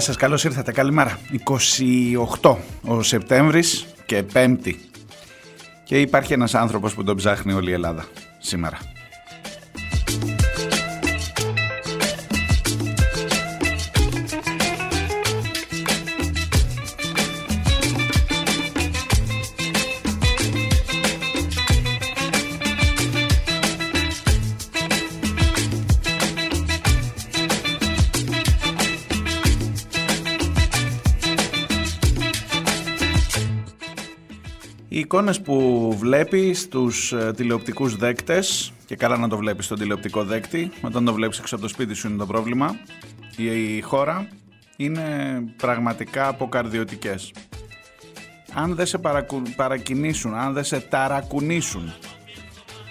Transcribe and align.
Γεια 0.00 0.08
σας, 0.08 0.20
καλώς 0.20 0.44
ήρθατε, 0.44 0.72
καλημέρα. 0.72 1.18
28 2.40 2.56
ο 2.86 3.02
Σεπτέμβρης 3.02 3.86
και 4.06 4.22
Πέμπτη. 4.22 4.80
Και 5.84 6.00
υπάρχει 6.00 6.32
ένας 6.32 6.54
άνθρωπος 6.54 6.94
που 6.94 7.04
τον 7.04 7.16
ψάχνει 7.16 7.52
όλη 7.52 7.70
η 7.70 7.72
Ελλάδα 7.72 8.04
σήμερα. 8.38 8.78
Εικόνες 35.12 35.40
που 35.40 35.88
βλέπει 35.98 36.54
στους 36.54 37.12
ε, 37.12 37.32
τηλεοπτικούς 37.36 37.96
δέκτες 37.96 38.72
και 38.86 38.96
καλά 38.96 39.16
να 39.16 39.28
το 39.28 39.36
βλέπεις 39.36 39.64
στον 39.64 39.78
τηλεοπτικό 39.78 40.24
δέκτη 40.24 40.70
όταν 40.82 41.04
το 41.04 41.12
βλέπεις 41.12 41.38
έξω 41.38 41.54
από 41.54 41.64
το 41.64 41.70
σπίτι 41.70 41.94
σου 41.94 42.08
είναι 42.08 42.16
το 42.16 42.26
πρόβλημα. 42.26 42.76
Η 43.36 43.80
χώρα 43.80 44.28
είναι 44.76 45.02
πραγματικά 45.56 46.28
αποκαρδιωτικές. 46.28 47.32
Αν 48.54 48.74
δεν 48.74 48.86
σε 48.86 49.00
παρακινήσουν, 49.56 50.34
αν 50.34 50.52
δεν 50.52 50.64
σε 50.64 50.80
ταρακουνήσουν 50.80 51.92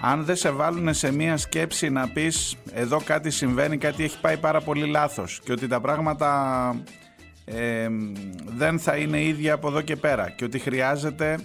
αν 0.02 0.26
δεν 0.26 0.36
σε 0.36 0.50
βάλουν 0.50 0.94
σε 0.94 1.12
μία 1.12 1.38
σκέψη 1.38 1.90
να 1.90 2.08
πεις 2.08 2.56
εδώ 2.72 3.02
κάτι 3.06 3.30
συμβαίνει, 3.30 3.78
κάτι 3.78 4.04
έχει 4.04 4.20
πάει 4.20 4.38
πάρα 4.38 4.62
πολύ 4.62 4.88
λάθος 4.88 5.40
και 5.44 5.52
ότι 5.52 5.68
τα 5.68 5.82
πράγματα 5.82 6.76
ε, 7.46 7.88
δεν 8.46 8.80
θα 8.80 8.96
είναι 8.96 9.22
ίδια 9.22 9.54
από 9.54 9.68
εδώ 9.68 9.82
και 9.82 9.96
πέρα 9.96 10.30
και 10.30 10.44
ότι 10.44 10.60
χρειάζεται 10.60 11.38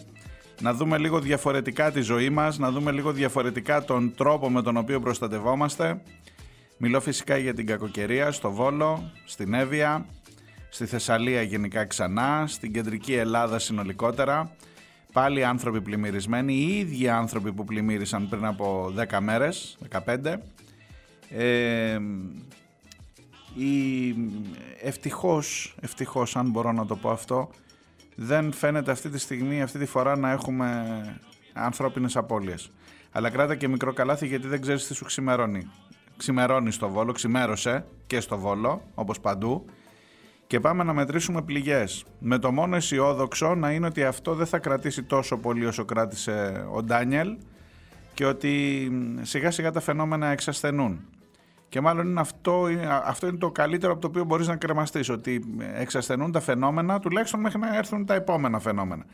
να 0.61 0.75
δούμε 0.75 0.99
λίγο 0.99 1.21
διαφορετικά 1.21 1.91
τη 1.91 2.01
ζωή 2.01 2.31
μας, 2.31 2.59
να 2.59 2.71
δούμε 2.71 2.91
λίγο 2.91 3.13
διαφορετικά 3.13 3.85
τον 3.85 4.15
τρόπο 4.15 4.51
με 4.51 4.63
τον 4.63 4.77
οποίο 4.77 5.01
προστατευόμαστε. 5.01 6.01
Μιλώ 6.77 7.01
φυσικά 7.01 7.37
για 7.37 7.55
την 7.55 7.67
κακοκαιρία 7.67 8.33
στο 8.33 8.51
Βόλο, 8.51 9.11
στην 9.25 9.55
Εύβοια, 9.55 10.07
στη 10.69 10.87
Θεσσαλία 10.87 11.43
γενικά 11.43 11.85
ξανά, 11.85 12.45
στην 12.47 12.73
κεντρική 12.73 13.15
Ελλάδα 13.15 13.59
συνολικότερα. 13.59 14.51
Πάλι 15.13 15.45
άνθρωποι 15.45 15.81
πλημμυρισμένοι, 15.81 16.55
οι 16.55 16.79
ίδιοι 16.79 17.09
άνθρωποι 17.09 17.53
που 17.53 17.65
πλημμύρισαν 17.65 18.29
πριν 18.29 18.45
από 18.45 18.93
10 19.11 19.21
μέρες, 19.21 19.79
15. 20.07 20.41
Ε, 21.31 21.99
η, 23.55 24.15
ευτυχώς, 24.83 25.75
ευτυχώς 25.81 26.37
αν 26.37 26.51
μπορώ 26.51 26.73
να 26.73 26.87
το 26.87 26.97
πω 26.97 27.11
αυτό, 27.11 27.51
δεν 28.15 28.53
φαίνεται 28.53 28.91
αυτή 28.91 29.09
τη 29.09 29.19
στιγμή, 29.19 29.63
αυτή 29.63 29.79
τη 29.79 29.87
φορά 29.87 30.17
να 30.17 30.31
έχουμε 30.31 30.85
ανθρώπινες 31.53 32.17
απώλειες. 32.17 32.71
Αλλά 33.13 33.31
κράτα 33.31 33.55
και 33.55 33.69
μικρό 33.69 33.93
καλάθι 33.93 34.27
γιατί 34.27 34.47
δεν 34.47 34.61
ξέρεις 34.61 34.87
τι 34.87 34.95
σου 34.95 35.05
ξημερώνει. 35.05 35.71
Ξημερώνει 36.17 36.71
στο 36.71 36.89
Βόλο, 36.89 37.13
ξημέρωσε 37.13 37.85
και 38.07 38.21
στο 38.21 38.39
Βόλο, 38.39 38.83
όπως 38.95 39.21
παντού. 39.21 39.65
Και 40.47 40.61
πάμε 40.61 40.85
να 40.85 40.93
μετρήσουμε 40.93 41.43
πληγές. 41.43 42.05
Με 42.19 42.39
το 42.39 42.53
μόνο 42.53 42.77
αισιόδοξο 42.77 43.55
να 43.55 43.71
είναι 43.71 43.87
ότι 43.87 44.05
αυτό 44.05 44.35
δεν 44.35 44.47
θα 44.47 44.59
κρατήσει 44.59 45.03
τόσο 45.03 45.37
πολύ 45.37 45.67
όσο 45.67 45.85
κράτησε 45.85 46.67
ο 46.73 46.83
Ντάνιελ 46.83 47.37
και 48.15 48.25
ότι 48.25 48.91
σιγά 49.23 49.51
σιγά 49.51 49.71
τα 49.71 49.81
φαινόμενα 49.81 50.27
εξασθενούν. 50.27 51.01
Και 51.75 51.81
μάλλον 51.81 52.09
είναι 52.09 52.21
αυτό, 52.21 52.67
αυτό 53.05 53.27
είναι 53.27 53.37
το 53.37 53.51
καλύτερο 53.51 53.93
από 53.93 54.01
το 54.01 54.07
οποίο 54.07 54.25
μπορείς 54.25 54.47
να 54.47 54.57
κρεμαστείς, 54.57 55.09
ότι 55.09 55.45
εξασθενούν 55.75 56.33
τα 56.33 56.41
φαινόμενα, 56.41 56.99
τουλάχιστον 56.99 57.41
μέχρι 57.41 57.59
να 57.59 57.77
έρθουν 57.77 58.07
τα 58.07 58.15
επόμενα 58.15 58.59
φαινόμενα. 58.59 59.05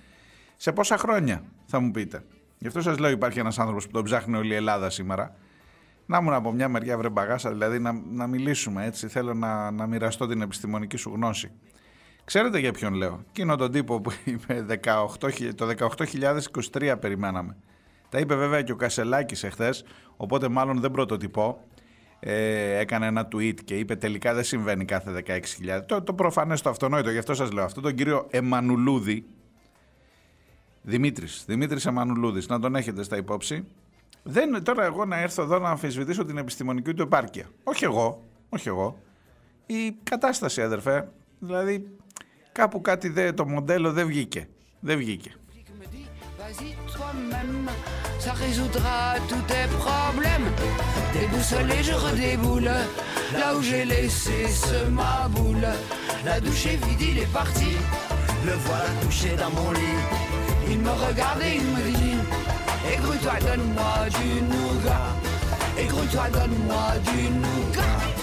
Σε 0.56 0.72
πόσα 0.72 0.96
χρόνια, 0.98 1.42
θα 1.66 1.80
μου 1.80 1.90
πείτε. 1.90 2.24
Γι' 2.58 2.66
αυτό 2.66 2.80
σας 2.80 2.98
λέω 2.98 3.10
υπάρχει 3.10 3.38
ένας 3.38 3.58
άνθρωπος 3.58 3.86
που 3.86 3.92
τον 3.92 4.04
ψάχνει 4.04 4.36
όλη 4.36 4.52
η 4.52 4.54
Ελλάδα 4.54 4.90
σήμερα. 4.90 5.36
Να 6.06 6.20
μου 6.20 6.34
από 6.34 6.52
μια 6.52 6.68
μεριά 6.68 6.98
βρε 6.98 7.08
μπαγάσα, 7.08 7.50
δηλαδή 7.50 7.78
να, 7.78 7.92
να 8.10 8.26
μιλήσουμε 8.26 8.84
έτσι, 8.86 9.08
θέλω 9.08 9.34
να, 9.34 9.70
να 9.70 9.86
μοιραστώ 9.86 10.26
την 10.26 10.42
επιστημονική 10.42 10.96
σου 10.96 11.12
γνώση. 11.14 11.50
Ξέρετε 12.24 12.58
για 12.58 12.72
ποιον 12.72 12.94
λέω. 12.94 13.24
Εκείνο 13.28 13.56
τον 13.56 13.72
τύπο 13.72 14.00
που 14.00 14.12
είπε 14.24 14.66
18, 14.84 15.54
το 15.54 15.68
18.023 16.72 16.96
περιμέναμε. 17.00 17.56
Τα 18.08 18.18
είπε 18.18 18.34
βέβαια 18.34 18.62
και 18.62 18.72
ο 18.72 18.76
Κασελάκης 18.76 19.44
εχθές, 19.44 19.84
οπότε 20.16 20.48
μάλλον 20.48 20.80
δεν 20.80 20.90
πρωτοτυπώ 20.90 21.64
ε, 22.20 22.78
έκανε 22.78 23.06
ένα 23.06 23.28
tweet 23.32 23.54
και 23.64 23.78
είπε 23.78 23.96
τελικά 23.96 24.34
δεν 24.34 24.44
συμβαίνει 24.44 24.84
κάθε 24.84 25.22
16.000. 25.26 25.80
Το, 25.86 26.02
το 26.02 26.12
προφανές, 26.12 26.60
το 26.60 26.70
αυτονόητο, 26.70 27.10
γι' 27.10 27.18
αυτό 27.18 27.34
σας 27.34 27.52
λέω 27.52 27.64
αυτό, 27.64 27.80
τον 27.80 27.94
κύριο 27.94 28.26
Εμμανουλούδη, 28.30 29.24
Δημήτρης, 30.82 31.44
Δημήτρης 31.46 31.86
Εμμανουλούδης, 31.86 32.48
να 32.48 32.60
τον 32.60 32.74
έχετε 32.74 33.02
στα 33.02 33.16
υπόψη. 33.16 33.64
Δεν 34.22 34.62
τώρα 34.62 34.84
εγώ 34.84 35.04
να 35.04 35.20
έρθω 35.20 35.42
εδώ 35.42 35.58
να 35.58 35.70
αμφισβητήσω 35.70 36.24
την 36.24 36.36
επιστημονική 36.36 36.94
του 36.94 37.02
επάρκεια. 37.02 37.46
Όχι 37.64 37.84
εγώ, 37.84 38.24
όχι 38.48 38.68
εγώ. 38.68 38.98
Η 39.66 39.96
κατάσταση 40.02 40.62
αδερφέ, 40.62 41.08
δηλαδή 41.38 41.96
κάπου 42.52 42.80
κάτι 42.80 43.08
δε, 43.08 43.32
το 43.32 43.46
μοντέλο 43.48 43.92
δεν 43.92 44.06
βγήκε. 44.06 44.48
Δεν 44.80 44.98
βγήκε. 44.98 45.34
Ça 48.20 48.32
résoudra 48.32 49.14
tous 49.28 49.42
tes 49.48 49.66
problèmes. 49.78 50.48
Déboussolé, 51.14 51.82
je 51.82 51.92
redéboule 51.92 52.70
là 53.38 53.54
où 53.56 53.62
j'ai 53.62 53.84
laissé 53.84 54.46
ce 54.48 54.88
ma 54.90 55.28
boule. 55.30 55.66
La 56.24 56.38
douche 56.40 56.66
est 56.66 56.84
vide, 56.84 57.00
il 57.00 57.18
est 57.18 57.32
parti. 57.32 57.76
Le 58.44 58.52
voilà 58.52 58.90
couché 59.02 59.30
dans 59.36 59.50
mon 59.50 59.72
lit. 59.72 60.00
Il 60.68 60.78
me 60.80 60.90
regarde 60.90 61.42
et 61.42 61.56
il 61.56 61.64
me 61.64 61.90
dit 61.98 62.18
Écoute-toi, 62.92 63.32
donne-moi 63.40 63.94
du 64.18 64.42
nougat. 64.52 65.08
Écoute-toi, 65.78 66.28
donne-moi 66.32 66.86
du 67.10 67.30
nougat. 67.30 68.19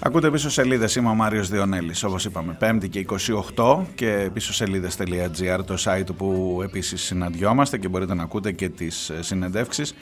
Ακούτε 0.00 0.30
πίσω 0.30 0.50
σελίδες. 0.50 0.94
Είμαι 0.94 1.08
ο 1.08 1.14
Μάριος 1.14 1.48
Διονέλης. 1.48 2.02
Όπως 2.04 2.24
είπαμε, 2.24 2.56
5η 2.60 2.88
και 2.88 3.06
28 3.54 3.84
και 3.94 4.30
πίσω 4.32 4.52
σελίδε.gr, 4.52 5.60
το 5.66 5.76
site 5.84 6.16
που 6.16 6.60
επίσης 6.64 7.02
συναντιόμαστε 7.02 7.78
και 7.78 7.88
μπορείτε 7.88 8.14
να 8.14 8.22
ακούτε 8.22 8.52
και 8.52 8.68
τις 8.68 9.10
ε, 9.10 9.22
συνεντεύξεις 9.22 9.94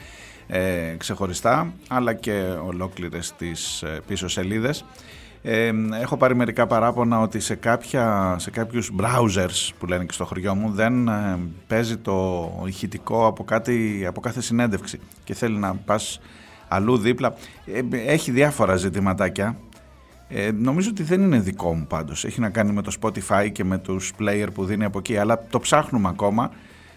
ε, 0.47 0.95
ξεχωριστά, 0.97 1.73
αλλά 1.89 2.15
και 2.15 2.33
ολόκληρες 2.67 3.33
τις 3.39 3.83
ε, 3.83 4.01
πίσω 4.07 4.29
σελίδες. 4.29 4.85
Ε, 5.45 5.73
έχω 6.01 6.17
πάρει 6.17 6.35
μερικά 6.35 6.67
παράπονα 6.67 7.21
ότι 7.21 7.41
σε, 7.41 7.55
κάποια, 7.55 8.37
σε 8.39 8.51
κάποιους 8.51 8.93
browsers 8.99 9.71
που 9.79 9.87
λένε 9.87 10.05
και 10.05 10.13
στο 10.13 10.25
χωριό 10.25 10.55
μου 10.55 10.71
δεν 10.71 11.09
ε, 11.09 11.39
παίζει 11.67 11.97
το 11.97 12.49
ηχητικό 12.67 13.27
από, 13.27 13.45
κάτι, 13.45 14.05
από 14.09 14.21
κάθε 14.21 14.41
συνέντευξη 14.41 15.01
και 15.25 15.35
θέλει 15.35 15.59
να 15.59 15.75
πας 15.75 16.21
αλλού 16.69 16.99
δίπλα. 16.99 17.35
Ε, 17.67 17.81
έχει 18.13 18.31
διάφορα 18.31 18.77
ζητηματάκια. 18.77 19.57
Ε, 20.29 20.51
νομίζω 20.51 20.91
ότι 20.91 21.03
δεν 21.03 21.23
είναι 21.23 21.39
δικό 21.39 21.75
μου 21.75 21.87
πάντως. 21.87 22.25
Έχει 22.25 22.41
να 22.41 22.51
κάνει 22.51 22.73
με 22.73 22.83
το 22.83 22.93
Spotify 23.01 23.49
και 23.53 23.65
με 23.65 23.79
τους 23.79 24.13
player 24.19 24.47
που 24.55 24.65
δίνει 24.65 24.85
από 24.85 24.99
εκεί, 24.99 25.17
αλλά 25.17 25.47
το 25.51 25.61
ψάχνουμε 25.61 26.09
ακόμα. 26.09 26.51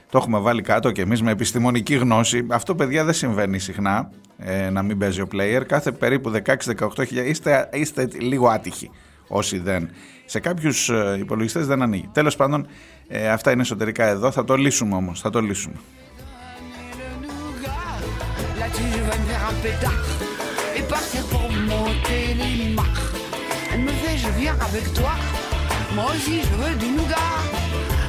Το 0.10 0.18
έχουμε 0.18 0.40
βάλει 0.40 0.62
κάτω 0.62 0.92
και 0.92 1.02
εμείς 1.02 1.22
με 1.22 1.32
επιστημονική 1.32 1.96
γνώση. 1.96 2.46
Αυτό 2.50 2.76
παιδιά 2.76 3.04
δεν 3.04 3.14
συμβαίνει 3.14 3.60
συχνά 3.60 4.10
ε, 4.38 4.70
να 4.70 4.82
μην 4.84 4.98
παίζει 4.98 5.22
ο 5.22 5.28
player. 5.32 5.64
Κάθε 5.68 5.92
περίπου 5.92 6.32
16-18 6.46 7.12
είστε, 7.26 7.70
είστε 7.74 8.08
λίγο 8.20 8.48
άτυχοι 8.48 8.92
όσοι 9.28 9.60
δεν. 9.60 9.90
Σε 10.26 10.40
κάποιους 10.40 10.90
ε, 10.90 11.16
υπολογιστές 11.20 11.68
δεν 11.68 11.82
ανοίγει. 11.82 12.10
Τέλος 12.14 12.36
πάντων 12.36 12.68
ε, 13.08 13.30
αυτά 13.30 13.52
είναι 13.52 13.62
εσωτερικά 13.62 14.06
εδώ. 14.06 14.32
Θα 14.32 14.44
το 14.44 14.56
λύσουμε 14.56 14.96
όμως. 14.96 15.22
Θα 15.22 15.30
το 15.30 15.42
λύσουμε. 15.42 15.76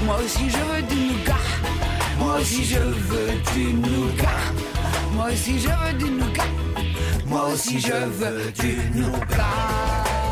Moi 0.06 0.14
aussi 0.22 0.48
je 0.50 0.58
veux 0.58 0.82
du 0.92 0.96
nougat. 1.10 1.42
Moi 2.20 2.34
aussi 2.38 2.64
je 2.64 2.78
veux 3.08 3.32
du 3.54 3.72
nougat. 3.74 4.75
Moi 5.16 5.28
aussi 5.32 5.58
je 5.58 5.68
veux 5.68 5.98
du 5.98 6.10
nougat. 6.10 6.44
Moi 7.26 7.48
aussi 7.48 7.80
je 7.80 7.92
veux 7.92 8.52
du 8.52 9.00
nougat. 9.00 10.25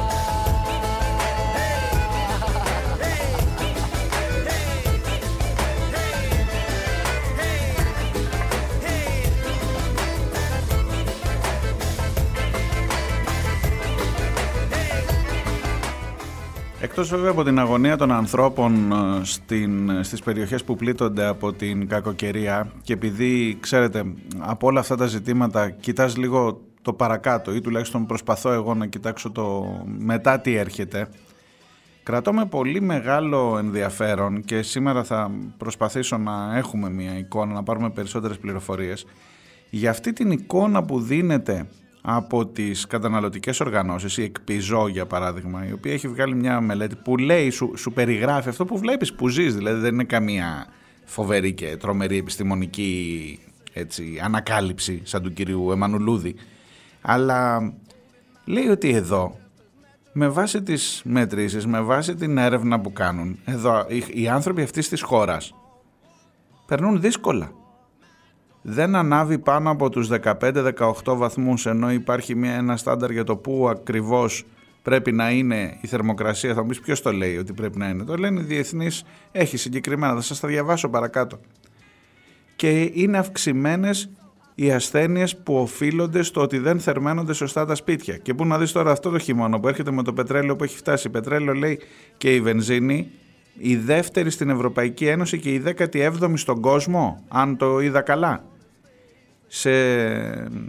Εκτός 16.84 17.08
βέβαια 17.08 17.30
από 17.30 17.44
την 17.44 17.58
αγωνία 17.58 17.96
των 17.96 18.12
ανθρώπων 18.12 18.92
ε, 18.92 19.24
στην, 19.24 20.04
στις 20.04 20.22
περιοχές 20.22 20.64
που 20.64 20.76
πλήττονται 20.76 21.26
από 21.26 21.52
την 21.52 21.88
κακοκαιρία 21.88 22.72
και 22.82 22.92
επειδή 22.92 23.56
ξέρετε 23.60 24.04
από 24.38 24.66
όλα 24.66 24.80
αυτά 24.80 24.96
τα 24.96 25.06
ζητήματα 25.06 25.70
κοιτάς 25.70 26.16
λίγο 26.16 26.60
το 26.82 26.92
παρακάτω 26.92 27.54
ή 27.54 27.60
τουλάχιστον 27.60 28.06
προσπαθώ 28.06 28.52
εγώ 28.52 28.74
να 28.74 28.86
κοιτάξω 28.86 29.30
το 29.30 29.76
μετά 29.98 30.40
τι 30.40 30.54
έρχεται 30.54 31.08
κρατώ 32.02 32.32
με 32.32 32.46
πολύ 32.46 32.80
μεγάλο 32.80 33.58
ενδιαφέρον 33.58 34.44
και 34.44 34.62
σήμερα 34.62 35.04
θα 35.04 35.30
προσπαθήσω 35.58 36.16
να 36.16 36.56
έχουμε 36.56 36.90
μια 36.90 37.18
εικόνα, 37.18 37.52
να 37.52 37.62
πάρουμε 37.62 37.90
περισσότερες 37.90 38.38
πληροφορίες 38.38 39.06
για 39.70 39.90
αυτή 39.90 40.12
την 40.12 40.30
εικόνα 40.30 40.82
που 40.84 41.00
δίνεται 41.00 41.66
από 42.06 42.46
τις 42.46 42.86
καταναλωτικές 42.86 43.60
οργανώσεις, 43.60 44.16
η 44.16 44.22
Εκπιζό 44.22 44.88
για 44.88 45.06
παράδειγμα, 45.06 45.68
η 45.68 45.72
οποία 45.72 45.92
έχει 45.92 46.08
βγάλει 46.08 46.34
μια 46.34 46.60
μελέτη 46.60 46.94
που 46.94 47.16
λέει, 47.16 47.50
σου, 47.50 47.72
σου 47.76 47.92
περιγράφει 47.92 48.48
αυτό 48.48 48.64
που 48.64 48.78
βλέπεις 48.78 49.12
που 49.12 49.28
ζεις, 49.28 49.54
δηλαδή 49.54 49.80
δεν 49.80 49.94
είναι 49.94 50.04
καμία 50.04 50.66
φοβερή 51.04 51.52
και 51.52 51.76
τρομερή 51.76 52.18
επιστημονική 52.18 53.38
έτσι, 53.72 54.20
ανακάλυψη 54.22 55.00
σαν 55.04 55.22
του 55.22 55.32
κυρίου 55.32 55.70
Εμμανουλούδη, 55.70 56.34
αλλά 57.00 57.72
λέει 58.44 58.68
ότι 58.68 58.88
εδώ 58.88 59.38
με 60.12 60.28
βάση 60.28 60.62
τις 60.62 61.02
μετρήσεις, 61.04 61.66
με 61.66 61.80
βάση 61.80 62.14
την 62.14 62.38
έρευνα 62.38 62.80
που 62.80 62.92
κάνουν, 62.92 63.38
εδώ 63.44 63.86
οι, 63.88 64.04
οι 64.22 64.28
άνθρωποι 64.28 64.62
αυτής 64.62 64.88
της 64.88 65.02
χώρας 65.02 65.54
περνούν 66.66 67.00
δύσκολα 67.00 67.52
δεν 68.66 68.94
ανάβει 68.94 69.38
πάνω 69.38 69.70
από 69.70 69.90
τους 69.90 70.08
15-18 70.22 70.72
βαθμούς 71.04 71.66
ενώ 71.66 71.92
υπάρχει 71.92 72.34
μια, 72.34 72.52
ένα 72.52 72.76
στάνταρ 72.76 73.10
για 73.10 73.24
το 73.24 73.36
πού 73.36 73.68
ακριβώς 73.68 74.44
πρέπει 74.82 75.12
να 75.12 75.30
είναι 75.30 75.78
η 75.80 75.86
θερμοκρασία. 75.86 76.54
Θα 76.54 76.62
μου 76.62 76.68
πεις 76.68 76.80
ποιος 76.80 77.02
το 77.02 77.12
λέει 77.12 77.36
ότι 77.36 77.52
πρέπει 77.52 77.78
να 77.78 77.88
είναι. 77.88 78.04
Το 78.04 78.16
λένε 78.16 78.40
οι 78.40 78.44
διεθνείς, 78.44 79.04
έχει 79.32 79.56
συγκεκριμένα, 79.56 80.14
θα 80.14 80.20
σας 80.20 80.40
τα 80.40 80.48
διαβάσω 80.48 80.88
παρακάτω. 80.88 81.40
Και 82.56 82.90
είναι 82.94 83.18
αυξημένες 83.18 84.08
οι 84.54 84.72
ασθένειες 84.72 85.36
που 85.36 85.54
οφείλονται 85.54 86.22
στο 86.22 86.40
ότι 86.40 86.58
δεν 86.58 86.80
θερμαίνονται 86.80 87.32
σωστά 87.32 87.64
τα 87.64 87.74
σπίτια. 87.74 88.16
Και 88.16 88.34
πού 88.34 88.46
να 88.46 88.58
δεις 88.58 88.72
τώρα 88.72 88.90
αυτό 88.90 89.10
το 89.10 89.18
χειμώνα 89.18 89.60
που 89.60 89.68
έρχεται 89.68 89.90
με 89.90 90.02
το 90.02 90.12
πετρέλαιο 90.12 90.56
που 90.56 90.64
έχει 90.64 90.76
φτάσει. 90.76 91.08
Πετρέλαιο 91.08 91.54
λέει 91.54 91.80
και 92.16 92.34
η 92.34 92.40
βενζίνη, 92.40 93.10
η 93.58 93.76
δεύτερη 93.76 94.30
στην 94.30 94.50
Ευρωπαϊκή 94.50 95.06
Ένωση 95.06 95.38
και 95.38 95.54
η 95.54 95.62
17η 95.78 96.32
στον 96.34 96.60
κόσμο, 96.60 97.24
αν 97.28 97.56
το 97.56 97.80
είδα 97.80 98.00
καλά 98.00 98.44
σε, 99.54 99.74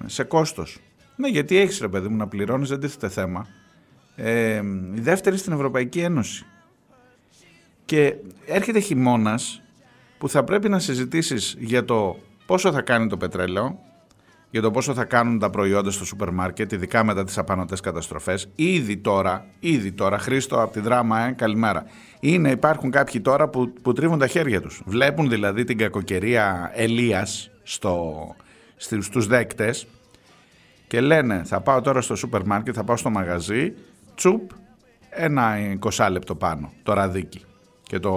σε 0.06 0.24
κόστος. 0.24 0.80
Ναι, 1.16 1.28
γιατί 1.28 1.58
έχεις 1.58 1.80
ρε 1.80 1.88
παιδί 1.88 2.08
μου 2.08 2.16
να 2.16 2.28
πληρώνεις, 2.28 2.70
δεν 2.70 2.80
τίθεται 2.80 3.10
θέμα. 3.10 3.48
Ε, 4.16 4.62
η 4.96 5.00
δεύτερη 5.00 5.38
στην 5.38 5.54
Ευρωπαϊκή 5.54 6.00
Ένωση. 6.00 6.46
Και 7.86 8.16
έρχεται 8.46 8.80
χειμώνας 8.80 9.62
που 10.18 10.30
θα 10.30 10.44
πρέπει 10.44 10.70
να 10.70 10.80
συζητήσεις 10.80 11.56
για 11.60 11.86
το 11.86 12.18
πόσο 12.46 12.72
θα 12.72 12.82
κάνει 12.82 13.08
το 13.08 13.18
πετρέλαιο, 13.18 13.80
για 14.50 14.62
το 14.62 14.72
πόσο 14.72 14.94
θα 14.94 15.06
κάνουν 15.06 15.40
τα 15.40 15.50
προϊόντα 15.50 15.92
στο 15.92 16.06
σούπερ 16.06 16.32
μάρκετ, 16.32 16.72
ειδικά 16.72 17.04
μετά 17.04 17.24
τις 17.24 17.38
απανοτές 17.38 17.80
καταστροφές. 17.80 18.50
Ήδη 18.56 18.98
τώρα, 18.98 19.46
ήδη 19.60 19.92
τώρα, 19.92 20.18
Χρήστο 20.18 20.62
από 20.62 20.74
τη 20.74 20.80
δράμα, 20.80 21.20
ε, 21.20 21.32
καλημέρα. 21.32 21.86
Είναι, 22.20 22.50
υπάρχουν 22.50 22.92
κάποιοι 22.92 23.22
τώρα 23.22 23.48
που, 23.48 23.74
που 23.82 23.94
τρίβουν 23.94 24.20
τα 24.20 24.28
χέρια 24.28 24.62
τους. 24.62 24.82
Βλέπουν 24.86 25.30
δηλαδή 25.30 25.64
την 25.64 25.78
κακοκαιρία 25.78 26.72
Ελίας 26.74 27.52
στο, 27.64 28.36
στους 28.78 29.28
δέκτες 29.28 29.88
και 30.88 31.02
λένε 31.02 31.42
θα 31.46 31.62
πάω 31.62 31.82
τώρα 31.82 32.02
στο 32.02 32.16
σούπερ 32.16 32.46
μάρκετ, 32.46 32.74
θα 32.78 32.84
πάω 32.84 32.98
στο 32.98 33.10
μαγαζί, 33.10 33.74
τσουπ, 34.16 34.52
ένα 35.10 35.56
20 35.98 36.08
λεπτό 36.12 36.36
πάνω, 36.36 36.74
το 36.84 36.94
ραδίκι 36.94 37.42
και 37.84 38.00
το 38.00 38.12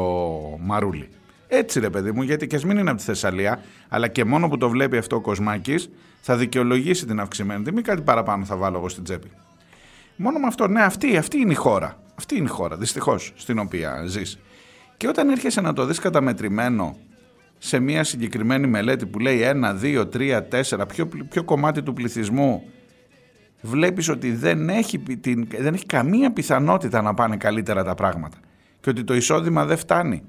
μαρούλι. 0.60 1.08
Έτσι 1.49 1.81
ρε 1.81 1.90
παιδί 1.90 2.12
μου, 2.12 2.22
γιατί 2.22 2.46
και 2.46 2.56
ας 2.56 2.64
μην 2.64 2.78
είναι 2.78 2.90
από 2.90 2.99
τη 2.99 3.05
Θεσσαλία, 3.05 3.62
αλλά 3.88 4.08
και 4.08 4.25
μόνο 4.25 4.49
που 4.49 4.56
το 4.56 4.69
βλέπει 4.69 4.96
αυτό 4.96 5.16
ο 5.16 5.20
Κοσμάκης, 5.20 5.90
θα 6.20 6.37
δικαιολογήσει 6.37 7.06
την 7.06 7.20
αυξημένη 7.20 7.64
τιμή, 7.64 7.82
κάτι 7.82 8.02
παραπάνω 8.02 8.44
θα 8.44 8.56
βάλω 8.56 8.78
εγώ 8.78 8.88
στην 8.88 9.04
τσέπη. 9.04 9.31
Μόνο 10.16 10.38
με 10.38 10.46
αυτό, 10.46 10.69
ναι, 10.69 10.82
αυτή, 10.82 11.16
αυτή 11.16 11.38
είναι 11.38 11.52
η 11.52 11.54
χώρα. 11.54 12.02
Αυτή 12.14 12.37
είναι 12.37 12.44
η 12.44 12.50
χώρα, 12.50 12.76
δυστυχώς, 12.76 13.32
στην 13.37 13.58
οποία 13.58 14.04
ζεις. 14.06 14.38
Και 14.96 15.08
όταν 15.08 15.28
έρχεσαι 15.28 15.61
να 15.61 15.72
το 15.72 15.84
δεις 15.84 15.99
καταμετρημένο 15.99 16.96
σε 17.58 17.78
μια 17.78 18.05
συγκεκριμένη 18.05 18.66
μελέτη 18.66 19.06
που 19.06 19.19
λέει 19.19 19.40
1, 19.43 19.81
2, 19.82 20.05
3, 20.16 20.40
4, 20.78 20.88
ποιο, 20.88 21.08
ποιο 21.28 21.44
κομμάτι 21.44 21.82
του 21.82 21.93
πληθυσμού 21.93 22.62
βλέπεις 23.60 24.08
ότι 24.08 24.32
δεν 24.32 24.69
έχει, 24.69 24.99
την, 24.99 25.49
δεν 25.58 25.75
έχει 25.75 25.87
καμία 25.87 26.32
πιθανότητα 26.32 27.02
να 27.02 27.14
πάνε 27.14 27.37
καλύτερα 27.37 27.84
τα 27.84 27.94
πράγματα 27.94 28.37
και 28.81 28.90
ότι 28.90 29.05
το 29.05 29.14
εισόδημα 29.14 29.64
δεν 29.64 29.76
φτάνει. 29.76 30.22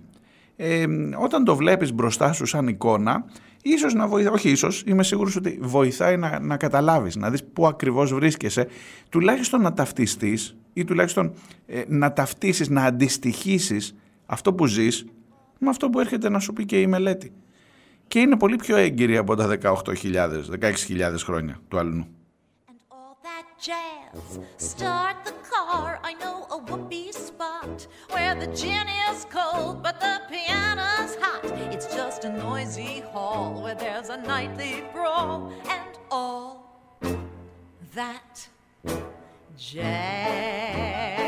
Ε, 0.55 0.85
όταν 1.17 1.43
το 1.43 1.55
βλέπεις 1.55 1.93
μπροστά 1.93 2.33
σου 2.33 2.45
σαν 2.45 2.67
εικόνα, 2.67 3.25
ίσως 3.61 3.93
να 3.93 4.07
βοηθάει, 4.07 4.33
όχι 4.33 4.49
ίσως, 4.49 4.83
είμαι 4.85 5.03
σίγουρος 5.03 5.35
ότι 5.35 5.59
βοηθάει 5.61 6.17
να, 6.17 6.39
να 6.39 6.57
καταλάβεις, 6.57 7.15
να 7.15 7.29
δεις 7.29 7.43
πού 7.43 7.67
ακριβώς 7.67 8.13
βρίσκεσαι, 8.13 8.67
τουλάχιστον 9.09 9.61
να 9.61 9.73
ταυτιστείς 9.73 10.57
ή 10.73 10.83
τουλάχιστον 10.83 11.33
ε, 11.67 11.81
να 11.87 12.13
ταυτίσεις, 12.13 12.69
να 12.69 12.83
αντιστοιχίσεις 12.83 13.95
αυτό 14.25 14.53
που 14.53 14.65
ζεις 14.65 15.05
με 15.59 15.69
αυτό 15.69 15.89
που 15.89 15.99
έρχεται 15.99 16.29
να 16.29 16.39
σου 16.39 16.53
πει 16.53 16.65
και 16.65 16.81
η 16.81 16.87
μελέτη. 16.87 17.33
Και 18.07 18.19
είναι 18.19 18.37
πολύ 18.37 18.55
πιο 18.55 18.75
έγκυρη 18.75 19.17
από 19.17 19.35
τα 19.35 19.57
18.000, 19.61 19.83
16.000 20.61 21.15
χρόνια 21.17 21.59
του 21.67 21.77
αλλού. 21.77 22.07
jazz. 23.61 24.39
Start 24.57 25.25
the 25.25 25.33
car, 25.51 25.99
I 26.03 26.13
know 26.13 26.47
a 26.49 26.57
whoopee 26.57 27.11
spot 27.11 27.87
where 28.11 28.33
the 28.33 28.47
gin 28.47 28.87
is 29.09 29.25
cold 29.29 29.83
but 29.83 29.99
the 29.99 30.21
piano's 30.31 31.15
hot. 31.23 31.43
It's 31.73 31.93
just 31.93 32.23
a 32.23 32.29
noisy 32.29 33.01
hall 33.11 33.61
where 33.61 33.75
there's 33.75 34.09
a 34.09 34.17
nightly 34.17 34.83
brawl 34.93 35.51
and 35.69 35.97
all 36.09 36.49
that 37.95 38.47
jazz. 39.57 41.19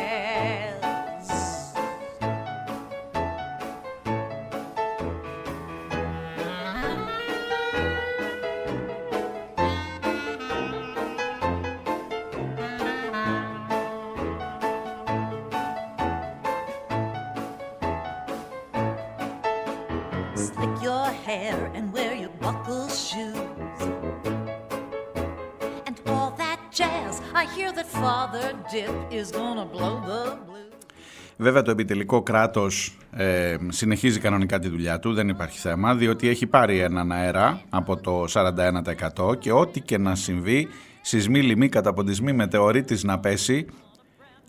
That 27.04 27.12
jazz. 27.12 27.22
I 27.34 27.46
hear 27.56 27.72
that 27.78 27.88
Father 27.88 28.48
Dip 28.72 28.96
is 29.20 29.32
gonna 29.32 29.66
blow 29.66 29.96
the 30.10 30.38
blues. 30.48 30.72
Βέβαια 31.38 31.62
το 31.62 31.72
επιτελικό 31.72 32.24
κράτος 32.24 32.98
ε, 33.12 33.56
συνεχίζει 33.68 34.20
κανονικά 34.20 34.60
τη 34.60 34.70
δουλειά 34.70 35.00
του, 35.00 35.14
δεν 35.14 35.30
υπάρχει 35.30 35.60
θέμα, 35.60 35.96
διότι 35.96 36.28
έχει 36.28 36.48
πάρει 36.48 36.80
έναν 36.80 37.12
αέρα 37.12 37.62
από 37.70 37.98
το 37.98 38.26
41% 38.30 39.40
και 39.40 39.52
ό,τι 39.52 39.80
και 39.80 39.98
να 39.98 40.16
συμβεί, 40.16 40.68
σεισμοί, 41.02 41.42
λοιμοί, 41.42 41.70
καταποντισμοί, 41.70 42.34
μετεωρίτης 42.34 43.04
να 43.04 43.20
πέσει, 43.20 43.66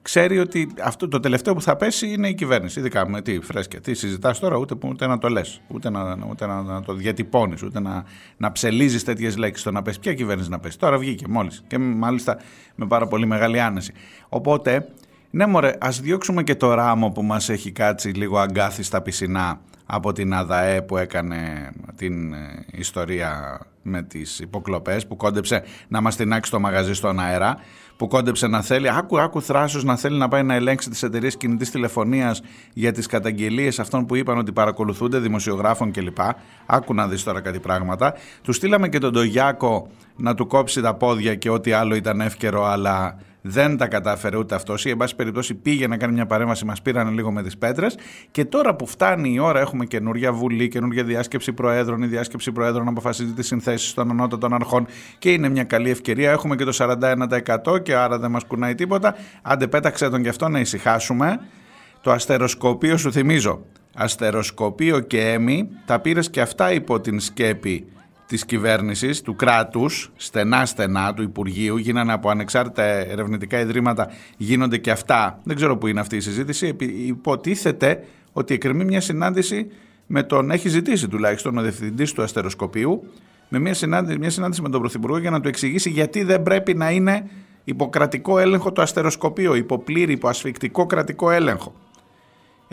ξέρει 0.03 0.39
ότι 0.39 0.69
αυτό 0.83 1.09
το 1.09 1.21
τελευταίο 1.21 1.55
που 1.55 1.63
θα 1.63 1.77
πέσει 1.77 2.13
είναι 2.13 2.29
η 2.29 2.35
κυβέρνηση. 2.35 2.79
Ειδικά 2.79 3.09
με 3.09 3.23
τι 3.23 3.41
φρέσκια. 3.41 3.81
Τι 3.81 3.95
συζητάς 3.95 4.39
τώρα, 4.39 4.57
ούτε, 4.57 4.75
ούτε 4.85 5.07
να 5.07 5.19
το 5.19 5.29
λες, 5.29 5.61
ούτε, 5.69 5.91
να, 5.91 6.19
ούτε 6.31 6.47
να, 6.47 6.63
να 6.63 6.83
το 6.83 6.95
διατυπώνεις, 6.95 7.63
ούτε 7.63 7.81
να, 7.81 8.05
να 8.37 8.53
ψελίζεις 8.53 9.05
τέτοιες 9.05 9.37
λέξεις. 9.37 9.65
Το 9.65 9.71
να 9.71 9.83
πέσει. 9.83 10.01
Ποια 10.01 10.15
κυβέρνηση 10.15 10.51
να 10.51 10.59
πέσει. 10.59 10.79
Τώρα 10.79 10.99
βγήκε 10.99 11.25
μόλις. 11.29 11.63
Και 11.67 11.79
μάλιστα 11.79 12.39
με 12.75 12.87
πάρα 12.87 13.07
πολύ 13.07 13.27
μεγάλη 13.27 13.61
άνεση. 13.61 13.93
Οπότε, 14.29 14.89
ναι, 15.31 15.47
μωρέ, 15.47 15.77
ας 15.81 16.01
διώξουμε 16.01 16.43
και 16.43 16.55
το 16.55 16.75
ράμο 16.75 17.11
που 17.11 17.23
μας 17.23 17.49
έχει 17.49 17.73
κάτσει 17.73 18.09
λίγο 18.09 18.39
αγκάθι 18.39 18.83
στα 18.83 19.03
πισινά 19.03 19.61
από 19.87 20.13
την 20.13 20.35
ΑΔΑΕ 20.35 20.83
που 20.83 20.97
έκανε 20.97 21.71
την 21.97 22.33
ε, 22.33 22.65
ιστορία 22.73 23.61
με 23.83 24.03
τις 24.03 24.39
υποκλοπές 24.39 25.07
που 25.07 25.17
κόντεψε 25.17 25.63
να 25.89 26.01
μας 26.01 26.17
τεινάξει 26.17 26.51
το 26.51 26.61
μαγαζί 26.61 26.95
στον 26.95 27.21
αέρα 27.21 27.57
που 28.03 28.09
κόντεψε 28.09 28.47
να 28.47 28.63
θέλει, 28.63 28.91
άκου, 28.91 29.21
άκου 29.21 29.43
θράσος 29.43 29.85
να 29.85 29.97
θέλει 29.97 30.19
να 30.19 30.29
πάει 30.29 30.43
να 30.43 30.55
ελέγξει 30.55 30.91
τις 30.91 31.03
εταιρείες 31.03 31.37
κινητής 31.37 31.71
τηλεφωνίας 31.71 32.43
για 32.73 32.93
τις 32.93 33.07
καταγγελίες 33.07 33.79
αυτών 33.79 34.07
που 34.07 34.15
είπαν 34.15 34.39
ότι 34.39 34.53
παρακολουθούνται 34.53 35.19
δημοσιογράφων 35.19 35.91
κλπ. 35.91 36.19
Άκου 36.67 36.95
να 36.95 37.09
δεις 37.09 37.23
τώρα 37.23 37.41
κάτι 37.41 37.61
πράγματα. 37.61 38.15
Του 38.43 38.53
στείλαμε 38.53 38.89
και 38.89 38.99
τον 38.99 39.13
Τογιάκο 39.13 39.89
να 40.17 40.35
του 40.35 40.47
κόψει 40.47 40.81
τα 40.81 40.95
πόδια 40.95 41.35
και 41.35 41.51
ό,τι 41.51 41.73
άλλο 41.73 41.95
ήταν 41.95 42.21
εύκαιρο 42.21 42.65
αλλά 42.65 43.19
δεν 43.43 43.77
τα 43.77 43.87
κατάφερε 43.87 44.37
ούτε 44.37 44.55
αυτός 44.55 44.85
ή 44.85 44.91
εν 44.91 44.97
πάση 44.97 45.17
περιπτώσει 45.17 45.55
πήγε 45.55 45.87
να 45.87 45.97
κάνει 45.97 46.13
μια 46.13 46.27
παρέμβαση, 46.27 46.65
μας 46.65 46.83
πήραν 46.83 47.15
λίγο 47.15 47.31
με 47.31 47.43
τις 47.43 47.59
πέτρες. 47.59 47.97
Και 48.31 48.45
τώρα 48.45 48.75
που 48.75 48.87
φτάνει 48.87 49.33
η 49.33 49.39
ώρα, 49.39 49.61
έχουμε 49.61 49.85
καινούργια 49.85 50.33
βουλή, 50.33 50.69
καινούργια 50.69 51.05
διάσκεψη 51.05 51.53
προέδρων. 51.53 52.03
Η 52.03 52.07
διάσκεψη 52.07 52.53
προέδρων 52.53 52.89
αποφασίζει 52.89 53.33
τις 53.33 53.47
συνθέσεις 53.47 53.95
των 53.95 54.11
ανώτατων 54.11 54.55
αρχών 54.55 54.87
και 55.19 55.33
είναι 55.33 55.49
μια 55.49 55.65
καλή 55.65 55.91
ευκαιρία. 55.91 56.31
Έχουμε 56.31 56.57
και 56.57 56.65
το 56.65 56.73
41% 56.73 57.83
και 57.83 57.95
άρα 57.95 58.19
δεν 58.19 58.31
μας 58.31 58.45
κουνάει 58.45 58.75
τίποτα. 58.75 59.15
Άντε, 59.43 59.67
πέταξε 59.67 60.09
τον 60.09 60.23
και 60.23 60.29
αυτό 60.29 60.49
να 60.49 60.61
ησυχάσουμε. 60.61 61.41
Το 62.01 62.11
αστεροσκοπείο, 62.11 62.97
σου 62.97 63.13
θυμίζω, 63.13 63.65
αστεροσκοπείο 63.95 65.01
και 65.01 65.31
έμι, 65.31 65.69
τα 65.85 66.01
πήρες 66.01 66.31
και 66.31 66.41
αυτά 66.41 66.73
υπό 66.73 67.01
την 67.01 67.21
σκέπη 67.21 67.87
της 68.33 68.45
κυβέρνησης, 68.45 69.21
του 69.21 69.37
κράτους, 69.37 70.13
στενά-στενά 70.17 71.15
του 71.15 71.23
Υπουργείου, 71.23 71.77
γίνανε 71.77 72.13
από 72.13 72.31
ανεξάρτητα 72.31 72.83
ερευνητικά 72.83 73.61
ιδρύματα, 73.61 74.11
γίνονται 74.37 74.77
και 74.79 74.91
αυτά. 74.91 75.39
Δεν 75.43 75.57
ξέρω 75.57 75.77
πού 75.77 75.87
είναι 75.87 76.01
αυτή 76.01 76.17
η 76.17 76.21
συζήτηση. 76.21 76.77
Υποτίθεται 77.07 78.05
ότι 78.33 78.55
εκκρεμεί 78.55 78.85
μια 78.85 79.01
συνάντηση 79.01 79.67
με 80.07 80.23
τον, 80.23 80.51
έχει 80.51 80.69
ζητήσει 80.69 81.09
τουλάχιστον 81.09 81.59
ο 81.59 81.63
διευθυντής 81.63 82.13
του 82.13 82.23
αστεροσκοπίου, 82.23 83.05
με 83.49 83.59
μια 83.59 83.75
συνάντηση, 83.75 84.19
μια 84.19 84.31
συνάντηση 84.31 84.63
με 84.63 84.69
τον 84.69 84.81
Πρωθυπουργό 84.81 85.19
για 85.19 85.31
να 85.31 85.41
του 85.41 85.49
εξηγήσει 85.49 85.91
γιατί 85.91 86.23
δεν 86.23 86.43
πρέπει 86.43 86.75
να 86.75 86.91
είναι 86.91 87.29
υποκρατικό 87.65 88.39
έλεγχο 88.39 88.73
το 88.73 88.83
αστεροσκοπείο, 88.83 89.55
υποπλήρη, 89.55 90.13
υποασφικτικό 90.13 90.87
κρατικό 90.87 91.31
έλεγχο 91.31 91.75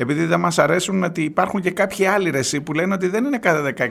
επειδή 0.02 0.26
δεν 0.26 0.40
μας 0.40 0.60
αρέσουν 0.60 1.04
ότι 1.04 1.24
υπάρχουν 1.24 1.62
και 1.62 1.72
κάποιοι 1.72 2.06
άλλοι 2.06 2.30
ρεσί 2.30 2.62
που 2.62 2.74
λένε 2.74 2.94
ότι 2.94 3.08
δεν 3.08 3.26
είναι 3.26 3.40
cada 3.44 3.74
16.000 3.78 3.88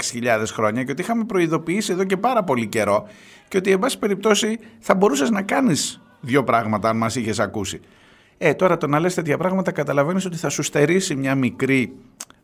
χρόνια 0.47 0.85
και 0.85 0.91
ότι 0.91 1.03
είχαμε 1.03 1.25
προειδοποιήσει 1.25 1.93
εδώ 1.93 2.05
και 2.05 2.17
πάρα 2.17 2.45
πολύ 2.45 2.67
καιρό 2.67 3.09
και 3.49 3.57
ότι 3.57 3.71
εν 3.71 3.79
πάση 3.79 3.99
περιπτώσει 3.99 4.59
θα 4.79 4.95
μπορούσες 4.95 5.31
να 5.31 5.43
κάνεις 5.43 6.01
δύο 6.21 6.45
πράγματα 6.45 6.89
αν 6.89 6.97
μας 6.97 7.17
είχες 7.17 7.39
ακούσει. 7.39 7.81
Ε, 8.39 8.55
τώρα 8.55 8.77
το 8.77 8.87
να 8.87 8.99
λες 9.01 9.15
τέτοια 9.15 9.37
πράγματα 9.39 9.73
καταλαβαίνεις 9.73 10.25
ότι 10.25 10.37
θα 10.37 10.49
σου 10.49 10.63
στερήσει 10.63 11.15
μια 11.15 11.35
μικρή, 11.35 11.93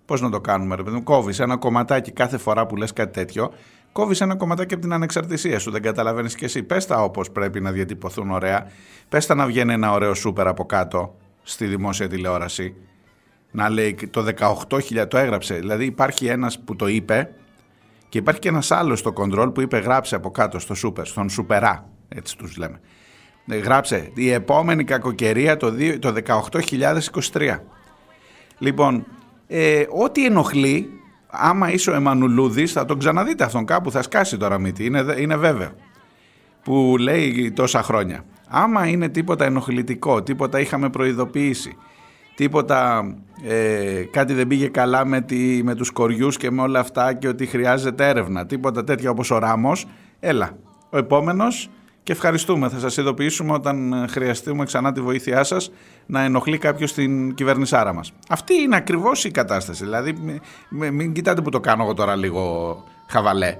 πώς 0.05 0.21
να 0.21 0.31
το 0.31 0.41
κάνουμε 0.41 0.77
ρε 0.77 0.83
παιδί 0.83 1.01
κόβεις 1.01 1.41
ένα 1.41 1.57
κομματάκι 1.57 2.11
κάθε 2.11 2.39
φορά 2.39 2.67
που 2.67 2.77
λες 2.77 2.93
κάτι 2.93 3.13
τέτοιο, 3.13 3.53
κόβεις 3.93 4.21
ένα 4.21 4.37
κομματάκι 4.37 4.75
από 4.75 4.83
την 4.83 4.93
ανεξαρτησία 4.93 5.59
σου, 5.59 5.71
δεν 5.71 5.83
καταλαβαίνεις 5.83 6.35
και 6.35 6.45
εσύ. 6.45 6.63
Πες 6.63 6.87
τα 6.87 7.03
όπως 7.03 7.31
πρέπει 7.31 7.61
να 7.61 7.71
διατυπωθούν 7.73 8.31
ωραία, 8.31 8.71
πες 9.09 9.27
τα 9.27 9.35
να 9.35 9.47
βγαίνει 9.47 9.73
ένα 9.73 9.93
ωραίο 9.93 10.15
σούπερ 10.15 10.47
από 10.47 10.65
κάτω 10.65 11.15
στη 11.43 11.67
δημόσια 11.67 12.09
τηλεόραση 12.09 12.75
να 13.55 13.69
λέει 13.69 13.97
το 14.11 14.27
18.000, 14.69 15.09
το 15.09 15.19
έγραψε. 15.19 15.55
Δηλαδή 15.55 15.85
υπάρχει 15.85 16.27
ένας 16.27 16.59
που 16.59 16.77
το 16.77 16.87
είπε 16.89 17.31
και 18.09 18.19
υπάρχει 18.19 18.41
και 18.41 18.49
ένας 18.49 18.71
άλλος 18.71 18.99
στο 18.99 19.13
control 19.17 19.55
που 19.55 19.61
είπε 19.61 19.79
γράψε 19.79 20.15
από 20.15 20.31
κάτω 20.31 20.59
στο 20.59 20.75
super, 20.85 21.03
στον 21.03 21.31
σουπερά, 21.31 21.89
έτσι 22.09 22.37
τους 22.37 22.57
λέμε. 22.57 22.81
Ε, 23.47 23.57
γράψε 23.57 24.11
η 24.15 24.31
επόμενη 24.31 24.85
κακοκαιρία 24.85 25.57
το, 25.57 25.73
το 25.99 26.15
18.023. 26.27 27.59
Λοιπόν, 28.59 29.07
ε, 29.47 29.85
ό,τι 30.03 30.27
ενοχλεί, 30.27 30.89
άμα 31.27 31.73
είσαι 31.73 31.91
ο 31.91 31.95
Εμμανουλούδης 31.95 32.73
θα 32.73 32.85
τον 32.85 32.99
ξαναδείτε 32.99 33.45
αυτόν 33.45 33.65
κάπου, 33.65 33.91
θα 33.91 34.03
σκάσει 34.03 34.37
τώρα 34.37 34.59
μύτη, 34.59 34.85
είναι, 34.85 35.15
είναι 35.19 35.37
βέβαιο. 35.37 35.71
Που 36.63 36.97
λέει 36.99 37.53
τόσα 37.53 37.83
χρόνια. 37.83 38.25
Άμα 38.49 38.87
είναι 38.87 39.09
τίποτα 39.09 39.45
ενοχλητικό, 39.45 40.23
τίποτα 40.23 40.61
είχαμε 40.61 40.91
προειδοποιήσει, 40.91 41.77
τίποτα 42.35 43.05
ε, 43.43 44.03
κάτι 44.11 44.33
δεν 44.33 44.47
πήγε 44.47 44.69
καλά 44.69 45.05
με, 45.05 45.21
τη, 45.21 45.63
με 45.63 45.75
τους 45.75 45.91
κοριούς 45.91 46.37
και 46.37 46.51
με 46.51 46.63
όλα 46.63 46.81
αυτά 46.81 47.13
και 47.13 47.29
ότι 47.29 47.47
χρειάζεται 47.47 48.09
έρευνα, 48.09 48.47
τίποτα 48.47 48.85
τέτοια 48.85 49.11
όπως 49.11 49.31
ο 49.31 49.39
Ράμος, 49.39 49.87
έλα, 50.21 50.57
ο 50.91 50.99
επόμενος 50.99 51.71
και 52.03 52.13
ευχαριστούμε. 52.13 52.69
Θα 52.69 52.79
σας 52.79 52.97
ειδοποιήσουμε 52.97 53.53
όταν 53.53 54.07
χρειαστούμε 54.11 54.65
ξανά 54.65 54.93
τη 54.93 55.01
βοήθειά 55.01 55.45
σας 55.45 55.71
να 56.07 56.21
ενοχλεί 56.21 56.59
κάποιος 56.59 56.93
την 56.93 57.35
κυβερνησάρα 57.35 57.93
μας. 57.93 58.13
Αυτή 58.29 58.55
είναι 58.55 58.77
ακριβώς 58.77 59.25
η 59.25 59.31
κατάσταση, 59.31 59.85
δηλαδή 59.85 60.41
μην, 60.69 60.95
μην 60.95 61.13
κοιτάτε 61.13 61.41
που 61.41 61.51
το 61.51 61.61
κάνω 61.61 61.83
εγώ 61.83 61.95
τώρα 61.95 62.17
λίγο 62.17 62.77
χαβαλέ. 63.09 63.57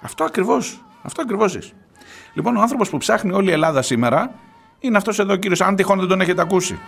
Αυτό 0.00 0.24
ακριβώς, 0.24 0.84
αυτό 1.02 1.22
ακριβώς 1.22 1.54
είσαι. 1.54 1.72
Λοιπόν, 2.34 2.56
ο 2.56 2.60
άνθρωπος 2.60 2.90
που 2.90 2.98
ψάχνει 2.98 3.32
όλη 3.32 3.48
η 3.50 3.52
Ελλάδα 3.52 3.82
σήμερα 3.82 4.34
είναι 4.78 4.96
αυτός 4.96 5.18
εδώ 5.18 5.32
ο 5.32 5.36
κύριος, 5.36 5.60
αν 5.60 5.76
τυχόν 5.76 5.98
δεν 5.98 6.08
τον 6.08 6.20
έχετε 6.20 6.42
ακούσει. 6.42 6.78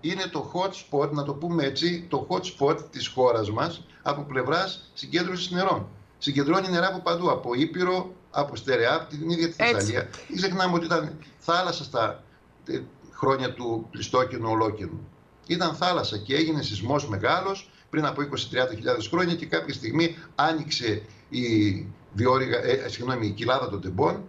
Είναι 0.00 0.26
το 0.32 0.52
hot 0.54 0.70
spot, 0.70 1.10
να 1.10 1.22
το 1.22 1.34
πούμε 1.34 1.64
έτσι, 1.64 2.06
το 2.08 2.26
hot 2.30 2.42
spot 2.58 2.78
της 2.90 3.06
χώρας 3.06 3.50
μας 3.50 3.86
από 4.02 4.22
πλευράς 4.22 4.90
συγκέντρωσης 4.94 5.50
νερών. 5.50 5.86
Συγκεντρώνει 6.18 6.68
νερά 6.68 6.86
από 6.86 6.98
παντού, 6.98 7.30
από 7.30 7.54
Ήπειρο, 7.54 8.12
από 8.30 8.56
Στερεά, 8.56 8.94
από 8.94 9.08
την 9.10 9.30
ίδια 9.30 9.46
τη 9.48 9.52
Θεσσαλία. 9.52 10.08
Μην 10.28 10.36
ξεχνάμε 10.36 10.74
ότι 10.74 10.84
ήταν 10.84 11.18
θάλασσα 11.38 11.84
στα 11.84 12.22
ε, 12.66 12.80
χρόνια 13.12 13.52
του 13.52 13.88
Πλιστόκινου 13.90 14.50
Ολόκινου. 14.50 15.08
Ήταν 15.46 15.74
θάλασσα 15.74 16.18
και 16.18 16.34
έγινε 16.34 16.62
σεισμός 16.62 17.08
μεγάλος 17.08 17.70
πριν 17.90 18.06
από 18.06 18.22
20-30 18.22 18.26
χρόνια 19.10 19.34
και 19.34 19.46
κάποια 19.46 19.74
στιγμή 19.74 20.16
άνοιξε 20.34 21.02
η, 21.28 21.42
διόρυγα, 22.12 22.58
ε, 22.64 22.88
συγγνώμη, 22.88 23.26
η 23.26 23.30
κοιλάδα 23.30 23.70
των 23.70 23.80
τεμπών 23.80 24.22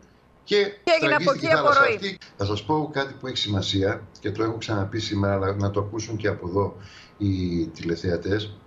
και, 0.46 0.56
και 0.84 0.92
έγινε 1.00 1.16
από 1.16 1.32
εκεί 1.34 1.48
απορροή. 1.48 2.18
Θα 2.38 2.46
σας 2.46 2.64
πω 2.64 2.90
κάτι 2.94 3.14
που 3.20 3.28
έχει 3.28 3.38
σημασία 3.38 4.08
και 4.20 4.32
το 4.32 4.44
έχω 4.44 4.58
ξαναπεί 4.58 5.00
σήμερα, 5.00 5.34
αλλά 5.34 5.56
να 5.56 5.72
το 5.72 5.80
ακούσουν 5.80 6.18
και 6.18 6.28
από 6.28 6.48
εδώ 6.48 6.76
οι 7.18 7.66
τηλεθεατές. 7.68 8.58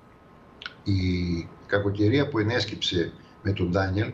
Η 0.85 1.49
κακοκαιρία 1.67 2.29
που 2.29 2.39
ενέσκυψε 2.39 3.13
με 3.43 3.53
τον 3.53 3.71
Ντάνιελ 3.71 4.13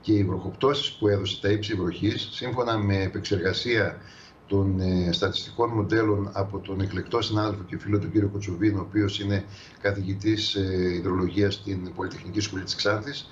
και 0.00 0.12
οι 0.12 0.24
βροχοπτώσεις 0.24 0.92
που 0.92 1.08
έδωσε 1.08 1.40
τα 1.40 1.48
ύψη 1.48 1.74
βροχής, 1.74 2.28
σύμφωνα 2.32 2.78
με 2.78 3.02
επεξεργασία 3.02 3.98
των 4.46 4.80
ε, 4.80 5.12
στατιστικών 5.12 5.70
μοντέλων 5.70 6.30
από 6.32 6.58
τον 6.58 6.80
εκλεκτό 6.80 7.20
συνάδελφο 7.22 7.62
και 7.62 7.78
φίλο 7.78 7.98
του 7.98 8.10
κύριο 8.10 8.28
Κοτσοβίν, 8.28 8.76
ο 8.76 8.80
οποίος 8.80 9.20
είναι 9.20 9.44
καθηγητής 9.80 10.54
ε, 10.54 10.94
υδρολογίας 10.94 11.54
στην 11.54 11.94
Πολυτεχνική 11.94 12.40
Σχολή 12.40 12.64
της 12.64 12.74
Ξάνθης, 12.74 13.30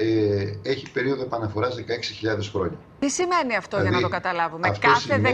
ε, 0.00 0.58
έχει 0.62 0.90
περίοδο 0.90 1.22
επαναφοράς 1.22 1.74
16.000 1.74 1.82
χρόνια. 2.52 2.78
Τι 2.98 3.08
σημαίνει 3.08 3.56
αυτό 3.56 3.76
για 3.76 3.84
να 3.84 3.90
το 3.90 3.96
δηλαδή, 3.96 4.12
καταλάβουμε. 4.12 4.76
Κάθε 4.80 5.20
16.000 5.24 5.30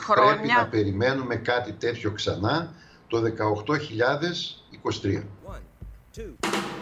χρόνια. 0.00 0.34
Πρέπει 0.34 0.48
να 0.48 0.68
περιμένουμε 0.70 1.36
κάτι 1.36 1.72
τέτοιο 1.72 2.10
ξανά 2.10 2.74
το 3.06 3.22
18.023. 5.02 5.22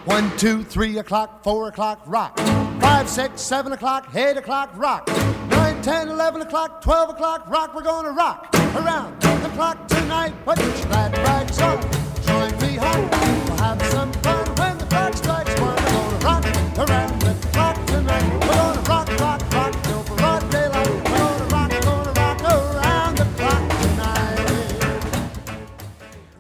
1, 0.07 0.31
2, 0.39 0.65
3 0.75 0.97
o'clock, 1.05 1.29
4 1.43 1.69
o'clock, 1.73 1.99
rock. 2.07 2.33
5, 2.81 3.09
6, 3.09 3.41
7 3.41 3.73
o'clock, 3.73 4.03
8 4.15 4.37
o'clock, 4.37 4.69
rock. 4.77 5.03
9, 5.51 5.83
10, 5.83 6.09
11 6.09 6.43
o'clock, 6.43 6.81
12 6.81 7.11
o'clock, 7.11 7.41
rock. 7.51 7.75
We're 7.75 7.83
gonna 7.83 8.13
rock 8.13 8.39
around 8.81 9.21
the 9.21 9.51
clock 9.57 9.87
tonight. 9.89 10.33
Put 10.47 10.59
your 10.59 10.87
glad 10.89 11.11
rags 11.19 11.61
on. 11.61 11.79
Join 12.27 12.53
me 12.63 12.77
home. 12.77 13.28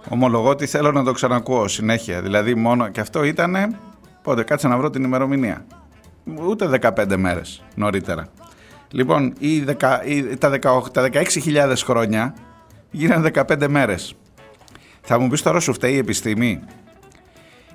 Ομολογώ 0.08 0.48
ότι 0.48 0.66
θέλω 0.66 0.92
να 0.92 1.04
το 1.04 1.12
ξανακούω 1.12 1.68
συνέχεια. 1.68 2.22
Δηλαδή, 2.22 2.54
μόνο 2.54 2.88
και 2.88 3.00
αυτό 3.00 3.24
ήταν. 3.24 3.78
Πότε, 4.22 4.42
κάτσε 4.42 4.68
να 4.68 4.76
βρω 4.76 4.90
την 4.90 5.04
ημερομηνία. 5.04 5.64
Ούτε 6.48 6.78
15 6.82 7.16
μέρες 7.16 7.62
νωρίτερα. 7.74 8.26
Λοιπόν, 8.90 9.32
οι 9.38 9.60
δεκα, 9.60 10.00
τα, 10.38 10.50
18, 10.50 10.90
τα 10.92 11.08
16.000 11.12 11.72
χρόνια 11.84 12.34
γίνανε 12.90 13.30
15 13.34 13.68
μέρες. 13.68 14.14
Θα 15.00 15.18
μου 15.18 15.28
πεις 15.28 15.42
τώρα 15.42 15.60
σου 15.60 15.72
φταίει 15.72 15.92
η 15.92 15.96
επιστήμη; 15.96 16.60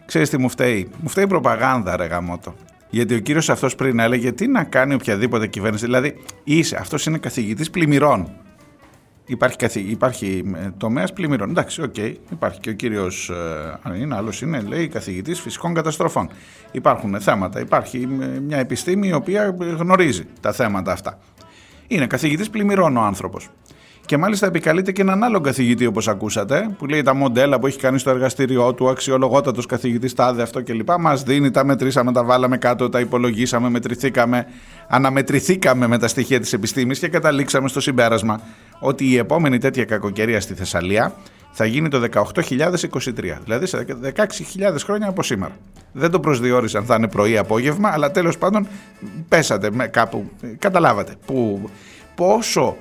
Ξέρεις 0.06 0.30
τι 0.30 0.38
μου 0.38 0.50
φταίει; 0.50 0.90
Μου 0.98 1.10
φταίει 1.10 1.24
η 1.24 1.28
προπαγάνδα 1.28 1.98
ρε 1.98 2.06
γαμότο. 2.06 2.56
Γιατί 2.90 3.16
ο 3.16 3.20
κύριος 3.20 3.50
αυτός 3.50 3.76
πριν 3.76 4.00
έλεγε 4.00 4.32
τι 4.32 4.48
να 4.48 4.64
κάνει 4.64 4.94
οποιαδήποτε 4.94 5.48
κυβέρνηση. 5.48 5.86
Δηλαδή, 5.86 6.24
είσαι, 6.44 6.78
αυτός 6.80 7.06
είναι 7.06 7.18
καθηγητής 7.18 7.70
πλημμυρών. 7.70 8.32
Υπάρχει, 9.26 9.58
καθη, 9.58 9.80
υπάρχει 9.80 10.44
ε, 10.56 10.70
τομέας 10.78 11.14
πλημμυρών. 11.14 11.50
Εντάξει, 11.50 11.82
OK. 11.82 11.94
Okay. 11.98 12.14
Υπάρχει 12.32 12.60
και 12.60 12.70
ο 12.70 12.74
κύριος. 12.74 13.30
Ε, 13.30 13.80
αν 13.82 13.96
είναι 13.96 14.16
άλλος, 14.16 14.42
είναι 14.42 14.62
λέει 14.62 14.88
καθηγητής 14.88 15.42
φυσικών 15.42 15.74
καταστροφών. 15.74 16.30
Υπάρχουν 16.72 17.22
θέματα. 17.22 17.60
Υπάρχει 17.60 18.08
ε, 18.22 18.40
μια 18.40 18.58
επιστήμη 18.58 19.08
η 19.08 19.14
οποία 19.14 19.56
γνωρίζει 19.78 20.24
τα 20.42 20.52
θέματα 20.52 20.92
αυτά. 20.92 21.20
Είναι 21.88 22.08
καθηγητής 22.08 22.50
πλημμυρών 22.50 22.98
ο 22.98 23.02
άνθρωπος. 23.02 23.50
Και 24.06 24.18
μάλιστα 24.18 24.48
επικαλείται 24.48 24.92
και 24.92 25.02
έναν 25.02 25.24
άλλον 25.24 25.44
καθηγητή, 25.44 25.86
όπως 25.86 26.08
ακούσατε, 26.08 26.76
που 26.78 26.86
λέει 26.86 27.02
τα 27.02 27.14
μοντέλα 27.14 27.60
που 27.60 27.68
έχει 27.68 27.80
κάνει 27.80 28.00
στο 28.00 28.10
εργαστήριό 28.10 28.74
του, 28.74 28.90
αξιολογότατος 28.90 29.66
καθηγητής, 29.66 30.14
τάδε 30.14 30.42
αυτό 30.42 30.64
κλπ. 30.64 30.90
Μας 31.00 31.24
δίνει, 31.24 31.52
τα 31.52 31.66
μετρήσαμε, 31.66 32.12
τα 32.12 32.24
βάλαμε 32.24 32.58
κάτω, 32.58 32.90
τα 32.90 33.00
υπολογίσαμε, 33.00 33.70
μετρηθήκαμε, 33.70 34.46
αναμετρηθήκαμε 34.88 35.88
με 35.88 35.98
τα 35.98 36.08
στοιχεία 36.08 36.40
της 36.40 36.54
επιστήμης 36.54 37.00
και 37.00 37.08
καταλήξαμε 37.08 37.68
στο 37.68 37.80
συμπέρασμα 37.80 38.42
ότι 38.80 39.06
η 39.06 39.18
επόμενη 39.18 39.58
τέτοια 39.58 39.86
κακοκαιρία 39.86 40.42
στη 40.42 40.54
Θεσσαλία 40.54 41.14
θα 41.52 41.66
γίνει 41.66 41.88
το 41.88 42.02
18.023, 42.12 42.24
δηλαδή 43.44 43.66
σε 43.66 43.86
16.000 44.16 44.24
χρόνια 44.84 45.08
από 45.08 45.24
σήμερα. 45.24 45.56
Δεν 45.92 46.12
το 46.12 46.20
προσδιορίσαν 46.20 46.86
θα 46.86 46.96
είναι 46.96 47.08
πρωί-απόγευμα, 47.08 47.90
αλλά 47.94 48.12
τέλος 48.12 48.38
πάντων 48.38 48.68
πέσατε 49.30 49.70
κάπου, 49.92 50.32
καταλάβατε 50.60 51.14
που, 51.26 51.70
πόσο 52.16 52.76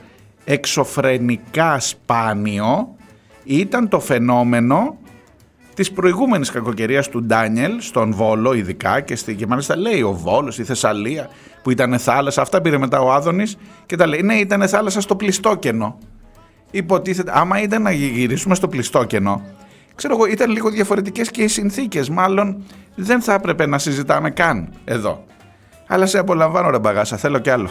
εξωφρενικά 0.44 1.80
σπάνιο 1.80 2.96
ήταν 3.44 3.88
το 3.88 4.00
φαινόμενο 4.00 4.96
της 5.74 5.92
προηγούμενης 5.92 6.50
κακοκαιρίας 6.50 7.08
του 7.08 7.22
Ντάνιελ 7.22 7.80
στον 7.80 8.12
Βόλο 8.12 8.52
ειδικά 8.52 9.00
και, 9.00 9.16
στη, 9.16 9.34
και 9.34 9.46
μάλιστα 9.46 9.76
λέει 9.76 10.02
ο 10.02 10.12
Βόλος, 10.12 10.58
η 10.58 10.64
Θεσσαλία 10.64 11.28
που 11.62 11.70
ήταν 11.70 11.98
θάλασσα, 11.98 12.42
αυτά 12.42 12.60
πήρε 12.60 12.78
μετά 12.78 13.00
ο 13.00 13.12
Άδωνης 13.12 13.56
και 13.86 13.96
τα 13.96 14.06
λέει 14.06 14.22
ναι 14.22 14.34
ήταν 14.34 14.68
θάλασσα 14.68 15.00
στο 15.00 15.16
πλιστόκενο 15.16 15.98
υποτίθεται 16.70 17.32
άμα 17.34 17.62
ήταν 17.62 17.82
να 17.82 17.90
γυρίσουμε 17.90 18.54
στο 18.54 18.68
πλιστόκενο 18.68 19.42
ξέρω 19.94 20.14
εγώ 20.14 20.26
ήταν 20.26 20.50
λίγο 20.50 20.70
διαφορετικές 20.70 21.30
και 21.30 21.42
οι 21.42 21.48
συνθήκες 21.48 22.08
μάλλον 22.08 22.64
δεν 22.94 23.22
θα 23.22 23.32
έπρεπε 23.34 23.66
να 23.66 23.78
συζητάμε 23.78 24.30
καν 24.30 24.72
εδώ. 24.84 25.24
Αλλά 25.86 26.06
σε 26.06 26.18
απολαμβάνω 26.18 26.70
ρε 26.70 26.78
μπαγάσα 26.78 27.16
θέλω 27.16 27.38
κι 27.38 27.50
άλλο 27.50 27.70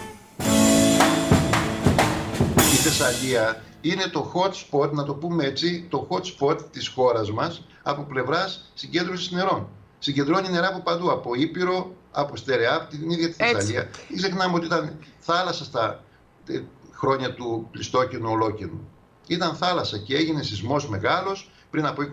Θεσσαλία 2.92 3.62
είναι 3.82 4.04
το 4.04 4.32
hot 4.34 4.52
spot, 4.52 4.92
να 4.92 5.04
το 5.04 5.14
πούμε 5.14 5.46
έτσι, 5.46 5.86
το 5.90 6.08
hot 6.10 6.22
spot 6.22 6.58
της 6.72 6.88
χώρας 6.88 7.32
μας 7.32 7.66
από 7.84 8.02
πλευράς 8.04 8.72
συγκέντρωσης 8.74 9.32
νερών. 9.32 9.68
Συγκεντρώνει 10.00 10.50
νερά 10.50 10.68
από 10.68 10.80
παντού, 10.80 11.12
από 11.12 11.36
Ήπειρο, 11.36 11.96
από 12.12 12.36
Στερεά, 12.36 12.76
από 12.76 12.90
την 12.90 13.10
ίδια 13.10 13.28
τη 13.28 13.34
Θεσσαλία. 13.34 13.90
Μην 14.10 14.18
ξεχνάμε 14.18 14.56
ότι 14.56 14.66
ήταν 14.66 14.98
θάλασσα 15.20 15.64
στα 15.64 16.04
ε, 16.48 16.62
χρόνια 16.94 17.34
του 17.34 17.68
Πλιστόκινου 17.72 18.32
Ολόκινου. 18.32 18.88
Ήταν 19.28 19.56
θάλασσα 19.56 19.98
και 19.98 20.16
έγινε 20.16 20.44
σεισμός 20.44 20.90
μεγάλος 20.90 21.52
πριν 21.70 21.86
από 21.86 22.02
20-30 22.02 22.08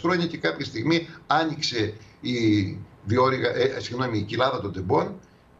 χρόνια 0.00 0.26
και 0.26 0.36
κάποια 0.36 0.64
στιγμή 0.64 1.08
άνοιξε 1.26 1.94
η, 2.20 2.78
διόρυγα, 3.04 3.48
ε, 3.48 3.80
συγγνώμη, 3.80 4.18
η 4.18 4.22
κοιλάδα 4.22 4.60
των 4.60 4.72
τεμπών 4.72 5.14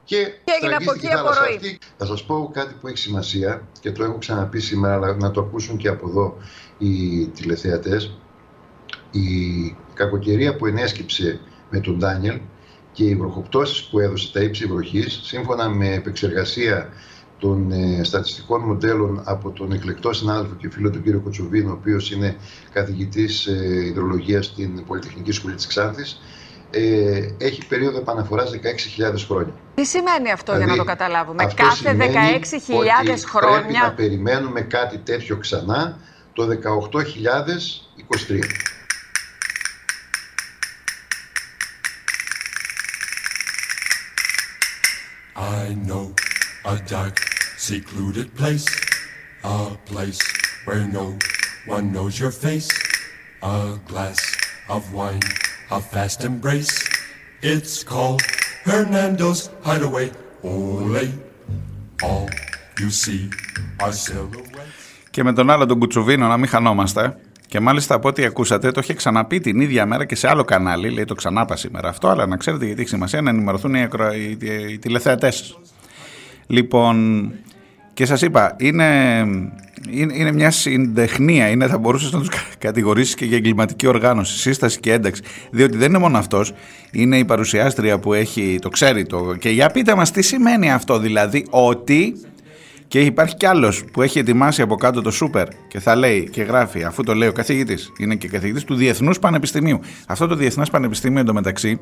και, 0.05 0.17
και 0.45 0.53
έγινε 0.61 0.75
από 0.75 0.93
εκεί 0.93 1.13
απορροή. 1.13 1.79
Θα 1.97 2.07
σας 2.07 2.25
πω 2.25 2.51
κάτι 2.53 2.75
που 2.81 2.89
έχει 2.89 2.99
σημασία 2.99 3.69
και 3.81 3.93
το 3.93 4.05
έχω 4.05 4.19
ξαναπεί 4.19 4.61
σήμερα, 4.61 4.95
αλλά 4.95 5.17
να 5.17 5.31
το 5.31 5.41
ακούσουν 5.41 5.77
και 5.77 5.89
από 5.89 6.09
εδώ 6.09 6.37
οι 6.79 7.27
τηλεθεατές. 7.27 8.17
Η 9.11 9.77
κακοκαιρία 9.95 10.57
που 10.57 10.67
ενέσκυψε 10.67 11.41
με 11.71 11.81
τον 11.81 11.99
Ντάνιελ 11.99 12.41
και 12.93 13.05
οι 13.05 13.15
βροχοπτώσεις 13.15 13.83
που 13.83 13.99
έδωσε 13.99 14.33
τα 14.33 14.41
ύψη 14.41 14.67
βροχής, 14.67 15.21
σύμφωνα 15.23 15.69
με 15.69 15.95
επεξεργασία 15.95 16.89
των 17.39 17.73
ε, 17.73 18.05
στατιστικών 18.05 18.61
μοντέλων 18.61 19.23
από 19.25 19.51
τον 19.51 19.73
εκλεκτό 19.73 20.13
συνάδελφο 20.13 20.55
και 20.55 20.71
φίλο 20.71 20.91
του 20.91 21.03
κύριο 21.03 21.21
Κοτσουβίνο, 21.21 21.71
ο 21.71 21.73
οποίος 21.73 22.11
είναι 22.11 22.37
καθηγητής 22.73 23.47
ε, 23.47 23.85
υδρολογίας 23.87 24.47
στην 24.47 24.85
Πολυτεχνική 24.87 25.33
Σχολή 25.33 25.55
της 25.55 25.67
Ξάνθης, 25.67 26.21
ε, 26.71 27.29
έχει 27.39 27.67
περίοδο 27.67 27.99
επαναφοράς 27.99 28.51
16.000 28.51 29.25
χρόνια. 29.27 29.55
Τι 29.75 29.85
σημαίνει 29.85 30.33
αυτό 30.33 30.57
για 30.57 30.67
να 30.67 30.77
το 30.77 30.85
καταλάβουμε. 30.85 31.47
Κάθε 31.55 31.97
16.000 31.99 32.05
χρόνια... 33.27 33.59
Πρέπει 33.61 33.73
να 33.73 33.93
περιμένουμε 33.93 34.61
κάτι 34.61 34.99
τέτοιο 34.99 35.37
ξανά 35.37 35.99
το 36.33 36.49
18.023. 38.29 38.41
I 45.35 45.75
know 45.89 46.15
a 46.65 46.77
dark, 46.95 47.17
secluded 47.57 48.29
place, 48.39 48.67
a 49.43 49.77
place 49.91 50.21
where 50.67 50.85
no 50.99 51.17
one 51.67 51.93
knows 51.95 52.15
your 52.23 52.35
face, 52.47 52.71
a 53.41 53.79
glass 53.89 54.21
of 54.69 54.83
wine 54.95 55.27
a 55.73 55.81
fast 55.81 56.23
embrace. 56.23 56.87
It's 57.41 57.83
called 57.83 58.21
Hernando's 58.65 59.51
Hideaway. 59.67 60.09
Ole, 60.45 61.05
all 62.03 62.29
you 62.81 62.91
see 63.03 63.29
are 63.85 63.93
silhouettes. 63.93 64.63
Και 65.11 65.23
με 65.23 65.33
τον 65.33 65.51
άλλο 65.51 65.67
τον 65.67 65.79
Κουτσουβίνο 65.79 66.27
να 66.27 66.37
μην 66.37 66.49
χανόμαστε. 66.49 67.17
Και 67.47 67.61
μάλιστα 67.61 67.95
από 67.95 68.09
ό,τι 68.09 68.25
ακούσατε, 68.25 68.71
το 68.71 68.81
είχε 68.83 68.95
ξαναπεί 68.95 69.41
την 69.41 69.61
ίδια 69.61 69.87
μέρα 69.87 70.05
και 70.05 70.15
σε 70.15 70.29
άλλο 70.29 70.45
κανάλι. 70.45 70.91
Λέει 70.91 71.05
το 71.05 71.15
ξανάπα 71.15 71.57
σήμερα 71.57 71.89
αυτό, 71.89 72.09
αλλά 72.09 72.27
να 72.27 72.37
ξέρετε 72.37 72.65
γιατί 72.67 72.81
έχει 72.81 72.89
σημασία 72.89 73.23
να 73.23 73.31
ενημερωθούν 73.31 73.75
οι, 73.75 73.83
ακρο... 73.83 74.13
οι, 74.13 74.37
οι, 74.41 74.73
οι 74.73 74.79
τηλεθεατές. 74.79 75.59
Λοιπόν, 76.47 77.29
και 77.95 78.07
σας 78.07 78.23
είπα, 78.23 78.57
είναι, 78.59 79.25
είναι, 79.91 80.13
είναι 80.17 80.33
μια 80.33 80.51
συντεχνία, 80.51 81.49
είναι, 81.49 81.67
θα 81.67 81.79
μπορούσες 81.79 82.13
να 82.13 82.19
τους 82.19 82.29
κατηγορήσεις 82.59 83.15
και 83.15 83.25
για 83.25 83.37
εγκληματική 83.37 83.87
οργάνωση, 83.87 84.39
σύσταση 84.39 84.81
και 84.81 84.93
ένταξη, 84.93 85.23
διότι 85.51 85.77
δεν 85.77 85.89
είναι 85.89 85.99
μόνο 85.99 86.19
αυτός, 86.19 86.53
είναι 86.91 87.19
η 87.19 87.25
παρουσιάστρια 87.25 87.99
που 87.99 88.13
έχει, 88.13 88.59
το 88.61 88.69
ξέρει 88.69 89.07
το, 89.07 89.35
και 89.39 89.49
για 89.49 89.71
πείτε 89.71 89.95
μας 89.95 90.11
τι 90.11 90.23
σημαίνει 90.23 90.73
αυτό, 90.73 90.99
δηλαδή 90.99 91.47
ότι... 91.51 92.15
Και 92.89 93.01
υπάρχει 93.01 93.37
κι 93.37 93.47
άλλος 93.47 93.85
που 93.93 94.03
έχει 94.03 94.19
ετοιμάσει 94.19 94.63
από 94.63 94.75
κάτω 94.75 95.03
το 95.03 95.11
σούπερ 95.11 95.47
και 95.69 95.81
θα 95.81 95.97
λέει 95.97 96.29
και 96.31 96.43
γράφει, 96.43 96.85
αφού 96.85 97.03
το 97.03 97.15
λέει 97.15 97.29
ο 97.29 97.33
καθηγητής, 97.33 97.93
είναι 97.99 98.15
και 98.15 98.29
καθηγητής 98.29 98.65
του 98.65 98.75
Διεθνούς 98.75 99.19
Πανεπιστημίου. 99.19 99.81
Αυτό 100.07 100.27
το 100.27 100.35
Διεθνές 100.35 100.71
Πανεπιστήμιο 100.71 101.21
εντωμεταξύ 101.21 101.81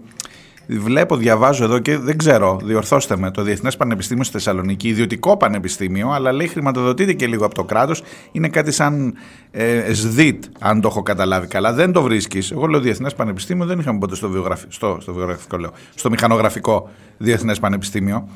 Βλέπω, 0.66 1.16
διαβάζω 1.16 1.64
εδώ 1.64 1.79
και 1.79 1.99
δεν 1.99 2.18
ξέρω, 2.18 2.61
διορθώστε 2.64 3.16
με, 3.16 3.31
το 3.31 3.42
Διεθνές 3.42 3.77
Πανεπιστήμιο 3.77 4.25
στη 4.25 4.33
Θεσσαλονίκη, 4.33 4.88
ιδιωτικό 4.88 5.37
πανεπιστήμιο, 5.37 6.11
αλλά 6.11 6.33
λέει 6.33 6.46
χρηματοδοτείται 6.46 7.12
και 7.12 7.27
λίγο 7.27 7.44
από 7.44 7.55
το 7.55 7.64
κράτος. 7.64 8.03
Είναι 8.33 8.49
κάτι 8.49 8.73
σαν 8.73 9.14
ε, 9.51 9.92
ΣΔΙΤ, 9.92 10.44
αν 10.59 10.81
το 10.81 10.88
έχω 10.88 11.03
καταλάβει 11.03 11.46
καλά. 11.46 11.73
Δεν 11.73 11.92
το 11.92 12.03
βρίσκεις. 12.03 12.51
Εγώ 12.51 12.66
λέω 12.66 12.81
Διεθνές 12.81 13.14
Πανεπιστήμιο, 13.14 13.66
δεν 13.66 13.79
είχαμε 13.79 13.99
ποτέ 13.99 14.14
στο, 14.14 14.29
βιογραφικό, 14.29 14.70
στο, 14.73 14.99
στο, 15.01 15.12
βιογραφικό, 15.12 15.57
λέω, 15.57 15.70
στο 15.94 16.11
μηχανογραφικό 16.11 16.90
Διεθνές 17.18 17.59
Πανεπιστήμιο. 17.59 18.29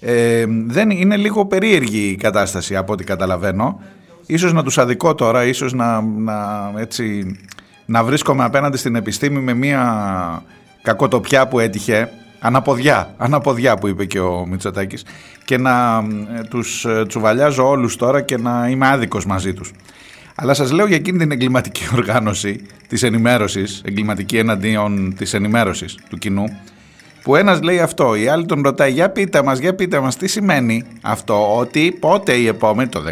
Ε, 0.00 0.44
δεν 0.66 0.90
είναι 0.90 1.16
λίγο 1.16 1.46
περίεργη 1.46 2.08
η 2.08 2.16
κατάσταση 2.16 2.76
από 2.76 2.92
ό,τι 2.92 3.04
καταλαβαίνω. 3.04 3.80
Ίσως 4.26 4.52
να 4.52 4.62
τους 4.62 4.78
αδικό 4.78 5.14
τώρα, 5.14 5.44
ίσως 5.44 5.72
να, 5.72 6.00
να, 6.00 6.72
έτσι, 6.76 7.36
να 7.86 8.04
βρίσκομαι 8.04 8.44
απέναντι 8.44 8.76
στην 8.76 8.94
επιστήμη 8.94 9.40
με 9.40 9.54
μια 9.54 10.42
κακοτοπιά 10.86 11.48
που 11.48 11.58
έτυχε, 11.58 12.10
αναποδιά, 12.38 13.14
αναποδιά 13.16 13.76
που 13.76 13.86
είπε 13.88 14.04
και 14.04 14.20
ο 14.20 14.46
Μητσοτάκης 14.46 15.04
και 15.44 15.58
να 15.58 16.04
ε, 16.38 16.42
τους 16.48 16.84
ε, 16.84 17.04
τσουβαλιάζω 17.08 17.68
όλους 17.68 17.96
τώρα 17.96 18.20
και 18.20 18.36
να 18.36 18.68
είμαι 18.68 18.88
άδικος 18.88 19.26
μαζί 19.26 19.54
τους. 19.54 19.70
Αλλά 20.34 20.54
σας 20.54 20.70
λέω 20.72 20.86
για 20.86 20.96
εκείνη 20.96 21.18
την 21.18 21.30
εγκληματική 21.30 21.88
οργάνωση 21.96 22.66
της 22.88 23.02
ενημέρωσης, 23.02 23.82
εγκληματική 23.84 24.38
εναντίον 24.38 25.14
της 25.16 25.34
ενημέρωσης 25.34 25.98
του 26.08 26.18
κοινού, 26.18 26.44
που 27.26 27.36
ένας 27.36 27.62
λέει 27.62 27.80
αυτό, 27.80 28.14
η 28.14 28.28
άλλη 28.28 28.46
τον 28.46 28.62
ρωτάει 28.62 28.92
για 28.92 29.10
πείτε 29.10 29.42
μας, 29.42 29.58
για 29.58 29.74
πείτε 29.74 30.00
μας 30.00 30.16
τι 30.16 30.28
σημαίνει 30.28 30.84
αυτό, 31.02 31.56
ότι 31.56 31.96
πότε 32.00 32.32
η 32.32 32.46
επόμενη, 32.46 32.88
το 32.88 33.02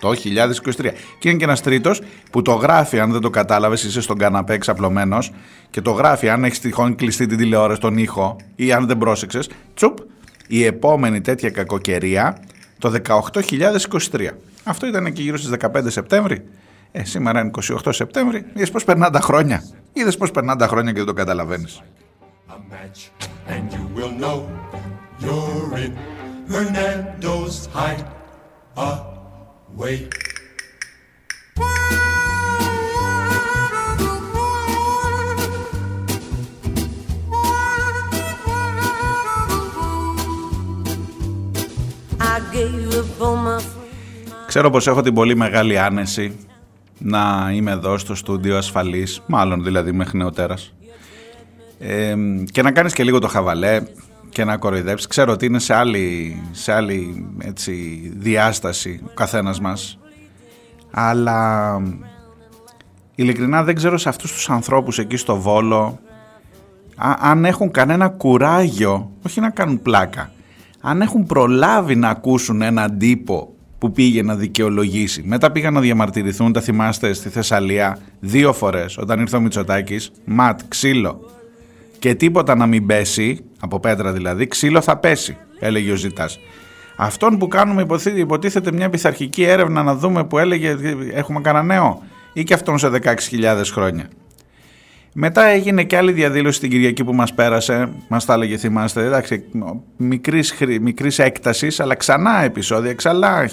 18.023. 0.00 0.92
Και 1.18 1.28
είναι 1.28 1.38
και 1.38 1.44
ένας 1.44 1.60
τρίτος 1.60 2.02
που 2.30 2.42
το 2.42 2.52
γράφει, 2.52 3.00
αν 3.00 3.12
δεν 3.12 3.20
το 3.20 3.30
κατάλαβες, 3.30 3.82
είσαι 3.82 4.00
στον 4.00 4.18
καναπέ 4.18 4.52
εξαπλωμένος 4.52 5.32
και 5.70 5.80
το 5.80 5.90
γράφει, 5.90 6.28
αν 6.28 6.44
έχεις 6.44 6.60
τυχόν 6.60 6.94
κλειστεί 6.94 7.26
την 7.26 7.38
τηλεόραση, 7.38 7.80
τον 7.80 7.98
ήχο 7.98 8.36
ή 8.54 8.72
αν 8.72 8.86
δεν 8.86 8.98
πρόσεξες, 8.98 9.50
τσουπ, 9.74 9.98
η 10.46 10.64
επόμενη 10.64 11.20
τέτοια 11.20 11.50
κακοκαιρία 11.50 12.38
το 12.78 12.90
18.023. 12.90 14.28
Αυτό 14.64 14.86
ήταν 14.86 15.12
και 15.12 15.22
γύρω 15.22 15.36
στις 15.36 15.50
15 15.50 15.90
Σεπτέμβρη. 15.90 16.44
Ε, 16.92 17.04
σήμερα 17.04 17.40
είναι 17.40 17.50
28 17.84 17.92
Σεπτέμβρη. 17.92 18.44
Είδες 18.54 18.70
πώς 18.70 18.84
περνάνε 18.84 19.12
τα 19.12 19.20
χρόνια. 19.20 19.62
Είδες 19.92 20.16
πώς 20.16 20.30
περνάνε 20.30 20.58
τα 20.58 20.66
χρόνια 20.66 20.90
και 20.90 20.98
δεν 20.98 21.06
το 21.06 21.12
καταλαβαίνεις 21.12 21.82
match, 22.74 23.00
and 23.52 23.64
you 23.76 23.84
will 23.96 24.14
know 24.22 24.38
you're 25.24 25.72
in 25.84 25.92
Hernando's 26.52 27.56
hideaway. 27.76 28.88
Ξέρω 44.46 44.70
πως 44.70 44.86
έχω 44.86 45.00
την 45.00 45.14
πολύ 45.14 45.36
μεγάλη 45.36 45.78
άνεση 45.78 46.36
να 46.98 47.50
είμαι 47.52 47.70
εδώ 47.70 47.98
στο 47.98 48.14
στούντιο 48.14 48.56
ασφαλής, 48.56 49.22
μάλλον 49.26 49.62
δηλαδή 49.62 49.92
μέχρι 49.92 50.18
νεοτέρας 50.18 50.72
ε, 51.86 52.14
και 52.52 52.62
να 52.62 52.70
κάνεις 52.70 52.92
και 52.92 53.04
λίγο 53.04 53.18
το 53.18 53.28
χαβαλέ 53.28 53.82
και 54.28 54.44
να 54.44 54.56
κοροϊδέψεις. 54.56 55.06
Ξέρω 55.06 55.32
ότι 55.32 55.46
είναι 55.46 55.58
σε 55.58 55.74
άλλη, 55.74 56.36
σε 56.50 56.72
άλλη 56.72 57.26
έτσι, 57.38 57.72
διάσταση 58.16 59.00
ο 59.04 59.14
καθένας 59.14 59.60
μας 59.60 59.98
αλλά 60.90 61.80
ειλικρινά 63.14 63.62
δεν 63.62 63.74
ξέρω 63.74 63.98
σε 63.98 64.08
αυτούς 64.08 64.32
τους 64.32 64.50
ανθρώπους 64.50 64.98
εκεί 64.98 65.16
στο 65.16 65.36
Βόλο 65.36 65.98
αν 67.20 67.44
έχουν 67.44 67.70
κανένα 67.70 68.08
κουράγιο, 68.08 69.10
όχι 69.26 69.40
να 69.40 69.50
κάνουν 69.50 69.82
πλάκα, 69.82 70.30
αν 70.80 71.00
έχουν 71.00 71.26
προλάβει 71.26 71.96
να 71.96 72.08
ακούσουν 72.08 72.62
έναν 72.62 72.98
τύπο 72.98 73.54
που 73.78 73.92
πήγε 73.92 74.22
να 74.22 74.34
δικαιολογήσει. 74.34 75.22
Μετά 75.26 75.52
πήγαν 75.52 75.72
να 75.72 75.80
διαμαρτυρηθούν, 75.80 76.52
τα 76.52 76.60
θυμάστε, 76.60 77.12
στη 77.12 77.28
Θεσσαλία 77.28 77.98
δύο 78.20 78.52
φορές 78.52 78.98
όταν 78.98 79.20
ήρθε 79.20 79.36
ο 79.36 79.40
Μητσοτάκης, 79.40 80.10
ματ, 80.24 80.60
ξύλο. 80.68 81.20
Και 82.04 82.14
τίποτα 82.14 82.54
να 82.54 82.66
μην 82.66 82.86
πέσει, 82.86 83.44
από 83.60 83.80
πέτρα 83.80 84.12
δηλαδή, 84.12 84.46
ξύλο 84.46 84.80
θα 84.80 84.96
πέσει, 84.96 85.36
έλεγε 85.58 85.92
ο 85.92 85.96
Ζητάς. 85.96 86.38
Αυτόν 86.96 87.38
που 87.38 87.48
κάνουμε 87.48 87.86
υποτίθεται 88.16 88.72
μια 88.72 88.90
πειθαρχική 88.90 89.42
έρευνα 89.42 89.82
να 89.82 89.94
δούμε 89.94 90.24
που 90.24 90.38
έλεγε 90.38 90.76
έχουμε 91.12 91.40
κανένα 91.40 91.64
νέο 91.64 92.02
ή 92.32 92.42
και 92.42 92.54
αυτόν 92.54 92.78
σε 92.78 92.90
16.000 93.02 93.62
χρόνια. 93.72 94.08
Μετά 95.14 95.44
έγινε 95.44 95.84
και 95.84 95.96
άλλη 95.96 96.12
διαδήλωση 96.12 96.60
την 96.60 96.70
Κυριακή 96.70 97.04
που 97.04 97.14
μας 97.14 97.34
πέρασε, 97.34 97.88
μας 98.08 98.24
τα 98.24 98.32
έλεγε 98.32 98.56
θυμάστε, 98.56 99.04
εντάξει, 99.04 99.44
μικρής, 99.96 100.54
μικρής 100.80 101.18
έκτασης, 101.18 101.80
αλλά 101.80 101.94
ξανά 101.94 102.42
επεισόδια, 102.42 102.94
ξανά 102.94 103.50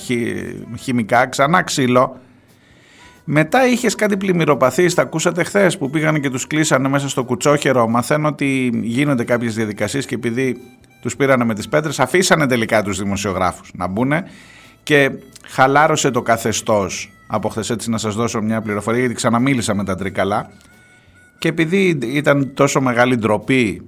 χημικά, 0.80 1.28
ξανά 1.28 1.62
ξύλο. 1.62 2.20
Μετά 3.24 3.68
είχες 3.68 3.96
κάτι 3.96 4.18
πλημμυροπαθή, 4.18 4.94
τα 4.94 5.02
ακούσατε 5.02 5.44
χθες 5.44 5.78
που 5.78 5.90
πήγανε 5.90 6.20
και 6.20 6.30
τους 6.30 6.48
κλείσανε 6.48 6.88
μέσα 6.88 7.10
στο 7.10 7.24
κουτσόχερο. 7.24 7.88
Μαθαίνω 7.88 8.28
ότι 8.28 8.70
γίνονται 8.82 9.24
κάποιες 9.24 9.56
διαδικασίες 9.56 10.06
και 10.06 10.16
επειδή 10.16 10.58
τους 11.02 11.16
πήρανε 11.16 11.44
με 11.44 11.54
τις 11.54 11.68
πέτρες, 11.68 12.00
αφήσανε 12.00 12.48
τελικά 12.48 12.84
τους 12.84 12.98
δημοσιογράφους 12.98 13.72
να 13.74 13.88
μπουν 13.88 14.14
και 14.84 15.12
χαλάρωσε 15.48 16.12
το 16.12 16.22
καθεστώς 16.22 17.12
από 17.28 17.50
χθες. 17.50 17.70
Έτσι, 17.70 17.90
να 17.90 17.98
σας 17.98 18.16
δώσω 18.16 18.42
μια 18.42 18.62
πληροφορία, 18.62 19.00
γιατί 19.00 19.14
ξαναμίλησα 19.14 19.76
με 19.76 19.84
τα 19.84 19.96
τρίκαλα 19.96 20.50
και 21.40 21.48
επειδή 21.48 22.00
ήταν 22.02 22.52
τόσο 22.54 22.82
μεγάλη 22.82 23.16
ντροπή 23.16 23.82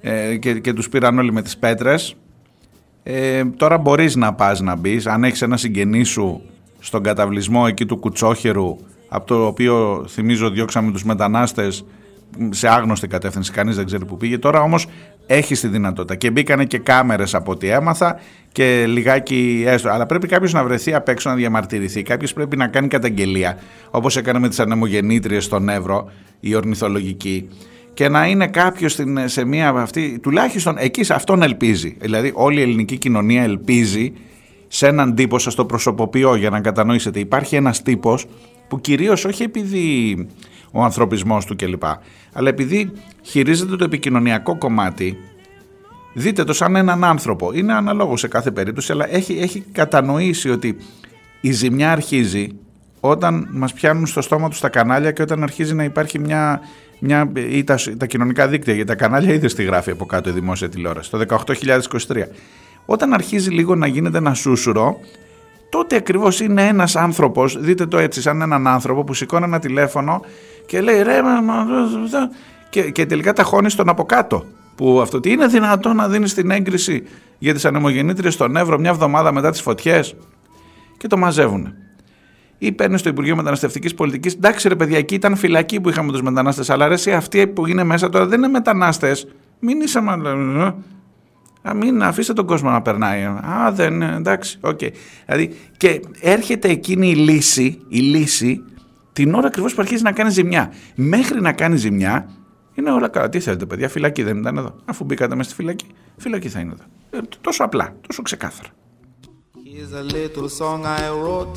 ε, 0.00 0.36
και, 0.36 0.58
και 0.58 0.72
τους 0.72 0.88
πήραν 0.88 1.18
όλοι 1.18 1.32
με 1.32 1.42
τις 1.42 1.56
πέτρες 1.56 2.16
ε, 3.02 3.44
τώρα 3.44 3.78
μπορείς 3.78 4.16
να 4.16 4.34
πας 4.34 4.60
να 4.60 4.74
μπεις. 4.74 5.06
αν 5.06 5.24
έχεις 5.24 5.42
ένα 5.42 5.56
συγγενή 5.56 6.04
σου 6.04 6.42
στον 6.80 7.02
καταβλισμό 7.02 7.64
εκεί 7.68 7.86
του 7.86 7.96
Κουτσόχερου 7.96 8.76
από 9.08 9.26
το 9.26 9.46
οποίο 9.46 10.04
θυμίζω 10.08 10.50
διώξαμε 10.50 10.92
τους 10.92 11.04
μετανάστες 11.04 11.84
σε 12.50 12.68
άγνωστη 12.68 13.06
κατεύθυνση, 13.08 13.52
κανείς 13.52 13.76
δεν 13.76 13.86
ξέρει 13.86 14.04
που 14.04 14.16
πήγε. 14.16 14.38
Τώρα 14.38 14.60
όμως 14.60 14.86
έχει 15.26 15.54
τη 15.54 15.68
δυνατότητα 15.68 16.14
και 16.14 16.30
μπήκανε 16.30 16.64
και 16.64 16.78
κάμερες 16.78 17.34
από 17.34 17.52
ό,τι 17.52 17.68
έμαθα 17.68 18.20
και 18.52 18.84
λιγάκι 18.86 19.64
έστω. 19.66 19.88
Αλλά 19.88 20.06
πρέπει 20.06 20.26
κάποιος 20.26 20.52
να 20.52 20.64
βρεθεί 20.64 20.94
απ' 20.94 21.08
έξω 21.08 21.28
να 21.28 21.34
διαμαρτυρηθεί. 21.34 22.02
Κάποιος 22.02 22.32
πρέπει 22.32 22.56
να 22.56 22.66
κάνει 22.66 22.88
καταγγελία, 22.88 23.58
όπως 23.90 24.16
έκανε 24.16 24.38
με 24.38 24.48
τις 24.48 24.60
ανεμογεννήτριες 24.60 25.44
στον 25.44 25.68
Εύρο, 25.68 26.10
η 26.40 26.54
ορνηθολογική. 26.54 27.48
Και 27.94 28.08
να 28.08 28.26
είναι 28.26 28.46
κάποιος 28.46 28.98
σε 29.24 29.44
μία 29.44 29.68
από 29.68 29.78
αυτή, 29.78 30.18
τουλάχιστον 30.22 30.74
εκεί 30.78 31.04
σε 31.04 31.14
αυτόν 31.14 31.42
ελπίζει. 31.42 31.96
Δηλαδή, 32.00 32.32
όλη 32.34 32.58
η 32.58 32.62
ελληνική 32.62 32.98
κοινωνία 32.98 33.42
ελπίζει 33.42 34.12
σε 34.72 34.86
έναν 34.86 35.14
τύπο, 35.14 35.38
σας 35.38 35.54
το 35.54 35.64
προσωποποιώ 35.64 36.34
για 36.34 36.50
να 36.50 36.60
κατανοήσετε. 36.60 37.18
Υπάρχει 37.18 37.56
ένας 37.56 37.82
τύπος 37.82 38.26
που 38.68 38.80
κυρίως 38.80 39.24
όχι 39.24 39.42
επειδή 39.42 40.16
ο 40.70 40.82
ανθρωπισμός 40.82 41.44
του 41.44 41.56
κλπ. 41.56 41.82
Αλλά 42.32 42.48
επειδή 42.48 42.92
χειρίζεται 43.22 43.76
το 43.76 43.84
επικοινωνιακό 43.84 44.58
κομμάτι, 44.58 45.18
δείτε 46.14 46.44
το 46.44 46.52
σαν 46.52 46.76
έναν 46.76 47.04
άνθρωπο. 47.04 47.52
Είναι 47.52 47.72
αναλόγως 47.72 48.20
σε 48.20 48.28
κάθε 48.28 48.50
περίπτωση, 48.50 48.92
αλλά 48.92 49.14
έχει, 49.14 49.38
έχει 49.38 49.64
κατανοήσει 49.72 50.50
ότι 50.50 50.76
η 51.40 51.52
ζημιά 51.52 51.92
αρχίζει 51.92 52.46
όταν 53.00 53.48
μας 53.50 53.72
πιάνουν 53.72 54.06
στο 54.06 54.20
στόμα 54.20 54.48
τους 54.48 54.60
τα 54.60 54.68
κανάλια 54.68 55.10
και 55.10 55.22
όταν 55.22 55.42
αρχίζει 55.42 55.74
να 55.74 55.84
υπάρχει 55.84 56.18
μια, 56.18 56.60
μια 56.98 57.32
ή 57.34 57.64
τα, 57.64 57.78
τα 57.96 58.06
κοινωνικά 58.06 58.48
δίκτυα, 58.48 58.74
γιατί 58.74 58.88
τα 58.88 58.96
κανάλια 58.96 59.34
είδες 59.34 59.52
στη 59.52 59.62
γράφει 59.62 59.90
από 59.90 60.06
κάτω 60.06 60.28
η 60.28 60.32
δημόσια 60.32 60.68
τηλεόραση, 60.68 61.10
το 61.10 61.24
18.023. 61.28 62.22
Όταν 62.92 63.12
αρχίζει 63.12 63.50
λίγο 63.50 63.74
να 63.74 63.86
γίνεται 63.86 64.18
ένα 64.18 64.34
σούσουρο, 64.34 64.98
τότε 65.70 65.96
ακριβώς 65.96 66.40
είναι 66.40 66.66
ένας 66.66 66.96
άνθρωπος, 66.96 67.60
δείτε 67.60 67.86
το 67.86 67.98
έτσι, 67.98 68.20
σαν 68.20 68.42
έναν 68.42 68.66
άνθρωπο 68.66 69.04
που 69.04 69.14
σηκώνει 69.14 69.44
ένα 69.44 69.58
τηλέφωνο 69.58 70.20
και 70.66 70.80
λέει 70.80 71.02
ρε 71.02 71.22
μα, 71.22 71.66
και, 72.70 72.90
και 72.90 73.06
τελικά 73.06 73.32
τα 73.32 73.42
χώνεις 73.42 73.72
στον 73.72 73.88
από 73.88 74.04
κάτω. 74.04 74.44
Που 74.76 75.00
αυτό 75.00 75.20
τι 75.20 75.30
είναι 75.30 75.46
δυνατόν 75.46 75.96
να 75.96 76.08
δίνεις 76.08 76.34
την 76.34 76.50
έγκριση 76.50 77.02
για 77.38 77.54
τις 77.54 77.64
ανεμογεννήτριες 77.64 78.34
στον 78.34 78.56
Εύρο 78.56 78.78
μια 78.78 78.90
εβδομάδα 78.90 79.32
μετά 79.32 79.50
τις 79.50 79.60
φωτιές. 79.60 80.16
Και 80.96 81.06
το 81.06 81.16
μαζεύουν. 81.16 81.74
Ή 82.58 82.72
παίρνει 82.72 82.98
στο 82.98 83.08
Υπουργείο 83.08 83.36
Μεταναστευτικής 83.36 83.94
Πολιτικής. 83.94 84.34
Εντάξει, 84.34 84.68
ρε 84.68 84.76
παιδιά, 84.76 84.98
εκεί 84.98 85.14
ήταν 85.14 85.36
φυλακή 85.36 85.80
που 85.80 85.88
είχαμε 85.88 86.12
τους 86.12 86.22
μετανάστες. 86.22 86.70
Αλλά 86.70 86.88
ρε, 86.88 87.12
αυτοί 87.14 87.46
που 87.46 87.66
είναι 87.66 87.84
μέσα 87.84 88.08
τώρα 88.08 88.26
δεν 88.26 88.38
είναι 88.38 88.48
μετανάστες. 88.48 89.26
Μην 89.58 89.80
είσαι 89.80 90.00
μα. 90.00 90.16
Α, 91.62 91.74
μην 91.74 92.02
αφήστε 92.02 92.32
τον 92.32 92.46
κόσμο 92.46 92.70
να 92.70 92.82
περνάει. 92.82 93.24
Α, 93.24 93.72
δεν, 93.72 94.02
εντάξει, 94.02 94.58
OK. 94.60 94.78
Okay. 94.80 94.90
Δηλαδή, 95.26 95.56
και 95.76 96.00
έρχεται 96.20 96.68
εκείνη 96.68 97.10
η 97.10 97.14
λύση, 97.14 97.80
η 97.88 97.98
λύση 97.98 98.64
την 99.12 99.34
ώρα 99.34 99.46
ακριβώς 99.46 99.74
που 99.74 99.82
αρχίζει 99.82 100.02
να 100.02 100.12
κάνει 100.12 100.30
ζημιά. 100.30 100.72
Μέχρι 100.94 101.40
να 101.40 101.52
κάνει 101.52 101.76
ζημιά, 101.76 102.30
είναι 102.74 102.90
όλα 102.90 103.08
καλά. 103.08 103.28
Τι 103.28 103.40
θέλετε, 103.40 103.66
παιδιά, 103.66 103.88
φυλακή 103.88 104.22
δεν 104.22 104.38
ήταν 104.38 104.56
εδώ. 104.56 104.74
Αφού 104.84 105.04
μπήκατε 105.04 105.34
μέσα 105.34 105.48
στη 105.48 105.58
φυλακή, 105.58 105.86
φυλακή 106.16 106.48
θα 106.48 106.60
είναι 106.60 106.72
εδώ. 106.72 106.84
Ε, 107.10 107.18
τόσο 107.40 107.64
απλά, 107.64 107.96
τόσο 108.06 108.22
ξεκάθαρα. 108.22 108.68
Here's 109.72 109.92
a 109.92 110.02
little 110.02 110.48
song 110.48 110.84
I 110.84 111.08
wrote. 111.22 111.56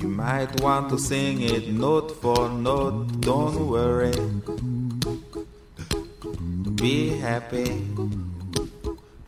You 0.00 0.08
might 0.08 0.52
want 0.60 0.90
to 0.90 0.98
sing 0.98 1.40
it 1.40 1.64
note 1.72 2.10
for 2.20 2.50
note. 2.68 2.96
Don't 3.20 3.58
worry. 3.74 4.12
Be 6.82 6.96
happy. 7.28 7.68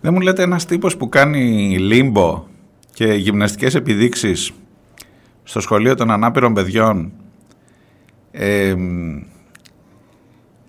Δεν 0.00 0.12
μου 0.12 0.20
λέτε 0.20 0.42
ένας 0.42 0.64
τύπος 0.64 0.96
που 0.96 1.08
κάνει 1.08 1.76
λίμπο 1.78 2.46
και 2.92 3.04
γυμναστικές 3.04 3.74
επιδείξεις 3.74 4.52
στο 5.42 5.60
σχολείο 5.60 5.94
των 5.94 6.10
ανάπηρων 6.10 6.54
παιδιών 6.54 7.12
ε, 8.30 8.74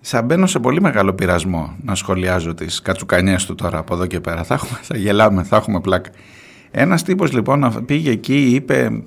θα 0.01 0.21
μπαίνω 0.21 0.47
σε 0.47 0.59
πολύ 0.59 0.81
μεγάλο 0.81 1.13
πειρασμό 1.13 1.75
να 1.81 1.95
σχολιάζω 1.95 2.53
τις 2.53 2.81
κατσουκανιές 2.81 3.45
του 3.45 3.55
τώρα 3.55 3.77
από 3.77 3.93
εδώ 3.93 4.05
και 4.05 4.19
πέρα. 4.19 4.43
Θα, 4.43 4.53
έχουμε, 4.53 4.79
θα 4.81 4.97
γελάμε, 4.97 5.43
θα 5.43 5.55
έχουμε 5.55 5.79
πλάκα. 5.79 6.09
Ένας 6.71 7.03
τύπος 7.03 7.31
λοιπόν 7.31 7.83
πήγε 7.85 8.11
εκεί, 8.11 8.49
είπε 8.53 9.03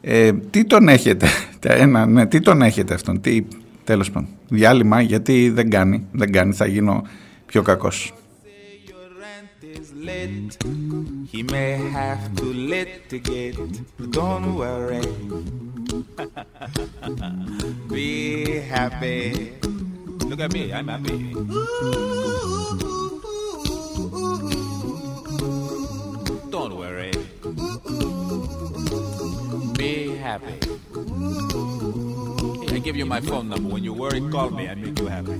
ε, 0.00 0.32
τι 0.32 0.64
τον 0.64 0.88
έχετε, 0.88 1.26
ένα, 1.60 2.06
ναι, 2.06 2.26
τι 2.26 2.40
τον 2.40 2.62
έχετε 2.62 2.94
αυτόν, 2.94 3.20
τι, 3.20 3.44
τέλος 3.84 4.10
πάντων, 4.10 4.28
διάλειμμα 4.48 5.00
γιατί 5.00 5.50
δεν 5.50 5.70
κάνει, 5.70 6.04
δεν 6.12 6.32
κάνει, 6.32 6.52
θα 6.52 6.66
γίνω 6.66 7.02
πιο 7.46 7.62
κακός. 7.62 8.12
He 10.00 11.42
may 11.42 11.76
have 11.92 12.34
to 12.36 12.44
litigate, 12.44 13.58
don't 14.10 14.56
worry. 14.56 15.04
Be 17.88 18.60
happy. 18.60 19.52
Look 20.24 20.40
at 20.40 20.54
me, 20.54 20.72
I'm 20.72 20.88
happy. 20.88 21.34
Don't 26.48 26.78
worry. 26.78 27.12
Be 29.76 30.16
happy. 30.16 30.56
I 32.72 32.78
give 32.78 32.96
you 32.96 33.04
my 33.04 33.20
phone 33.20 33.50
number. 33.50 33.68
When 33.68 33.84
you 33.84 33.92
worry, 33.92 34.22
call 34.30 34.48
me. 34.48 34.66
I 34.66 34.74
make 34.76 34.98
you 34.98 35.08
happy. 35.08 35.36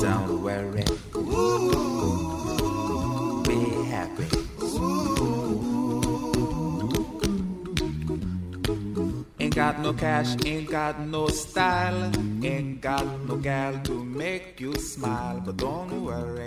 Don't 0.00 0.42
worry. 0.42 0.84
Be 3.42 3.58
happy. 3.90 4.28
Ain't 9.40 9.54
got 9.54 9.80
no 9.80 9.92
cash, 9.92 10.36
ain't 10.46 10.70
got 10.70 11.00
no 11.00 11.26
style, 11.28 12.12
ain't 12.44 12.80
got 12.80 13.06
no 13.26 13.36
gal 13.36 13.78
to 13.84 14.04
make 14.04 14.60
you 14.60 14.74
smile, 14.74 15.40
but 15.44 15.56
don't 15.56 16.04
worry. 16.04 16.46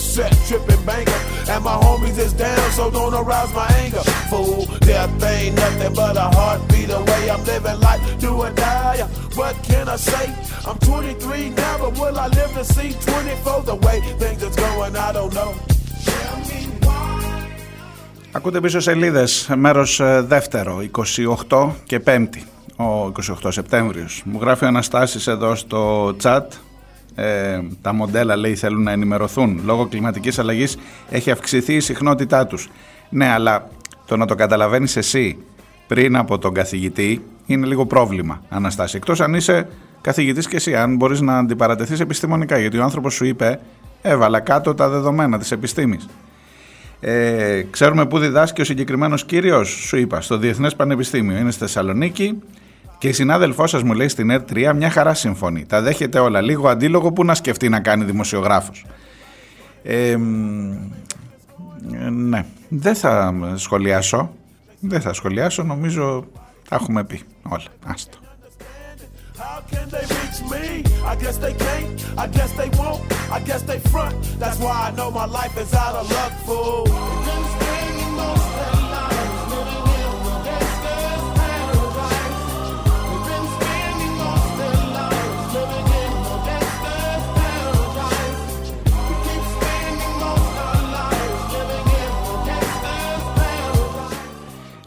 set 0.15 0.31
tripping 0.47 0.83
banker. 0.89 1.21
And 1.51 1.61
my 1.69 1.77
homies 1.83 2.17
is 2.25 2.33
down, 2.45 2.65
so 2.77 2.83
don't 2.97 3.15
arouse 3.21 3.53
my 3.61 3.67
anger. 3.83 4.03
Fool, 4.29 4.65
death 4.89 5.23
ain't 5.33 5.55
nothing 5.63 5.93
but 6.01 6.15
a 6.25 6.27
heartbeat 6.37 6.89
away. 6.99 7.21
I'm 7.33 7.43
living 7.51 7.79
life, 7.87 8.01
do 8.23 8.31
or 8.45 8.51
die. 8.51 8.99
What 9.39 9.55
can 9.67 9.85
I 9.95 9.97
say? 10.09 10.25
I'm 10.67 10.77
23 10.79 11.49
now, 11.61 11.73
but 11.81 11.91
will 11.99 12.17
I 12.25 12.27
live 12.39 12.51
to 12.59 12.63
see 12.75 12.89
24? 12.93 13.63
The 13.71 13.75
way 13.85 13.97
things 14.21 14.41
is 14.47 14.55
going, 14.55 14.95
I 15.07 15.11
don't 15.17 15.33
know. 15.39 15.53
Ακούτε 18.33 18.61
πίσω 18.61 18.79
σελίδε, 18.79 19.23
μέρο 19.55 19.85
ε, 19.97 20.21
δεύτερο, 20.21 20.81
28 21.49 21.69
και 21.83 22.01
5η, 22.05 22.41
ο 22.75 23.11
28 23.43 23.47
Σεπτέμβριο. 23.51 24.07
Μου 24.23 24.39
γράφει 24.41 24.63
ο 24.65 24.67
Αναστάσης 24.67 25.27
εδώ 25.27 25.55
στο 25.55 26.07
chat. 26.23 26.43
Ε, 27.15 27.59
τα 27.81 27.93
μοντέλα 27.93 28.35
λέει 28.35 28.55
θέλουν 28.55 28.83
να 28.83 28.91
ενημερωθούν. 28.91 29.61
Λόγω 29.65 29.85
κλιματικής 29.85 30.39
αλλαγής 30.39 30.77
έχει 31.09 31.31
αυξηθεί 31.31 31.73
η 31.73 31.79
συχνότητά 31.79 32.47
τους. 32.47 32.69
Ναι, 33.09 33.27
αλλά 33.27 33.69
το 34.05 34.17
να 34.17 34.25
το 34.25 34.35
καταλαβαίνεις 34.35 34.95
εσύ 34.95 35.37
πριν 35.87 36.15
από 36.15 36.37
τον 36.37 36.53
καθηγητή 36.53 37.21
είναι 37.45 37.67
λίγο 37.67 37.85
πρόβλημα, 37.85 38.41
Αναστάση. 38.49 38.97
Εκτός 38.97 39.21
αν 39.21 39.33
είσαι 39.33 39.67
καθηγητής 40.01 40.47
και 40.47 40.55
εσύ, 40.55 40.75
αν 40.75 40.95
μπορείς 40.95 41.21
να 41.21 41.37
αντιπαρατεθείς 41.37 41.99
επιστημονικά, 41.99 42.57
γιατί 42.57 42.77
ο 42.77 42.83
άνθρωπος 42.83 43.13
σου 43.13 43.25
είπε 43.25 43.59
έβαλα 44.01 44.39
κάτω 44.39 44.73
τα 44.73 44.89
δεδομένα 44.89 45.39
της 45.39 45.51
επιστήμης. 45.51 46.07
Ε, 46.99 47.61
ξέρουμε 47.69 48.05
πού 48.05 48.17
διδάσκει 48.19 48.61
ο 48.61 48.63
συγκεκριμένος 48.63 49.25
κύριος, 49.25 49.69
σου 49.69 49.97
είπα, 49.97 50.21
στο 50.21 50.37
Διεθνές 50.37 50.75
Πανεπιστήμιο. 50.75 51.37
Είναι 51.37 51.51
στη 51.51 51.59
Θεσσαλονίκη 51.59 52.41
και 53.01 53.07
η 53.07 53.11
συνάδελφός 53.11 53.69
σας 53.69 53.83
μου 53.83 53.93
λέει 53.93 54.07
στην 54.07 54.31
ΕΡΤ3 54.31 54.71
μια 54.75 54.89
χαρά 54.89 55.13
συμφωνεί. 55.13 55.65
Τα 55.65 55.81
δέχεται 55.81 56.19
όλα. 56.19 56.41
Λίγο 56.41 56.69
αντίλογο 56.69 57.11
που 57.11 57.25
να 57.25 57.35
σκεφτεί 57.35 57.69
να 57.69 57.79
κάνει 57.79 58.03
δημοσιογράφος. 58.03 58.85
Ε, 59.83 60.15
ναι, 62.11 62.45
δεν 62.69 62.95
θα 62.95 63.33
σχολιάσω. 63.55 64.33
Δεν 64.79 65.01
θα 65.01 65.13
σχολιάσω, 65.13 65.63
νομίζω 65.63 66.25
τα 66.69 66.75
έχουμε 66.75 67.03
πει 67.03 67.21
όλα. 67.49 67.63
Άστο. 67.85 68.17
can 69.71 69.87
they 69.95 70.05
reach 70.17 70.39
me? 70.53 70.65
I 71.11 71.15
guess 71.21 71.37
they 71.45 71.53
can't, 71.65 71.93
I 72.23 72.27
guess 72.35 72.51
they 72.59 72.69
won't, 72.79 73.01
I 73.37 73.39
guess 73.47 73.61
they 73.69 73.79
front. 73.93 74.15
That's 74.41 74.59
why 74.63 74.75
I 74.87 74.89
know 74.97 75.09
my 75.21 75.27
life 75.39 75.55
is 75.63 75.71
out 75.83 75.95
of 76.01 76.05
luck, 76.15 76.33
fool. 76.45 76.81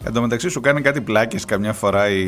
Εν 0.07 0.13
τω 0.13 0.21
μεταξύ 0.21 0.49
σου 0.49 0.61
κάνει 0.61 0.81
κάτι 0.81 1.01
πλάκες 1.01 1.45
καμιά 1.45 1.73
φορά 1.73 2.09
η, 2.09 2.21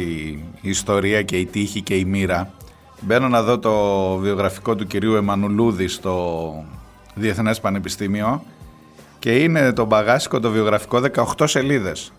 η 0.62 0.70
ιστορία 0.70 1.22
και 1.22 1.38
η 1.38 1.46
τύχη 1.46 1.82
και 1.82 1.96
η 1.96 2.06
μοίρα. 2.06 2.54
Μπαίνω 3.02 3.28
να 3.28 3.44
δω 3.44 3.60
το 3.60 3.74
βιογραφικό 4.16 4.76
του 4.76 4.88
κυρίου 4.88 5.16
Εμμανουλούδη 5.16 5.88
στο 5.88 6.66
Διεθνές 7.16 7.60
Πανεπιστήμιο 7.60 8.44
και 9.20 9.36
είναι 9.36 9.74
το 9.74 9.86
μπαγάσικο 9.86 10.40
το 10.40 10.50
βιογραφικό 10.50 11.02
18 11.38 11.44
σελίδες. 11.44 12.12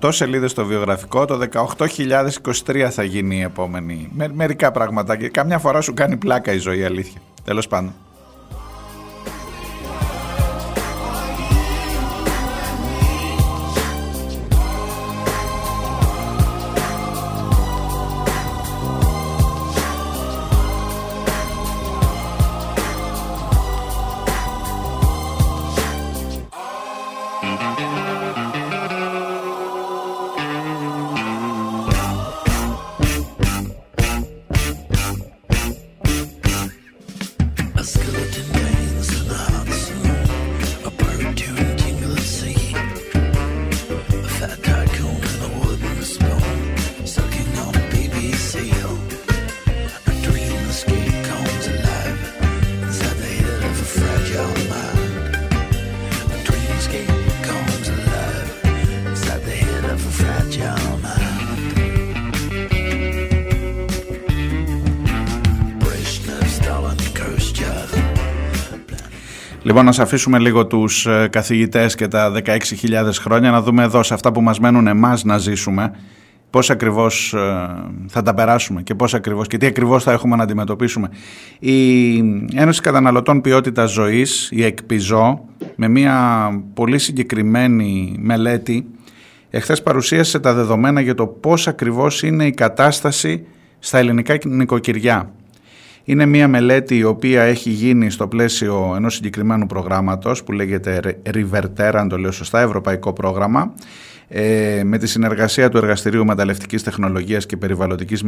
18 0.00 0.08
σελίδες 0.12 0.52
το 0.52 0.64
βιογραφικό, 0.64 1.24
το 1.24 1.40
18.023 1.86 2.88
θα 2.90 3.02
γίνει 3.02 3.36
η 3.36 3.42
επόμενη. 3.42 4.08
Με, 4.12 4.28
μερικά 4.34 4.70
πράγματα 4.70 5.16
και 5.16 5.28
καμιά 5.28 5.58
φορά 5.58 5.80
σου 5.80 5.94
κάνει 5.94 6.16
πλάκα 6.16 6.52
η 6.52 6.58
ζωή 6.58 6.84
αλήθεια. 6.84 7.20
Τέλος 7.44 7.68
πάντων. 7.68 7.94
Λοιπόν, 69.76 69.94
να 69.96 70.02
αφήσουμε 70.02 70.38
λίγο 70.38 70.66
τους 70.66 71.06
ε, 71.06 71.28
καθηγητές 71.32 71.94
και 71.94 72.08
τα 72.08 72.32
16.000 72.44 73.10
χρόνια, 73.12 73.50
να 73.50 73.62
δούμε 73.62 73.82
εδώ 73.82 74.02
σε 74.02 74.14
αυτά 74.14 74.32
που 74.32 74.40
μας 74.40 74.58
μένουν 74.58 74.86
εμάς 74.86 75.24
να 75.24 75.38
ζήσουμε, 75.38 75.90
πώς 76.50 76.70
ακριβώς 76.70 77.32
ε, 77.32 77.68
θα 78.08 78.22
τα 78.22 78.34
περάσουμε 78.34 78.82
και 78.82 78.94
πώς 78.94 79.14
ακριβώς 79.14 79.46
και 79.46 79.56
τι 79.56 79.66
ακριβώς 79.66 80.02
θα 80.02 80.12
έχουμε 80.12 80.36
να 80.36 80.42
αντιμετωπίσουμε. 80.42 81.08
Η 81.58 82.16
Ένωση 82.54 82.80
Καταναλωτών 82.80 83.40
Ποιότητας 83.40 83.90
Ζωής, 83.92 84.48
η 84.52 84.64
ΕΚΠΙΖΟ, 84.64 85.44
με 85.76 85.88
μια 85.88 86.48
πολύ 86.74 86.98
συγκεκριμένη 86.98 88.16
μελέτη, 88.18 88.86
εχθές 89.50 89.82
παρουσίασε 89.82 90.38
τα 90.38 90.54
δεδομένα 90.54 91.00
για 91.00 91.14
το 91.14 91.26
πώς 91.26 91.68
ακριβώς 91.68 92.22
είναι 92.22 92.46
η 92.46 92.52
κατάσταση 92.52 93.46
στα 93.78 93.98
ελληνικά 93.98 94.38
νοικοκυριά. 94.44 95.32
Είναι 96.04 96.26
μια 96.26 96.48
μελέτη 96.48 96.96
η 96.96 97.04
οποία 97.04 97.42
έχει 97.42 97.70
γίνει 97.70 98.10
στο 98.10 98.28
πλαίσιο 98.28 98.92
ενός 98.96 99.14
συγκεκριμένου 99.14 99.66
προγράμματος 99.66 100.44
που 100.44 100.52
λέγεται 100.52 101.00
Riverter, 101.34 101.90
αν 101.94 102.08
το 102.08 102.18
λέω 102.18 102.32
σωστά, 102.32 102.60
ευρωπαϊκό 102.60 103.12
πρόγραμμα, 103.12 103.74
ε, 104.28 104.82
με 104.84 104.98
τη 104.98 105.06
συνεργασία 105.06 105.68
του 105.68 105.76
Εργαστηρίου 105.76 106.24
Μεταλλευτικής 106.24 106.82
Τεχνολογίας 106.82 107.46
και 107.46 107.56
Περιβαλλοντικής 107.56 108.24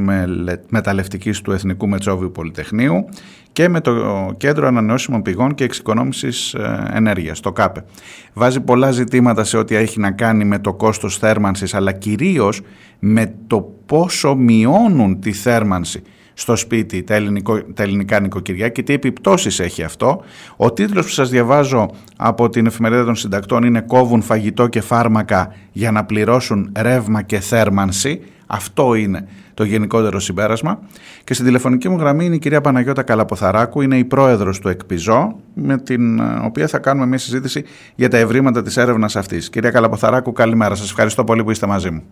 Μεταλλευτικής 0.69 1.41
του 1.41 1.53
Εθνικού 1.53 1.89
Μετσόβιου 1.89 2.31
Πολυτεχνείου 2.33 3.09
και 3.53 3.69
με 3.69 3.81
το 3.81 3.93
Κέντρο 4.37 4.67
Ανανεώσιμων 4.67 5.23
Πηγών 5.23 5.55
και 5.55 5.65
Εξοικονόμησης 5.65 6.55
ε, 6.55 6.91
Ενέργειας, 6.93 7.41
το 7.41 7.53
ΚΑΠΕ. 7.53 7.85
Βάζει 8.33 8.61
πολλά 8.61 8.91
ζητήματα 8.91 9.45
σε 9.45 9.57
ό,τι 9.57 9.75
έχει 9.75 10.01
να 10.01 10.11
κάνει 10.11 10.45
με 10.45 10.59
το 10.59 10.75
κόστος 10.75 11.19
θέρμανσης, 11.19 11.75
αλλά 11.75 11.93
κυρίως 11.93 12.61
με 12.99 13.35
το 13.47 13.75
πόσο 13.87 14.35
μειώνουν 14.35 15.21
τη 15.21 15.33
θέρμανση 15.33 16.03
στο 16.39 16.57
σπίτι 16.57 17.03
τα, 17.03 17.15
ελληνικό, 17.15 17.63
τα 17.63 17.83
ελληνικά 17.83 18.21
νοικοκυριά 18.21 18.69
και 18.69 18.83
τι 18.83 18.93
επιπτώσεις 18.93 19.61
έχει 19.61 19.83
αυτό. 19.83 20.23
Ο 20.57 20.73
τίτλος 20.73 21.05
που 21.05 21.13
σας 21.13 21.31
διαβάζω 21.31 21.91
από 22.17 22.49
την 22.49 22.67
εφημερίδα 22.67 23.05
των 23.05 23.15
συντακτών 23.15 23.63
είναι 23.63 23.81
«Κόβουν 23.81 24.23
φαγητό 24.23 24.67
και 24.67 24.81
φάρμακα 24.81 25.55
για 25.73 25.91
να 25.91 26.05
πληρώσουν 26.05 26.73
ρεύμα 26.77 27.23
και 27.23 27.41
θέρμανση». 27.41 28.23
Αυτό 28.47 28.95
είναι 28.95 29.29
το 29.55 29.65
γενικότερο 29.65 30.21
συμπέρασμα. 30.21 30.79
Και 31.25 31.35
στην 31.35 31.47
τηλεφωνική 31.47 31.89
μου 31.89 31.99
γραμμή 31.99 32.25
είναι 32.25 32.35
η 32.35 32.39
κυρία 32.39 32.61
Παναγιώτα 32.61 33.03
Καλαποθαράκου, 33.03 33.81
είναι 33.81 33.99
η 33.99 34.05
πρόεδρος 34.05 34.59
του 34.59 34.69
ΕΚΠΙΖΟ, 34.69 35.37
με 35.55 35.79
την 35.79 36.21
οποία 36.45 36.67
θα 36.67 36.79
κάνουμε 36.79 37.07
μια 37.07 37.19
συζήτηση 37.19 37.65
για 37.95 38.09
τα 38.09 38.17
ευρήματα 38.17 38.63
της 38.63 38.77
έρευνας 38.77 39.17
αυτής. 39.17 39.51
Κυρία 39.51 39.71
Καλαποθαράκου, 39.71 40.33
καλημέρα. 40.33 40.75
Σας 40.75 40.91
ευχαριστώ 40.91 41.25
πολύ 41.25 41.45
που 41.45 41.51
είστε 41.51 41.67
μαζί 41.67 41.91
μου. 41.91 42.03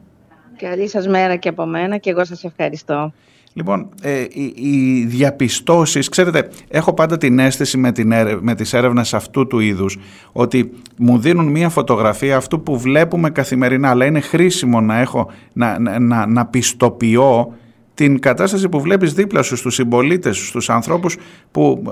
Καλή 0.57 0.89
σας 0.89 1.09
μέρα 1.09 1.37
και 1.37 1.49
από 1.49 1.67
μένα 1.67 1.97
και 1.97 2.11
εγώ 2.11 2.25
σας 2.25 2.45
ευχαριστώ. 2.45 3.13
Λοιπόν, 3.57 3.89
ε, 4.03 4.21
οι, 4.21 4.55
οι 4.57 5.05
διαπιστώσεις, 5.05 6.09
ξέρετε, 6.09 6.51
έχω 6.69 6.95
πάντα 6.95 7.19
την 7.19 7.39
αίσθηση 7.39 7.79
με, 7.79 7.93
την, 7.93 8.13
με 8.41 8.55
τις 8.55 8.73
έρευνες 8.73 9.15
αυτού 9.15 9.47
του 9.47 9.59
είδους 9.59 9.99
ότι 10.33 10.71
μου 10.97 11.19
δίνουν 11.19 11.47
μία 11.47 11.69
φωτογραφία 11.69 12.37
αυτού 12.37 12.63
που 12.63 12.79
βλέπουμε 12.79 13.31
καθημερινά, 13.31 13.91
αλλά 13.91 14.05
είναι 14.05 14.21
χρήσιμο 14.21 14.81
να, 14.81 14.99
έχω, 15.01 15.31
να, 15.53 15.79
να, 15.99 16.27
να 16.27 16.47
πιστοποιώ 16.47 17.55
την 17.95 18.21
κατάσταση 18.21 18.69
που 18.69 18.81
βλέπεις 18.81 19.13
δίπλα 19.13 19.43
σου 19.43 19.57
στους 19.57 19.75
συμπολίτες 19.75 20.37
σου, 20.37 20.45
στους 20.45 20.71
ανθρώπους 20.71 21.17
που 21.51 21.83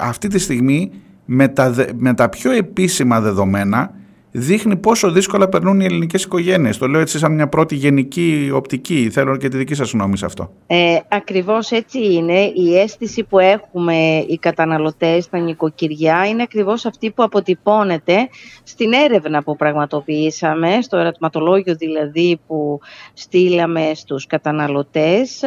αυτή 0.00 0.28
τη 0.28 0.38
στιγμή 0.38 0.90
με 1.24 1.48
τα, 1.48 1.74
με 1.96 2.14
τα 2.14 2.28
πιο 2.28 2.50
επίσημα 2.50 3.20
δεδομένα 3.20 3.94
δείχνει 4.36 4.76
πόσο 4.76 5.10
δύσκολα 5.10 5.48
περνούν 5.48 5.80
οι 5.80 5.84
ελληνικές 5.84 6.24
οικογένειες. 6.24 6.78
Το 6.78 6.86
λέω 6.86 7.00
έτσι 7.00 7.18
σαν 7.18 7.32
μια 7.32 7.48
πρώτη 7.48 7.74
γενική 7.74 8.50
οπτική. 8.54 9.10
Θέλω 9.12 9.36
και 9.36 9.48
τη 9.48 9.56
δική 9.56 9.74
σας 9.74 9.92
γνώμη 9.92 10.16
σε 10.16 10.24
αυτό. 10.24 10.50
Ε, 10.66 10.96
ακριβώς 11.08 11.70
έτσι 11.70 12.12
είναι. 12.12 12.40
Η 12.54 12.78
αίσθηση 12.78 13.24
που 13.24 13.38
έχουμε 13.38 14.24
οι 14.28 14.38
καταναλωτές 14.38 15.24
στα 15.24 15.38
νοικοκυριά 15.38 16.26
είναι 16.26 16.42
ακριβώς 16.42 16.86
αυτή 16.86 17.10
που 17.10 17.22
αποτυπώνεται 17.22 18.28
στην 18.62 18.92
έρευνα 18.92 19.42
που 19.42 19.56
πραγματοποιήσαμε, 19.56 20.78
στο 20.82 20.96
ερωτηματολόγιο 20.96 21.74
δηλαδή 21.74 22.40
που 22.46 22.80
στείλαμε 23.12 23.90
στους 23.94 24.26
καταναλωτές 24.26 25.42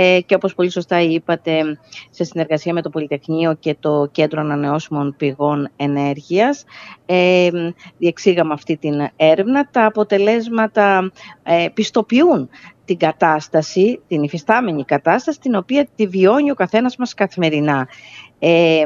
ε, 0.00 0.20
και 0.26 0.34
όπως 0.34 0.54
πολύ 0.54 0.70
σωστά 0.70 1.00
είπατε 1.00 1.78
σε 2.10 2.24
συνεργασία 2.24 2.72
με 2.72 2.82
το 2.82 2.90
Πολυτεχνείο 2.90 3.54
και 3.54 3.76
το 3.80 4.08
Κέντρο 4.12 4.40
Ανανεώσιμων 4.40 5.14
Πηγών 5.16 5.70
Ενέργειας 5.76 6.64
ε, 7.06 7.48
διεξήγαμε 7.98 8.52
αυτή 8.52 8.76
την 8.76 9.08
έρευνα. 9.16 9.68
Τα 9.70 9.84
αποτελέσματα 9.84 11.12
ε, 11.42 11.66
πιστοποιούν 11.74 12.48
την 12.84 12.96
κατάσταση, 12.96 14.00
την 14.08 14.22
υφιστάμενη 14.22 14.84
κατάσταση, 14.84 15.40
την 15.40 15.54
οποία 15.54 15.88
τη 15.96 16.06
βιώνει 16.06 16.50
ο 16.50 16.54
καθένας 16.54 16.96
μας 16.96 17.14
καθημερινά. 17.14 17.88
Ε, 18.38 18.82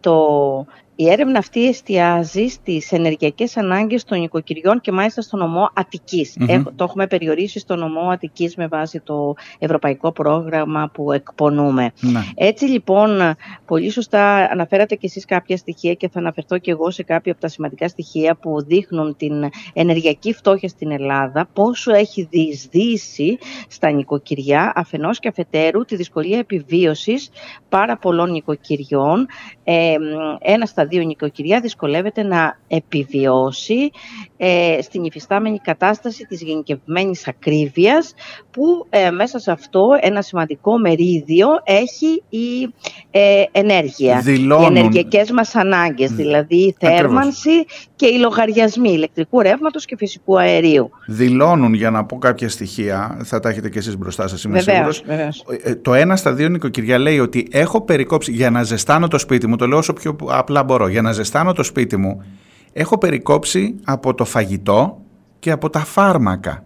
το 0.00 0.66
η 0.96 1.10
έρευνα 1.10 1.38
αυτή 1.38 1.66
εστιάζει 1.66 2.46
στις 2.46 2.92
ενεργειακές 2.92 3.56
ανάγκες 3.56 4.04
των 4.04 4.22
οικοκυριών 4.22 4.80
και 4.80 4.92
μάλιστα 4.92 5.22
στο 5.22 5.36
νομό 5.36 5.70
Αττικής. 5.74 6.36
το 6.76 6.84
έχουμε 6.84 7.06
περιορίσει 7.06 7.58
στο 7.58 7.76
νομό 7.76 8.00
Αττικής 8.00 8.56
με 8.56 8.66
βάση 8.66 9.00
το 9.00 9.34
ευρωπαϊκό 9.58 10.12
πρόγραμμα 10.12 10.90
που 10.92 11.12
εκπονούμε. 11.12 11.90
Ναι. 12.00 12.20
Έτσι 12.34 12.64
λοιπόν, 12.64 13.34
πολύ 13.66 13.90
σωστά 13.90 14.34
αναφέρατε 14.36 14.94
και 14.94 15.06
εσείς 15.06 15.24
κάποια 15.24 15.56
στοιχεία 15.56 15.94
και 15.94 16.08
θα 16.08 16.18
αναφερθώ 16.18 16.58
και 16.58 16.70
εγώ 16.70 16.90
σε 16.90 17.02
κάποια 17.02 17.32
από 17.32 17.40
τα 17.40 17.48
σημαντικά 17.48 17.88
στοιχεία 17.88 18.34
που 18.34 18.64
δείχνουν 18.64 19.16
την 19.16 19.50
ενεργειακή 19.72 20.32
φτώχεια 20.32 20.68
στην 20.68 20.90
Ελλάδα, 20.90 21.48
πόσο 21.52 21.92
έχει 21.92 22.28
διεισδύσει 22.30 23.38
στα 23.68 23.90
νοικοκυριά, 23.90 24.72
αφενός 24.74 25.18
και 25.18 25.28
αφετέρου 25.28 25.84
τη 25.84 25.96
δυσκολία 25.96 26.38
επιβίωσης 26.38 27.30
πάρα 27.68 27.96
πολλών 27.96 28.30
νοικοκυριών. 28.30 29.26
Ε, 29.64 29.94
ένα 30.40 30.66
στα 30.66 30.85
δύο 30.86 31.02
νοικοκυριά 31.02 31.60
δυσκολεύεται 31.60 32.22
να 32.22 32.58
επιβιώσει 32.68 33.90
ε, 34.36 34.78
στην 34.82 35.04
υφιστάμενη 35.04 35.58
κατάσταση 35.58 36.24
της 36.24 36.42
γενικευμένης 36.42 37.28
ακρίβειας 37.28 38.14
που 38.50 38.86
ε, 38.90 39.10
μέσα 39.10 39.38
σε 39.38 39.50
αυτό 39.50 39.88
ένα 40.00 40.22
σημαντικό 40.22 40.78
μερίδιο 40.78 41.48
έχει 41.64 42.22
η 42.28 42.74
ε, 43.10 43.42
ενέργεια. 43.52 44.20
Δηλώνουν... 44.20 44.74
Οι 44.74 44.78
ενεργειακές 44.78 45.30
μας 45.30 45.54
ανάγκες, 45.54 46.10
δηλαδή 46.10 46.56
η 46.56 46.76
θέρμανση 46.78 47.64
και 47.96 48.06
οι 48.06 48.18
λογαριασμοί 48.18 48.90
ηλεκτρικού 48.90 49.40
ρεύματος 49.40 49.84
και 49.84 49.96
φυσικού 49.96 50.38
αερίου. 50.38 50.90
Δηλώνουν, 51.06 51.74
για 51.74 51.90
να 51.90 52.04
πω 52.04 52.18
κάποια 52.18 52.48
στοιχεία, 52.48 53.18
θα 53.24 53.40
τα 53.40 53.48
έχετε 53.48 53.68
και 53.68 53.78
εσείς 53.78 53.96
μπροστά 53.96 54.28
σας, 54.28 54.42
είμαι 54.42 54.60
βεβαίως, 54.60 55.02
Βεβαίως. 55.06 55.44
Ε, 55.62 55.74
το 55.74 55.94
ένα 55.94 56.16
στα 56.16 56.32
δύο 56.32 56.48
νοικοκυριά 56.48 56.98
λέει 56.98 57.18
ότι 57.18 57.48
έχω 57.50 57.80
περικόψει 57.80 58.32
για 58.32 58.50
να 58.50 58.62
ζεστάνω 58.62 59.08
το 59.08 59.18
σπίτι 59.18 59.46
μου, 59.46 59.56
το 59.56 59.66
λέω 59.66 59.78
όσο 59.78 59.92
πιο 59.92 60.16
απλά 60.26 60.64
μπορώ, 60.64 60.75
για 60.88 61.02
να 61.02 61.12
ζεστάνω 61.12 61.52
το 61.52 61.62
σπίτι 61.62 61.96
μου, 61.96 62.24
έχω 62.72 62.98
περικόψει 62.98 63.74
από 63.84 64.14
το 64.14 64.24
φαγητό 64.24 64.98
και 65.38 65.50
από 65.50 65.70
τα 65.70 65.78
φάρμακα. 65.78 66.64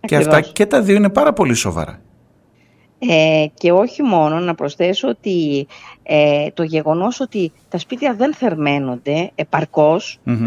Και 0.00 0.16
αυτά 0.16 0.40
και 0.40 0.66
τα 0.66 0.82
δύο 0.82 0.96
είναι 0.96 1.10
πάρα 1.10 1.32
πολύ 1.32 1.54
σοβαρά. 1.54 2.00
Ε, 3.08 3.46
και 3.54 3.72
όχι 3.72 4.02
μόνο 4.02 4.38
να 4.38 4.54
προσθέσω 4.54 5.08
ότι 5.08 5.66
ε, 6.02 6.50
το 6.54 6.62
γεγονός 6.62 7.20
ότι 7.20 7.52
τα 7.68 7.78
σπίτια 7.78 8.14
δεν 8.14 8.34
θερμαίνονται 8.34 9.30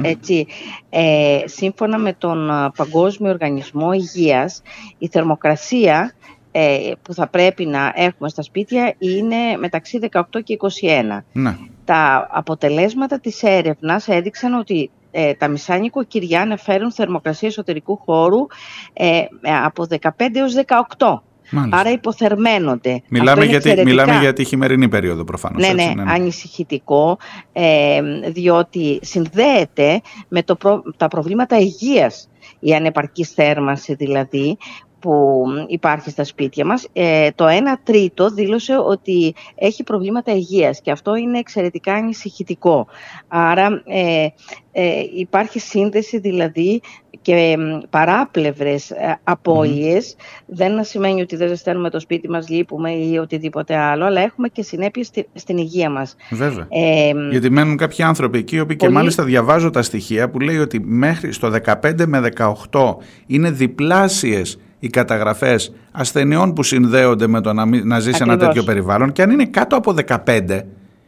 έτσι, 0.01 0.47
ε, 0.89 1.41
σύμφωνα 1.45 1.97
με 1.97 2.13
τον 2.13 2.49
Παγκόσμιο 2.77 3.31
Οργανισμό 3.31 3.91
Υγείας, 3.93 4.61
η 4.97 5.07
θερμοκρασία 5.07 6.13
ε, 6.51 6.91
που 7.01 7.13
θα 7.13 7.27
πρέπει 7.27 7.65
να 7.65 7.93
έχουμε 7.95 8.29
στα 8.29 8.41
σπίτια 8.41 8.95
είναι 8.97 9.57
μεταξύ 9.59 9.99
18 10.11 10.21
και 10.43 10.57
21. 10.59 11.19
Ναι. 11.31 11.57
Τα 11.85 12.27
αποτελέσματα 12.31 13.19
της 13.19 13.43
έρευνας 13.43 14.07
έδειξαν 14.07 14.53
ότι 14.53 14.89
ε, 15.11 15.33
τα 15.33 15.47
μισά 15.47 15.77
νοικοκυριά 15.77 16.41
αναφέρουν 16.41 16.91
θερμοκρασία 16.91 17.47
εσωτερικού 17.47 17.97
χώρου 18.05 18.45
ε, 18.93 19.21
από 19.65 19.85
15 19.89 20.07
έως 20.33 20.53
18. 20.97 21.19
Μάλιστα. 21.51 21.77
Άρα 21.77 21.91
υποθερμαίνονται. 21.91 23.01
Μιλάμε, 23.09 23.45
για 23.45 23.61
τη, 23.61 23.83
μιλάμε 23.83 24.19
για 24.19 24.33
τη 24.33 24.43
χειμερινή 24.43 24.89
περίοδο 24.89 25.23
προφανώς. 25.23 25.61
Ναι, 25.61 25.67
έτσι, 25.67 25.93
ναι, 25.93 26.03
ναι, 26.03 26.11
ανησυχητικό, 26.11 27.17
ε, 27.53 28.01
διότι 28.31 28.99
συνδέεται 29.01 30.01
με 30.27 30.43
το 30.43 30.57
τα 30.97 31.07
προβλήματα 31.07 31.59
υγείας 31.59 32.29
η 32.59 32.73
ανεπαρκής 32.73 33.29
θέρμανση 33.29 33.93
δηλαδή 33.93 34.57
που 34.99 35.43
υπάρχει 35.67 36.09
στα 36.09 36.23
σπίτια 36.23 36.65
μας, 36.65 36.87
ε, 36.93 37.29
το 37.35 37.47
1 37.47 37.79
τρίτο 37.83 38.29
δήλωσε 38.29 38.77
ότι 38.77 39.33
έχει 39.55 39.83
προβλήματα 39.83 40.31
υγείας 40.31 40.81
και 40.81 40.91
αυτό 40.91 41.15
είναι 41.15 41.39
εξαιρετικά 41.39 41.93
ανησυχητικό. 41.93 42.87
Άρα 43.27 43.81
ε, 43.85 44.27
ε, 44.71 45.03
υπάρχει 45.15 45.59
σύνδεση 45.59 46.19
δηλαδή 46.19 46.81
και 47.21 47.57
παράπλευρες 47.89 48.91
ε, 48.91 49.19
απώλειες. 49.23 50.15
Δεν 50.45 50.83
σημαίνει 50.83 51.21
ότι 51.21 51.35
δεν 51.35 51.47
ζεσταίνουμε 51.47 51.89
το 51.89 51.99
σπίτι 51.99 52.29
μας, 52.29 52.49
λείπουμε 52.49 52.91
ή 52.91 53.17
οτιδήποτε 53.17 53.75
άλλο, 53.75 54.05
αλλά 54.05 54.21
έχουμε 54.21 54.47
και 54.47 54.61
συνέπειες 54.61 55.11
στην 55.33 55.57
υγεία 55.57 55.89
μας. 55.89 56.15
Βέβαια. 56.31 56.67
Ε, 56.69 57.11
Γιατί 57.29 57.49
μένουν 57.49 57.77
κάποιοι 57.77 58.03
άνθρωποι 58.03 58.37
εκεί, 58.37 58.55
οι 58.55 58.59
οποίοι 58.59 58.75
και 58.75 58.89
μάλιστα 58.89 59.23
διαβάζω 59.23 59.69
τα 59.69 59.81
στοιχεία 59.81 60.29
που 60.29 60.39
λέει 60.39 60.57
ότι 60.57 60.79
μέχρι 60.79 61.31
στο 61.31 61.53
15 61.81 62.05
με 62.05 62.29
18 62.71 62.95
είναι 63.25 63.51
διπλάσιες 63.51 64.59
οι 64.85 64.89
καταγραφές 64.89 65.73
ασθενειών 65.91 66.53
που 66.53 66.63
συνδέονται 66.63 67.27
με 67.27 67.41
το 67.41 67.53
να, 67.53 67.65
να 67.65 67.99
ζεις 67.99 68.15
σε 68.15 68.23
ένα 68.23 68.37
τέτοιο 68.37 68.63
περιβάλλον 68.63 69.11
και 69.11 69.21
αν 69.21 69.29
είναι 69.29 69.45
κάτω 69.45 69.75
από 69.75 69.95
15 70.25 70.61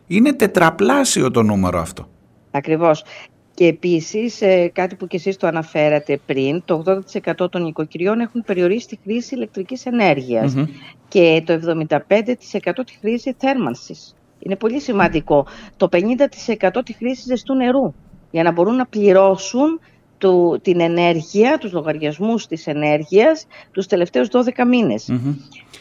είναι 0.07 0.33
τετραπλάσιο 0.33 1.31
το 1.31 1.43
νούμερο 1.43 1.79
αυτό. 1.79 2.07
Ακριβώς. 2.51 3.03
Και 3.53 3.65
επίσης, 3.65 4.41
ε, 4.41 4.71
κάτι 4.73 4.95
που 4.95 5.07
και 5.07 5.15
εσείς 5.17 5.37
το 5.37 5.47
αναφέρατε 5.47 6.19
πριν, 6.25 6.61
το 6.65 6.83
80% 6.85 7.49
των 7.49 7.65
οικοκυριών 7.65 8.19
έχουν 8.19 8.43
περιορίσει 8.45 8.87
τη 8.87 8.97
χρήση 9.03 9.35
ηλεκτρικής 9.35 9.83
και 11.07 11.43
το 11.45 11.53
75% 11.53 12.83
τη 12.85 12.97
χρήση 12.99 13.35
θέρμανσης. 13.37 14.15
Είναι 14.39 14.55
πολύ 14.55 14.79
σημαντικό. 14.79 15.45
Το 15.77 15.89
50% 15.91 16.81
τη 16.85 16.93
χρήση 16.93 17.21
ζεστού 17.21 17.55
νερού 17.55 17.93
για 18.31 18.43
να 18.43 18.51
μπορούν 18.51 18.75
να 18.75 18.85
πληρώσουν 18.85 19.79
του, 20.17 20.59
την 20.61 20.79
ενέργεια, 20.79 21.57
τους 21.57 21.71
λογαριασμούς 21.71 22.47
της 22.47 22.67
ενέργειας 22.67 23.47
τους 23.71 23.85
τελευταίους 23.85 24.27
12 24.27 24.65
μήνες. 24.67 25.09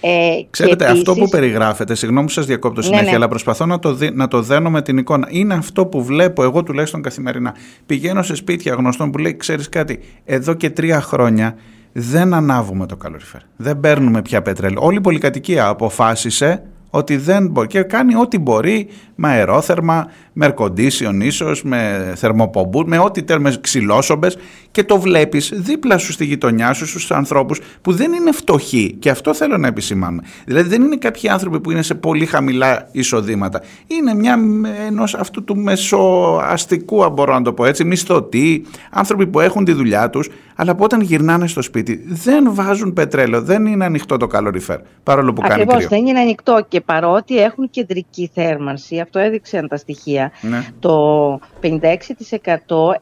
Ε, 0.01 0.41
Ξέρετε, 0.51 0.91
αυτό 0.91 1.15
που 1.15 1.29
περιγράφετε, 1.29 1.95
συγγνώμη 1.95 2.27
που 2.27 2.33
σας 2.33 2.47
διακόπτω 2.47 2.81
ναι, 2.81 2.87
συνέχεια, 2.87 3.11
ναι. 3.11 3.17
αλλά 3.17 3.29
προσπαθώ 3.29 3.67
να 3.67 3.79
το, 3.79 3.95
δι, 3.95 4.11
να 4.11 4.29
το 4.29 4.43
δένω 4.43 4.71
με 4.71 4.83
την 4.83 4.99
εικόνα. 4.99 5.29
Είναι 5.31 5.55
αυτό 5.55 5.87
που 5.87 6.05
βλέπω 6.05 6.43
εγώ 6.43 6.63
τουλάχιστον 6.63 7.03
καθημερινά. 7.03 7.55
Πηγαίνω 7.87 8.23
σε 8.23 8.35
σπίτια 8.35 8.75
γνωστών 8.75 9.11
που 9.11 9.19
λέει, 9.19 9.37
ξέρεις 9.37 9.69
κάτι, 9.69 10.01
εδώ 10.25 10.55
και 10.55 10.71
τρία 10.71 11.01
χρόνια 11.01 11.57
δεν 11.93 12.35
ανάβουμε 12.35 12.87
το 12.87 12.97
καλοριφέρ. 12.97 13.41
Δεν 13.57 13.81
παίρνουμε 13.81 14.23
πια 14.23 14.43
πετρέλαιο. 14.43 14.83
Όλη 14.83 14.97
η 14.97 15.01
πολυκατοικία 15.01 15.67
αποφάσισε 15.67 16.63
ότι 16.97 17.17
δεν 17.17 17.49
μπορεί 17.49 17.67
και 17.67 17.83
κάνει 17.83 18.17
ό,τι 18.17 18.39
μπορεί 18.39 18.89
με 19.15 19.29
αερόθερμα, 19.29 20.11
με 20.33 20.55
air 20.59 21.21
ίσως, 21.21 21.63
με 21.63 22.13
θερμοπομπού, 22.17 22.85
με 22.87 22.99
ό,τι 22.99 23.23
τέρμες 23.23 23.61
ξυλόσομπες 23.61 24.37
και 24.77 24.85
το 24.85 25.01
βλέπεις 25.01 25.53
δίπλα 25.55 25.99
σου 25.99 26.13
στη 26.13 26.25
γειτονιά 26.25 26.73
σου 26.73 26.87
στους 26.87 27.11
ανθρώπους 27.11 27.61
που 27.83 27.93
δεν 27.93 28.13
είναι 28.13 28.33
φτωχοί 28.33 28.97
και 28.99 29.11
αυτό 29.11 29.35
θέλω 29.35 29.57
να 29.57 29.67
επισημάνω. 29.67 30.21
Δηλαδή 30.45 30.69
δεν 30.69 30.83
είναι 30.83 30.97
κάποιοι 30.97 31.29
άνθρωποι 31.29 31.61
που 31.61 31.71
είναι 31.71 31.83
σε 31.83 31.95
πολύ 31.95 32.27
χαμηλά 32.27 32.89
εισοδήματα. 32.93 33.63
Είναι 33.87 34.15
μια 34.15 34.39
ενός 34.87 35.15
αυτού 35.15 35.45
του 35.45 35.57
μεσοαστικού, 35.57 37.05
αν 37.05 37.13
μπορώ 37.13 37.35
να 37.35 37.43
το 37.43 37.53
πω 37.53 37.65
έτσι, 37.65 37.85
μισθωτοί, 37.85 38.67
άνθρωποι 38.91 39.27
που 39.27 39.41
έχουν 39.41 39.65
τη 39.65 39.73
δουλειά 39.73 40.11
τους, 40.11 40.29
αλλά 40.57 40.75
που 40.75 40.85
όταν 40.85 41.01
γυρνάνε 41.01 41.47
στο 41.47 41.63
σπίτι 41.63 42.05
δεν 42.07 42.55
βάζουν 42.55 42.93
πετρέλαιο, 42.93 43.43
δεν 43.43 43.67
είναι 43.67 43.85
ανοιχτό 43.85 44.17
το 44.17 44.27
καλοριφέρ, 44.27 44.79
παρόλο 45.03 45.33
που 45.33 45.43
Ακριβώς, 45.45 45.67
κάνει 45.67 45.85
κρύο. 45.85 45.99
δεν 45.99 46.07
είναι 46.07 46.21
ανοιχτό 46.21 46.65
και 46.69 46.81
παρότι 46.81 47.39
έχουν 47.39 47.71
κεντρική 47.71 48.31
θέρμανση, 48.35 49.01
αυτό 49.01 49.19
έδειξαν 49.19 49.69
τα 49.69 49.77
στοιχεία, 49.77 50.33
ναι. 50.41 50.67
το 50.79 51.39
56% 51.63 51.69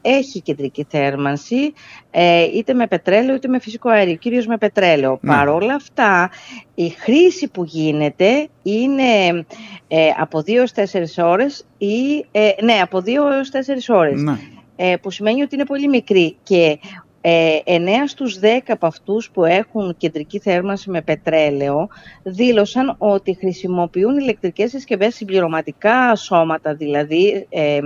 έχει 0.01 0.41
κεντρική 0.41 0.85
θέρμανση, 0.89 1.64
θέρμανση 1.65 1.73
ε, 2.11 2.43
είτε 2.57 2.73
με 2.73 2.87
πετρέλαιο 2.87 3.35
είτε 3.35 3.47
με 3.47 3.59
φυσικό 3.59 3.89
αέριο, 3.89 4.15
κυρίως 4.15 4.47
με 4.47 4.57
πετρέλαιο. 4.57 5.19
Ναι. 5.21 5.33
Παρ' 5.33 5.49
όλα 5.49 5.75
αυτά, 5.75 6.29
η 6.75 6.89
χρήση 6.89 7.47
που 7.47 7.63
γίνεται 7.63 8.47
είναι 8.63 9.45
ε, 9.87 10.09
από 10.17 10.39
2 10.39 10.47
έως 10.47 10.71
4 11.17 11.23
ώρες 11.23 11.65
ή, 11.77 12.25
ε, 12.31 12.49
ναι, 12.63 12.73
από 12.73 12.97
2 12.97 13.07
έως 13.07 13.49
4 13.51 13.95
ώρες. 13.95 14.21
Ναι. 14.21 14.37
Ε, 14.77 14.95
που 15.01 15.11
σημαίνει 15.11 15.41
ότι 15.41 15.55
είναι 15.55 15.65
πολύ 15.65 15.87
μικρή 15.87 16.37
και 16.43 16.79
ε, 17.27 17.59
9 17.65 18.07
στους 18.07 18.39
10 18.41 18.45
από 18.67 18.85
αυτούς 18.85 19.29
που 19.31 19.45
έχουν 19.45 19.95
κεντρική 19.97 20.39
θέρμανση 20.39 20.89
με 20.89 21.01
πετρέλαιο 21.01 21.87
δήλωσαν 22.23 22.95
ότι 22.97 23.35
χρησιμοποιούν 23.35 24.17
ηλεκτρικές 24.17 24.69
συσκευές 24.69 25.15
συμπληρωματικά 25.15 26.15
σώματα, 26.15 26.73
δηλαδή 26.73 27.47
ε, 27.49 27.79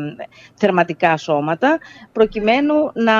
θερματικά 0.53 1.17
σώματα, 1.17 1.77
προκειμένου 2.11 2.73
να 2.93 3.13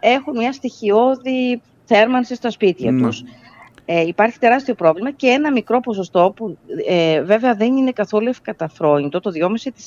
έχουν 0.00 0.36
μια 0.36 0.52
στοιχειώδη 0.52 1.60
θέρμανση 1.84 2.34
στα 2.34 2.50
σπίτια 2.50 2.90
ναι. 2.90 3.06
τους. 3.06 3.22
Ε, 3.84 4.06
υπάρχει 4.06 4.38
τεράστιο 4.38 4.74
πρόβλημα 4.74 5.10
και 5.10 5.26
ένα 5.26 5.52
μικρό 5.52 5.80
ποσοστό 5.80 6.32
που 6.36 6.58
ε, 6.88 7.20
βέβαια 7.22 7.54
δεν 7.54 7.76
είναι 7.76 7.90
καθόλου 7.90 8.28
ευκαταφρόνητο, 8.28 9.20
το 9.20 9.30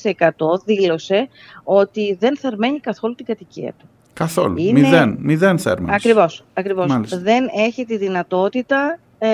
2,5% 0.02 0.64
δήλωσε 0.64 1.28
ότι 1.64 2.16
δεν 2.20 2.36
θερμαίνει 2.36 2.80
καθόλου 2.80 3.14
την 3.14 3.26
κατοικία 3.26 3.72
του. 3.78 3.88
Καθόλου. 4.18 4.54
Είναι... 4.58 4.80
Μηδέν. 4.80 5.16
Μηδέν 5.20 5.58
θέρμανση. 5.58 5.94
Ακριβώς. 5.94 6.44
ακριβώς. 6.54 7.20
Δεν 7.22 7.44
έχει 7.66 7.84
τη 7.84 7.96
δυνατότητα 7.96 8.98
ε, 9.18 9.28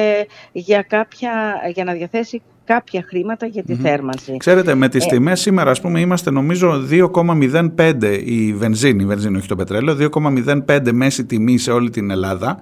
για, 0.52 0.82
κάποια, 0.82 1.30
για 1.74 1.84
να 1.84 1.92
διαθέσει 1.92 2.42
κάποια 2.64 3.04
χρήματα 3.08 3.46
για 3.46 3.62
τη 3.62 3.74
θέρμανση. 3.74 4.36
Ξέρετε, 4.36 4.74
με 4.74 4.88
τις 4.88 5.04
ε, 5.04 5.08
τιμές 5.08 5.40
σήμερα, 5.40 5.70
ας 5.70 5.80
πούμε, 5.80 6.00
είμαστε 6.00 6.30
νομίζω 6.30 6.86
2,05 6.90 8.22
η 8.24 8.52
βενζίνη, 8.52 9.02
η 9.02 9.06
βενζίνη 9.06 9.36
όχι 9.36 9.48
το 9.48 9.56
πετρέλαιο, 9.56 9.96
2,05 10.14 10.92
μέση 10.92 11.24
τιμή 11.24 11.58
σε 11.58 11.70
όλη 11.70 11.90
την 11.90 12.10
Ελλάδα. 12.10 12.60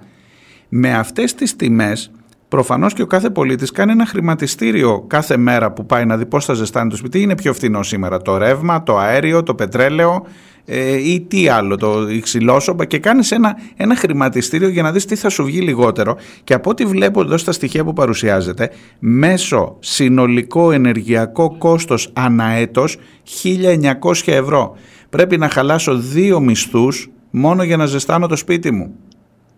Με 0.69 0.93
αυτές 0.93 1.35
τις 1.35 1.55
τιμές, 1.55 2.11
προφανώς 2.47 2.93
και 2.93 3.01
ο 3.01 3.07
κάθε 3.07 3.29
πολίτης 3.29 3.71
κάνει 3.71 3.91
ένα 3.91 4.05
χρηματιστήριο 4.05 5.03
κάθε 5.07 5.37
μέρα 5.37 5.71
που 5.71 5.85
πάει 5.85 6.05
να 6.05 6.17
δει 6.17 6.25
πώς 6.25 6.45
θα 6.45 6.53
ζεστάνει 6.53 6.89
το 6.89 6.95
σπίτι. 6.95 7.21
Είναι 7.21 7.35
πιο 7.35 7.53
φθηνό 7.53 7.83
σήμερα 7.83 8.21
το 8.21 8.37
ρεύμα, 8.37 8.83
το 8.83 8.97
αέριο, 8.97 9.43
το 9.43 9.55
πετρέλαιο, 9.55 10.25
ε, 10.65 11.11
ή 11.11 11.21
τι 11.21 11.47
άλλο, 11.47 11.77
το 11.77 12.07
ξυλόσωπα 12.21 12.85
και 12.85 12.99
κάνεις 12.99 13.31
ένα, 13.31 13.57
ένα 13.77 13.95
χρηματιστήριο 13.95 14.69
για 14.69 14.83
να 14.83 14.91
δεις 14.91 15.05
τι 15.05 15.15
θα 15.15 15.29
σου 15.29 15.43
βγει 15.43 15.61
λιγότερο 15.61 16.17
και 16.43 16.53
από 16.53 16.69
ό,τι 16.69 16.85
βλέπω 16.85 17.21
εδώ 17.21 17.37
στα 17.37 17.51
στοιχεία 17.51 17.83
που 17.83 17.93
παρουσιάζεται 17.93 18.71
μέσω 18.99 19.75
συνολικό 19.79 20.71
ενεργειακό 20.71 21.57
κόστος 21.57 22.09
αναέτος 22.13 22.97
1900 23.43 23.93
ευρώ. 24.25 24.75
Πρέπει 25.09 25.37
να 25.37 25.49
χαλάσω 25.49 25.97
δύο 25.97 26.39
μισθούς 26.39 27.09
μόνο 27.29 27.63
για 27.63 27.77
να 27.77 27.85
ζεστάνω 27.85 28.27
το 28.27 28.35
σπίτι 28.35 28.71
μου. 28.71 28.95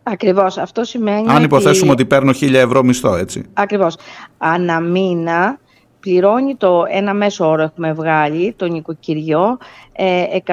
Ακριβώς. 0.04 0.58
Αυτό 0.58 0.84
σημαίνει... 0.84 1.30
Αν 1.30 1.44
υποθέσουμε 1.44 1.92
ότι, 1.92 2.02
ότι 2.02 2.10
παίρνω 2.10 2.32
1000 2.32 2.54
ευρώ 2.54 2.84
μισθό, 2.84 3.16
έτσι. 3.16 3.44
Ακριβώς. 3.54 3.96
Αναμήνα 4.38 5.60
πληρώνει 6.04 6.56
το 6.56 6.86
ένα 6.90 7.14
μέσο 7.14 7.50
όρο 7.50 7.62
έχουμε 7.62 7.94
βγάλει, 7.94 8.54
το 8.54 8.68
νοικοκυριό, 8.68 9.58
158 9.98 10.48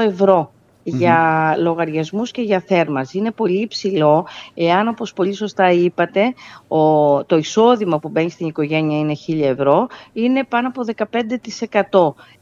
ε, 0.00 0.04
ευρώ 0.06 0.52
για 0.82 1.54
λογαριασμούς 1.58 2.30
και 2.30 2.42
για 2.42 2.64
θέρμανση. 2.66 3.18
Είναι 3.18 3.30
πολύ 3.30 3.60
υψηλό, 3.60 4.26
εάν 4.54 4.88
όπως 4.88 5.12
πολύ 5.12 5.32
σωστά 5.32 5.70
είπατε, 5.70 6.34
ο, 6.68 7.24
το 7.24 7.36
εισόδημα 7.36 7.98
που 7.98 8.08
μπαίνει 8.08 8.30
στην 8.30 8.46
οικογένεια 8.46 8.98
είναι 8.98 9.14
1000 9.28 9.40
ευρώ, 9.40 9.86
είναι 10.12 10.44
πάνω 10.44 10.68
από 10.68 10.82
15% 10.96 12.14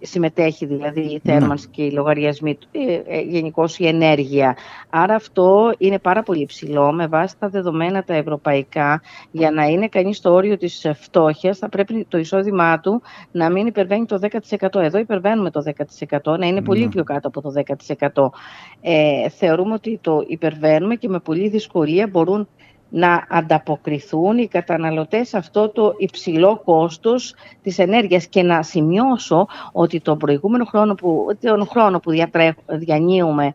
συμμετέχει 0.00 0.66
δηλαδή 0.66 1.00
η 1.00 1.20
θέρμανση 1.24 1.66
ναι. 1.66 1.72
και 1.72 1.82
οι 1.82 1.90
λογαριασμοί, 1.90 2.58
ε, 2.72 3.16
ε, 3.16 3.20
γενικώ 3.20 3.68
η 3.78 3.86
ενέργεια. 3.86 4.56
Άρα 4.90 5.14
αυτό 5.14 5.74
είναι 5.78 5.98
πάρα 5.98 6.22
πολύ 6.22 6.44
ψηλό 6.44 6.92
με 6.92 7.06
βάση 7.06 7.38
τα 7.38 7.48
δεδομένα 7.48 8.02
τα 8.04 8.14
ευρωπαϊκά. 8.14 9.02
Για 9.30 9.50
να 9.50 9.64
είναι 9.64 9.88
κανείς 9.88 10.16
στο 10.16 10.32
όριο 10.32 10.56
της 10.56 10.86
φτώχειας, 10.94 11.58
θα 11.58 11.68
πρέπει 11.68 12.06
το 12.08 12.18
εισόδημά 12.18 12.80
του 12.80 13.02
να 13.30 13.50
μην 13.50 13.66
υπερβαίνει 13.66 14.06
το 14.06 14.18
10%. 14.58 14.80
Εδώ 14.80 14.98
υπερβαίνουμε 14.98 15.50
το 15.50 15.62
10%, 16.24 16.38
να 16.38 16.46
είναι 16.46 16.62
πολύ 16.62 16.84
ναι. 16.84 16.88
πιο 16.88 17.04
κάτω 17.04 17.28
από 17.28 17.40
το 17.40 17.52
10%. 17.98 18.30
Ε, 18.80 19.28
θεωρούμε 19.28 19.74
ότι 19.74 19.98
το 20.02 20.24
υπερβαίνουμε 20.26 20.94
και 20.94 21.08
με 21.08 21.18
πολύ 21.18 21.48
δυσκολία 21.48 22.06
μπορούν 22.06 22.48
να 22.88 23.26
ανταποκριθούν 23.28 24.38
οι 24.38 24.48
καταναλωτές 24.48 25.28
σε 25.28 25.36
αυτό 25.36 25.68
το 25.68 25.94
υψηλό 25.96 26.60
κόστος 26.64 27.34
της 27.62 27.78
ενέργειας 27.78 28.26
και 28.26 28.42
να 28.42 28.62
σημειώσω 28.62 29.46
ότι 29.72 30.00
τον 30.00 30.18
προηγούμενο 30.18 30.64
χρόνο 30.64 30.94
που, 30.94 31.26
τον 31.40 31.66
χρόνο 31.66 32.00
που 32.00 32.10
διανύουμε 32.66 33.52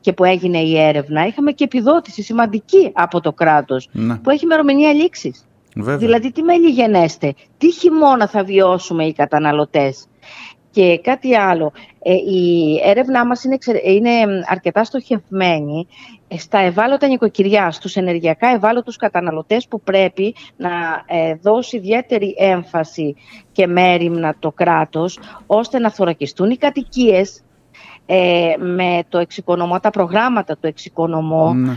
και 0.00 0.12
που 0.12 0.24
έγινε 0.24 0.58
η 0.58 0.78
έρευνα 0.78 1.26
είχαμε 1.26 1.52
και 1.52 1.64
επιδότηση 1.64 2.22
σημαντική 2.22 2.90
από 2.94 3.20
το 3.20 3.32
κράτος 3.32 3.88
ναι. 3.92 4.16
που 4.16 4.30
έχει 4.30 4.46
μερομηνία 4.46 4.92
λήξης. 4.92 5.46
Δηλαδή 5.76 6.32
τι 6.32 6.42
μέλη 6.42 6.70
γενέστε, 6.70 7.34
τι 7.58 7.72
χειμώνα 7.72 8.28
θα 8.28 8.44
βιώσουμε 8.44 9.04
οι 9.04 9.12
καταναλωτές. 9.12 10.06
Και 10.70 10.98
κάτι 10.98 11.36
άλλο, 11.36 11.72
ε, 12.02 12.12
η 12.12 12.80
έρευνά 12.84 13.26
μας 13.26 13.44
είναι, 13.44 13.58
είναι 13.84 14.10
αρκετά 14.46 14.84
στοχευμένη 14.84 15.86
στα 16.38 16.58
ευάλωτα 16.58 17.06
νοικοκυριά, 17.06 17.70
στους 17.70 17.96
ενεργειακά 17.96 18.48
ευάλωτους 18.48 18.96
καταναλωτές 18.96 19.68
που 19.68 19.80
πρέπει 19.80 20.34
να 20.56 20.70
ε, 21.06 21.34
δώσει 21.34 21.76
ιδιαίτερη 21.76 22.34
έμφαση 22.38 23.16
και 23.52 23.66
μέρημνα 23.66 24.36
το 24.38 24.52
κράτος, 24.52 25.18
ώστε 25.46 25.78
να 25.78 25.90
θωρακιστούν 25.90 26.50
οι 26.50 26.56
κατοικίες 26.56 27.42
ε, 28.06 28.52
με 28.58 29.02
το 29.08 29.18
εξοικονομώ, 29.18 29.80
τα 29.80 29.90
προγράμματα 29.90 30.56
του 30.56 30.66
εξοικονομώ, 30.66 31.54
ναι. 31.54 31.72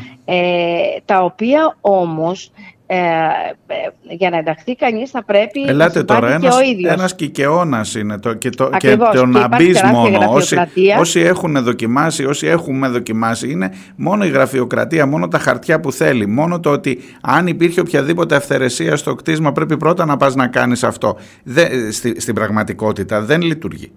τα 1.05 1.24
οποία 1.24 1.78
όμως 1.82 2.51
ε, 2.89 2.97
ε, 2.97 4.15
για 4.15 4.29
να 4.29 4.38
ενταχθεί 4.38 4.75
κανείς 4.75 5.09
θα 5.09 5.23
πρέπει 5.23 5.63
Ελάτε 5.67 5.99
να 5.99 6.05
τώρα, 6.05 6.33
ένας, 6.33 6.41
και 6.41 6.63
ο 6.63 6.69
ίδιος. 6.69 6.93
Ένας 6.93 7.15
κικαιώνας 7.15 7.95
είναι 7.95 8.19
το, 8.19 8.33
και, 8.33 8.49
το, 8.49 8.69
και 8.77 8.97
το 9.13 9.25
να 9.25 9.47
μπεις 9.47 9.81
μόνο. 9.83 10.19
Όσοι, 10.29 10.57
όσοι 10.99 11.19
έχουν 11.19 11.63
δοκιμάσει, 11.63 12.25
όσοι 12.25 12.47
έχουμε 12.47 12.88
δοκιμάσει, 12.88 13.51
είναι 13.51 13.73
μόνο 13.95 14.25
η 14.25 14.29
γραφειοκρατία, 14.29 15.05
μόνο 15.05 15.27
τα 15.27 15.39
χαρτιά 15.39 15.79
που 15.79 15.91
θέλει. 15.91 16.27
Μόνο 16.27 16.59
το 16.59 16.69
ότι 16.69 16.99
αν 17.21 17.47
υπήρχε 17.47 17.79
οποιαδήποτε 17.79 18.35
αυθαιρεσία 18.35 18.95
στο 18.95 19.15
κτίσμα 19.15 19.51
πρέπει 19.51 19.77
πρώτα 19.77 20.05
να 20.05 20.17
πας 20.17 20.35
να 20.35 20.47
κάνεις 20.47 20.83
αυτό. 20.83 21.17
Δε, 21.43 21.91
στη, 21.91 22.21
στην 22.21 22.35
πραγματικότητα 22.35 23.21
δεν 23.21 23.41
λειτουργεί. 23.41 23.91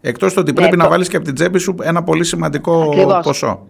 Εκτός 0.00 0.34
το 0.34 0.40
ότι 0.40 0.52
πρέπει 0.52 0.76
ναι, 0.76 0.82
να 0.82 0.88
βάλεις 0.88 1.08
και 1.08 1.16
από 1.16 1.24
την 1.24 1.34
τσέπη 1.34 1.58
σου 1.58 1.74
ένα 1.82 2.02
πολύ 2.02 2.24
σημαντικό 2.24 2.82
Ακριβώς. 2.82 3.24
ποσό. 3.24 3.66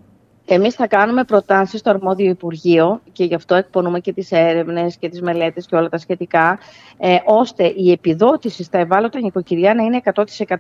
Εμείς 0.47 0.74
θα 0.74 0.86
κάνουμε 0.86 1.24
προτάσεις 1.24 1.80
στο 1.80 1.90
αρμόδιο 1.90 2.30
Υπουργείο 2.30 3.01
και 3.12 3.24
γι' 3.24 3.34
αυτό 3.34 3.55
εκπονούμε 3.55 4.01
και 4.01 4.12
τις 4.12 4.32
έρευνες 4.32 4.97
και 4.97 5.09
τις 5.09 5.22
μελέτες 5.22 5.66
και 5.66 5.76
όλα 5.76 5.88
τα 5.88 5.99
σχετικά, 5.99 6.59
ε, 6.99 7.16
ώστε 7.24 7.72
η 7.76 7.90
επιδότηση 7.90 8.62
στα 8.62 8.78
ευάλωτα 8.78 9.20
νοικοκυριά 9.20 9.74
να 9.74 9.82
είναι 9.82 10.01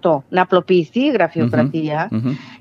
100%. 0.00 0.22
Να 0.28 0.42
απλοποιηθεί 0.42 1.00
η 1.00 1.10
γραφειοκρατια 1.10 2.10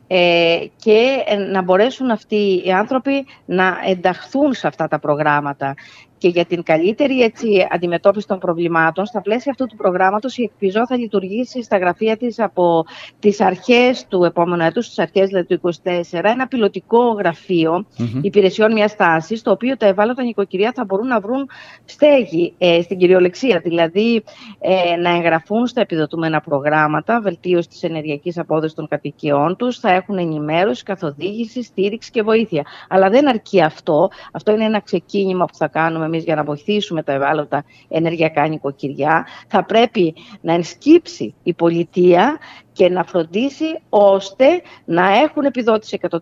ε, 0.07 0.57
και 0.75 1.23
ε, 1.25 1.35
να 1.35 1.61
μπορέσουν 1.61 2.09
αυτοί 2.09 2.61
οι 2.65 2.71
άνθρωποι 2.71 3.25
να 3.45 3.77
ενταχθούν 3.85 4.53
σε 4.53 4.67
αυτά 4.67 4.87
τα 4.87 4.99
προγράμματα 4.99 5.75
και 6.23 6.29
για 6.29 6.45
την 6.45 6.63
καλύτερη 6.63 7.21
έτσι, 7.21 7.67
αντιμετώπιση 7.69 8.27
των 8.27 8.39
προβλημάτων, 8.39 9.05
στα 9.05 9.21
πλαίσια 9.21 9.51
αυτού 9.51 9.65
του 9.65 9.75
προγράμματος, 9.75 10.37
η 10.37 10.43
ΕΚΠΙΖΟ 10.43 10.85
θα 10.87 10.97
λειτουργήσει 10.97 11.63
στα 11.63 11.77
γραφεία 11.77 12.17
της 12.17 12.39
από 12.39 12.85
τις 13.19 13.41
αρχές 13.41 14.05
του 14.07 14.23
επόμενου 14.23 14.63
έτους, 14.63 14.85
στι 14.85 15.01
αρχές 15.01 15.27
δηλαδή, 15.27 15.47
του 15.47 15.73
2024, 16.11 16.23
ένα 16.23 16.47
πιλωτικό 16.47 17.11
γραφείο 17.11 17.85
mm-hmm. 17.97 18.19
υπηρεσιών 18.21 18.73
μιας 18.73 18.95
τάσης, 18.95 19.41
το 19.41 19.51
οποίο 19.51 19.77
τα 19.77 19.85
ευάλωτα 19.85 20.23
νοικοκυριά 20.23 20.71
θα 20.75 20.85
μπορούν 20.85 21.07
να 21.07 21.19
βρουν 21.19 21.49
στέγη 21.85 22.53
ε, 22.57 22.81
στην 22.81 22.97
κυριολεξία. 22.97 23.61
Δηλαδή, 23.63 24.23
ε, 24.59 24.95
να 24.95 25.09
εγγραφούν 25.15 25.67
στα 25.67 25.81
επιδοτούμενα 25.81 26.41
προγράμματα, 26.41 27.21
βελτίωσης 27.21 27.67
της 27.67 27.83
ενεργειακής 27.83 28.37
απόδοσης 28.37 28.73
των 28.73 28.87
κατοικιών 28.87 29.55
τους, 29.55 29.79
θα 29.79 29.91
έχουν 29.91 30.17
ενημέρωση, 30.17 30.83
καθοδήγηση, 30.83 31.63
στήριξη 31.63 32.11
και 32.11 32.21
βοήθεια. 32.21 32.63
Αλλά 32.89 33.09
δεν 33.09 33.27
αρκεί 33.27 33.61
αυτό. 33.61 34.09
Αυτό 34.31 34.51
είναι 34.51 34.65
ένα 34.65 34.79
ξεκίνημα 34.79 35.45
που 35.45 35.55
θα 35.55 35.67
κάνουμε 35.67 36.05
εμείς 36.05 36.23
για 36.23 36.35
να 36.35 36.43
βοηθήσουμε 36.43 37.03
τα 37.03 37.13
ευάλωτα 37.13 37.63
ενεργειακά 37.87 38.47
νοικοκυριά, 38.47 39.27
θα 39.47 39.65
πρέπει 39.65 40.13
να 40.41 40.53
ενσκύψει 40.53 41.33
η 41.43 41.53
πολιτεία 41.53 42.37
και 42.73 42.89
να 42.89 43.03
φροντίσει 43.03 43.79
ώστε 43.89 44.45
να 44.85 45.17
έχουν 45.17 45.43
επιδότηση 45.43 45.99
100%, 46.01 46.17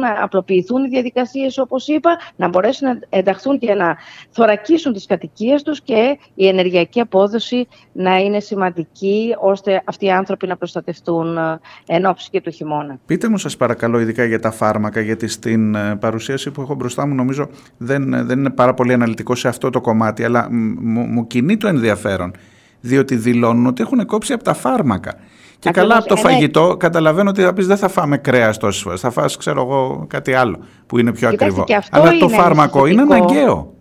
να 0.00 0.24
απλοποιηθούν 0.24 0.84
οι 0.84 0.88
διαδικασίες 0.88 1.58
όπως 1.58 1.88
είπα, 1.88 2.18
να 2.36 2.48
μπορέσουν 2.48 2.88
να 2.88 2.98
ενταχθούν 3.08 3.58
και 3.58 3.74
να 3.74 3.96
θωρακίσουν 4.30 4.92
τις 4.92 5.06
κατοικίες 5.06 5.62
τους 5.62 5.80
και 5.80 6.18
η 6.34 6.48
ενεργειακή 6.48 7.00
απόδοση 7.00 7.68
να 7.92 8.16
είναι 8.16 8.40
σημαντική 8.40 9.34
ώστε 9.40 9.82
αυτοί 9.84 10.04
οι 10.04 10.10
άνθρωποι 10.10 10.46
να 10.46 10.56
προστατευτούν 10.56 11.36
ε, 11.36 11.60
εν 11.86 12.06
ώψη 12.06 12.30
και 12.30 12.40
του 12.40 12.50
χειμώνα. 12.50 12.98
Πείτε 13.06 13.28
μου 13.28 13.38
σας 13.38 13.56
παρακαλώ 13.56 13.98
ειδικά 13.98 14.24
για 14.24 14.40
τα 14.40 14.50
φάρμακα 14.50 15.00
γιατί 15.00 15.28
στην 15.28 15.74
ε, 15.74 15.96
παρουσίαση 15.96 16.50
που 16.50 16.60
έχω 16.60 16.74
μπροστά 16.74 17.06
μου 17.06 17.14
νομίζω 17.14 17.48
δεν, 17.76 18.12
ε, 18.12 18.22
δεν 18.22 18.38
είναι 18.38 18.50
πάρα 18.50 18.74
πολύ 18.74 18.92
αναλυτικό 18.92 19.34
σε 19.34 19.48
αυτό 19.48 19.70
το 19.70 19.80
κομμάτι 19.80 20.24
αλλά 20.24 20.48
μου, 20.50 21.00
μου 21.00 21.26
κινεί 21.26 21.56
το 21.56 21.68
ενδιαφέρον 21.68 22.32
διότι 22.80 23.16
δηλώνουν 23.16 23.66
ότι 23.66 23.82
έχουν 23.82 24.06
κόψει 24.06 24.32
από 24.32 24.44
τα 24.44 24.54
φάρμακα 24.54 25.14
Και 25.60 25.70
καλά 25.70 25.96
από 25.96 26.08
το 26.08 26.16
φαγητό 26.16 26.76
καταλαβαίνω 26.78 27.30
ότι 27.30 27.42
θα 27.42 27.52
πεις 27.52 27.66
δεν 27.66 27.76
θα 27.76 27.88
φάμε 27.88 28.18
κρέας 28.18 28.58
τόσες 28.58 28.82
φορές. 28.82 29.00
Θα 29.00 29.10
φας, 29.10 29.36
ξέρω 29.36 29.60
εγώ, 29.62 30.04
κάτι 30.08 30.34
άλλο 30.34 30.58
που 30.86 30.98
είναι 30.98 31.12
πιο 31.12 31.28
ακριβό. 31.28 31.64
Αλλά 31.90 32.16
το 32.18 32.28
φάρμακο 32.28 32.86
είναι 32.86 33.02
αναγκαίο. 33.02 33.74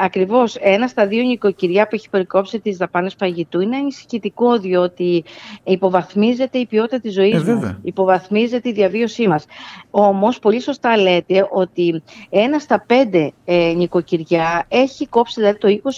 Ακριβώς, 0.00 0.56
ένα 0.60 0.86
στα 0.86 1.06
δύο 1.06 1.22
νοικοκυριά 1.22 1.82
που 1.86 1.94
έχει 1.94 2.08
περικόψει 2.10 2.60
τις 2.60 2.76
δαπάνες 2.76 3.14
φαγητού 3.18 3.60
είναι 3.60 3.76
ανησυχητικό 3.76 4.58
διότι 4.58 5.24
υποβαθμίζεται 5.64 6.58
η 6.58 6.66
ποιότητα 6.66 7.00
της 7.00 7.12
ζωής 7.12 7.48
ε, 7.48 7.54
μας, 7.54 7.76
υποβαθμίζεται 7.82 8.68
η 8.68 8.72
διαβίωσή 8.72 9.28
μας. 9.28 9.44
Όμως, 9.90 10.38
πολύ 10.38 10.60
σωστά 10.60 10.96
λέτε 10.96 11.48
ότι 11.50 12.02
ένα 12.30 12.58
στα 12.58 12.84
πέντε 12.86 13.32
ε, 13.44 13.72
νοικοκυριά 13.76 14.64
έχει 14.68 15.06
κόψει, 15.06 15.40
δηλαδή 15.40 15.58
το 15.58 15.92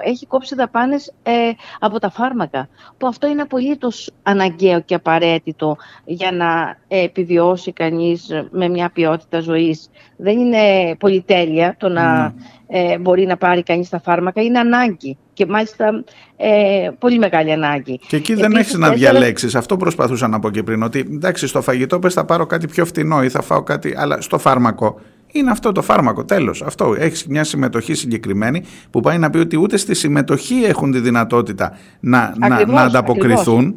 20% 0.00 0.06
έχει 0.06 0.26
κόψει 0.26 0.54
δαπάνες 0.54 1.12
ε, 1.22 1.32
από 1.80 1.98
τα 1.98 2.10
φάρμακα, 2.10 2.68
που 2.98 3.06
αυτό 3.06 3.26
είναι 3.26 3.42
απολύτως 3.42 4.10
αναγκαίο 4.22 4.80
και 4.80 4.94
απαραίτητο 4.94 5.76
για 6.04 6.32
να 6.32 6.78
επιβιώσει 6.88 7.72
κανείς 7.72 8.28
με 8.50 8.68
μια 8.68 8.90
ποιότητα 8.90 9.40
ζωής. 9.40 9.90
Δεν 10.16 10.38
είναι 10.38 10.94
πολυτέλεια 10.98 11.74
το 11.78 11.88
να... 11.88 12.22
Ναι 12.22 12.32
ε, 12.68 12.98
μπορεί 12.98 13.26
να 13.26 13.36
πάρει 13.36 13.62
κανείς 13.62 13.88
τα 13.88 14.00
φάρμακα 14.00 14.42
είναι 14.42 14.58
ανάγκη 14.58 15.16
και 15.32 15.46
μάλιστα 15.46 16.04
ε, 16.36 16.88
πολύ 16.98 17.18
μεγάλη 17.18 17.52
ανάγκη. 17.52 18.00
Και 18.08 18.16
εκεί 18.16 18.34
δεν 18.34 18.52
έχεις 18.52 18.74
να 18.74 18.90
διαλέξεις, 18.90 19.54
αυτό 19.54 19.76
προσπαθούσα 19.76 20.28
να 20.28 20.38
πω 20.38 20.50
και 20.50 20.62
πριν, 20.62 20.82
ότι 20.82 20.98
εντάξει 20.98 21.46
στο 21.46 21.62
φαγητό 21.62 21.98
πες 21.98 22.14
θα 22.14 22.24
πάρω 22.24 22.46
κάτι 22.46 22.66
πιο 22.66 22.84
φτηνό 22.84 23.22
ή 23.22 23.28
θα 23.28 23.42
φάω 23.42 23.62
κάτι, 23.62 23.94
αλλά 23.96 24.20
στο 24.20 24.38
φάρμακο 24.38 25.00
είναι 25.32 25.50
αυτό 25.50 25.72
το 25.72 25.82
φάρμακο, 25.82 26.24
τέλος. 26.24 26.62
Αυτό 26.62 26.94
έχεις 26.98 27.26
μια 27.26 27.44
συμμετοχή 27.44 27.94
συγκεκριμένη 27.94 28.62
που 28.90 29.00
πάει 29.00 29.18
να 29.18 29.30
πει 29.30 29.38
ότι 29.38 29.56
ούτε 29.56 29.76
στη 29.76 29.94
συμμετοχή 29.94 30.64
έχουν 30.64 30.92
τη 30.92 30.98
δυνατότητα 30.98 31.76
να, 32.00 32.34
να, 32.38 32.66
να 32.66 32.82
ανταποκριθούν 32.82 33.76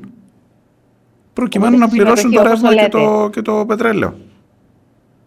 προκειμένου 1.33 1.77
να 1.77 1.87
πληρώσουν 1.87 2.31
το 2.31 2.41
ρεύμα 2.41 2.75
και 2.75 2.87
το, 2.89 3.29
και 3.31 3.41
το 3.41 3.65
πετρέλαιο. 3.67 4.13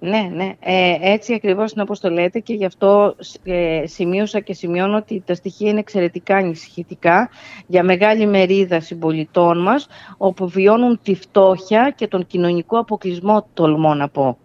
Ναι, 0.04 0.30
ναι. 0.32 0.52
Ε, 0.60 0.96
έτσι 1.00 1.34
ακριβώς 1.34 1.72
είναι 1.72 1.82
όπως 1.82 2.00
το 2.00 2.10
λέτε 2.10 2.38
και 2.38 2.54
γι' 2.54 2.64
αυτό 2.64 3.16
ε, 3.44 3.82
σημείωσα 3.86 4.40
και 4.40 4.54
σημειώνω 4.54 4.96
ότι 4.96 5.22
τα 5.26 5.34
στοιχεία 5.34 5.70
είναι 5.70 5.78
εξαιρετικά 5.78 6.36
ανησυχητικά 6.36 7.30
για 7.66 7.82
μεγάλη 7.82 8.26
μερίδα 8.26 8.80
συμπολιτών 8.80 9.62
μας 9.62 9.86
όπου 10.16 10.48
βιώνουν 10.48 11.00
τη 11.02 11.14
φτώχεια 11.14 11.92
και 11.96 12.08
τον 12.08 12.26
κοινωνικό 12.26 12.78
αποκλεισμό, 12.78 13.46
τολμώ 13.54 13.94
να 13.94 14.08
πω. 14.08 14.38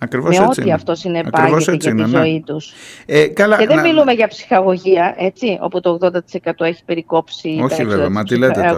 Ακριβώς 0.00 0.38
με 0.38 0.44
έτσι 0.44 0.60
ό,τι 0.60 0.72
αυτό 0.72 0.94
συνεπάγεται 0.94 1.76
για 1.76 1.76
τη 1.76 1.92
ναι. 1.92 2.06
ζωή 2.06 2.42
τους. 2.46 2.72
Ε, 3.06 3.26
καλά, 3.26 3.56
και 3.56 3.66
δεν 3.66 3.80
μιλούμε 3.80 4.12
για 4.12 4.28
ψυχαγωγία, 4.28 5.14
έτσι, 5.18 5.58
όπου 5.60 5.80
το 5.80 5.98
80% 6.00 6.52
έχει 6.58 6.84
περικόψει 6.84 7.60
Όχι 7.62 7.84
βέβαια, 7.84 8.10
μα 8.10 8.24
τι 8.24 8.36
λέτε 8.36 8.76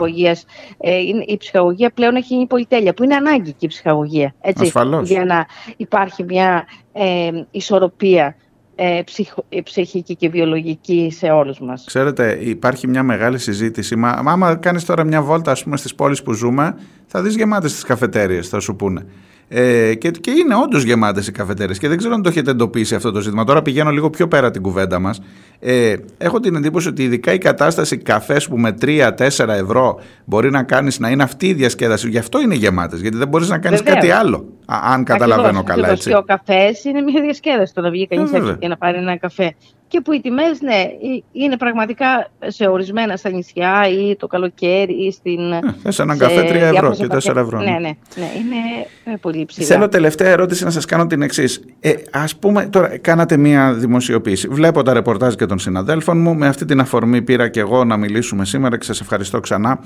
Ε, 0.79 0.99
η 1.27 1.37
ψυχαγωγία 1.39 1.91
πλέον 1.91 2.17
έχει 2.17 2.35
γίνει 2.35 2.47
πολυτέλεια, 2.47 2.95
που 2.95 3.05
είναι 3.05 3.15
ανάγκη 3.15 3.51
και 3.51 3.67
η 3.67 3.69
ψυχαγωγία. 3.69 4.35
Έτσι, 4.41 4.63
Ασφαλώς. 4.65 5.09
Για 5.09 5.25
να 5.25 5.47
υπάρχει 5.77 6.23
μια 6.23 6.65
ε, 6.93 7.31
ισορροπία 7.51 8.37
ε, 8.83 9.03
ε, 9.49 9.61
ψυχική 9.61 10.17
και 10.17 10.29
βιολογική 10.29 11.13
σε 11.17 11.27
όλους 11.27 11.61
μας. 11.61 11.85
Ξέρετε, 11.87 12.39
υπάρχει 12.41 12.87
μια 12.87 13.03
μεγάλη 13.03 13.39
συζήτηση. 13.39 13.97
Μα, 13.97 14.21
μα 14.23 14.33
άμα 14.33 14.57
κάνεις 14.57 14.85
τώρα 14.85 15.05
μια 15.05 15.23
βόλτα 15.23 15.51
ας 15.51 15.63
πούμε, 15.63 15.77
στις 15.77 15.95
πόλεις 15.95 16.23
που 16.23 16.33
ζούμε, 16.33 16.77
θα 17.07 17.23
δεις 17.23 17.37
γεμάτες 17.37 17.73
τις 17.73 17.83
καφετέριες, 17.83 18.49
θα 18.49 18.61
σου 18.61 18.77
πούνε. 18.77 19.07
Ε, 19.53 19.95
και, 19.95 20.11
και 20.11 20.31
είναι 20.31 20.55
όντως 20.55 20.83
γεμάτες 20.83 21.27
οι 21.27 21.33
καφετέρειε. 21.33 21.75
Και 21.75 21.89
δεν 21.89 21.97
ξέρω 21.97 22.15
αν 22.15 22.23
το 22.23 22.29
έχετε 22.29 22.51
εντοπίσει 22.51 22.95
αυτό 22.95 23.11
το 23.13 23.21
ζήτημα. 23.21 23.45
Τώρα 23.45 23.63
πηγαίνω 23.63 23.91
λίγο 23.91 24.11
πιο 24.11 24.29
πέρα 24.29 24.51
την 24.51 24.63
κουβέντα 24.63 24.99
μας. 24.99 25.21
Ε, 25.59 25.97
έχω 26.19 26.41
την 26.41 26.55
εντύπωση 26.57 26.89
ότι 26.89 27.03
ειδικά 27.03 27.33
η 27.33 27.39
κατάσταση 27.39 27.97
καφές 27.97 28.49
που 28.49 28.59
με 28.59 28.75
3-4 28.81 29.11
ευρώ 29.49 30.01
μπορεί 30.25 30.51
να 30.51 30.63
κάνεις 30.63 30.99
να 30.99 31.09
είναι 31.09 31.23
αυτή 31.23 31.47
η 31.47 31.53
διασκέδαση. 31.53 32.09
Γι' 32.09 32.19
αυτό 32.19 32.41
είναι 32.41 32.55
γεμάτες. 32.55 33.01
Γιατί 33.01 33.17
δεν 33.17 33.29
μπορείς 33.29 33.49
να 33.49 33.59
κάνεις 33.59 33.83
κάτι 33.83 34.11
άλλο. 34.11 34.49
αν 34.67 35.05
καταλαβαίνω 35.05 35.59
ακριβώς, 35.59 35.65
καλά 35.65 35.87
ακριβώς. 35.87 35.99
έτσι. 35.99 36.09
Και 36.09 36.17
ο 36.17 36.23
καφές 36.23 36.85
είναι 36.85 37.01
μια 37.01 37.21
διασκέδαση. 37.23 37.75
Το 37.75 37.81
να 37.81 37.91
βγει 37.91 38.07
κανείς 38.07 38.33
ε, 38.33 38.57
και 38.59 38.69
να 38.69 38.77
πάρει 38.77 38.99
ένα 38.99 39.17
καφέ 39.17 39.55
και 39.91 40.01
που 40.01 40.13
οι 40.13 40.21
τιμές, 40.21 40.61
ναι, 40.61 40.85
είναι 41.33 41.57
πραγματικά 41.57 42.31
σε 42.47 42.67
ορισμένα 42.67 43.17
στα 43.17 43.31
νησιά 43.31 43.89
ή 43.89 44.17
το 44.17 44.27
καλοκαίρι 44.27 44.93
ή 44.93 45.11
στην... 45.11 45.53
Ε, 45.53 45.61
θες 45.83 45.99
έναν 45.99 46.19
καφέ 46.19 46.41
3 46.41 46.55
ευρώ 46.55 46.95
και 46.95 47.07
4 47.11 47.37
ευρώ. 47.37 47.59
Ναι, 47.59 47.65
ναι, 47.65 47.79
ναι, 47.79 47.91
ναι 48.15 48.31
είναι 48.39 48.57
ε, 49.05 49.17
πολύ 49.21 49.45
ψηλά. 49.45 49.67
Θέλω 49.67 49.89
τελευταία 49.89 50.29
ερώτηση 50.29 50.65
να 50.65 50.71
σας 50.71 50.85
κάνω 50.85 51.07
την 51.07 51.23
εξής. 51.23 51.65
Ε, 51.81 51.93
ας 52.11 52.37
πούμε, 52.37 52.67
τώρα 52.67 52.99
κάνατε 52.99 53.37
μία 53.37 53.73
δημοσιοποίηση. 53.73 54.49
Βλέπω 54.49 54.83
τα 54.83 54.93
ρεπορτάζ 54.93 55.35
και 55.35 55.47
των 55.47 55.59
συναδέλφων 55.59 56.21
μου. 56.21 56.35
Με 56.35 56.47
αυτή 56.47 56.65
την 56.65 56.81
αφορμή 56.81 57.23
πήρα 57.23 57.49
και 57.49 57.61
εγώ 57.61 57.85
να 57.85 57.97
μιλήσουμε 57.97 58.45
σήμερα 58.45 58.79
και 58.79 58.85
σας 58.85 59.01
ευχαριστώ 59.01 59.41
ξανά. 59.41 59.81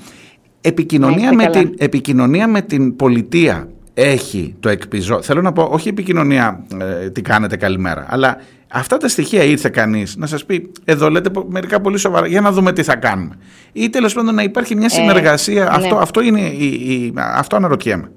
Επικοινωνία, 0.61 1.31
ναι, 1.31 1.43
με, 1.43 1.49
την, 1.49 1.73
επικοινωνία 1.77 2.47
με 2.47 2.61
την 2.61 2.95
πολιτεία 2.95 3.69
έχει 3.93 4.55
το 4.59 4.69
εκπιζό. 4.69 5.21
Θέλω 5.21 5.41
να 5.41 5.51
πω, 5.51 5.67
όχι 5.71 5.89
επικοινωνία 5.89 6.65
ε, 7.01 7.09
τι 7.09 7.21
κάνετε 7.21 7.57
καλημέρα, 7.57 8.05
αλλά 8.09 8.37
αυτά 8.67 8.97
τα 8.97 9.07
στοιχεία 9.07 9.43
ήρθε 9.43 9.69
κανείς 9.69 10.15
να 10.15 10.25
σας 10.25 10.45
πει: 10.45 10.71
Εδώ 10.85 11.09
λέτε 11.09 11.29
μερικά 11.47 11.81
πολύ 11.81 11.97
σοβαρά, 11.97 12.27
για 12.27 12.41
να 12.41 12.51
δούμε 12.51 12.73
τι 12.73 12.83
θα 12.83 12.95
κάνουμε. 12.95 13.37
Ή 13.73 13.89
τέλος 13.89 14.13
πάντων 14.13 14.35
να 14.35 14.43
υπάρχει 14.43 14.75
μια 14.75 14.85
ε, 14.85 14.89
συνεργασία. 14.89 15.63
Ναι. 15.63 15.69
αυτό, 15.71 15.95
αυτό, 15.95 16.21
είναι 16.21 16.41
η, 16.41 16.65
η, 16.65 17.13
αυτό 17.17 17.55
αναρωτιέμαι. 17.55 18.11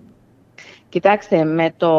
Κοιτάξτε, 0.89 1.45
με 1.45 1.75
το 1.77 1.93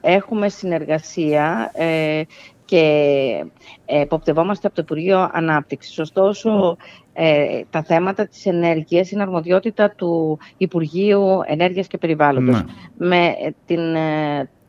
έχουμε 0.00 0.48
συνεργασία 0.48 1.70
ε, 1.74 2.22
και 2.64 3.44
εποπτευόμαστε 3.86 4.66
από 4.66 4.76
το 4.76 4.82
Υπουργείο 4.84 5.30
Ανάπτυξης. 5.32 5.98
Ωστόσο, 5.98 6.76
ε, 7.12 7.60
τα 7.70 7.82
θέματα 7.82 8.26
της 8.26 8.46
ενέργειας 8.46 9.10
είναι 9.10 9.22
αρμοδιότητα 9.22 9.90
του 9.90 10.38
Υπουργείου 10.56 11.40
Ενέργειας 11.46 11.86
και 11.86 11.98
Περιβάλλοντος. 11.98 12.62
Ναι. 12.62 12.64
Με 13.08 13.34
την, 13.66 13.80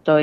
το, 0.01 0.13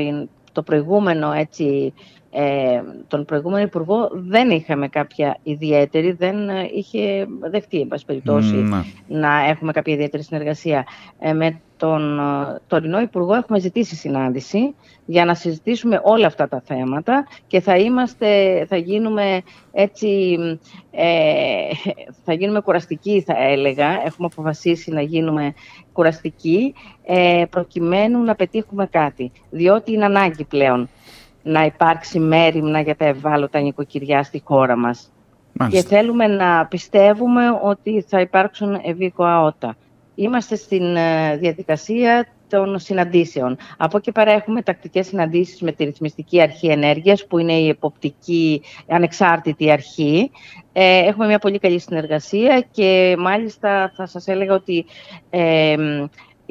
το 0.52 0.62
προηγούμενο 0.62 1.32
έτσι, 1.32 1.92
ε, 2.34 2.82
τον 3.08 3.24
προηγούμενο 3.24 3.62
Υπουργό 3.62 4.10
δεν 4.12 4.50
είχαμε 4.50 4.88
κάποια 4.88 5.36
ιδιαίτερη, 5.42 6.12
δεν 6.12 6.48
ε, 6.48 6.68
είχε 6.74 7.26
δεχτεί, 7.50 7.80
εν 7.80 7.88
πάση 7.88 8.04
περιπτώσει, 8.04 8.54
ναι. 8.54 8.84
να 9.08 9.44
έχουμε 9.48 9.72
κάποια 9.72 9.92
ιδιαίτερη 9.92 10.22
συνεργασία. 10.22 10.86
Ε, 11.18 11.32
με 11.32 11.60
τον 11.76 12.18
ε, 12.18 12.60
τωρινό 12.66 13.00
Υπουργό 13.00 13.34
έχουμε 13.34 13.58
ζητήσει 13.58 13.96
συνάντηση 13.96 14.74
για 15.06 15.24
να 15.24 15.34
συζητήσουμε 15.34 16.00
όλα 16.04 16.26
αυτά 16.26 16.48
τα 16.48 16.62
θέματα 16.66 17.26
και 17.46 17.60
θα 17.60 17.76
είμαστε, 17.76 18.64
θα 18.68 18.76
γίνουμε 18.76 19.42
έτσι, 19.72 20.38
ε, 20.90 21.68
θα 22.24 22.32
γίνουμε 22.32 22.60
κουραστικοί 22.60 23.20
θα 23.20 23.34
έλεγα, 23.38 23.88
έχουμε 24.04 24.28
αποφασίσει 24.32 24.90
να 24.90 25.00
γίνουμε 25.00 25.54
κουραστικοί 25.92 26.74
ε, 27.06 27.44
προκειμένου 27.50 28.22
να 28.22 28.34
πετύχουμε 28.34 28.86
κάτι, 28.86 29.32
διότι 29.50 29.92
είναι 29.92 30.04
ανάγκη 30.04 30.44
πλέον 30.44 30.88
να 31.42 31.64
υπάρξει 31.64 32.18
μέρημνα 32.18 32.80
για 32.80 32.96
τα 32.96 33.04
ευάλωτα 33.04 33.60
νοικοκυριά 33.60 34.22
στη 34.22 34.42
χώρα 34.44 34.76
μας. 34.76 35.12
Και 35.70 35.82
θέλουμε 35.82 36.26
να 36.26 36.66
πιστεύουμε 36.66 37.42
ότι 37.62 38.04
θα 38.08 38.20
υπάρξουν 38.20 38.80
ευήκοα 38.84 39.42
ότα. 39.42 39.76
Είμαστε 40.14 40.56
στην 40.56 40.96
ε, 40.96 41.36
διαδικασία 41.36 42.26
των 42.48 42.78
συναντήσεων. 42.78 43.56
Από 43.76 43.96
εκεί 43.96 44.12
πέρα 44.12 44.32
έχουμε 44.32 44.62
τακτικές 44.62 45.06
συναντήσεις 45.06 45.60
με 45.60 45.72
τη 45.72 45.84
Ρυθμιστική 45.84 46.40
Αρχή 46.40 46.66
Ενέργειας, 46.66 47.26
που 47.26 47.38
είναι 47.38 47.52
η 47.52 47.68
εποπτική 47.68 48.62
ανεξάρτητη 48.88 49.70
αρχή. 49.70 50.30
Ε, 50.72 50.98
έχουμε 50.98 51.26
μια 51.26 51.38
πολύ 51.38 51.58
καλή 51.58 51.78
συνεργασία 51.78 52.64
και 52.70 53.16
μάλιστα 53.18 53.92
θα 53.96 54.06
σας 54.06 54.26
έλεγα 54.26 54.54
ότι 54.54 54.84
ε, 55.30 55.76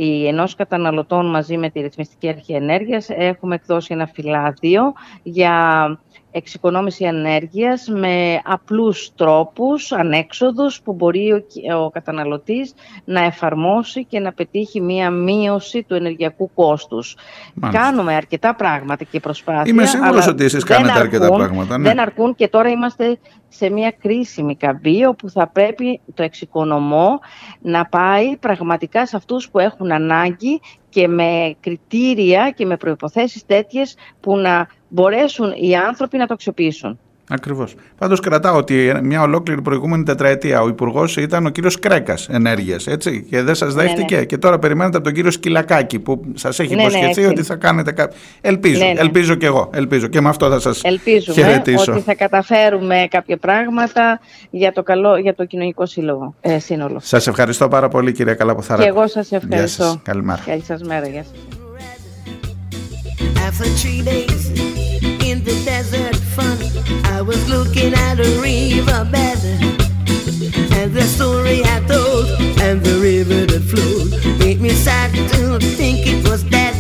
οι 0.04 0.28
ενός 0.28 0.56
καταναλωτών 0.56 1.30
μαζί 1.30 1.58
με 1.58 1.70
τη 1.70 1.80
Ρυθμιστική 1.80 2.28
Αρχή 2.28 2.54
Ενέργειας 2.54 3.10
έχουμε 3.10 3.56
εκδώσει 3.56 3.94
ένα 3.94 4.08
φυλάδιο 4.08 4.94
για 5.24 6.00
εξοικονόμηση 6.32 7.06
ενέργειας 7.06 7.88
με 7.88 8.42
απλούς 8.44 9.12
τρόπους, 9.16 9.92
ανέξοδους 9.92 10.82
που 10.82 10.94
μπορεί 10.94 11.32
ο, 11.32 11.44
ο 11.84 11.90
καταναλωτής 11.90 12.74
να 13.06 13.24
εφαρμόσει 13.24 14.06
και 14.06 14.20
να 14.20 14.34
πετύχει 14.34 14.82
μία 14.82 15.10
μείωση 15.10 15.84
του 15.84 15.96
ενεργειακού 15.96 16.52
κόστους. 16.54 17.16
Κάνουμε 17.72 18.16
αρκετά 18.16 18.56
πράγματα 18.56 19.04
και 19.04 19.20
προσπάθεια. 19.20 19.72
Είμαι 19.72 19.86
σίγουρος 19.86 20.28
ότι 20.28 20.44
εσείς 20.44 20.64
κάνετε 20.64 21.00
αρκετά 21.00 21.32
πράγματα. 21.32 21.78
Ναι. 21.78 21.88
Δεν 21.88 22.00
αρκούν 22.00 22.36
και 22.36 22.48
τώρα 22.48 22.70
είμαστε 22.70 23.18
σε 23.48 23.70
μια 23.70 23.92
κρίσιμη 23.92 24.56
καμπή 24.56 25.06
όπου 25.06 25.30
θα 25.30 25.48
πρέπει 25.48 26.02
το 26.14 26.24
εξοικονομό 26.24 27.20
να 27.62 27.86
πάει 27.86 28.38
πραγματικά 28.38 29.06
σε 29.06 29.16
αυτούς 29.16 29.50
που 29.50 29.60
έχουν 29.60 29.92
ανάγκη 29.92 30.62
και 30.92 31.08
με 31.08 31.56
κριτήρια 31.60 32.52
και 32.56 32.66
με 32.66 32.78
προϋποθέσεις 32.78 33.46
τέτοιες 33.46 33.96
που 34.20 34.38
να 34.38 34.68
μπορέσουν 34.88 35.54
οι 35.56 35.76
άνθρωποι 35.76 36.18
να 36.18 36.28
το 36.28 36.34
αξιοποιήσουν. 36.34 37.00
Ακριβώς. 37.30 37.76
Πάντως 37.98 38.20
κρατάω 38.20 38.58
ότι 38.58 38.94
μια 39.04 39.22
ολόκληρη 39.22 39.62
προηγούμενη 39.62 40.04
τετραετία 40.04 40.62
ο 40.62 40.68
υπουργός 40.68 41.18
ήταν 41.18 41.46
ο 41.46 41.50
κύριος 41.50 41.80
Κρέκας 41.80 42.28
Ενέργειας. 42.30 42.88
Έτσι. 42.88 43.26
Και 43.30 43.42
δεν 43.42 43.56
σας 43.56 43.76
ναι, 43.76 43.82
δέχτηκε. 43.82 44.16
Ναι. 44.16 44.24
Και 44.24 44.38
τώρα 44.38 44.60
περιμένετε 44.60 44.98
από 44.98 45.06
τον 45.06 45.16
κύριο 45.16 45.32
Σκυλακάκη 45.32 46.00
που 46.00 46.22
σας 46.34 46.60
έχει 46.60 46.76
ναι, 46.76 46.82
υποσχεθεί 46.82 47.26
ότι 47.26 47.44
θα 47.44 47.56
κάνετε 47.56 47.92
κάτι. 47.92 48.16
Ελπίζω. 48.42 48.84
Ελπίζω 48.96 49.36
και 49.36 49.46
εγώ. 49.46 49.70
Ελπίζω. 49.74 50.08
Και 50.08 50.22
με 50.22 50.30
αυτό 50.30 50.50
θα 50.50 50.60
σας 50.60 50.82
χαιρετήσω. 51.34 51.92
Ότι 51.92 52.02
θα 52.02 52.16
καταφέρουμε 52.16 53.08
κάποια 53.10 53.38
πράγματα 53.38 54.20
για 54.50 54.72
το, 54.72 54.84
καλό, 54.84 55.18
για 55.18 55.36
το 55.36 55.46
κοινωνικό 55.46 55.86
σύλλογο, 55.86 56.36
ε, 56.42 56.60
σύνολο. 56.60 57.00
Σας 57.02 57.28
ευχαριστώ 57.28 57.68
πάρα 57.68 57.88
πολύ, 57.88 58.12
κυρία 58.12 58.34
Καλαποθαρά. 58.34 58.82
Και 58.82 58.88
εγώ 58.88 59.08
σας 59.08 59.32
ευχαριστώ. 59.32 60.00
Καλημέρα. 60.04 60.42
Καλή 60.46 60.64
σας 60.64 60.82
μέρα. 60.82 61.08
Γεια 61.08 61.26
in 65.32 65.44
the 65.46 65.54
desert 65.66 66.01
fun. 66.01 66.01
I 67.22 67.24
was 67.24 67.48
looking 67.48 67.94
at 67.94 68.20
a 68.20 68.42
riverbed. 68.42 69.14
And 70.74 70.92
the 70.92 71.04
story 71.04 71.62
I 71.64 71.80
told, 71.88 72.26
and 72.60 72.82
the 72.82 72.98
river 73.00 73.46
that 73.46 73.62
flowed, 73.62 74.40
made 74.40 74.60
me 74.60 74.70
sad 74.70 75.14
to 75.14 75.60
think 75.60 76.00
it 76.08 76.28
was 76.28 76.42
dead. 76.42 76.74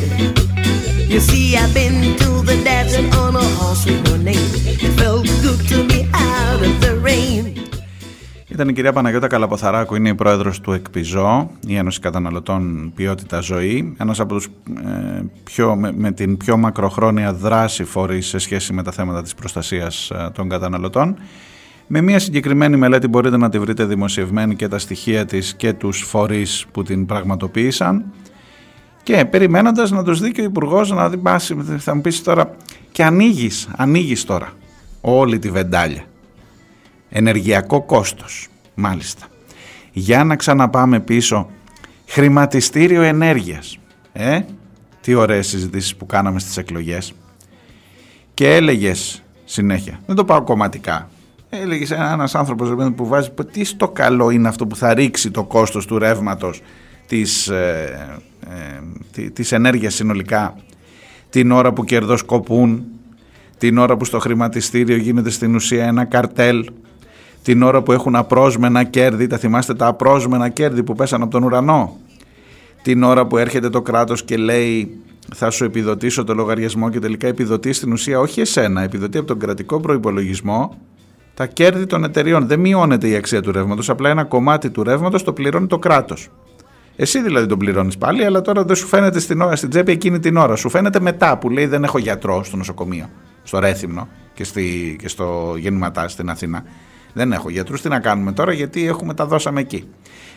You 0.97 1.19
see, 1.19 1.55
I've 1.55 1.71
been 1.75 2.17
to 2.17 2.41
the 2.41 2.59
desert 2.63 3.15
on 3.17 3.35
a 3.35 3.43
horse 3.59 3.85
with 3.85 4.03
no 4.05 4.17
name. 4.17 4.49
It 4.65 4.93
felt 4.97 5.27
Ήταν 8.51 8.69
η 8.69 8.73
κυρία 8.73 8.93
Παναγιώτα 8.93 9.27
Καλαποθαράκου, 9.27 9.95
είναι 9.95 10.09
η 10.09 10.15
πρόεδρος 10.15 10.61
του 10.61 10.71
ΕΚΠΙΖΟ, 10.71 11.51
η 11.67 11.75
Ένωση 11.75 11.99
Καταναλωτών 11.99 12.91
Ποιότητα 12.95 13.39
Ζωή, 13.39 13.95
ένας 13.99 14.19
από 14.19 14.33
τους 14.33 14.45
ε, 14.45 15.21
πιο, 15.43 15.75
με, 15.95 16.11
την 16.11 16.37
πιο 16.37 16.57
μακροχρόνια 16.57 17.33
δράση 17.33 17.83
φορείς 17.83 18.27
σε 18.27 18.37
σχέση 18.37 18.73
με 18.73 18.83
τα 18.83 18.91
θέματα 18.91 19.21
της 19.21 19.35
προστασίας 19.35 20.09
ε, 20.09 20.29
των 20.33 20.49
καταναλωτών. 20.49 21.15
Με 21.87 22.01
μια 22.01 22.19
συγκεκριμένη 22.19 22.77
μελέτη 22.77 23.07
μπορείτε 23.07 23.37
να 23.37 23.49
τη 23.49 23.59
βρείτε 23.59 23.85
δημοσιευμένη 23.85 24.55
και 24.55 24.67
τα 24.67 24.79
στοιχεία 24.79 25.25
της 25.25 25.53
και 25.53 25.73
τους 25.73 26.01
φορείς 26.01 26.65
που 26.71 26.83
την 26.83 27.05
πραγματοποίησαν. 27.05 28.05
Και 29.03 29.25
περιμένοντας 29.25 29.91
να 29.91 30.03
τους 30.03 30.19
δει 30.19 30.31
και 30.31 30.41
ο 30.41 30.43
Υπουργός 30.43 30.91
να 30.91 31.09
δει, 31.09 31.21
θα 31.77 31.95
μου 31.95 32.01
πεις 32.01 32.23
τώρα, 32.23 32.55
και 32.91 33.03
ανοίγεις, 33.03 33.69
ανοίγεις 33.77 34.23
τώρα 34.23 34.49
όλη 35.01 35.39
τη 35.39 35.49
βεντάλια 35.49 36.03
ενεργειακό 37.11 37.81
κόστος. 37.81 38.47
Μάλιστα. 38.75 39.25
Για 39.91 40.23
να 40.23 40.35
ξαναπάμε 40.35 40.99
πίσω, 40.99 41.49
χρηματιστήριο 42.07 43.01
ενέργειας. 43.01 43.79
Ε, 44.13 44.39
τι 45.01 45.13
ωραίες 45.13 45.47
συζητήσεις 45.47 45.95
που 45.95 46.05
κάναμε 46.05 46.39
στις 46.39 46.57
εκλογές. 46.57 47.13
Και 48.33 48.55
έλεγες 48.55 49.23
συνέχεια, 49.45 49.99
δεν 50.05 50.15
το 50.15 50.25
πάω 50.25 50.43
κομματικά, 50.43 51.09
έλεγες 51.49 51.91
ένας 51.91 52.35
άνθρωπος 52.35 52.93
που 52.95 53.07
βάζει 53.07 53.29
τι 53.51 53.63
στο 53.63 53.89
καλό 53.89 54.29
είναι 54.29 54.47
αυτό 54.47 54.67
που 54.67 54.75
θα 54.75 54.93
ρίξει 54.93 55.31
το 55.31 55.43
κόστος 55.43 55.85
του 55.85 55.99
ρεύματος 55.99 56.61
της, 57.07 57.47
ε, 57.47 58.19
ε, 59.15 59.29
της 59.29 59.51
ενέργειας 59.51 59.93
συνολικά 59.93 60.55
την 61.29 61.51
ώρα 61.51 61.73
που 61.73 61.83
κερδοσκοπούν, 61.83 62.85
την 63.57 63.77
ώρα 63.77 63.97
που 63.97 64.05
στο 64.05 64.19
χρηματιστήριο 64.19 64.95
γίνεται 64.95 65.29
στην 65.29 65.55
ουσία 65.55 65.85
ένα 65.85 66.05
καρτέλ 66.05 66.69
την 67.43 67.63
ώρα 67.63 67.81
που 67.81 67.91
έχουν 67.91 68.15
απρόσμενα 68.15 68.83
κέρδη, 68.83 69.27
τα 69.27 69.37
θυμάστε 69.37 69.73
τα 69.73 69.87
απρόσμενα 69.87 70.49
κέρδη 70.49 70.83
που 70.83 70.95
πέσαν 70.95 71.21
από 71.21 71.31
τον 71.31 71.43
ουρανό, 71.43 71.97
την 72.81 73.03
ώρα 73.03 73.25
που 73.27 73.37
έρχεται 73.37 73.69
το 73.69 73.81
κράτος 73.81 74.23
και 74.23 74.37
λέει 74.37 74.97
θα 75.35 75.49
σου 75.49 75.63
επιδοτήσω 75.63 76.23
το 76.23 76.33
λογαριασμό 76.33 76.89
και 76.89 76.99
τελικά 76.99 77.27
επιδοτεί 77.27 77.73
στην 77.73 77.91
ουσία 77.91 78.19
όχι 78.19 78.41
εσένα, 78.41 78.81
επιδοτεί 78.81 79.17
από 79.17 79.27
τον 79.27 79.39
κρατικό 79.39 79.79
προϋπολογισμό 79.79 80.77
τα 81.33 81.45
κέρδη 81.45 81.85
των 81.85 82.03
εταιριών. 82.03 82.47
Δεν 82.47 82.59
μειώνεται 82.59 83.07
η 83.07 83.15
αξία 83.15 83.41
του 83.41 83.51
ρεύματος, 83.51 83.89
απλά 83.89 84.09
ένα 84.09 84.23
κομμάτι 84.23 84.69
του 84.69 84.83
ρεύματος 84.83 85.23
το 85.23 85.33
πληρώνει 85.33 85.67
το 85.67 85.79
κράτος. 85.79 86.29
Εσύ 86.95 87.21
δηλαδή 87.21 87.47
τον 87.47 87.57
πληρώνεις 87.57 87.97
πάλι, 87.97 88.25
αλλά 88.25 88.41
τώρα 88.41 88.63
δεν 88.63 88.75
σου 88.75 88.87
φαίνεται 88.87 89.19
στην, 89.19 89.41
ώρα, 89.41 89.55
στην 89.55 89.69
τσέπη 89.69 89.91
εκείνη 89.91 90.19
την 90.19 90.37
ώρα. 90.37 90.55
Σου 90.55 90.69
φαίνεται 90.69 90.99
μετά 90.99 91.37
που 91.37 91.49
λέει 91.49 91.65
δεν 91.65 91.83
έχω 91.83 91.97
γιατρό 91.97 92.43
στο 92.43 92.57
νοσοκομείο, 92.57 93.09
στο 93.43 93.59
Ρέθυμνο 93.59 94.07
και, 94.33 94.43
στη, 94.43 94.95
και 94.99 95.07
στο 95.07 95.55
Γεννηματά 95.57 96.07
στην 96.07 96.29
Αθήνα. 96.29 96.63
Δεν 97.13 97.31
έχω 97.31 97.49
γιατρούς. 97.49 97.81
Τι 97.81 97.89
να 97.89 97.99
κάνουμε 97.99 98.31
τώρα, 98.31 98.53
γιατί 98.53 98.87
έχουμε 98.87 99.13
τα 99.13 99.25
δώσαμε 99.25 99.59
εκεί. 99.59 99.87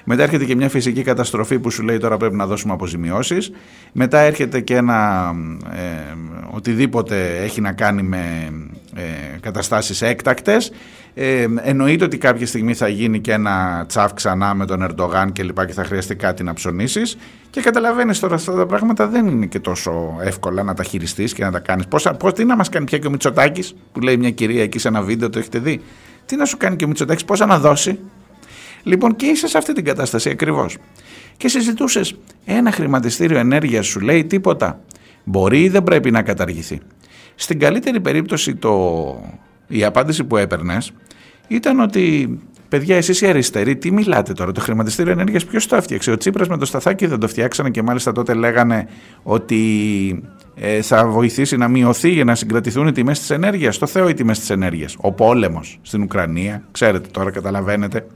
Μετά 0.04 0.22
έρχεται 0.22 0.44
και 0.44 0.56
μια 0.56 0.68
φυσική 0.68 1.02
καταστροφή 1.02 1.58
που 1.58 1.70
σου 1.70 1.82
λέει 1.82 1.98
τώρα 1.98 2.16
πρέπει 2.16 2.34
να 2.34 2.46
δώσουμε 2.46 2.72
αποζημιώσεις. 2.72 3.50
Μετά 3.92 4.18
έρχεται 4.18 4.60
και 4.60 4.76
ένα 4.76 5.30
ε, 5.74 6.14
οτιδήποτε 6.50 7.36
έχει 7.42 7.60
να 7.60 7.72
κάνει 7.72 8.02
με 8.02 8.52
ε, 8.94 9.38
καταστάσεις 9.40 10.02
έκτακτες. 10.02 10.72
Ε, 11.14 11.46
εννοείται 11.62 12.04
ότι 12.04 12.18
κάποια 12.18 12.46
στιγμή 12.46 12.74
θα 12.74 12.88
γίνει 12.88 13.20
και 13.20 13.32
ένα 13.32 13.84
τσαφ 13.88 14.12
ξανά 14.14 14.54
με 14.54 14.66
τον 14.66 14.82
Ερντογάν 14.82 15.32
και 15.32 15.42
λοιπά 15.42 15.66
και 15.66 15.72
θα 15.72 15.84
χρειαστεί 15.84 16.14
κάτι 16.14 16.42
να 16.42 16.52
ψωνίσεις 16.52 17.16
και 17.50 17.60
καταλαβαίνεις 17.60 18.20
τώρα 18.20 18.34
αυτά 18.34 18.52
τα 18.52 18.66
πράγματα 18.66 19.06
δεν 19.06 19.26
είναι 19.26 19.46
και 19.46 19.58
τόσο 19.58 20.16
εύκολα 20.20 20.62
να 20.62 20.74
τα 20.74 20.82
χειριστείς 20.82 21.32
και 21.32 21.44
να 21.44 21.50
τα 21.50 21.58
κάνεις. 21.58 21.86
Πώς, 21.86 22.10
πώς 22.18 22.32
τι 22.32 22.44
να 22.44 22.56
μας 22.56 22.68
κάνει 22.68 22.84
πια 22.84 22.98
και 22.98 23.06
ο 23.06 23.10
Μητσοτάκης 23.10 23.74
που 23.92 24.00
λέει 24.00 24.16
μια 24.16 24.30
κυρία 24.30 24.62
εκεί 24.62 24.78
σε 24.78 24.88
ένα 24.88 25.02
βίντεο 25.02 25.30
το 25.30 25.38
έχετε 25.38 25.58
δει; 25.58 25.80
Τι 26.26 26.36
να 26.36 26.44
σου 26.44 26.56
κάνει 26.56 26.76
και 26.76 26.84
ο 26.84 26.88
Μητσοτάκης, 26.88 27.24
πόσα 27.24 27.46
να 27.46 27.58
δώσει. 27.58 27.98
Λοιπόν, 28.82 29.16
και 29.16 29.26
είσαι 29.26 29.48
σε 29.48 29.58
αυτή 29.58 29.72
την 29.72 29.84
κατάσταση 29.84 30.30
ακριβώς. 30.30 30.76
Και 31.36 31.48
συζητούσες 31.48 32.14
ένα 32.44 32.70
χρηματιστήριο 32.72 33.38
ενέργειας, 33.38 33.86
σου 33.86 34.00
λέει 34.00 34.24
τίποτα. 34.24 34.80
Μπορεί 35.24 35.62
ή 35.62 35.68
δεν 35.68 35.82
πρέπει 35.82 36.10
να 36.10 36.22
καταργηθεί. 36.22 36.80
Στην 37.34 37.58
καλύτερη 37.58 38.00
περίπτωση, 38.00 38.54
το... 38.54 38.72
η 39.66 39.84
απάντηση 39.84 40.24
που 40.24 40.36
έπαιρνες 40.36 40.92
ήταν 41.48 41.80
ότι 41.80 42.38
Παιδιά, 42.74 42.96
εσείς 42.96 43.20
οι 43.20 43.26
αριστεροί, 43.26 43.76
τι 43.76 43.92
μιλάτε 43.92 44.32
τώρα. 44.32 44.52
Το 44.52 44.60
χρηματιστήριο 44.60 45.12
ενέργειας 45.12 45.44
ποιος 45.44 45.66
το 45.66 45.76
έφτιαξε; 45.76 46.10
Ο 46.10 46.16
Τσίπρας 46.16 46.48
με 46.48 46.58
το 46.58 46.64
Σταθάκι 46.64 47.06
δεν 47.06 47.18
το 47.18 47.28
φτιάξανε 47.28 47.70
και 47.70 47.82
μάλιστα 47.82 48.12
τότε 48.12 48.34
λέγανε 48.34 48.88
ότι 49.22 50.22
ε, 50.54 50.82
θα 50.82 51.06
βοηθήσει 51.06 51.56
να 51.56 51.68
μειωθεί 51.68 52.08
για 52.08 52.24
να 52.24 52.34
συγκρατηθούν 52.34 52.86
οι 52.86 52.92
τιμές 52.92 53.18
της 53.18 53.30
ενέργειας. 53.30 53.78
Το 53.78 53.86
Θεό 53.86 54.08
οι 54.08 54.14
τιμές 54.14 54.38
της 54.38 54.50
ενέργειας. 54.50 54.96
Ο 55.00 55.12
πόλεμος 55.12 55.78
στην 55.82 56.02
Ουκρανία, 56.02 56.62
ξέρετε 56.72 57.08
τώρα, 57.10 57.30
καταλαβαίνετε. 57.30 58.06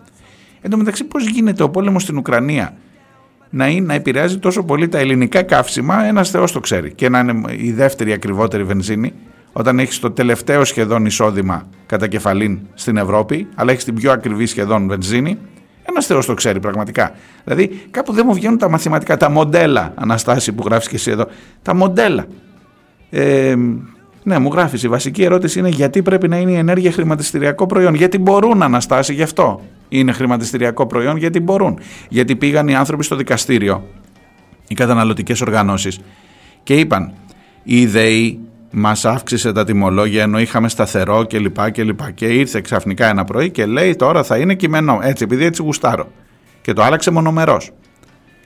Εν 0.61 0.71
τω 0.71 0.77
μεταξύ, 0.77 1.05
πώς 1.05 1.29
γίνεται 1.29 1.63
ο 1.63 1.71
πόλεμος 1.71 2.03
στην 2.03 2.17
Ουκρανία 2.17 2.77
να, 3.51 3.69
είναι, 3.69 3.87
να 3.87 3.95
επηρεάζει 3.95 4.39
τόσο 4.39 4.65
πολύ 4.65 4.89
τα 4.89 4.99
ελληνικά 4.99 5.43
καύσιμα, 5.43 6.05
ένας 6.05 6.31
Θεός 6.31 6.53
το 6.53 6.61
ξέρει. 6.61 6.93
Και 6.93 7.09
να 7.09 7.19
είναι 7.19 7.55
η 7.57 7.73
δεύτερη 7.73 8.13
ακριβότερη 8.13 8.65
βενζίνη, 8.65 9.13
όταν 9.53 9.79
έχεις 9.79 9.99
το 9.99 10.11
τελευταίο 10.11 10.65
σχεδόν 10.65 11.07
εισόδημα 11.07 11.69
κατά 11.87 12.07
κεφαλήν 12.07 12.59
στην 12.75 12.97
Ευρώπη, 12.97 13.47
αλλά 13.55 13.73
έχεις 13.73 13.85
την 13.85 13.95
πιο 13.95 14.13
ακριβή 14.13 14.47
σχεδόν 14.47 14.89
βενζίνη, 14.89 15.39
ένας 15.89 16.07
Θεός 16.07 16.27
το 16.27 16.35
ξέρει 16.35 16.61
πραγματικά. 16.61 17.13
Δηλαδή, 17.45 17.81
κάπου 17.91 18.13
δεν 18.13 18.25
μου 18.27 18.35
βγαίνουν 18.35 18.59
τα 18.59 18.71
μαθηματικά, 18.71 19.17
τα 19.17 19.31
μοντέλα, 19.31 19.93
Αναστάση 19.95 20.53
που 20.53 20.63
γράφεις 20.67 20.89
και 20.89 20.97
εσύ 20.97 21.11
εδώ. 21.11 21.27
Τα 21.63 21.75
μοντέλα. 21.75 22.27
Ε, 23.11 23.55
ναι, 24.23 24.39
μου 24.39 24.51
γράφεις. 24.53 24.83
Η 24.83 24.89
βασική 24.89 25.23
ερώτηση 25.23 25.59
είναι 25.59 25.69
γιατί 25.69 26.03
πρέπει 26.03 26.29
να 26.29 26.37
είναι 26.37 26.51
η 26.51 26.57
ενέργεια 26.57 26.93
χρηματιστηριακό 26.93 27.67
προϊόν. 27.67 27.95
Γιατί 27.95 28.19
μπορούν, 28.19 28.63
Αναστάση, 28.63 29.15
γι' 29.15 29.23
αυτό 29.23 29.61
είναι 29.89 30.13
χρηματιστηριακό 30.13 30.87
προϊόν, 30.87 31.17
γιατί 31.17 31.41
μπορούν. 31.41 31.79
Γιατί 32.09 32.37
πήγαν 32.37 32.69
οι 32.69 32.75
άνθρωποι 32.75 33.05
στο 33.05 33.17
δικαστήριο, 33.17 33.87
οι 34.69 34.75
καταναλωτικές 34.75 35.41
οργανώσεις, 35.41 36.01
και 36.63 36.75
είπαν, 36.75 37.13
η 37.63 37.87
ΔΕΗ 37.87 38.41
Μας 38.71 39.05
αύξησε 39.05 39.53
τα 39.53 39.65
τιμολόγια 39.65 40.23
ενώ 40.23 40.39
είχαμε 40.39 40.69
σταθερό 40.69 41.27
κλπ. 41.27 41.71
Και, 41.71 41.95
και 42.15 42.27
ήρθε 42.27 42.61
ξαφνικά 42.61 43.09
ένα 43.09 43.25
πρωί 43.25 43.51
και 43.51 43.67
λέει 43.67 43.97
τώρα 43.97 44.23
θα 44.23 44.37
είναι 44.37 44.55
κειμενό. 44.55 44.99
Έτσι, 45.03 45.25
επειδή 45.25 45.45
έτσι 45.45 45.63
γουστάρω. 45.63 46.13
Και 46.61 46.73
το 46.73 46.83
άλλαξε 46.83 47.11
μονομερός. 47.11 47.71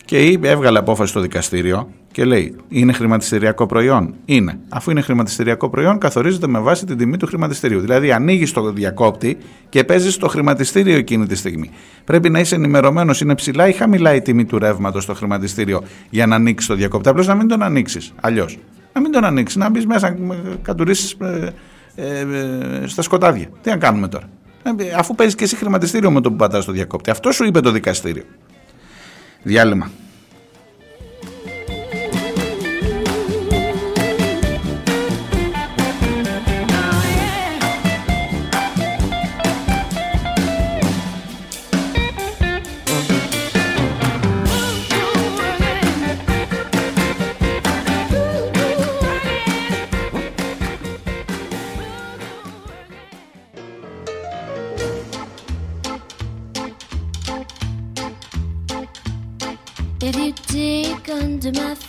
Και 0.05 0.39
έβγαλε 0.43 0.79
απόφαση 0.79 1.11
στο 1.11 1.21
δικαστήριο 1.21 1.89
και 2.13 2.25
λέει: 2.25 2.57
Είναι 2.69 2.93
χρηματιστηριακό 2.93 3.67
προϊόν. 3.67 4.15
Είναι. 4.25 4.59
Αφού 4.69 4.91
είναι 4.91 5.01
χρηματιστηριακό 5.01 5.71
προϊόν, 5.71 5.99
καθορίζεται 5.99 6.47
με 6.47 6.59
βάση 6.59 6.87
την 6.87 6.97
τιμή 6.97 7.17
του 7.17 7.27
χρηματιστηρίου. 7.27 7.81
Δηλαδή, 7.81 8.13
ανοίγεις 8.13 8.53
το 8.53 8.73
διακόπτη 8.73 9.39
και 9.69 9.85
παίζεις 9.85 10.15
στο 10.15 10.29
χρηματιστήριο 10.29 10.97
εκείνη 10.97 11.27
τη 11.27 11.35
στιγμή. 11.35 11.71
Πρέπει 12.05 12.31
να 12.31 12.41
είσαι 12.41 12.55
ενημερωμένος, 12.55 13.21
είναι 13.21 13.35
ψηλά 13.35 13.69
ή 13.69 13.73
χαμηλά 13.73 14.15
η 14.15 14.23
τιμή 14.23 14.45
του 14.45 14.59
ρεύματος 14.59 15.03
στο 15.03 15.15
χρηματιστήριο 15.15 15.83
για 16.11 16.27
να 16.27 16.35
ανοίξεις 16.35 16.69
το 16.69 16.75
διακόπτη. 16.75 17.09
Απλώς 17.09 17.27
να 17.27 17.35
μην 17.35 17.49
τον 17.49 17.63
ανοίξεις. 17.63 18.13
Αλλιώς 18.21 18.59
να 18.93 19.01
μην 19.01 19.11
τον 19.13 19.25
ανοίξεις, 19.25 19.57
να 19.57 19.71
μπεις 19.71 19.87
μέσα, 19.87 20.17
κατουρίσεις 20.63 21.17
ε, 21.21 21.53
ε, 21.95 22.21
ε, 22.21 22.87
στα 22.87 23.03
σκοτάδια. 23.03 23.49
Τι 23.63 23.71
να 23.71 23.77
κάνουμε 23.77 24.09
τώρα; 24.09 24.29
Ε, 24.63 24.93
αφού 24.97 25.15
παίζεις 25.15 25.35
και 25.35 25.45
εσύ 25.45 25.57
χρηματιστήριο 25.57 26.11
με 26.11 26.21
το 26.21 26.31
που 26.31 26.37
πατάς 26.37 26.63
στο 26.63 26.73
διακόπτη. 26.73 27.11
Αυτό 27.11 27.33
σου 27.33 27.45
είπε 27.45 27.61
το 27.61 27.71
δικαστήριο. 27.71 28.25
Διάλειμμα. 29.43 29.91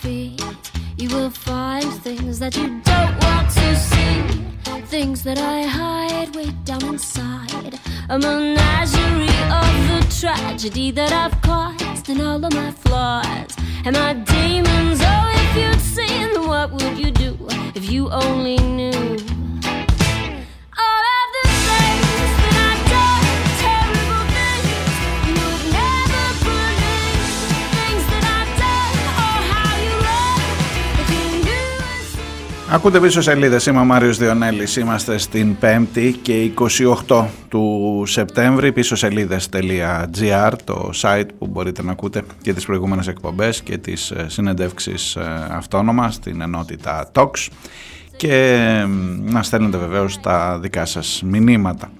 Feet, 0.04 0.42
you 0.98 1.08
will 1.08 1.30
find 1.30 1.90
things 2.06 2.38
that 2.38 2.54
you 2.58 2.68
don't 2.90 3.14
want 3.24 3.48
to 3.50 3.68
see. 3.74 4.20
Things 4.96 5.22
that 5.22 5.38
I 5.38 5.62
hide 5.62 6.36
way 6.36 6.50
down 6.64 6.84
inside. 6.84 7.80
A 8.10 8.18
menagerie 8.18 9.40
of 9.60 9.72
the 9.90 10.00
tragedy 10.20 10.90
that 10.90 11.10
I've 11.10 11.36
caused 11.40 12.10
and 12.10 12.20
all 12.20 12.44
of 12.44 12.52
my 12.52 12.70
flaws 12.70 13.56
and 13.86 13.96
my 13.96 14.12
demons. 14.12 15.00
Oh, 15.12 15.26
if 15.42 15.52
you'd 15.60 15.80
seen, 15.96 16.28
what 16.48 16.70
would 16.72 16.98
you 16.98 17.10
do 17.10 17.30
if 17.74 17.90
you 17.90 18.10
only 18.10 18.58
knew? 18.58 19.33
Ακούτε 32.74 33.00
πίσω 33.00 33.22
σελίδες. 33.22 33.66
Είμαι 33.66 33.80
ο 33.80 33.84
Μάριος 33.84 34.18
Διονέλης. 34.18 34.76
Είμαστε 34.76 35.18
στην 35.18 35.56
5η 35.60 36.12
και 36.22 36.50
28 37.08 37.24
του 37.48 38.02
Σεπτέμβρη. 38.06 38.72
Πίσω 38.72 38.96
σελίδε.gr, 38.96 40.52
το 40.64 40.90
site 40.94 41.28
που 41.38 41.46
μπορείτε 41.46 41.82
να 41.82 41.92
ακούτε 41.92 42.22
και 42.42 42.52
τις 42.52 42.66
προηγούμενες 42.66 43.06
εκπομπές 43.06 43.62
και 43.62 43.78
τις 43.78 44.10
ε, 44.10 44.26
συνεντεύξεις 44.28 45.16
ε, 45.16 45.48
αυτόνομα 45.50 46.10
στην 46.10 46.40
ενότητα 46.40 47.10
Talks 47.14 47.48
και 48.16 48.58
να 49.20 49.42
στέλνετε 49.42 49.76
βεβαίως 49.76 50.20
τα 50.20 50.58
δικά 50.58 50.84
σας 50.84 51.22
μηνύματα. 51.24 51.90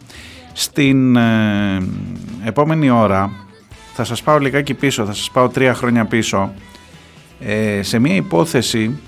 Στην 0.53 1.17
ε, 1.17 1.83
επόμενη 2.45 2.91
ώρα 2.91 3.31
θα 3.95 4.05
σας 4.05 4.23
πάω 4.23 4.39
λιγάκι 4.39 4.75
πίσω, 4.75 5.05
θα 5.05 5.13
σας 5.13 5.31
πάω 5.31 5.49
τρία 5.49 5.75
χρόνια 5.75 6.05
πίσω 6.05 6.53
σε 7.81 7.99
μια 7.99 8.15
υπόθεση 8.15 8.99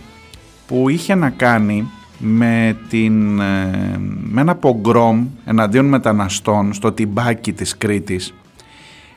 που 0.67 0.89
είχε 0.89 1.15
να 1.15 1.31
κάνει 1.31 1.89
με, 2.19 2.77
την, 2.89 3.41
ε, 3.41 4.01
με 4.23 4.41
ένα 4.41 4.55
πογκρόμ 4.55 5.27
εναντίον 5.45 5.85
μεταναστών 5.85 6.73
στο 6.73 6.93
τυμπάκι 6.93 7.53
της 7.53 7.79
Κρήτης. 7.79 8.35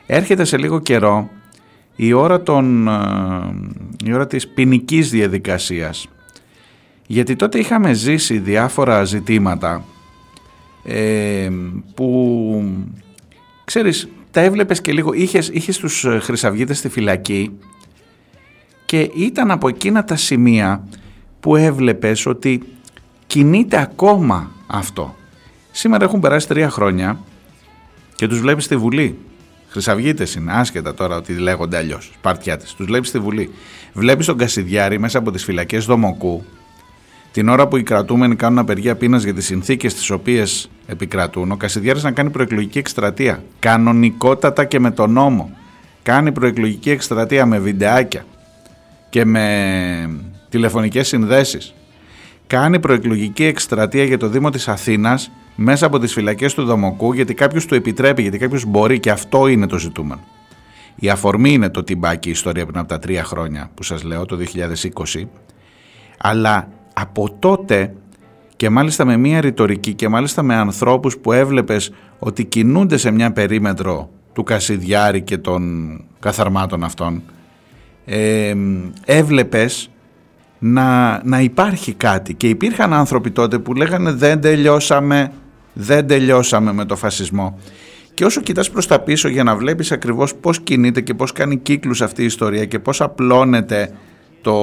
Έρχεται 0.06 0.44
σε 0.44 0.56
λίγο 0.56 0.78
καιρό 0.78 1.30
η 1.96 2.12
ώρα, 2.12 2.42
των, 2.42 2.88
ε, 2.88 2.92
η 4.04 4.12
ώρα 4.12 4.26
της 4.26 4.48
ποινικής 4.48 5.10
διαδικασίας. 5.10 6.08
Γιατί 7.06 7.36
τότε 7.36 7.58
είχαμε 7.58 7.92
ζήσει 7.92 8.38
διάφορα 8.38 9.04
ζητήματα 9.04 9.84
ε, 10.84 11.48
που, 11.94 12.74
ξέρεις, 13.64 14.08
τα 14.30 14.40
έβλεπες 14.40 14.80
και 14.80 14.92
λίγο, 14.92 15.12
είχες, 15.12 15.48
είχες 15.48 15.78
τους 15.78 16.06
χρυσαυγίτες 16.20 16.78
στη 16.78 16.88
φυλακή 16.88 17.50
και 18.84 19.10
ήταν 19.14 19.50
από 19.50 19.68
εκείνα 19.68 20.04
τα 20.04 20.16
σημεία 20.16 20.84
που 21.40 21.56
έβλεπες 21.56 22.26
ότι 22.26 22.62
κινείται 23.26 23.80
ακόμα 23.80 24.50
αυτό. 24.66 25.14
Σήμερα 25.70 26.04
έχουν 26.04 26.20
περάσει 26.20 26.48
τρία 26.48 26.70
χρόνια 26.70 27.18
και 28.14 28.26
τους 28.26 28.40
βλέπεις 28.40 28.64
στη 28.64 28.76
Βουλή. 28.76 29.18
Χρυσαυγίτες 29.68 30.34
είναι, 30.34 30.52
άσχετα 30.52 30.94
τώρα 30.94 31.16
ότι 31.16 31.32
λέγονται 31.32 31.76
αλλιώς. 31.76 32.10
Σπαρτιάτες. 32.14 32.74
Τους 32.74 32.86
βλέπεις 32.86 33.08
στη 33.08 33.18
Βουλή. 33.18 33.50
Βλέπεις 33.92 34.26
τον 34.26 34.38
Κασιδιάρη 34.38 34.98
μέσα 34.98 35.18
από 35.18 35.30
τις 35.30 35.44
φυλακές 35.44 35.84
Δομοκού 35.84 36.44
την 37.32 37.48
ώρα 37.48 37.68
που 37.68 37.76
οι 37.76 37.82
κρατούμενοι 37.82 38.36
κάνουν 38.36 38.58
απεργία 38.58 38.96
πείνας 38.96 39.22
για 39.22 39.34
τις 39.34 39.44
συνθήκες 39.44 39.94
τις 39.94 40.10
οποίες 40.10 40.70
επικρατούν, 40.86 41.52
ο 41.52 41.56
Κασιδιάρης 41.56 42.02
να 42.02 42.10
κάνει 42.10 42.30
προεκλογική 42.30 42.78
εκστρατεία. 42.78 43.42
Κανονικότατα 43.58 44.64
και 44.64 44.80
με 44.80 44.90
τον 44.90 45.12
νόμο. 45.12 45.50
Κάνει 46.02 46.32
προεκλογική 46.32 46.90
εκστρατεία 46.90 47.46
με 47.46 47.58
βιντεάκια 47.58 48.24
και 49.10 49.24
με 49.24 50.20
τηλεφωνικές 50.50 51.08
συνδέσεις. 51.08 51.74
Κάνει 52.46 52.80
προεκλογική 52.80 53.44
εκστρατεία 53.44 54.04
για 54.04 54.18
το 54.18 54.28
Δήμο 54.28 54.50
της 54.50 54.68
Αθήνας 54.68 55.30
μέσα 55.54 55.86
από 55.86 55.98
τις 55.98 56.12
φυλακές 56.12 56.54
του 56.54 56.64
Δομοκού 56.64 57.12
γιατί 57.12 57.34
κάποιος 57.34 57.66
του 57.66 57.74
επιτρέπει, 57.74 58.22
γιατί 58.22 58.38
κάποιος 58.38 58.64
μπορεί 58.64 59.00
και 59.00 59.10
αυτό 59.10 59.46
είναι 59.46 59.66
το 59.66 59.78
ζητούμενο. 59.78 60.20
Η 60.96 61.08
αφορμή 61.08 61.52
είναι 61.52 61.68
το 61.68 61.84
τυμπάκι 61.84 62.28
η 62.28 62.30
ιστορία 62.30 62.66
πριν 62.66 62.78
από 62.78 62.88
τα 62.88 62.98
τρία 62.98 63.24
χρόνια 63.24 63.70
που 63.74 63.82
σας 63.82 64.02
λέω, 64.02 64.26
το 64.26 64.36
2020, 64.36 65.24
αλλά 66.18 66.68
από 66.92 67.36
τότε 67.38 67.94
και 68.56 68.70
μάλιστα 68.70 69.04
με 69.04 69.16
μια 69.16 69.40
ρητορική 69.40 69.94
και 69.94 70.08
μάλιστα 70.08 70.42
με 70.42 70.54
ανθρώπους 70.54 71.18
που 71.18 71.32
έβλεπες 71.32 71.92
ότι 72.18 72.44
κινούνται 72.44 72.96
σε 72.96 73.10
μια 73.10 73.32
περίμετρο 73.32 74.10
του 74.32 74.42
Κασιδιάρη 74.42 75.22
και 75.22 75.38
των 75.38 75.90
καθαρμάτων 76.18 76.84
αυτών, 76.84 77.22
ε, 78.04 78.54
έβλεπες 79.04 79.90
να, 80.62 81.20
να 81.24 81.40
υπάρχει 81.40 81.92
κάτι. 81.92 82.34
Και 82.34 82.48
υπήρχαν 82.48 82.92
άνθρωποι 82.92 83.30
τότε 83.30 83.58
που 83.58 83.74
λέγανε 83.74 84.12
δεν 84.12 84.40
τελειώσαμε, 84.40 85.32
δεν 85.72 86.06
τελειώσαμε 86.06 86.72
με 86.72 86.84
το 86.84 86.96
φασισμό 86.96 87.58
και 88.20 88.26
όσο 88.26 88.40
κοιτάς 88.40 88.70
προς 88.70 88.86
τα 88.86 89.00
πίσω 89.00 89.28
για 89.28 89.42
να 89.42 89.56
βλέπεις 89.56 89.92
ακριβώς 89.92 90.34
πώς 90.34 90.60
κινείται 90.60 91.00
και 91.00 91.14
πώς 91.14 91.32
κάνει 91.32 91.56
κύκλους 91.56 92.02
αυτή 92.02 92.22
η 92.22 92.24
ιστορία 92.24 92.64
και 92.64 92.78
πώς 92.78 93.00
απλώνεται 93.00 93.92
το, 94.42 94.54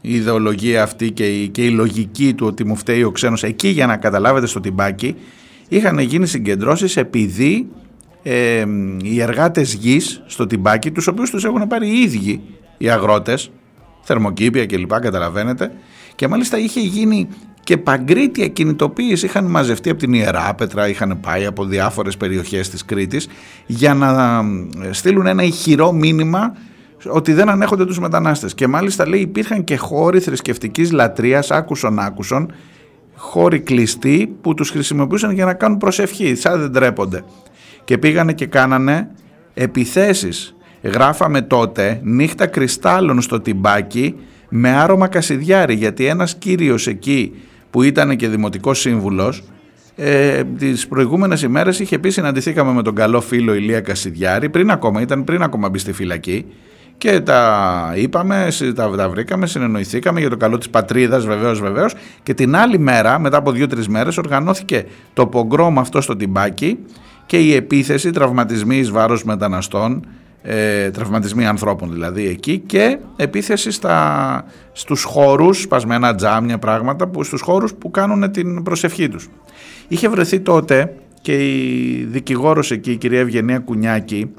η 0.00 0.14
ιδεολογία 0.14 0.82
αυτή 0.82 1.10
και 1.10 1.26
η, 1.26 1.48
και 1.48 1.64
η 1.64 1.70
λογική 1.70 2.34
του 2.34 2.46
ότι 2.46 2.64
μου 2.64 2.76
φταίει 2.76 3.02
ο 3.02 3.10
ξένος 3.10 3.42
εκεί 3.42 3.68
για 3.68 3.86
να 3.86 3.96
καταλάβετε 3.96 4.46
στο 4.46 4.60
τυμπάκι 4.60 5.16
είχαν 5.68 5.98
γίνει 5.98 6.26
συγκεντρώσεις 6.26 6.96
επειδή 6.96 7.68
ε, 8.22 8.64
οι 9.02 9.20
εργάτες 9.20 9.74
γης 9.74 10.22
στο 10.26 10.46
τυμπάκι 10.46 10.90
τους 10.90 11.06
οποίους 11.06 11.30
τους 11.30 11.44
έχουν 11.44 11.66
πάρει 11.66 11.88
οι 11.88 12.00
ίδιοι 12.00 12.40
οι 12.78 12.90
αγρότες 12.90 13.50
θερμοκήπια 14.06 14.66
κλπ. 14.66 14.92
Καταλαβαίνετε. 15.00 15.72
Και 16.14 16.28
μάλιστα 16.28 16.58
είχε 16.58 16.80
γίνει 16.80 17.28
και 17.62 17.76
παγκρίτια 17.76 18.48
κινητοποίηση. 18.48 19.26
Είχαν 19.26 19.44
μαζευτεί 19.44 19.90
από 19.90 19.98
την 19.98 20.12
Ιεράπετρα, 20.12 20.88
είχαν 20.88 21.18
πάει 21.20 21.46
από 21.46 21.64
διάφορες 21.64 22.16
περιοχές 22.16 22.70
της 22.70 22.84
Κρήτης 22.84 23.28
για 23.66 23.94
να 23.94 24.42
στείλουν 24.90 25.26
ένα 25.26 25.42
ηχηρό 25.42 25.92
μήνυμα 25.92 26.56
ότι 27.08 27.32
δεν 27.32 27.48
ανέχονται 27.48 27.84
τους 27.84 27.98
μετανάστες. 27.98 28.54
Και 28.54 28.66
μάλιστα 28.66 29.08
λέει 29.08 29.20
υπήρχαν 29.20 29.64
και 29.64 29.76
χώροι 29.76 30.20
θρησκευτικής 30.20 30.92
λατρείας, 30.92 31.50
άκουσον 31.50 31.98
άκουσον, 31.98 32.52
χώροι 33.14 33.60
κλειστοί 33.60 34.36
που 34.40 34.54
τους 34.54 34.70
χρησιμοποιούσαν 34.70 35.30
για 35.30 35.44
να 35.44 35.54
κάνουν 35.54 35.78
προσευχή, 35.78 36.34
σαν 36.34 36.60
δεν 36.60 36.72
τρέπονται. 36.72 37.24
Και 37.84 37.98
πήγανε 37.98 38.32
και 38.32 38.46
κάνανε 38.46 39.10
επιθέσεις 39.54 40.55
γράφαμε 40.86 41.42
τότε 41.42 42.00
νύχτα 42.02 42.46
κρυστάλλων 42.46 43.20
στο 43.20 43.40
τυμπάκι 43.40 44.14
με 44.48 44.70
άρωμα 44.70 45.08
κασιδιάρι 45.08 45.74
γιατί 45.74 46.06
ένας 46.06 46.34
κύριος 46.34 46.86
εκεί 46.86 47.32
που 47.70 47.82
ήταν 47.82 48.16
και 48.16 48.28
δημοτικός 48.28 48.80
σύμβουλος 48.80 49.42
ε, 49.96 50.44
τις 50.58 50.88
προηγούμενες 50.88 51.42
ημέρες 51.42 51.78
είχε 51.78 51.98
πει 51.98 52.10
συναντηθήκαμε 52.10 52.72
με 52.72 52.82
τον 52.82 52.94
καλό 52.94 53.20
φίλο 53.20 53.54
Ηλία 53.54 53.80
Κασιδιάρη 53.80 54.48
πριν 54.48 54.70
ακόμα, 54.70 55.00
ήταν 55.00 55.24
πριν 55.24 55.42
ακόμα 55.42 55.68
μπει 55.68 55.78
στη 55.78 55.92
φυλακή 55.92 56.44
και 56.98 57.20
τα 57.20 57.92
είπαμε, 57.96 58.48
τα, 58.74 58.90
τα 58.90 59.08
βρήκαμε, 59.08 59.46
συνεννοηθήκαμε 59.46 60.20
για 60.20 60.28
το 60.28 60.36
καλό 60.36 60.58
της 60.58 60.70
πατρίδας 60.70 61.26
βεβαίως 61.26 61.60
βεβαίως 61.60 61.94
και 62.22 62.34
την 62.34 62.56
άλλη 62.56 62.78
μέρα, 62.78 63.18
μετά 63.18 63.36
από 63.36 63.52
δύο-τρεις 63.52 63.88
μέρες 63.88 64.18
οργανώθηκε 64.18 64.84
το 65.12 65.26
πογκρόμ 65.26 65.78
αυτό 65.78 66.00
στο 66.00 66.16
τυμπάκι 66.16 66.78
και 67.26 67.38
η 67.38 67.54
επίθεση, 67.54 68.10
τραυματισμοί 68.10 68.76
εις 68.76 68.90
βάρος 68.90 69.24
μεταναστών 69.24 70.06
ε, 70.48 70.90
τραυματισμοί 70.90 71.46
ανθρώπων 71.46 71.92
δηλαδή 71.92 72.26
εκεί 72.26 72.58
και 72.58 72.98
επίθεση 73.16 73.70
στα, 73.70 74.44
στους 74.72 75.02
χώρους, 75.02 75.60
σπασμένα 75.60 76.14
τζάμια 76.14 76.58
πράγματα, 76.58 77.06
που, 77.06 77.24
στους 77.24 77.40
χώρους 77.40 77.74
που 77.74 77.90
κάνουν 77.90 78.30
την 78.30 78.62
προσευχή 78.62 79.08
τους. 79.08 79.28
Είχε 79.88 80.08
βρεθεί 80.08 80.40
τότε 80.40 80.94
και 81.20 81.32
η 81.32 82.06
δικηγόρος 82.10 82.70
εκεί, 82.70 82.90
η 82.90 82.96
κυρία 82.96 83.20
Ευγενία 83.20 83.58
Κουνιάκη, 83.58 84.30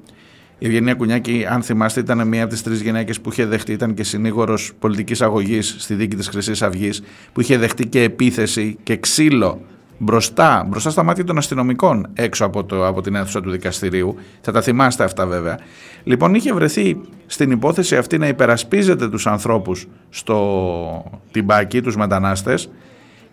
η 0.58 0.66
Ευγενία 0.66 0.94
Κουνιάκη, 0.94 1.46
αν 1.50 1.62
θυμάστε, 1.62 2.00
ήταν 2.00 2.28
μία 2.28 2.44
από 2.44 2.52
τις 2.52 2.64
τρεις 2.64 2.82
γυναίκες 2.82 3.22
που 3.22 3.32
είχε 3.32 3.46
δεχτεί, 3.46 3.72
ήταν 3.72 3.94
και 3.94 4.04
συνήγορος 4.04 4.72
πολιτικής 4.80 5.22
αγωγής 5.22 5.76
στη 5.78 5.94
δίκη 5.94 6.16
της 6.16 6.28
Χρυσής 6.28 6.62
Αυγής, 6.62 7.04
που 7.34 7.42
είχε 7.42 7.58
δεχτεί 7.58 7.88
και 7.88 8.02
επίθεση 8.02 8.78
και 8.84 8.98
ξύλο 8.98 9.62
μπροστά, 9.98 10.66
μπροστά 10.68 10.90
στα 10.90 11.04
μάτια 11.04 11.24
των 11.24 11.38
αστυνομικών 11.38 12.08
έξω 12.14 12.46
από, 12.46 12.64
το, 12.64 12.88
από 12.88 13.02
την 13.02 13.16
αίθουσα 13.16 13.42
του 13.42 13.52
δικαστηρίου. 13.52 14.16
Θα 14.42 14.52
τα 14.52 14.62
θυμάστε 14.62 15.04
αυτά 15.04 15.26
βέβαια. 15.26 15.60
Λοιπόν, 16.04 16.36
είχε 16.36 16.54
βρεθεί 16.54 17.02
στην 17.26 17.52
υπόθεση 17.52 17.98
αυτή 17.98 18.18
να 18.18 18.28
υπερασπίζεται 18.28 19.10
τους 19.10 19.28
ανθρώπους 19.28 19.88
στο 20.10 21.20
τυμπάκι, 21.32 21.82
τους 21.82 21.96
μετανάστες 21.96 22.70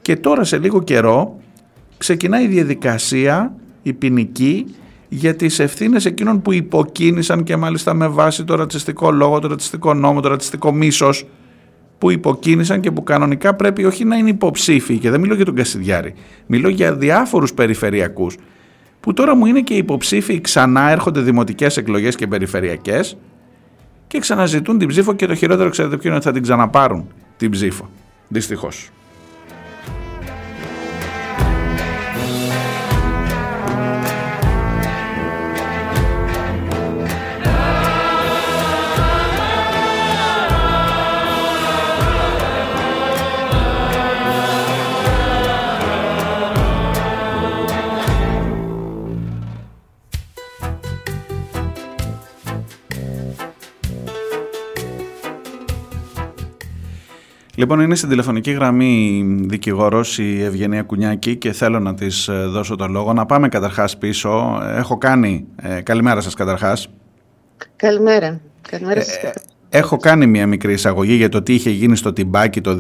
και 0.03 0.17
τώρα 0.17 0.45
σε 0.45 0.59
λίγο 0.59 0.83
καιρό 0.83 1.41
ξεκινάει 1.99 2.45
η 2.45 2.49
διαδικασία, 2.49 3.55
η 3.83 3.93
ποινική, 3.93 4.67
για 5.09 5.37
τις 5.37 5.59
ευθύνες 5.59 6.05
εκείνων 6.05 6.43
που 6.43 6.53
υποκίνησαν 6.53 7.43
και 7.43 7.57
μάλιστα 7.57 7.95
με 7.95 8.09
βάση 8.09 8.45
το 8.45 8.55
ρατσιστικό 8.55 9.11
λόγο, 9.11 9.39
το 9.39 9.49
ρατσιστικό 9.49 9.95
νόμο, 9.95 10.21
το 10.21 10.29
ρατσιστικό 10.29 10.73
μίσος 10.73 11.27
που 12.05 12.11
υποκίνησαν 12.11 12.81
και 12.81 12.91
που 12.91 13.03
κανονικά 13.03 13.55
πρέπει 13.55 13.85
όχι 13.85 14.05
να 14.05 14.17
είναι 14.17 14.29
υποψήφοι 14.29 14.99
και 14.99 15.11
δεν 15.11 15.21
μιλώ 15.21 15.35
για 15.35 15.45
τον 15.45 15.55
Κασιδιάρη, 15.55 16.15
μιλώ 16.47 16.69
για 16.69 16.95
διάφορους 16.95 17.55
περιφερειακούς 17.55 18.37
που 19.01 19.13
τώρα 19.13 19.37
μου 19.37 19.47
είναι 19.47 19.61
και 19.61 19.75
υποψήφοι 19.75 20.41
ξανά 20.41 20.91
έρχονται 20.91 21.21
δημοτικές 21.21 21.77
εκλογές 21.77 22.17
και 22.17 22.27
περιφερειακές 22.27 23.17
και 24.07 24.19
ξαναζητούν 24.19 24.79
την 24.79 24.89
ψήφο 24.89 25.13
και 25.13 25.27
το 25.27 25.35
χειρότερο 25.35 25.71
ξέρετε 25.71 25.97
ποιο 25.97 26.09
είναι 26.09 26.17
ότι 26.17 26.27
θα 26.27 26.33
την 26.33 26.43
ξαναπάρουν 26.43 27.09
την 27.37 27.51
ψήφο. 27.51 27.91
Δυστυχώς. 28.29 28.91
Λοιπόν, 57.57 57.81
είναι 57.81 57.95
στην 57.95 58.09
τηλεφωνική 58.09 58.51
γραμμή 58.51 59.25
δικηγόρος 59.41 60.19
η 60.19 60.43
Ευγενία 60.43 60.83
Κουνιάκη 60.83 61.37
και 61.37 61.53
θέλω 61.53 61.79
να 61.81 61.95
της 61.95 62.29
ε, 62.29 62.47
δώσω 62.47 62.77
το 62.77 62.87
λόγο. 62.87 63.13
Να 63.13 63.27
πάμε 63.27 63.49
καταρχάς 63.49 63.99
πίσω. 63.99 64.61
Έχω 64.77 64.99
κάνει... 64.99 65.47
Ε, 65.57 65.81
καλημέρα 65.81 66.21
σας 66.21 66.35
καταρχάς. 66.35 66.89
Καλημέρα. 67.77 68.41
Καλημέρα 68.71 69.03
σας. 69.03 69.15
Ε, 69.15 69.33
έχω 69.69 69.97
κάνει 69.97 70.27
μια 70.27 70.47
μικρή 70.47 70.73
εισαγωγή 70.73 71.15
για 71.15 71.29
το 71.29 71.43
τι 71.43 71.55
είχε 71.55 71.71
γίνει 71.71 71.97
στο 71.97 72.13
Τιμπάκι 72.13 72.61
το 72.61 72.79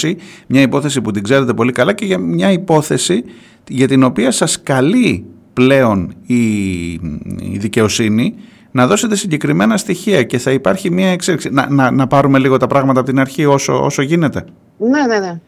2020, 0.00 0.14
μια 0.46 0.60
υπόθεση 0.60 1.00
που 1.00 1.10
την 1.10 1.22
ξέρετε 1.22 1.54
πολύ 1.54 1.72
καλά 1.72 1.92
και 1.92 2.04
για 2.04 2.18
μια 2.18 2.52
υπόθεση 2.52 3.24
για 3.68 3.88
την 3.88 4.02
οποία 4.02 4.30
σας 4.30 4.62
καλεί 4.62 5.24
πλέον 5.52 6.14
η, 6.26 6.44
η 7.52 7.58
δικαιοσύνη 7.58 8.34
να 8.74 8.86
δώσετε 8.86 9.16
συγκεκριμένα 9.16 9.76
στοιχεία 9.76 10.22
και 10.22 10.38
θα 10.38 10.50
υπάρχει 10.50 10.90
μια 10.90 11.10
εξέλιξη. 11.10 11.50
Να, 11.50 11.70
να, 11.70 11.90
να 11.90 12.06
πάρουμε 12.06 12.38
λίγο 12.38 12.56
τα 12.56 12.66
πράγματα 12.66 13.00
από 13.00 13.08
την 13.08 13.18
αρχή 13.20 13.44
όσο, 13.44 13.84
όσο 13.84 14.02
γίνεται. 14.02 14.44
Ναι, 14.78 15.06
ναι, 15.06 15.18
ναι. 15.18 15.40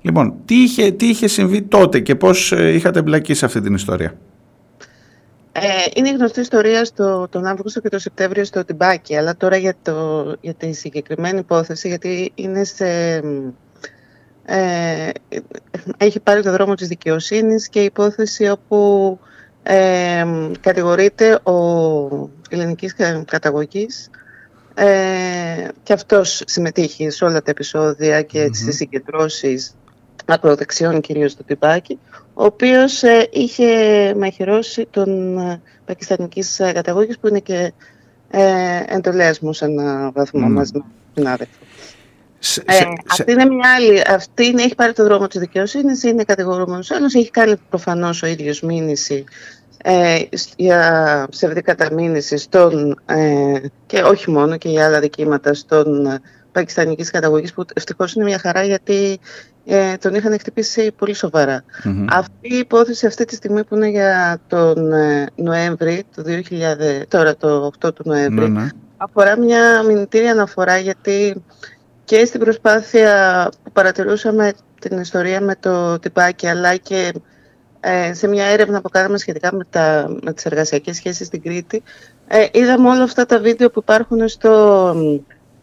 Λοιπόν, 0.00 0.34
τι 0.44 0.54
είχε, 0.54 0.90
τι 0.90 1.08
είχε 1.08 1.26
συμβεί 1.26 1.62
τότε 1.62 2.00
και 2.00 2.14
πώς 2.14 2.52
ε, 2.52 2.72
είχατε 2.74 2.98
εμπλακεί 2.98 3.34
σε 3.34 3.44
αυτή 3.44 3.60
την 3.60 3.74
ιστορία; 3.74 4.14
Ε, 5.52 5.60
είναι 5.94 6.10
γνωστή 6.10 6.40
ιστορία 6.40 6.84
στο, 6.84 7.28
τον 7.30 7.46
Αύγουστο 7.46 7.80
και 7.80 7.88
τον 7.88 7.98
Σεπτέμβριο 7.98 8.44
στο 8.44 8.64
Τιμπάκι, 8.64 9.16
αλλά 9.16 9.36
τώρα 9.36 9.56
για, 9.56 9.74
το, 9.82 10.24
για 10.40 10.54
τη 10.54 10.72
συγκεκριμένη 10.72 11.38
υπόθεση, 11.38 11.88
γιατί 11.88 12.32
είναι 12.34 12.64
σε, 12.64 13.20
ε, 14.44 15.10
έχει 15.96 16.20
πάρει 16.20 16.42
το 16.42 16.50
δρόμο 16.50 16.74
της 16.74 16.88
δικαιοσύνης 16.88 17.68
και 17.68 17.80
η 17.80 17.84
υπόθεση 17.84 18.48
όπου 18.48 19.18
ε, 19.66 20.24
κατηγορείται 20.60 21.34
ο 21.34 21.52
ελληνικής 22.60 22.94
καταγωγής 23.24 24.10
ε, 24.74 24.84
και 25.82 25.92
αυτός 25.92 26.42
συμμετείχε 26.46 27.10
σε 27.10 27.24
όλα 27.24 27.42
τα 27.42 27.50
επεισόδια 27.50 28.22
και 28.22 28.44
mm-hmm. 28.44 28.56
στις 28.56 28.76
συγκεντρώσεις 28.76 29.74
ακροδεξιών 30.26 31.00
κυρίως 31.00 31.32
στο 31.32 31.42
Τυπάκι 31.44 31.98
ο 32.34 32.44
οποίος 32.44 33.02
ε, 33.02 33.28
είχε 33.32 33.66
μαχαιρώσει 34.14 34.86
τον 34.90 35.38
ε, 35.38 35.60
πακιστανικής 35.84 36.60
καταγωγής 36.74 37.18
που 37.18 37.28
είναι 37.28 37.40
και 37.40 37.72
ε, 38.30 38.82
εντολές 38.86 39.40
μου 39.40 39.52
σε 39.52 39.64
ένα 39.64 40.10
βαθμό 40.10 40.46
mm. 40.46 40.50
μαζί 40.50 40.72
με 40.74 40.84
την 41.14 41.28
άδελφο. 41.28 41.58
Ε, 42.64 42.82
αυτή 43.10 43.32
είναι 43.32 43.44
μια 43.44 43.74
άλλη. 43.76 44.02
Αυτή 44.06 44.46
είναι, 44.46 44.62
έχει 44.62 44.74
πάρει 44.74 44.92
το 44.92 45.04
δρόμο 45.04 45.26
της 45.26 45.40
δικαιοσύνης, 45.40 46.02
είναι 46.02 46.24
κατηγορούμενος 46.24 46.90
άλλο. 46.90 47.04
Έχει 47.04 47.30
κάνει 47.30 47.56
προφανώς 47.68 48.22
ο 48.22 48.26
ίδιος 48.26 48.60
μήνυση 48.60 49.24
ε, 49.86 50.22
για 50.56 51.26
ψευδή 51.30 51.60
καταμήνυση 51.60 52.36
στον, 52.36 53.00
ε, 53.06 53.60
και 53.86 54.02
όχι 54.02 54.30
μόνο 54.30 54.56
και 54.56 54.68
για 54.68 54.84
άλλα 54.86 55.00
δικήματα 55.00 55.54
στον 55.54 56.06
ε, 56.06 56.20
πακιστανικής 56.52 57.10
καταγωγής 57.10 57.52
που 57.52 57.64
ευτυχώς 57.74 58.14
είναι 58.14 58.24
μια 58.24 58.38
χαρά 58.38 58.62
γιατί 58.62 59.18
ε, 59.64 59.96
τον 59.96 60.14
είχαν 60.14 60.38
χτυπήσει 60.38 60.92
πολύ 60.92 61.14
Αυτή 62.10 62.54
η 62.54 62.58
υπόθεση 62.58 63.06
αυτή 63.06 63.24
τη 63.24 63.34
στιγμή 63.34 63.64
που 63.64 63.74
είναι 63.74 63.88
για 63.88 64.38
τον 64.46 64.92
ε, 64.92 65.26
Νοέμβρη, 65.34 66.04
το 66.14 66.22
2000, 66.26 67.02
τώρα 67.08 67.36
το 67.36 67.70
8 67.84 67.94
του 67.94 68.02
Νοέμβρη, 68.04 68.50
ναι, 68.50 68.60
ναι. 68.60 68.68
αφορά 68.96 69.38
μια 69.38 69.82
μηνυτήρια 69.82 70.30
αναφορά 70.30 70.78
γιατί 70.78 71.42
και 72.04 72.24
στην 72.24 72.40
προσπάθεια 72.40 73.48
που 73.62 73.72
παρατηρούσαμε 73.72 74.52
την 74.80 74.98
ιστορία 74.98 75.40
με 75.40 75.56
το 75.60 75.98
τυπάκι 75.98 76.46
αλλά 76.46 76.76
και 76.76 77.12
ε, 77.12 77.18
σε 78.12 78.28
μια 78.28 78.44
έρευνα 78.44 78.80
που 78.80 78.88
κάναμε 78.88 79.18
σχετικά 79.18 79.54
με, 79.54 79.64
τα, 79.70 80.16
με 80.22 80.32
τις 80.32 80.44
εργασιακές 80.44 80.96
σχέσεις 80.96 81.26
στην 81.26 81.42
Κρήτη 81.42 81.82
ε, 82.28 82.46
είδαμε 82.52 82.88
όλα 82.88 83.02
αυτά 83.02 83.26
τα 83.26 83.38
βίντεο 83.38 83.70
που 83.70 83.80
υπάρχουν 83.82 84.28
στο, 84.28 84.94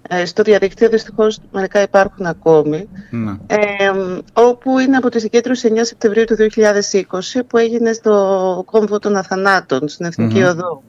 ε, 0.09 0.25
στο 0.25 0.43
διαδίκτυο, 0.43 0.89
δυστυχώς 0.89 1.39
μερικά 1.51 1.81
υπάρχουν 1.81 2.25
ακόμη, 2.25 2.89
ναι. 3.09 3.31
ε, 3.47 3.91
όπου 4.33 4.79
είναι 4.79 4.97
από 4.97 5.09
τη 5.09 5.19
συγκέντρωση 5.19 5.71
9 5.75 5.79
Σεπτεμβρίου 5.81 6.23
του 6.25 6.35
2020 6.55 7.41
που 7.47 7.57
έγινε 7.57 7.93
στο 7.93 8.63
κόμβο 8.71 8.99
των 8.99 9.15
Αθανάτων, 9.15 9.87
στην 9.87 10.05
Εθνική 10.05 10.43
Οδό. 10.43 10.83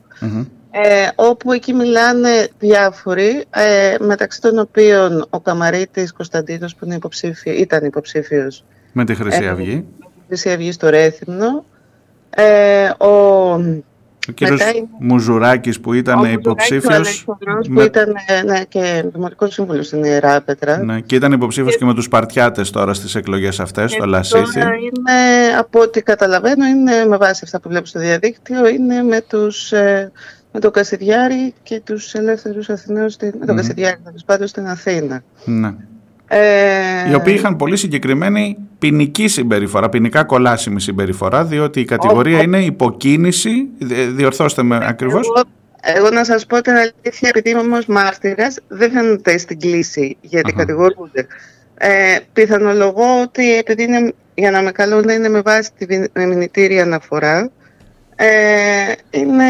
Ε, 0.74 1.08
όπου 1.14 1.52
εκεί 1.52 1.72
μιλάνε 1.72 2.48
διάφοροι, 2.58 3.44
ε, 3.50 3.94
μεταξύ 4.00 4.40
των 4.40 4.58
οποίων 4.58 5.26
ο 5.30 5.40
Καμαρίτης 5.40 6.12
Κωνσταντίνος 6.12 6.74
που 6.74 6.84
είναι 6.84 6.94
υποψήφιο, 6.94 7.52
ήταν 7.52 7.84
υποψήφιος. 7.84 8.64
Με 8.92 9.04
τη 9.04 9.14
Χρυσή 9.14 9.46
Αυγή. 9.46 9.84
Με 10.28 10.36
τη 10.36 10.42
Χρυσή 10.42 10.50
Αυγή 10.50 10.72
στο 10.72 10.88
Ρέθυμνο. 10.88 11.64
Ε, 12.30 12.90
ο 12.98 13.60
ο 14.28 14.32
κύριος 14.32 14.60
είναι... 14.60 14.88
Μουζουράκης 14.98 15.80
που 15.80 15.92
ήταν 15.92 16.18
ο 16.18 16.26
υποψήφιος. 16.26 17.24
Ο 17.26 17.36
με... 17.68 17.74
που 17.74 17.80
ήταν 17.80 18.14
ναι, 18.44 18.64
και 18.64 19.04
δημοτικό 19.12 19.50
σύμβουλος 19.50 19.86
στην 19.86 20.04
Ιερά 20.04 20.40
Πέτρα. 20.40 20.78
Ναι, 20.78 21.00
και 21.00 21.14
ήταν 21.14 21.32
υποψήφιος 21.32 21.72
και... 21.72 21.78
και 21.78 21.84
με 21.84 21.94
τους 21.94 22.08
Παρτιάτες 22.08 22.70
τώρα 22.70 22.94
στις 22.94 23.14
εκλογές 23.14 23.60
αυτές, 23.60 23.92
στο 23.92 24.06
Λασίθι. 24.06 24.60
Είναι, 24.60 25.56
από 25.58 25.80
ό,τι 25.80 26.02
καταλαβαίνω, 26.02 26.66
είναι 26.66 27.04
με 27.04 27.16
βάση 27.16 27.40
αυτά 27.44 27.60
που 27.60 27.68
βλέπω 27.68 27.86
στο 27.86 27.98
διαδίκτυο, 27.98 28.68
είναι 28.68 29.02
με 29.02 29.20
τους 29.20 29.72
με 30.52 30.60
τον 30.60 30.70
Κασιδιάρη 30.70 31.54
και 31.62 31.80
τους 31.80 32.14
ελεύθερους 32.14 32.70
Αθηναίους, 32.70 33.16
με 33.16 33.46
τον 33.46 33.54
mm. 33.54 33.56
Κασιδιάρη 33.56 33.96
πάντως 34.26 34.50
στην 34.50 34.66
Αθήνα. 34.66 35.22
Ναι. 35.44 35.74
Ε... 36.34 37.10
Οι 37.10 37.14
οποίοι 37.14 37.34
είχαν 37.36 37.56
πολύ 37.56 37.76
συγκεκριμένη 37.76 38.56
ποινική 38.78 39.28
συμπεριφορά, 39.28 39.88
ποινικά 39.88 40.24
κολάσιμη 40.24 40.80
συμπεριφορά, 40.80 41.44
διότι 41.44 41.80
η 41.80 41.84
κατηγορία 41.84 42.42
είναι 42.42 42.58
υποκίνηση, 42.58 43.68
διορθώστε 44.14 44.62
με 44.62 44.78
ακριβώς. 44.82 45.26
Εγώ, 45.26 45.42
εγώ 45.98 46.10
να 46.10 46.24
σας 46.24 46.46
πω 46.46 46.60
την 46.60 46.72
αλήθεια, 46.72 47.28
επειδή 47.28 47.50
είμαι 47.50 47.60
όμως 47.60 47.86
μάρτυρας, 47.86 48.58
δεν 48.68 48.90
φαίνεται 48.90 49.38
στην 49.38 49.58
κλίση 49.58 50.16
γιατί 50.20 50.52
κατηγορούνται. 50.52 51.26
Ε, 51.74 52.16
πιθανολογώ 52.32 53.20
ότι 53.22 53.56
επειδή 53.56 53.82
είναι, 53.82 54.12
για 54.34 54.50
να 54.50 54.62
με 54.62 54.70
καλούν 54.70 55.08
είναι 55.08 55.28
με 55.28 55.40
βάση 55.40 55.70
τη 55.78 55.98
μηνυτήρια 56.14 56.82
αναφορά, 56.82 57.50
ε, 58.16 58.28
είναι 59.10 59.44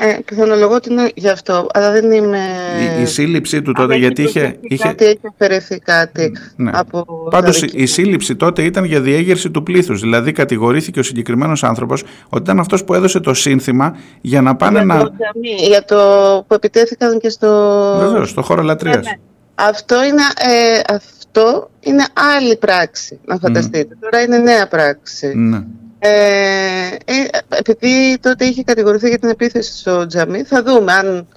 ε, 0.00 0.18
πιθανολογώ 0.24 0.74
ότι 0.74 0.92
είναι 0.92 1.10
γι' 1.14 1.28
αυτό, 1.28 1.66
αλλά 1.72 1.92
δεν 1.92 2.10
είμαι... 2.10 2.38
Η, 2.98 3.02
η 3.02 3.06
σύλληψή 3.06 3.62
του 3.62 3.72
τότε, 3.72 3.96
γιατί 3.96 4.22
είχε... 4.22 4.56
είχε... 4.60 4.82
Κάτι, 4.82 5.04
έχει 5.04 5.20
αφαιρεθεί 5.28 5.78
κάτι 5.78 6.32
ναι. 6.56 6.70
από... 6.74 7.06
Πάντως 7.30 7.62
η 7.62 7.86
σύλληψη 7.86 8.36
τότε 8.36 8.62
ήταν 8.62 8.84
για 8.84 9.00
διέγερση 9.00 9.50
του 9.50 9.62
πλήθους, 9.62 10.00
δηλαδή 10.00 10.32
κατηγορήθηκε 10.32 10.98
ο 10.98 11.02
συγκεκριμένος 11.02 11.64
άνθρωπος 11.64 12.04
ότι 12.28 12.42
ήταν 12.42 12.60
αυτός 12.60 12.84
που 12.84 12.94
έδωσε 12.94 13.20
το 13.20 13.34
σύνθημα 13.34 13.96
για 14.20 14.42
να 14.42 14.56
πάνε 14.56 14.76
για 14.76 14.84
να... 14.84 14.98
Το, 14.98 15.12
για 15.68 15.84
το 15.84 15.96
που 16.46 16.54
επιτέθηκαν 16.54 17.18
και 17.18 17.28
στο... 17.28 17.48
Βεβαίως, 17.98 18.30
στο 18.30 18.42
χώρο 18.42 18.62
λατρείας. 18.62 18.96
Ναι, 18.96 19.02
ναι. 19.02 19.18
Αυτό 19.54 20.04
είναι, 20.04 20.22
ε, 20.38 20.94
αυτό 20.94 21.70
είναι 21.80 22.04
άλλη 22.38 22.56
πράξη, 22.56 23.18
να 23.24 23.36
φανταστείτε. 23.36 23.96
Τώρα 24.00 24.22
είναι 24.22 24.38
νέα 24.38 24.68
πράξη. 24.68 25.32
Ναι. 25.34 25.62
Ε, 26.02 26.86
ε, 27.04 27.28
επειδή 27.48 28.18
τότε 28.20 28.44
είχε 28.44 28.62
κατηγορηθεί 28.62 29.08
για 29.08 29.18
την 29.18 29.28
επίθεση 29.28 29.78
στο 29.78 30.06
τζαμί, 30.06 30.42
θα 30.42 30.62
δούμε 30.62 30.92
αν, 30.92 31.28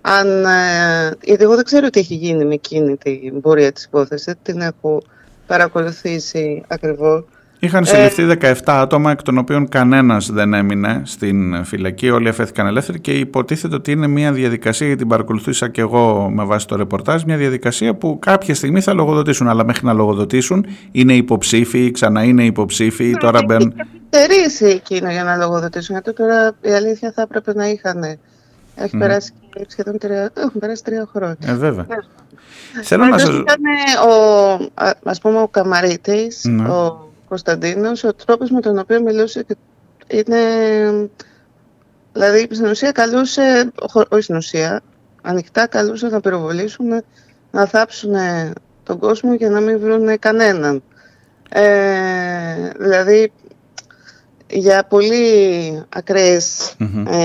αν 0.00 0.44
ε, 0.44 1.16
γιατί 1.22 1.42
εγώ 1.42 1.54
δεν 1.54 1.64
ξέρω 1.64 1.90
τι 1.90 2.00
έχει 2.00 2.14
γίνει 2.14 2.44
με 2.44 2.54
εκείνη 2.54 2.96
την 2.96 3.40
πορεία 3.40 3.72
της 3.72 3.84
υπόθεσης, 3.84 4.34
την 4.42 4.60
έχω 4.60 5.02
παρακολουθήσει 5.46 6.64
ακριβώς. 6.68 7.24
Είχαν 7.58 7.84
συλληφθεί 7.84 8.26
17 8.40 8.42
ε, 8.42 8.54
άτομα, 8.64 9.10
εκ 9.10 9.22
των 9.22 9.38
οποίων 9.38 9.68
κανένας 9.68 10.30
δεν 10.30 10.54
έμεινε 10.54 11.02
στην 11.04 11.64
φυλακή. 11.64 12.10
Όλοι 12.10 12.28
αφέθηκαν 12.28 12.66
ελεύθεροι 12.66 13.00
και 13.00 13.12
υποτίθεται 13.12 13.74
ότι 13.74 13.92
είναι 13.92 14.06
μια 14.06 14.32
διαδικασία, 14.32 14.86
γιατί 14.86 15.00
την 15.00 15.10
παρακολουθήσα 15.10 15.68
και 15.68 15.80
εγώ 15.80 16.30
με 16.34 16.44
βάση 16.44 16.66
το 16.66 16.76
ρεπορτάζ, 16.76 17.22
μια 17.22 17.36
διαδικασία 17.36 17.94
που 17.94 18.18
κάποια 18.18 18.54
στιγμή 18.54 18.80
θα 18.80 18.92
λογοδοτήσουν. 18.92 19.48
Αλλά 19.48 19.64
μέχρι 19.64 19.86
να 19.86 19.92
λογοδοτήσουν 19.92 20.66
είναι 20.92 21.12
υποψήφοι, 21.12 21.90
ξανά 21.90 22.22
είναι 22.22 22.44
υποψήφοι. 22.44 23.16
τώρα 23.16 23.40
μπαίνουν. 23.46 23.74
Έχει 24.10 24.64
εκείνο 24.64 25.10
για 25.10 25.24
να 25.24 25.36
λογοδοτήσουν. 25.36 25.94
Γιατί 25.94 26.12
τώρα 26.22 26.52
η 26.60 26.70
αλήθεια 26.70 27.12
θα 27.14 27.22
έπρεπε 27.22 27.54
να 27.54 27.68
είχαν. 27.68 28.02
Έχει 28.74 28.90
mm. 28.94 28.98
περάσει 28.98 29.32
σχεδόν 29.66 29.98
τρία, 29.98 30.30
έχουν 30.36 30.60
περάσει 30.60 30.84
τρία 30.84 31.08
χρόνια. 31.12 31.36
Ε, 31.46 31.54
βέβαια. 31.54 31.86
Ναι. 31.88 32.82
Θέλω 32.82 33.04
να 33.04 33.18
σας... 33.18 33.28
Ήταν 33.28 33.62
ο, 34.08 34.70
ας 35.02 35.20
πούμε, 35.20 35.40
ο 35.40 35.48
Καμαρίτης, 35.48 36.44
ναι. 36.44 36.68
ο 36.68 37.07
Κωνσταντίνος, 37.28 38.04
ο 38.04 38.14
τρόπος 38.14 38.50
με 38.50 38.60
τον 38.60 38.78
οποίο 38.78 39.02
μιλούσε 39.02 39.46
είναι... 40.06 40.38
Δηλαδή, 42.12 42.48
στην 42.50 42.66
ουσία 42.66 42.92
καλούσε, 42.92 43.72
όχι 44.08 44.22
στην 44.22 44.36
ουσία, 44.36 44.80
ανοιχτά 45.22 45.66
καλούσαν 45.66 46.10
να 46.10 46.20
πυροβολήσουν, 46.20 46.86
να 47.50 47.66
θάψουν 47.66 48.14
τον 48.82 48.98
κόσμο 48.98 49.36
και 49.36 49.48
να 49.48 49.60
μην 49.60 49.78
βρουν 49.80 50.18
κανέναν. 50.18 50.82
Ε, 51.48 52.70
δηλαδή, 52.78 53.32
για 54.50 54.84
πολύ 54.84 55.82
ακραίες 55.88 56.76
ε, 57.08 57.22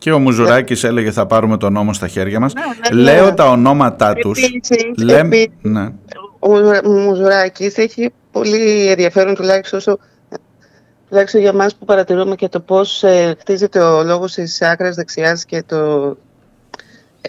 και 0.00 0.12
ο 0.12 0.18
Μουζουράκης 0.18 0.84
έλεγε 0.84 1.10
θα 1.10 1.26
πάρουμε 1.26 1.56
τον 1.56 1.72
νόμο 1.72 1.92
στα 1.92 2.08
χέρια 2.08 2.40
μας. 2.40 2.54
Ναι, 2.54 2.60
ναι, 2.60 2.96
ναι. 2.96 3.02
Λέω 3.02 3.34
τα 3.34 3.50
ονόματά 3.50 4.14
τους. 4.14 4.40
ναι. 5.60 5.92
Ο 6.40 6.48
Μουζουράκης 6.90 7.76
έχει 7.76 8.12
πολύ 8.32 8.88
ενδιαφέρον 8.88 9.34
τουλάχιστον 9.34 9.78
όσο 9.78 9.98
τουλάχιστον 11.08 11.40
για 11.40 11.52
μας 11.52 11.74
που 11.74 11.84
παρατηρούμε 11.84 12.34
και 12.34 12.48
το 12.48 12.60
πώς 12.60 13.02
ε, 13.02 13.36
χτίζεται 13.40 13.80
ο 13.80 14.02
λόγος 14.02 14.32
της 14.32 14.62
άκρας 14.62 14.94
δεξιάς 14.94 15.44
και 15.44 15.62
το... 15.66 16.16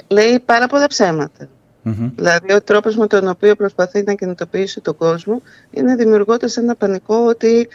Λέει 0.08 0.40
πάρα 0.40 0.68
πολλά 0.68 0.88
Δηλαδή 2.16 2.54
ο 2.54 2.62
τρόπος 2.62 2.96
με 2.96 3.08
τον 3.08 3.28
οποίο 3.28 3.56
προσπαθεί 3.56 4.04
να 4.04 4.14
κινητοποιήσει 4.14 4.82
τον 4.82 4.98
κόσμο 4.98 5.42
είναι 5.72 5.96
δημιουργώντας 5.96 6.58
ένα 6.58 6.76
πανικό 6.76 7.16
ότι 7.16 7.68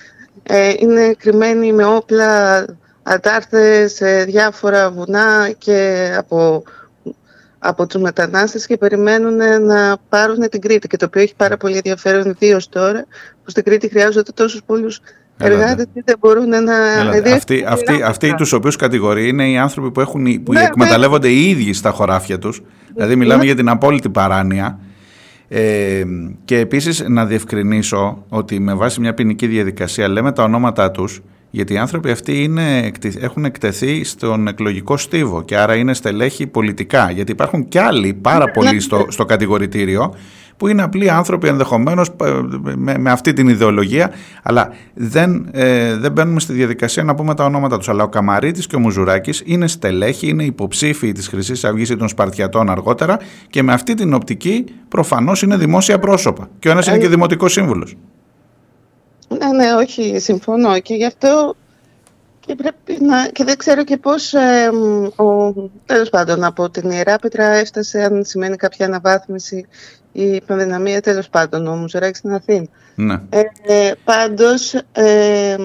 ε, 0.42 0.72
είναι 0.78 1.14
κρυμμένοι 1.18 1.72
με 1.72 1.84
όπλα 1.84 2.64
αντάρθες 3.02 3.92
σε 3.92 4.24
διάφορα 4.24 4.90
βουνά 4.90 5.50
και 5.58 6.10
από, 6.18 6.62
από 7.66 7.86
τους 7.86 8.00
μετανάστες 8.00 8.66
και 8.66 8.76
περιμένουν 8.76 9.36
να 9.66 9.96
πάρουν 10.08 10.48
την 10.48 10.60
Κρήτη 10.60 10.88
και 10.88 10.96
το 10.96 11.04
οποίο 11.04 11.22
έχει 11.22 11.34
πάρα 11.36 11.56
πολύ 11.56 11.74
ενδιαφέρον 11.74 12.30
ιδίως 12.30 12.68
τώρα 12.68 13.06
που 13.44 13.50
στην 13.50 13.64
Κρήτη 13.64 13.88
χρειάζονται 13.88 14.32
τόσους 14.32 14.62
πολλούς 14.66 15.00
εργάτες 15.38 15.86
και 15.94 16.02
δεν 16.04 16.16
μπορούν 16.20 16.48
να. 16.48 16.76
Αυτοί, 17.34 17.64
αυτοί, 17.68 18.02
αυτοί 18.02 18.34
τους 18.34 18.52
οποίους 18.52 18.76
κατηγορεί 18.76 19.28
είναι 19.28 19.50
οι 19.50 19.58
άνθρωποι 19.58 19.90
που, 19.90 20.00
έχουν, 20.00 20.42
που 20.42 20.52
ναι, 20.52 20.62
εκμεταλλεύονται 20.62 21.28
οι 21.28 21.48
ίδιοι 21.48 21.72
στα 21.72 21.90
χωράφια 21.90 22.38
τους. 22.38 22.62
Δηλαδή, 22.94 23.16
μιλάμε 23.16 23.40
ναι. 23.40 23.46
για 23.46 23.54
την 23.54 23.68
απόλυτη 23.68 24.08
παράνοια. 24.08 24.78
Ε, 25.48 26.02
και 26.44 26.58
επίσης 26.58 27.04
να 27.08 27.26
διευκρινίσω 27.26 28.24
ότι 28.28 28.60
με 28.60 28.74
βάση 28.74 29.00
μια 29.00 29.14
ποινική 29.14 29.46
διαδικασία 29.46 30.08
λέμε 30.08 30.32
τα 30.32 30.42
ονόματά 30.42 30.90
τους 30.90 31.22
γιατί 31.50 31.72
οι 31.72 31.78
άνθρωποι 31.78 32.10
αυτοί 32.10 32.42
είναι, 32.42 32.92
έχουν 33.20 33.44
εκτεθεί 33.44 34.04
στον 34.04 34.48
εκλογικό 34.48 34.96
στίβο 34.96 35.42
και 35.42 35.56
άρα 35.56 35.74
είναι 35.74 35.94
στελέχη 35.94 36.46
πολιτικά. 36.46 37.10
Γιατί 37.10 37.32
υπάρχουν 37.32 37.68
κι 37.68 37.78
άλλοι 37.78 38.14
πάρα 38.14 38.44
ναι, 38.44 38.52
πολλοί 38.52 38.80
στο, 38.80 39.06
στο 39.08 39.24
κατηγορητήριο 39.24 40.14
που 40.56 40.68
είναι 40.68 40.82
απλοί 40.82 41.10
άνθρωποι 41.10 41.48
ενδεχομένως 41.48 42.08
ε, 42.08 42.30
με, 42.74 42.98
με, 42.98 43.10
αυτή 43.10 43.32
την 43.32 43.48
ιδεολογία, 43.48 44.12
αλλά 44.42 44.72
δεν, 44.94 45.48
ε, 45.52 45.96
δεν 45.96 46.12
μπαίνουμε 46.12 46.40
στη 46.40 46.52
διαδικασία 46.52 47.02
να 47.02 47.14
πούμε 47.14 47.34
τα 47.34 47.44
ονόματα 47.44 47.78
τους. 47.78 47.88
Αλλά 47.88 48.02
ο 48.02 48.08
Καμαρίτης 48.08 48.66
και 48.66 48.76
ο 48.76 48.78
Μουζουράκης 48.78 49.42
είναι 49.44 49.66
στελέχοι, 49.66 50.28
είναι 50.28 50.44
υποψήφοι 50.44 51.12
της 51.12 51.28
Χρυσής 51.28 51.64
Αυγής 51.64 51.90
ή 51.90 51.96
των 51.96 52.08
Σπαρτιατών 52.08 52.70
αργότερα 52.70 53.18
και 53.50 53.62
με 53.62 53.72
αυτή 53.72 53.94
την 53.94 54.14
οπτική 54.14 54.64
προφανώς 54.88 55.42
είναι 55.42 55.56
δημόσια 55.56 55.98
πρόσωπα. 55.98 56.48
Και 56.58 56.68
ο 56.68 56.70
ένας 56.70 56.86
είναι 56.86 56.98
και 56.98 57.08
δημοτικός 57.08 57.52
σύμβουλος. 57.52 57.96
Ναι, 59.38 59.52
ναι, 59.52 59.74
όχι, 59.74 60.18
συμφωνώ 60.18 60.78
και 60.78 60.94
γι' 60.94 61.04
αυτό 61.04 61.54
και, 62.46 62.54
πρέπει 62.54 63.04
να, 63.04 63.28
και 63.28 63.44
δεν 63.44 63.56
ξέρω 63.56 63.84
και 63.84 63.96
πώς, 63.96 64.32
ε, 64.34 64.70
ο, 65.16 65.52
τέλος 65.86 66.08
πάντων, 66.10 66.44
από 66.44 66.70
την 66.70 66.90
Ιερά 66.90 67.16
Πέτρα 67.16 67.44
έφτασε, 67.44 68.02
αν 68.02 68.24
σημαίνει 68.24 68.56
κάποια 68.56 68.86
αναβάθμιση 68.86 69.66
η 70.12 70.40
πανδυναμία, 70.40 71.00
τέλος 71.00 71.28
πάντων, 71.28 71.66
ο 71.66 71.76
Μουζεράκης 71.76 72.18
στην 72.18 72.32
Αθήνα. 72.32 72.66
Ναι. 72.94 73.20
Ε, 73.28 73.42
ε, 73.62 73.92
πάντως, 74.04 74.74
ε, 74.92 75.56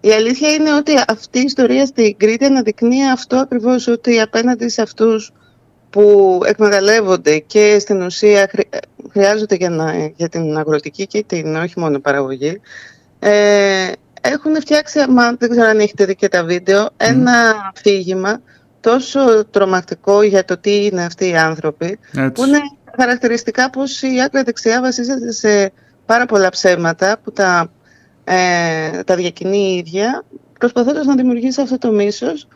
η 0.00 0.10
αλήθεια 0.10 0.52
είναι 0.52 0.74
ότι 0.74 0.92
αυτή 1.08 1.38
η 1.38 1.42
ιστορία 1.42 1.86
στην 1.86 2.16
Κρήτη 2.16 2.44
αναδεικνύει 2.44 3.10
αυτό 3.10 3.36
ακριβώς, 3.36 3.86
ότι 3.86 4.20
απέναντι 4.20 4.68
σε 4.68 4.82
αυτούς 4.82 5.32
που 5.90 6.40
εκμεταλλεύονται 6.44 7.38
και 7.38 7.78
στην 7.78 8.02
ουσία 8.02 8.50
χρειάζονται 9.10 9.54
για, 9.54 9.70
να, 9.70 10.12
για 10.16 10.28
την 10.28 10.56
αγροτική 10.56 11.06
και 11.06 11.24
την 11.26 11.56
όχι 11.56 11.80
μόνο 11.80 11.98
παραγωγή, 11.98 12.60
ε, 13.18 13.92
έχουν 14.20 14.60
φτιάξει, 14.60 14.98
μα 15.08 15.32
δεν 15.32 15.50
ξέρω 15.50 15.66
αν 15.66 15.78
έχετε 15.78 16.04
δει 16.04 16.16
και 16.16 16.28
τα 16.28 16.44
βίντεο, 16.44 16.88
ένα 16.96 17.54
αφήγημα 17.74 18.40
τόσο 18.80 19.44
τρομακτικό 19.44 20.22
για 20.22 20.44
το 20.44 20.58
τι 20.58 20.84
είναι 20.84 21.04
αυτοί 21.04 21.28
οι 21.28 21.36
άνθρωποι, 21.36 21.98
που 22.34 22.44
είναι 22.44 22.58
χαρακτηριστικά 22.98 23.70
πως 23.70 24.02
η 24.02 24.22
άκρα 24.24 24.42
δεξιά 24.42 24.80
βασίζεται 24.80 25.32
σε 25.32 25.72
πάρα 26.06 26.26
πολλά 26.26 26.48
ψέματα 26.48 27.18
που 27.24 27.32
τα, 27.32 27.72
ε, 28.24 29.02
τα 29.02 29.14
διακινεί 29.14 29.72
η 29.72 29.76
ίδια, 29.76 30.24
προσπαθώντας 30.58 31.06
να 31.06 31.14
δημιουργήσει 31.14 31.60
αυτό 31.60 31.78
το 31.78 31.92
μίσος 31.92 32.48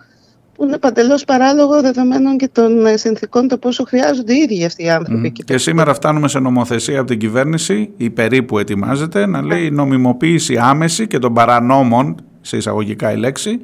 που 0.55 0.64
είναι 0.64 0.78
παντελώς 0.78 1.24
παράλογο 1.24 1.80
δεδομένων 1.80 2.36
και 2.36 2.48
των 2.48 2.86
ε, 2.86 2.96
συνθήκων 2.96 3.48
το 3.48 3.59
πόσο 3.59 3.84
χρειάζονται 3.84 4.34
οι 4.34 4.36
ίδιοι 4.36 4.64
αυτοί 4.64 4.84
οι 4.84 4.90
άνθρωποι. 4.90 5.32
Mm. 5.36 5.42
Και 5.44 5.59
σήμερα 5.59 5.94
φτάνουμε 5.94 6.28
σε 6.28 6.38
νομοθεσία 6.38 6.98
από 6.98 7.09
την 7.09 7.18
κυβέρνηση, 7.18 7.90
η 7.96 8.11
περίπου 8.11 8.59
ετοιμάζεται, 8.59 9.26
να 9.26 9.42
λέει 9.42 9.70
νομιμοποίηση 9.70 10.57
άμεση 10.57 11.07
και 11.07 11.18
των 11.18 11.34
παρανόμων, 11.34 12.16
σε 12.40 12.57
εισαγωγικά 12.57 13.12
η 13.12 13.16
λέξη, 13.16 13.61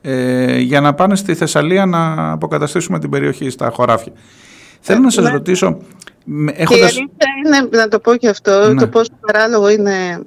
ε, 0.00 0.58
για 0.58 0.80
να 0.80 0.94
πάνε 0.94 1.16
στη 1.16 1.34
Θεσσαλία 1.34 1.86
να 1.86 2.32
αποκαταστήσουμε 2.32 2.98
την 2.98 3.10
περιοχή 3.10 3.50
στα 3.50 3.70
χωράφια. 3.70 4.12
Θέλω 4.80 5.00
να 5.00 5.10
σας 5.10 5.24
ναι. 5.24 5.30
ρωτήσω... 5.30 5.78
Έχοντας... 6.54 6.68
Και 6.68 6.74
η 6.74 6.82
αλήθεια 6.82 7.06
είναι, 7.44 7.68
να 7.70 7.88
το 7.88 7.98
πω 7.98 8.16
και 8.16 8.28
αυτό, 8.28 8.72
ναι. 8.72 8.80
το 8.80 8.88
πόσο 8.88 9.10
παράλογο 9.26 9.68
είναι 9.68 10.20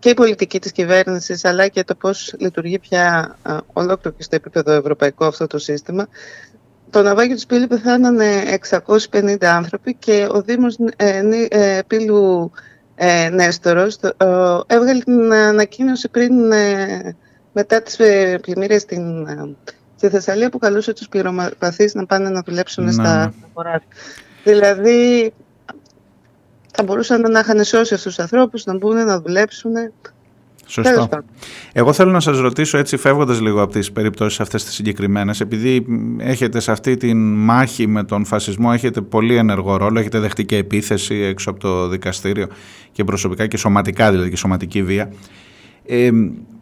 και 0.00 0.08
η 0.08 0.14
πολιτική 0.14 0.60
της 0.60 0.72
κυβέρνησης 0.72 1.44
αλλά 1.44 1.68
και 1.68 1.84
το 1.84 1.94
πώς 1.94 2.34
λειτουργεί 2.38 2.78
πια 2.78 3.36
ολόκληρο 3.72 4.16
και 4.16 4.22
στο 4.22 4.36
επίπεδο 4.36 4.72
ευρωπαϊκό 4.72 5.24
αυτό 5.24 5.46
το 5.46 5.58
σύστημα. 5.58 6.08
Το 6.90 7.02
ναυάγιο 7.02 7.36
του 7.36 7.46
Πύλου 7.46 7.66
πεθάνανε 7.66 8.58
650 9.10 9.44
άνθρωποι 9.44 9.94
και 9.94 10.28
ο 10.30 10.42
Δήμος 10.42 10.76
ε, 10.96 11.22
ε, 11.48 11.80
Πύλου 11.86 12.52
ε, 12.94 13.28
Νέστορος 13.28 13.96
ε, 13.96 14.16
έβγαλε 14.66 15.00
την 15.00 15.32
ανακοίνωση 15.32 16.08
πριν 16.08 16.52
ε, 16.52 17.16
μετά 17.52 17.82
τις 17.82 17.96
πλημμύρες 18.40 18.82
στην, 18.82 19.26
στη 19.96 20.08
Θεσσαλία 20.08 20.50
που 20.50 20.58
καλούσε 20.58 20.92
τους 20.92 21.08
πληρωμαπαθείς 21.08 21.94
να 21.94 22.06
πάνε 22.06 22.28
να 22.28 22.42
δουλέψουν 22.46 22.84
ναι. 22.84 22.92
στα 22.92 23.34
χωρά. 23.54 23.82
Δηλαδή 24.44 25.32
θα 26.72 26.82
μπορούσαν 26.82 27.20
να 27.30 27.38
είχαν 27.38 27.64
σώσει 27.64 27.94
αυτούς 27.94 28.14
τους 28.14 28.18
ανθρώπους, 28.18 28.64
να 28.64 28.76
μπουν 28.76 29.04
να 29.04 29.20
δουλέψουν. 29.20 29.72
Σωστό. 30.70 31.08
Εγώ 31.72 31.92
θέλω 31.92 32.10
να 32.10 32.20
σας 32.20 32.38
ρωτήσω 32.38 32.78
έτσι 32.78 32.96
φεύγοντας 32.96 33.40
λίγο 33.40 33.62
από 33.62 33.72
τις 33.72 33.92
περιπτώσεις 33.92 34.40
αυτές 34.40 34.64
τις 34.64 34.74
συγκεκριμένες 34.74 35.40
επειδή 35.40 35.86
έχετε 36.18 36.60
σε 36.60 36.72
αυτή 36.72 36.96
τη 36.96 37.14
μάχη 37.14 37.86
με 37.86 38.04
τον 38.04 38.24
φασισμό 38.24 38.70
έχετε 38.72 39.00
πολύ 39.00 39.36
ενεργό 39.36 39.76
ρόλο, 39.76 39.98
έχετε 39.98 40.18
δεχτεί 40.18 40.44
και 40.44 40.56
επίθεση 40.56 41.14
έξω 41.14 41.50
από 41.50 41.60
το 41.60 41.88
δικαστήριο 41.88 42.46
και 42.92 43.04
προσωπικά 43.04 43.46
και 43.46 43.56
σωματικά 43.56 44.10
δηλαδή 44.10 44.30
και 44.30 44.36
σωματική 44.36 44.82
βία. 44.82 45.12
Ε, 45.86 46.10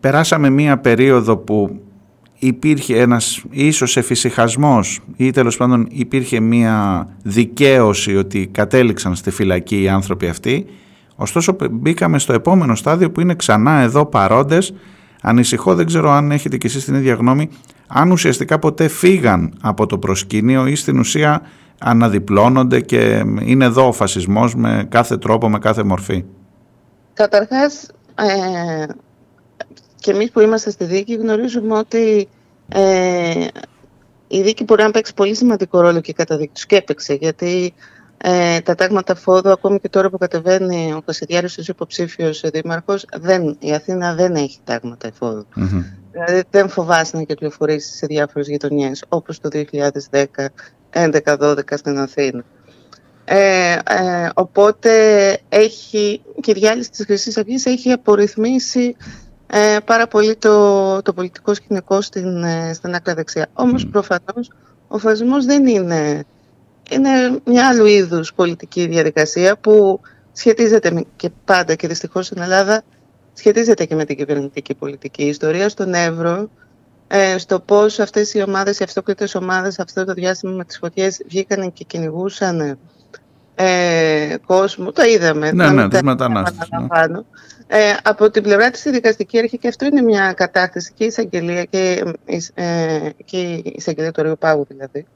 περάσαμε 0.00 0.50
μία 0.50 0.78
περίοδο 0.78 1.36
που 1.36 1.80
υπήρχε 2.38 3.00
ένας 3.00 3.42
ίσως 3.50 3.96
εφησυχασμός 3.96 5.00
ή 5.16 5.30
τέλος 5.30 5.56
πάντων 5.56 5.86
υπήρχε 5.90 6.40
μια 6.40 7.08
δικαίωση 7.22 8.16
ότι 8.16 8.46
κατέληξαν 8.46 9.14
στη 9.14 9.30
φυλακή 9.30 9.82
οι 9.82 9.88
άνθρωποι 9.88 10.28
αυτοί 10.28 10.66
ωστόσο 11.16 11.56
μπήκαμε 11.70 12.18
στο 12.18 12.32
επόμενο 12.32 12.74
στάδιο 12.74 13.10
που 13.10 13.20
είναι 13.20 13.34
ξανά 13.34 13.80
εδώ 13.80 14.06
παρόντες 14.06 14.74
ανησυχώ 15.22 15.74
δεν 15.74 15.86
ξέρω 15.86 16.10
αν 16.10 16.30
έχετε 16.30 16.56
και 16.56 16.66
εσείς 16.66 16.84
την 16.84 16.94
ίδια 16.94 17.14
γνώμη 17.14 17.48
αν 17.86 18.10
ουσιαστικά 18.10 18.58
ποτέ 18.58 18.88
φύγαν 18.88 19.52
από 19.60 19.86
το 19.86 19.98
προσκήνιο 19.98 20.66
ή 20.66 20.74
στην 20.74 20.98
ουσία 20.98 21.42
αναδιπλώνονται 21.78 22.80
και 22.80 23.24
είναι 23.42 23.64
εδώ 23.64 23.88
ο 23.88 23.92
φασισμός 23.92 24.54
με 24.54 24.86
κάθε 24.88 25.16
τρόπο, 25.16 25.48
με 25.48 25.58
κάθε 25.58 25.82
μορφή. 25.82 26.24
Καταρχάς, 27.14 27.90
ε, 28.14 28.86
και 30.00 30.10
εμείς 30.10 30.30
που 30.30 30.40
είμαστε 30.40 30.70
στη 30.70 30.84
δίκη 30.84 31.14
γνωρίζουμε 31.14 31.78
ότι 31.78 32.28
ε, 32.68 33.46
η 34.28 34.42
δίκη 34.42 34.64
μπορεί 34.64 34.82
να 34.82 34.90
παίξει 34.90 35.14
πολύ 35.14 35.34
σημαντικό 35.34 35.80
ρόλο 35.80 36.00
και 36.00 36.12
κατά 36.12 36.36
δίκη 36.36 36.66
και 36.66 36.76
έπαιξε 36.76 37.14
γιατί 37.14 37.74
ε, 38.22 38.60
τα 38.60 38.74
τάγματα 38.74 39.14
φόδου 39.14 39.50
ακόμη 39.50 39.80
και 39.80 39.88
τώρα 39.88 40.10
που 40.10 40.18
κατεβαίνει 40.18 40.92
ο 40.92 41.02
Κασιδιάρης 41.06 41.58
ως 41.58 41.68
υποψήφιος 41.68 42.40
δήμαρχος 42.52 43.04
δεν, 43.16 43.56
η 43.60 43.72
Αθήνα 43.74 44.14
δεν 44.14 44.34
έχει 44.34 44.58
τάγματα 44.64 45.12
Δηλαδή 46.12 46.42
δεν 46.50 46.68
φοβάσαι 46.68 47.16
να 47.16 47.22
κυκλοφορήσεις 47.22 47.96
σε 47.96 48.06
διάφορες 48.06 48.48
γειτονιές 48.48 49.04
όπως 49.08 49.40
το 49.40 49.48
2010, 49.52 50.24
11-12 50.92 51.58
στην 51.76 51.98
Αθήνα. 51.98 52.44
Ε, 53.24 53.72
ε, 53.72 54.28
οπότε 54.34 54.90
έχει, 55.48 56.22
και 56.40 56.50
η 56.50 56.54
διάλυση 56.54 56.90
της 56.90 57.04
Χρυσής 57.04 57.36
Αυγής 57.36 57.66
έχει 57.66 57.92
απορριθμίσει 57.92 58.96
ε, 59.50 59.76
πάρα 59.84 60.06
πολύ 60.06 60.36
το, 60.36 61.02
το 61.02 61.12
πολιτικό 61.12 61.54
σκηνικό 61.54 62.00
στην, 62.00 62.42
ε, 62.42 62.72
στην 62.74 62.94
άκρα 62.94 63.14
δεξιά. 63.14 63.46
Όμως 63.52 63.86
mm. 63.86 63.88
προφανώς 63.92 64.50
ο 64.88 64.98
φασισμός 64.98 65.44
δεν 65.44 65.66
είναι, 65.66 66.24
είναι 66.90 67.40
μια 67.44 67.68
άλλου 67.68 67.86
είδους 67.86 68.34
πολιτική 68.34 68.86
διαδικασία 68.86 69.58
που 69.58 70.00
σχετίζεται 70.32 71.04
και 71.16 71.30
πάντα 71.44 71.74
και 71.74 71.88
δυστυχώς 71.88 72.26
στην 72.26 72.42
Ελλάδα 72.42 72.82
σχετίζεται 73.32 73.84
και 73.84 73.94
με 73.94 74.04
την 74.04 74.16
κυβερνητική 74.16 74.74
πολιτική. 74.74 75.22
Η 75.24 75.28
ιστορία 75.28 75.68
στον 75.68 75.94
Εύρο 75.94 76.50
ε, 77.08 77.38
στο 77.38 77.60
πώς 77.60 77.98
αυτές 77.98 78.34
οι 78.34 78.42
ομάδες, 78.42 78.78
οι 78.78 78.84
αυτόκλητες 78.84 79.34
ομάδες 79.34 79.78
αυτό 79.78 80.04
το 80.04 80.12
διάστημα 80.12 80.52
με 80.52 80.64
τις 80.64 80.78
φωτιές 80.78 81.22
βγήκαν 81.26 81.72
και 81.72 81.84
κυνηγούσαν 81.84 82.78
ε, 83.60 84.36
κόσμο, 84.46 84.92
το 84.92 85.02
είδαμε. 85.02 85.52
Ναι, 85.52 85.70
ναι, 85.70 85.88
τους 85.88 86.00
μετανάστες. 86.00 86.68
Ναι. 86.70 87.20
Ε, 87.66 87.96
από 88.02 88.30
την 88.30 88.42
πλευρά 88.42 88.70
της 88.70 88.84
η 88.84 88.90
δικαστική 88.90 89.38
αρχή 89.38 89.58
και 89.58 89.68
αυτό 89.68 89.86
είναι 89.86 90.02
μια 90.02 90.32
κατάκτηση 90.32 90.92
και 90.94 91.04
η 91.04 91.06
εισαγγελία 91.06 91.64
και, 91.64 92.04
ε, 92.54 93.08
και 93.24 93.36
η 93.36 93.72
εισαγγελία 93.76 94.12
του 94.12 94.36
Πάγου 94.38 94.64
δηλαδή 94.68 95.06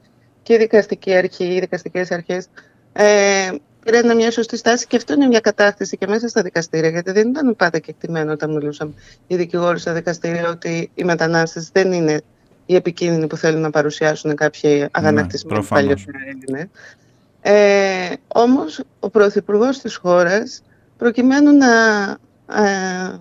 και 0.43 0.53
η 0.53 0.57
δικαστική 0.57 1.15
αρχή, 1.15 1.43
οι 1.43 1.59
δικαστικές 1.59 2.11
αρχές 2.11 2.47
ε, 2.93 3.49
πήραν 3.85 4.15
μια 4.15 4.31
σωστή 4.31 4.57
στάση 4.57 4.87
και 4.87 4.95
αυτό 4.95 5.13
είναι 5.13 5.27
μια 5.27 5.39
κατάκτηση 5.39 5.97
και 5.97 6.07
μέσα 6.07 6.27
στα 6.27 6.41
δικαστήρια 6.41 6.89
γιατί 6.89 7.11
δεν 7.11 7.29
ήταν 7.29 7.55
πάντα 7.55 7.79
κεκτημένο 7.79 8.31
όταν 8.31 8.53
μιλούσαμε 8.53 8.93
οι 9.27 9.35
δικηγόροι 9.35 9.79
στα 9.79 9.93
δικαστήρια 9.93 10.49
ότι 10.49 10.91
οι 10.93 11.03
μετανάστες 11.03 11.69
δεν 11.73 11.91
είναι 11.91 12.21
οι 12.65 12.75
επικίνδυνοι 12.75 13.27
που 13.27 13.37
θέλουν 13.37 13.61
να 13.61 13.69
παρουσιάσουν 13.69 14.35
κάποιοι 14.35 14.77
ναι, 14.79 14.87
αγανακτισμένοι 14.91 15.59
ναι, 15.59 15.67
παλιότερα 15.67 16.17
Έλληνες. 16.29 16.67
Ε, 17.45 18.13
όμως 18.27 18.83
ο 18.99 19.09
Πρωθυπουργός 19.09 19.79
της 19.79 19.95
χώρας 19.95 20.61
προκειμένου 20.97 21.57
να, 21.57 21.67
ε, 22.55 23.19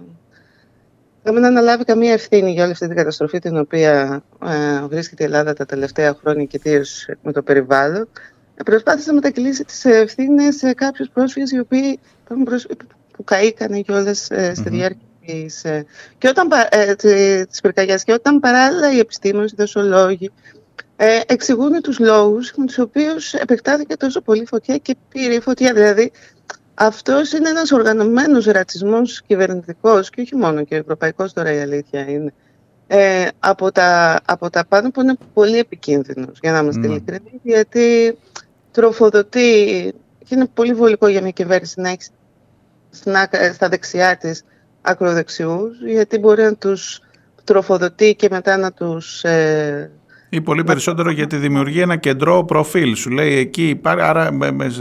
να 1.23 1.33
μην 1.33 1.45
αναλάβει 1.45 1.85
καμία 1.85 2.13
ευθύνη 2.13 2.53
για 2.53 2.63
όλη 2.63 2.73
αυτή 2.73 2.87
την 2.87 2.97
καταστροφή 2.97 3.39
την 3.39 3.57
οποία 3.57 4.23
ε, 4.47 4.87
βρίσκεται 4.87 5.23
η 5.23 5.27
Ελλάδα 5.27 5.55
τα 5.55 5.67
τελευταία 5.67 6.15
χρόνια 6.15 6.45
και 6.45 6.61
ιδίως 6.65 7.09
με 7.23 7.33
το 7.33 7.43
περιβάλλον 7.43 8.09
προσπάθησε 8.65 9.09
να 9.09 9.15
μετακυλήσει 9.15 9.65
τις 9.65 9.85
ευθύνες 9.85 10.57
σε 10.57 10.73
κάποιους 10.73 11.09
πρόσφυγες 11.09 11.51
οι 11.51 11.59
οποίοι 11.59 11.99
που 13.13 13.25
καήκανε 13.25 13.81
κιόλας 13.81 14.31
ε, 14.31 14.55
στη 14.55 14.69
διάρκεια 14.69 15.07
της, 15.27 15.65
ε, 15.65 15.87
και 16.19 16.29
όταν, 16.29 16.49
ε, 16.71 16.95
της 17.45 17.61
πυρκαγιάς 17.61 18.05
και 18.05 18.13
όταν 18.13 18.41
παράλληλα 18.41 18.93
οι 18.93 18.99
επιστήμονες, 18.99 19.53
οι 19.53 19.55
δοσολόγοι 19.59 20.31
ε, 20.97 21.21
εξηγούν 21.27 21.81
τους 21.83 21.99
λόγους 21.99 22.53
με 22.57 22.67
τους 22.67 22.79
οποίους 22.79 23.35
επεκτάθηκε 23.35 23.97
τόσο 23.97 24.21
πολύ 24.21 24.47
φωτιά 24.47 24.77
και 24.77 24.97
πήρε 25.09 25.35
η 25.35 25.41
φωτιά. 25.41 25.73
Δηλαδή 25.73 26.13
αυτός 26.75 27.33
είναι 27.33 27.49
ένας 27.49 27.73
οργανωμένος 27.73 28.45
ρατσισμός 28.45 29.23
κυβερνητικός 29.23 30.11
και 30.11 30.21
όχι 30.21 30.37
μόνο 30.37 30.65
και 30.65 30.77
ευρωπαϊκός 30.77 31.33
τώρα 31.33 31.53
η 31.53 31.61
αλήθεια 31.61 32.11
είναι. 32.11 32.33
Ε, 32.87 33.29
από, 33.39 33.73
τα, 33.73 34.21
από 34.25 34.51
τα 34.51 34.67
πάνω 34.67 34.91
που 34.91 35.01
είναι 35.01 35.17
πολύ 35.35 35.59
επικίνδυνος 35.59 36.39
για 36.43 36.53
να 36.53 36.59
είμαστε 36.59 36.81
mm. 36.81 36.91
ειλικρινοί 36.91 37.41
γιατί 37.43 38.19
τροφοδοτεί 38.71 39.93
και 40.19 40.35
είναι 40.35 40.47
πολύ 40.47 40.75
βολικό 40.75 41.07
για 41.07 41.23
μια 41.23 41.31
κυβέρνηση 41.31 41.81
να 41.81 41.89
έχει 41.89 42.11
στα 43.53 43.69
δεξιά 43.69 44.17
της 44.17 44.45
ακροδεξιούς 44.81 45.83
γιατί 45.87 46.19
μπορεί 46.19 46.43
να 46.43 46.55
τους 46.55 47.01
τροφοδοτεί 47.45 48.15
και 48.15 48.29
μετά 48.31 48.57
να 48.57 48.73
τους 48.73 49.25
ε, 49.25 49.91
ή 50.35 50.41
πολύ 50.41 50.65
περισσότερο 50.65 51.11
γιατί 51.11 51.37
δημιουργεί 51.37 51.81
ένα 51.81 51.97
κεντρό 51.97 52.45
προφίλ. 52.45 52.95
Σου 52.95 53.11
λέει 53.11 53.39
εκεί 53.39 53.69
υπάρχει, 53.69 54.03
άρα 54.03 54.39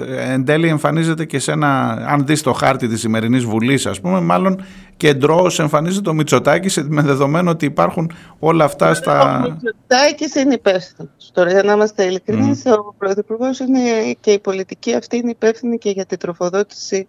εν 0.07 0.45
τέλει 0.45 0.67
εμφανίζεται 0.67 1.25
και 1.25 1.39
σε 1.39 1.51
ένα, 1.51 1.89
αν 2.07 2.25
δεις 2.25 2.41
το 2.41 2.53
χάρτη 2.53 2.87
της 2.87 2.99
σημερινής 2.99 3.43
Βουλής 3.43 3.85
ας 3.85 4.01
πούμε, 4.01 4.19
μάλλον 4.19 4.63
κεντρό 4.97 5.51
εμφανίζεται 5.57 6.01
το 6.01 6.13
Μητσοτάκης 6.13 6.83
με 6.87 7.01
δεδομένο 7.01 7.49
ότι 7.49 7.65
υπάρχουν 7.65 8.11
όλα 8.39 8.63
αυτά 8.63 8.93
στα... 8.93 9.43
Ο 9.45 9.49
Μητσοτάκης 9.49 10.35
είναι 10.35 10.53
υπεύθυνος. 10.53 11.31
Τώρα 11.33 11.51
για 11.51 11.63
να 11.63 11.73
είμαστε 11.73 12.03
ειλικρινείς, 12.03 12.63
mm. 12.65 12.71
ο 12.71 12.93
Πρωθυπουργός 12.97 13.59
είναι 13.59 13.79
και 14.19 14.31
η 14.31 14.39
πολιτική 14.39 14.93
αυτή 14.95 15.17
είναι 15.17 15.29
υπεύθυνη 15.29 15.77
και 15.77 15.89
για 15.89 16.05
την 16.05 16.17
τροφοδότηση 16.17 17.07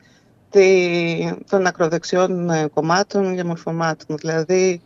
των 1.51 1.66
ακροδεξιών 1.66 2.51
ε, 2.51 2.66
κομμάτων 2.74 3.34
για 3.34 3.45
μορφωμάτων. 3.45 4.16
Δηλαδή 4.16 4.80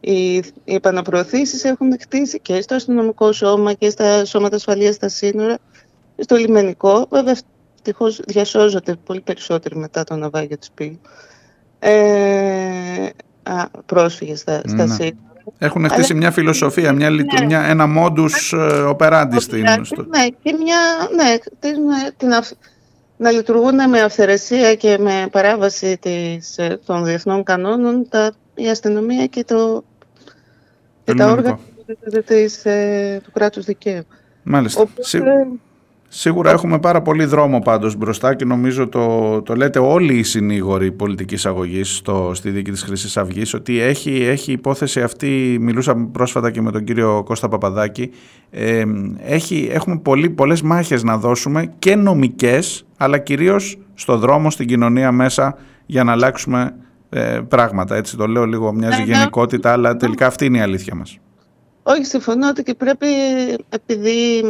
οι, 0.00 0.34
οι 0.36 0.74
επαναπροωθήσεις 0.74 1.64
έχουν 1.64 2.00
χτίσει 2.00 2.40
και 2.40 2.60
στο 2.60 2.74
αστυνομικό 2.74 3.32
σώμα 3.32 3.72
και 3.72 3.90
στα 3.90 4.24
σώματα 4.24 4.56
ασφαλείας 4.56 4.94
στα 4.94 5.08
σύνορα, 5.08 5.58
στο 6.16 6.36
λιμενικό. 6.36 7.06
Βέβαια, 7.10 7.36
ευτυχώς 7.74 8.20
διασώζονται 8.26 8.94
πολύ 9.04 9.20
περισσότεροι 9.20 9.76
μετά 9.76 10.04
το 10.04 10.16
ναυάγιο 10.16 10.58
της 10.58 10.70
Πύλου. 10.70 11.00
Ε, 11.78 13.08
πρόσφυγες 13.86 14.38
στα, 14.40 14.62
στα 14.66 14.86
ναι. 14.86 14.94
σύνορα. 14.94 15.16
Έχουν 15.58 15.88
χτίσει 15.88 16.14
μια 16.14 16.30
φιλοσοφία, 16.30 16.92
μια, 16.92 17.10
ναι. 17.10 17.44
μια, 17.46 17.60
ένα 17.60 17.86
modus 17.98 18.58
ε, 18.58 18.90
operandi 18.96 19.36
στην 19.36 19.62
Ναι, 20.08 20.26
και 20.42 20.56
μια, 20.62 20.78
ναι, 21.14 21.36
την, 21.58 22.28
να 23.16 23.30
λειτουργούν 23.30 23.88
με 23.88 24.00
αυθαιρεσία 24.00 24.74
και 24.74 24.98
με 24.98 25.28
παράβαση 25.30 25.98
της, 25.98 26.58
ε, 26.58 26.80
των 26.86 27.04
διεθνών 27.04 27.42
κανόνων 27.42 28.08
τα, 28.08 28.32
η 28.54 28.68
αστυνομία 28.68 29.26
και, 29.26 29.44
το, 29.44 29.84
και 31.12 31.14
τα 31.14 31.30
όργανα 31.30 31.58
της, 32.26 32.64
ε, 32.64 33.20
του 33.24 33.30
κράτους 33.32 33.64
δικαίου. 33.64 34.02
Μάλιστα. 34.42 34.80
Οπότε, 34.80 35.02
Σίγουρα 36.10 36.50
έχουμε 36.50 36.78
πάρα 36.78 37.02
πολύ 37.02 37.24
δρόμο 37.24 37.58
πάντως 37.58 37.96
μπροστά 37.96 38.34
και 38.34 38.44
νομίζω 38.44 38.88
το, 38.88 39.42
το 39.42 39.54
λέτε 39.54 39.78
όλοι 39.78 40.14
οι 40.14 40.22
συνήγοροι 40.22 40.92
πολιτικής 40.92 41.46
αγωγής 41.46 41.96
στο, 41.96 42.30
στη 42.34 42.50
δίκη 42.50 42.70
της 42.70 42.82
Χρυσής 42.82 43.16
Αυγής 43.16 43.54
ότι 43.54 43.80
έχει, 43.80 44.22
έχει 44.22 44.52
υπόθεση 44.52 45.02
αυτή, 45.02 45.56
μιλούσα 45.60 45.96
πρόσφατα 46.12 46.50
και 46.50 46.60
με 46.60 46.70
τον 46.70 46.84
κύριο 46.84 47.22
Κώστα 47.24 47.48
Παπαδάκη, 47.48 48.10
ε, 48.50 48.84
έχει, 49.18 49.68
έχουμε 49.72 49.98
πολύ, 49.98 50.30
πολλές 50.30 50.62
μάχες 50.62 51.02
να 51.02 51.16
δώσουμε 51.16 51.72
και 51.78 51.94
νομικές 51.94 52.86
αλλά 52.96 53.18
κυρίως 53.18 53.78
στο 53.94 54.16
δρόμο, 54.16 54.50
στην 54.50 54.66
κοινωνία 54.66 55.12
μέσα 55.12 55.56
για 55.86 56.04
να 56.04 56.12
αλλάξουμε 56.12 56.74
ε, 57.10 57.40
πράγματα. 57.48 57.96
Έτσι 57.96 58.16
το 58.16 58.26
λέω 58.26 58.44
λίγο 58.44 58.72
μοιάζει 58.72 59.00
ναι, 59.00 59.04
ναι. 59.04 59.12
γενικότητα 59.12 59.72
αλλά 59.72 59.96
τελικά 59.96 60.26
αυτή 60.26 60.44
είναι 60.44 60.58
η 60.58 60.60
αλήθεια 60.60 60.94
μας. 60.94 61.18
Όχι, 61.82 62.04
συμφωνώ 62.04 62.48
ότι 62.48 62.62
και 62.62 62.74
πρέπει 62.74 63.06
επειδή 63.68 64.42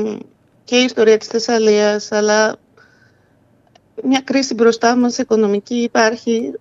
και 0.64 0.76
η 0.76 0.84
ιστορία 0.84 1.16
της 1.16 1.28
Θεσσαλίας, 1.28 2.12
αλλά 2.12 2.56
μια 4.02 4.20
κρίση 4.24 4.54
μπροστά 4.54 4.96
μας 4.96 5.18
οικονομική 5.18 5.74
υπάρχει, 5.74 6.52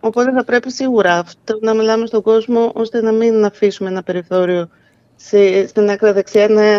οπότε 0.00 0.32
θα 0.32 0.44
πρέπει 0.44 0.72
σίγουρα 0.72 1.18
αυτό 1.18 1.58
να 1.60 1.74
μιλάμε 1.74 2.06
στον 2.06 2.22
κόσμο 2.22 2.70
ώστε 2.74 3.02
να 3.02 3.12
μην 3.12 3.44
αφήσουμε 3.44 3.88
ένα 3.88 4.02
περιθώριο 4.02 4.68
σε, 5.16 5.66
στην 5.66 5.90
άκρα 5.90 6.12
δεξιά 6.12 6.48
να, 6.48 6.78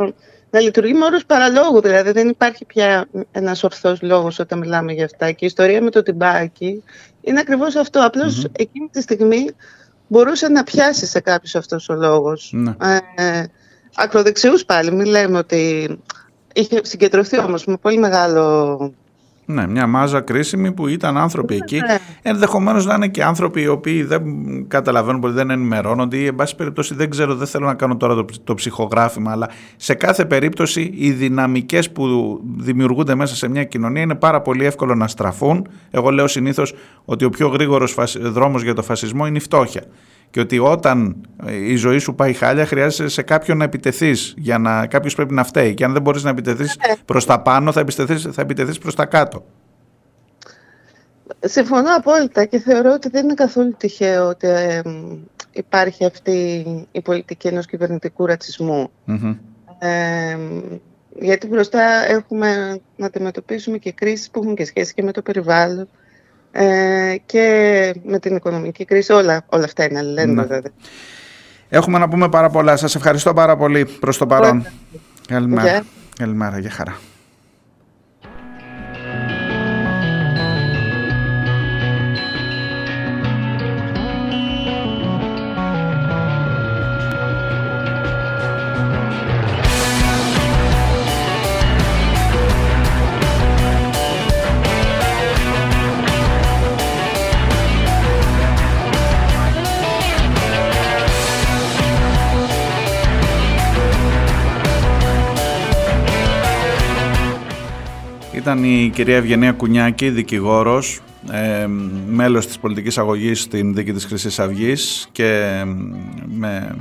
να 0.50 0.60
λειτουργεί 0.60 0.94
με 0.94 1.06
όρους 1.06 1.26
παραλόγου. 1.26 1.82
Δηλαδή 1.82 2.12
δεν 2.12 2.30
υπάρχει 2.30 2.66
πια 2.66 3.06
ένας 3.32 3.64
ορθός 3.64 4.02
λόγος 4.02 4.40
όταν 4.40 4.60
μιλάμε 4.60 4.94
για 4.94 5.06
αυτά. 5.06 5.32
Και 5.32 5.46
η 5.46 5.48
ιστορία 5.48 5.82
με 5.82 5.90
το 5.90 6.04
τυμπάκι 6.04 6.84
είναι 7.24 7.40
ακριβώς 7.40 7.76
αυτό. 7.76 8.10
εκείνη 8.52 8.90
τη 8.92 9.02
στιγμή 9.02 9.46
μπορούσε 10.08 10.48
να 10.48 10.64
πιάσει 10.64 11.06
σε 11.06 11.20
κάποιους 11.20 11.56
αυτός 11.56 11.90
ο 11.90 11.94
λόγος. 11.94 12.50
Ναι. 12.54 12.72
Ε, 13.16 13.44
ακροδεξιούς 13.96 14.66
πάλι, 14.66 14.92
μην 14.92 15.06
λέμε 15.06 15.38
ότι 15.38 15.88
Είχε 16.54 16.80
συγκεντρωθεί 16.84 17.40
όμως 17.40 17.66
με 17.66 17.78
πολύ 17.78 17.98
μεγάλο 17.98 18.94
ναι, 19.46 19.68
μια 19.68 19.88
μάζα 19.88 20.22
κρίσιμη 20.22 20.72
που 20.72 20.88
ήταν 20.88 21.18
άνθρωποι 21.18 21.56
εκεί. 21.56 21.76
Ναι. 21.76 21.98
Ενδεχομένως 22.22 22.86
να 22.86 22.94
είναι 22.94 23.08
και 23.08 23.24
άνθρωποι 23.24 23.62
οι 23.62 23.68
οποίοι 23.68 24.04
δεν 24.04 24.24
καταλαβαίνουν 24.68 25.22
πολύ, 25.22 25.34
δεν 25.34 25.50
ενημερώνονται 25.50 26.18
ή, 26.18 26.26
εν 26.26 26.36
πάση 26.36 26.56
περιπτώσει, 26.56 26.96
δεν 26.96 27.10
ξέρω, 27.10 27.36
δεν 27.36 27.48
θέλω 27.48 27.66
να 27.66 27.74
κάνω 27.74 27.98
τώρα 27.98 28.16
το, 28.16 28.26
το 28.44 28.54
ψυχογράφημα, 28.54 29.32
αλλά 29.32 29.50
σε 29.76 29.94
κάθε 29.94 30.26
περίπτωση 30.26 30.94
οι 30.96 31.12
δυναμικές 31.12 31.92
που 31.92 32.40
δημιουργούνται 32.58 33.16
μέσα 33.16 33.36
σε 33.36 33.50
μια 33.50 33.64
κοινωνία 33.64 34.02
είναι 34.02 34.16
πάρα 34.16 34.42
πολύ 34.42 34.66
εύκολο 34.66 34.96
να 34.96 35.08
στραφούν. 35.08 35.68
Εγώ 35.92 36.10
λέω 36.10 36.28
συνήθως 36.28 36.74
ότι 37.06 37.26
ο 37.26 37.30
πιο 37.30 37.48
γρήγορος 37.48 37.96
δρόμος 38.22 38.64
για 38.64 38.74
το 38.74 38.82
φασισμό 38.82 39.28
είναι 39.28 39.38
η 39.38 39.42
φτώχεια 39.42 39.84
και 40.34 40.40
ότι 40.40 40.60
όταν 40.60 41.16
ε, 41.46 41.56
η 41.56 41.76
ζωή 41.76 41.98
σου 41.98 42.16
πάει 42.16 42.34
χάλια 42.34 42.66
χρειάζεσαι 42.66 43.08
σε 43.08 43.22
κάποιον 43.22 43.58
να 43.58 43.64
επιτεθείς 43.64 44.34
για 44.38 44.58
να 44.58 44.88
κάποιος 44.88 45.16
πρέπει 45.16 45.34
να 45.34 45.44
φταίει 45.44 45.74
και 45.74 45.84
αν 45.84 45.94
δεν 45.94 46.02
μπορείς 46.02 46.24
να 46.24 46.30
επιτεθείς 46.30 46.78
ναι. 46.88 46.94
προς 47.06 47.26
τα 47.26 47.42
πάνω 47.42 47.72
θα 47.72 47.80
επιτεθείς, 47.80 48.28
θα 48.32 48.42
επιτεθείς 48.42 48.78
προς 48.78 48.96
τα 48.96 49.06
κάτω. 49.06 49.46
Συμφωνώ 51.40 51.96
απόλυτα 51.96 52.46
και 52.46 52.60
θεωρώ 52.60 52.92
ότι 52.92 53.10
δεν 53.10 53.24
είναι 53.24 53.34
καθόλου 53.34 53.76
τυχαίο 53.78 54.28
ότι 54.28 54.48
υπάρχει 55.52 56.06
αυτή 56.06 56.66
η 56.92 57.02
πολιτική 57.02 57.48
ενός 57.48 57.66
κυβερνητικού 57.66 58.26
γιατί 61.20 61.48
μπροστά 61.48 61.84
έχουμε 62.10 62.80
να 62.96 63.06
αντιμετωπίσουμε 63.06 63.78
και 63.78 63.92
κρίσεις 63.92 64.30
που 64.30 64.42
έχουν 64.44 64.56
και 64.56 64.66
σχέση 64.66 64.94
και 64.94 65.04
με 65.04 65.12
το 65.12 65.22
περιβάλλον 65.22 65.88
ε, 66.56 67.16
και 67.26 67.96
με 68.04 68.20
την 68.20 68.36
οικονομική 68.36 68.86
κρίση. 68.86 69.12
Όλα, 69.12 69.46
όλα 69.50 69.64
αυτά 69.64 69.84
είναι 69.84 70.00
αλληλένδετα. 70.00 70.56
Ναι. 70.56 70.70
Έχουμε 71.70 72.00
να 72.00 72.08
πούμε 72.08 72.30
πάρα 72.30 72.50
πολλά. 72.50 72.76
Σας 72.76 72.96
ευχαριστώ 72.96 73.34
πάρα 73.34 73.58
πολύ 73.58 73.86
προς 73.86 74.18
το 74.18 74.26
παρόν. 74.26 74.66
Καλημέρα. 75.28 75.84
Καλημέρα. 76.18 76.60
Γεια 76.60 76.70
χαρά. 76.70 76.98
Ήταν 108.44 108.64
η 108.64 108.90
κυρία 108.94 109.16
Ευγενία 109.16 109.52
Κουνιάκη, 109.52 110.10
δικηγόρος, 110.10 111.00
ε, 111.32 111.68
μέλος 112.08 112.48
της 112.48 112.60
πολιτικής 112.60 112.98
αγωγής 112.98 113.42
στην 113.42 113.74
δίκη 113.74 113.94
της 113.94 114.06
Χρυσής 114.06 114.40
Αυγής 114.40 115.08
και 115.12 115.62
με, 116.26 116.76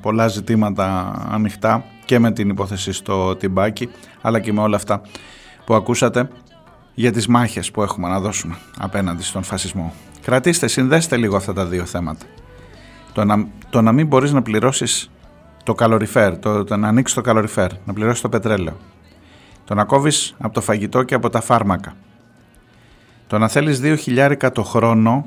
πολλά 0.00 0.28
ζητήματα 0.28 1.14
ανοιχτά 1.30 1.84
και 2.04 2.18
με 2.18 2.32
την 2.32 2.48
υπόθεση 2.48 2.92
στο 2.92 3.36
Τιμπάκι 3.36 3.88
αλλά 4.20 4.40
και 4.40 4.52
με 4.52 4.60
όλα 4.60 4.76
αυτά 4.76 5.00
που 5.64 5.74
ακούσατε 5.74 6.28
για 6.94 7.12
τις 7.12 7.26
μάχες 7.26 7.70
που 7.70 7.82
έχουμε 7.82 8.08
να 8.08 8.20
δώσουμε 8.20 8.56
απέναντι 8.78 9.22
στον 9.22 9.42
φασισμό. 9.42 9.92
Κρατήστε, 10.22 10.66
συνδέστε 10.66 11.16
λίγο 11.16 11.36
αυτά 11.36 11.52
τα 11.52 11.64
δύο 11.64 11.84
θέματα. 11.84 12.26
Το 13.12 13.24
να, 13.24 13.46
το 13.70 13.82
να 13.82 13.92
μην 13.92 14.06
μπορείς 14.06 14.32
να 14.32 14.42
πληρώσεις 14.42 15.10
το 15.64 15.74
καλοριφέρ, 15.74 16.38
το, 16.38 16.64
το 16.64 16.76
να 16.76 16.88
ανοίξεις 16.88 17.16
το 17.16 17.22
καλοριφέρ, 17.22 17.70
να 17.84 17.92
πληρώσεις 17.92 18.20
το 18.20 18.28
πετρέλαιο, 18.28 18.76
το 19.66 19.74
να 19.74 19.84
κόβεις 19.84 20.34
από 20.38 20.54
το 20.54 20.60
φαγητό 20.60 21.02
και 21.02 21.14
από 21.14 21.30
τα 21.30 21.40
φάρμακα, 21.40 21.96
το 23.26 23.38
να 23.38 23.48
θέλεις 23.48 23.80
δύο 23.80 23.96
χιλιάρικα 23.96 24.52
το 24.52 24.62
χρόνο 24.62 25.26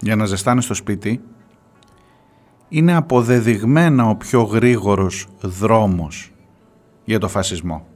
για 0.00 0.16
να 0.16 0.24
ζεστάνεις 0.24 0.66
το 0.66 0.74
σπίτι 0.74 1.20
είναι 2.68 2.94
αποδεδειγμένα 2.94 4.08
ο 4.08 4.16
πιο 4.16 4.42
γρήγορος 4.42 5.26
δρόμος 5.40 6.32
για 7.04 7.18
το 7.18 7.28
φασισμό. 7.28 7.86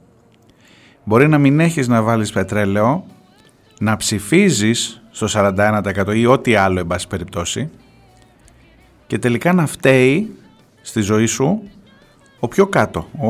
Μπορεί 1.03 1.27
να 1.27 1.37
μην 1.37 1.59
έχεις 1.59 1.87
να 1.87 2.01
βάλεις 2.01 2.31
πετρέλαιο, 2.31 3.05
να 3.79 3.97
ψηφίζεις 3.97 5.03
στο 5.11 5.27
41% 5.27 6.15
ή 6.15 6.25
ό,τι 6.25 6.55
άλλο 6.55 6.79
εν 6.79 6.87
πάση 6.87 7.07
περιπτώσει 7.07 7.69
και 9.07 9.19
τελικά 9.19 9.53
να 9.53 9.65
φταίει 9.65 10.35
στη 10.81 11.01
ζωή 11.01 11.25
σου 11.25 11.61
ο 12.43 12.47
πιο 12.47 12.67
κάτω, 12.67 13.07
ο, 13.17 13.29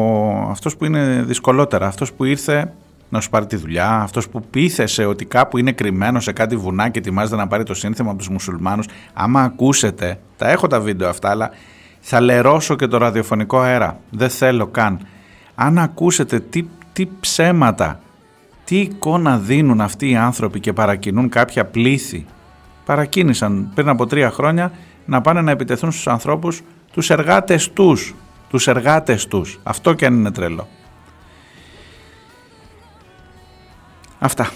αυτός 0.49 0.77
που 0.77 0.85
είναι 0.85 1.23
δυσκολότερα, 1.27 1.87
αυτός 1.87 2.13
που 2.13 2.23
ήρθε 2.23 2.73
να 3.09 3.21
σου 3.21 3.29
πάρει 3.29 3.45
τη 3.45 3.55
δουλειά, 3.55 3.89
αυτός 3.89 4.29
που 4.29 4.41
πείθεσε 4.49 5.05
ότι 5.05 5.25
κάπου 5.25 5.57
είναι 5.57 5.71
κρυμμένο 5.71 6.19
σε 6.19 6.31
κάτι 6.31 6.55
βουνά 6.55 6.89
και 6.89 6.99
ετοιμάζεται 6.99 7.35
να 7.35 7.47
πάρει 7.47 7.63
το 7.63 7.73
σύνθημα 7.73 8.09
από 8.09 8.17
τους 8.17 8.29
μουσουλμάνους. 8.29 8.85
Άμα 9.13 9.41
ακούσετε, 9.41 10.19
τα 10.37 10.49
έχω 10.49 10.67
τα 10.67 10.79
βίντεο 10.79 11.09
αυτά, 11.09 11.29
αλλά 11.29 11.49
θα 11.99 12.21
λερώσω 12.21 12.75
και 12.75 12.87
το 12.87 12.97
ραδιοφωνικό 12.97 13.59
αέρα. 13.59 13.99
Δεν 14.09 14.29
θέλω 14.29 14.67
καν. 14.67 14.99
Αν 15.55 15.77
ακούσετε 15.77 16.39
τι, 16.39 16.65
τι 16.93 17.07
ψέματα, 17.19 17.99
τι 18.65 18.79
εικόνα 18.79 19.37
δίνουν 19.37 19.81
αυτοί 19.81 20.09
οι 20.09 20.15
άνθρωποι 20.15 20.59
και 20.59 20.73
παρακινούν 20.73 21.29
κάποια 21.29 21.65
πλήθη. 21.65 22.25
Παρακίνησαν 22.85 23.71
πριν 23.75 23.89
από 23.89 24.05
τρία 24.05 24.31
χρόνια 24.31 24.71
να 25.05 25.21
πάνε 25.21 25.41
να 25.41 25.51
επιτεθούν 25.51 25.91
στους 25.91 26.07
ανθρώπους 26.07 26.61
τους 26.93 27.09
εργάτες 27.09 27.71
τους. 27.73 28.15
Τους 28.53 28.67
εργάτες 28.67 29.27
τους. 29.27 29.59
Αυτό 29.63 29.93
και 29.93 30.05
αν 30.05 30.13
είναι 30.13 30.31
τρελό. 30.31 30.67
Αυτά. 34.19 34.51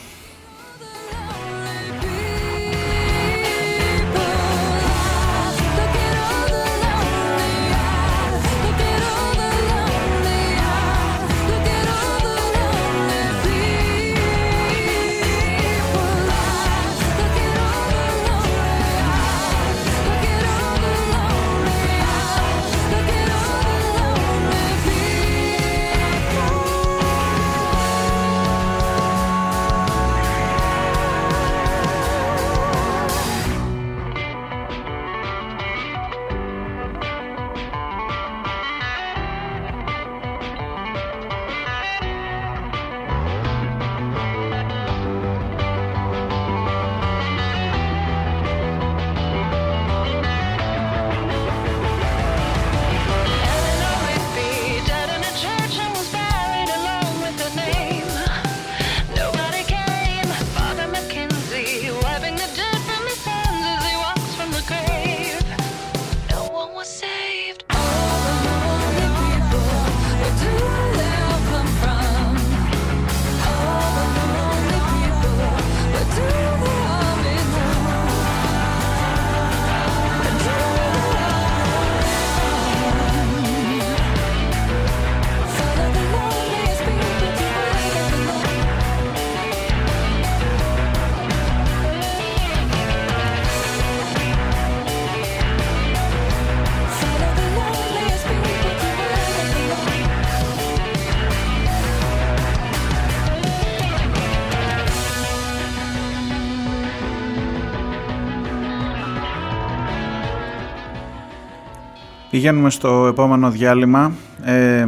Πηγαίνουμε 112.38 112.70
στο 112.70 113.08
επόμενο 113.08 113.52
διάλειμμα. 113.52 114.12
Ε, 114.44 114.88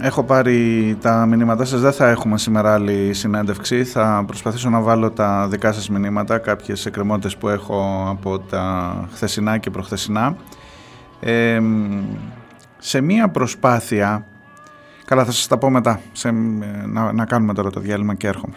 έχω 0.00 0.22
πάρει 0.22 0.96
τα 1.00 1.26
μηνύματά 1.26 1.64
σας. 1.64 1.80
Δεν 1.80 1.92
θα 1.92 2.08
έχουμε 2.08 2.38
σήμερα 2.38 2.74
άλλη 2.74 3.12
συνέντευξη. 3.12 3.84
Θα 3.84 4.22
προσπαθήσω 4.26 4.70
να 4.70 4.80
βάλω 4.80 5.10
τα 5.10 5.48
δικά 5.48 5.72
σας 5.72 5.88
μηνύματα, 5.88 6.38
κάποιες 6.38 6.86
εκκρεμότητες 6.86 7.36
που 7.36 7.48
έχω 7.48 8.06
από 8.10 8.38
τα 8.38 8.94
χθεσινά 9.12 9.58
και 9.58 9.70
προχθεσινά. 9.70 10.36
Ε, 11.20 11.60
σε 12.78 13.00
μία 13.00 13.28
προσπάθεια... 13.28 14.26
Καλά, 15.04 15.24
θα 15.24 15.32
σας 15.32 15.46
τα 15.46 15.58
πω 15.58 15.70
μετά. 15.70 16.00
Σε, 16.12 16.30
να, 16.86 17.12
να 17.12 17.24
κάνουμε 17.24 17.54
τώρα 17.54 17.70
το 17.70 17.80
διάλειμμα 17.80 18.14
και 18.14 18.26
έρχομαι. 18.26 18.54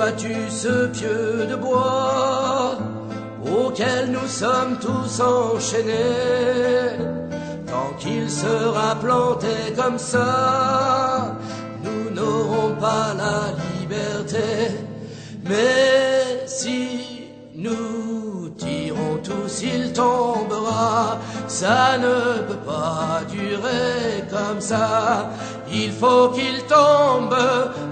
Vois-tu 0.00 0.34
ce 0.48 0.86
pieu 0.86 1.46
de 1.46 1.56
bois 1.56 2.78
auquel 3.44 4.10
nous 4.10 4.26
sommes 4.26 4.78
tous 4.80 5.20
enchaînés 5.20 6.96
Tant 7.66 7.92
qu'il 7.98 8.30
sera 8.30 8.94
planté 8.94 9.54
comme 9.76 9.98
ça, 9.98 11.36
nous 11.84 12.04
n'aurons 12.14 12.74
pas 12.86 13.08
la 13.24 13.38
liberté. 13.74 14.48
Mais 15.44 16.46
si 16.46 17.28
nous 17.54 18.48
tirons 18.56 19.18
tous, 19.22 19.62
il 19.62 19.92
tombera. 19.92 21.18
Ça 21.46 21.98
ne 21.98 22.40
peut 22.48 22.64
pas 22.74 23.20
durer 23.28 24.24
comme 24.30 24.62
ça. 24.62 25.30
Il 25.70 25.92
faut 25.92 26.30
qu'il 26.30 26.58
tombe, 26.64 27.36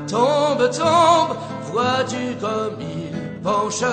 tombe, 0.09 0.71
tombe 0.71 1.37
Vois-tu 1.79 2.35
comme 2.41 2.77
il 2.81 3.41
penche 3.41 3.85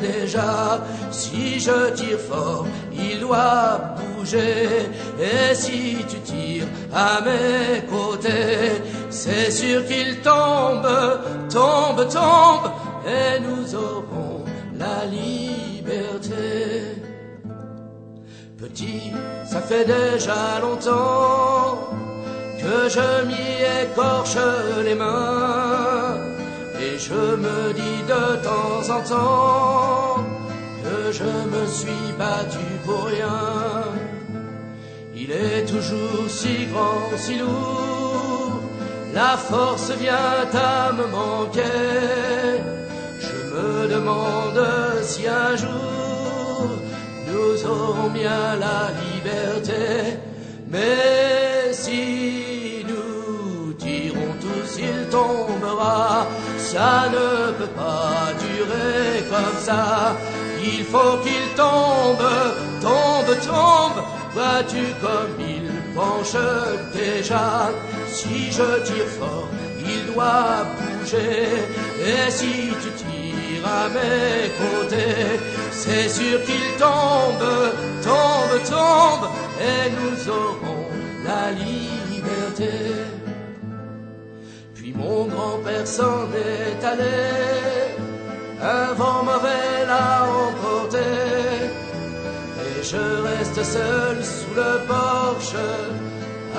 déjà 0.00 0.80
Si 1.12 1.60
je 1.60 1.90
tire 1.94 2.18
fort, 2.18 2.66
il 2.92 3.20
doit 3.20 3.94
bouger. 3.98 4.90
Et 5.20 5.54
si 5.54 5.98
tu 6.08 6.18
tires 6.30 6.66
à 6.92 7.20
mes 7.20 7.86
côtés, 7.86 8.82
c'est 9.10 9.48
sûr 9.52 9.86
qu'il 9.86 10.20
tombe, 10.22 10.90
tombe, 11.48 12.02
tombe, 12.08 12.68
et 13.06 13.38
nous 13.46 13.76
aurons 13.76 14.44
la 14.76 15.06
liberté. 15.06 16.96
Petit, 18.58 19.12
ça 19.46 19.60
fait 19.60 19.84
déjà 19.84 20.58
longtemps 20.60 21.78
que 22.60 22.88
je 22.88 23.24
m'y 23.24 23.50
écorche 23.84 24.36
les 24.84 24.96
mains. 24.96 26.09
Je 27.08 27.14
me 27.14 27.72
dis 27.72 28.02
de 28.14 28.24
temps 28.44 28.84
en 28.96 29.00
temps 29.12 30.22
que 30.82 31.10
je 31.10 31.32
me 31.52 31.66
suis 31.66 32.12
battu 32.18 32.66
pour 32.84 33.04
rien. 33.06 33.84
Il 35.14 35.32
est 35.32 35.64
toujours 35.64 36.28
si 36.28 36.66
grand, 36.70 37.08
si 37.16 37.38
lourd, 37.38 38.52
la 39.14 39.38
force 39.38 39.90
vient 39.92 40.44
à 40.52 40.92
me 40.92 41.06
manquer. 41.06 42.60
Je 43.18 43.36
me 43.54 43.88
demande 43.88 44.62
si 45.02 45.26
un 45.26 45.56
jour 45.56 46.68
nous 47.28 47.66
aurons 47.66 48.10
bien 48.10 48.56
la 48.66 48.80
liberté. 49.06 50.18
Mais 50.70 51.49
tombera. 55.10 56.26
Ça 56.58 57.08
ne 57.14 57.52
peut 57.58 57.74
pas 57.76 58.32
durer 58.44 59.24
comme 59.30 59.58
ça. 59.58 60.16
Il 60.62 60.84
faut 60.84 61.16
qu'il 61.24 61.46
tombe, 61.56 62.28
tombe, 62.80 63.32
tombe. 63.46 64.02
Vois-tu 64.34 64.84
comme 65.00 65.34
il 65.40 65.66
penche 65.94 66.36
déjà. 66.94 67.70
Si 68.06 68.52
je 68.52 68.68
tire 68.84 69.10
fort, 69.18 69.48
il 69.78 70.12
doit 70.12 70.66
bouger. 70.76 71.48
Et 72.10 72.30
si 72.30 72.70
tu 72.82 72.90
tires 73.00 73.66
à 73.66 73.88
mes 73.88 74.50
côtés, 74.60 75.40
c'est 75.72 76.08
sûr 76.08 76.42
qu'il 76.44 76.68
tombe, 76.78 77.48
tombe, 78.02 78.62
tombe. 78.68 79.28
Et 79.60 79.90
nous 79.98 80.28
aurons 80.30 80.86
la 81.24 81.50
liberté. 81.52 83.19
Mon 85.00 85.24
grand-père 85.24 85.86
s'en 85.86 86.28
est 86.34 86.84
allé, 86.84 87.20
un 88.60 88.92
vent 88.92 89.22
mauvais 89.24 89.86
l'a 89.86 90.26
emporté, 90.46 91.08
et 92.64 92.82
je 92.82 93.04
reste 93.28 93.62
seul 93.64 94.16
sous 94.22 94.54
le 94.54 94.72
porche 94.86 95.56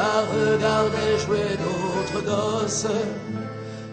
à 0.07 0.13
regarder 0.35 1.09
jouer 1.23 1.51
d'autres 1.63 2.21
gosses, 2.25 2.87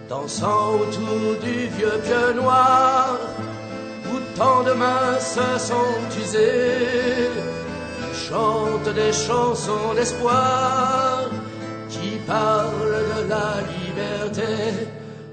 dansant 0.08 0.76
autour 0.80 1.30
du 1.42 1.66
vieux 1.76 1.98
pieu 2.06 2.32
noir, 2.40 3.18
où 4.10 4.16
tant 4.34 4.62
de 4.62 4.72
mains 4.72 5.18
se 5.20 5.48
sont 5.68 5.98
usées, 6.18 7.28
chantent 8.14 8.94
des 8.94 9.12
chansons 9.12 9.92
d'espoir 9.94 11.28
qui 11.90 12.16
parlent 12.26 13.04
de 13.16 13.28
la 13.28 13.60
liberté. 13.60 13.77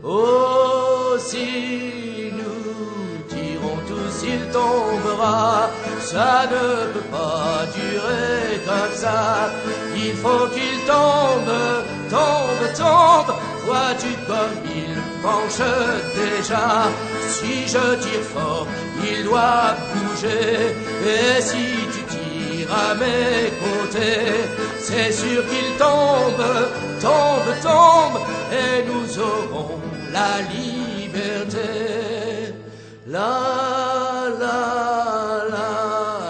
Oh, 0.07 1.17
si 1.17 2.31
nous 2.31 3.23
tirons 3.27 3.79
tous, 3.87 4.27
il 4.27 4.51
tombera. 4.51 5.69
Ça 5.99 6.43
ne 6.51 6.93
peut 6.93 7.09
pas 7.09 7.65
durer 7.73 8.61
comme 8.67 8.95
ça. 8.95 9.49
Il 9.95 10.13
faut 10.13 10.47
qu'il 10.53 10.77
tombe, 10.85 11.51
tombe, 12.11 12.73
tombe. 12.77 13.35
Vois-tu 13.65 14.13
comme 14.27 14.57
il 14.65 14.93
penche 15.23 15.65
déjà? 16.15 16.87
Si 17.27 17.67
je 17.67 17.95
tire 17.95 18.27
fort, 18.31 18.67
il 19.03 19.23
doit 19.23 19.75
bouger. 19.91 20.75
Et 21.03 21.41
si 21.41 21.65
tu 21.93 22.03
tires 22.13 22.71
à 22.71 22.93
mes 22.93 23.49
côtés, 23.63 24.45
c'est 24.77 25.11
sûr 25.11 25.43
qu'il 25.49 25.69
tombe, 25.79 26.45
tombe, 27.01 27.51
tombe, 27.63 28.21
et 28.51 28.85
nous 28.87 29.19
aurons 29.19 29.79
la 30.15 30.39
liberté. 30.53 31.71
La 33.15 33.31
la 34.41 34.59
la 35.53 35.67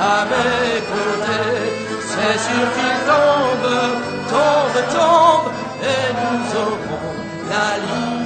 avec 0.00 0.84
côté, 0.86 1.40
c'est 2.00 2.38
sûr 2.38 2.87
tombe, 4.92 5.52
et 5.82 6.12
nous 6.12 6.60
aurons 6.60 7.14
la 7.50 7.78
liberté. 7.78 8.17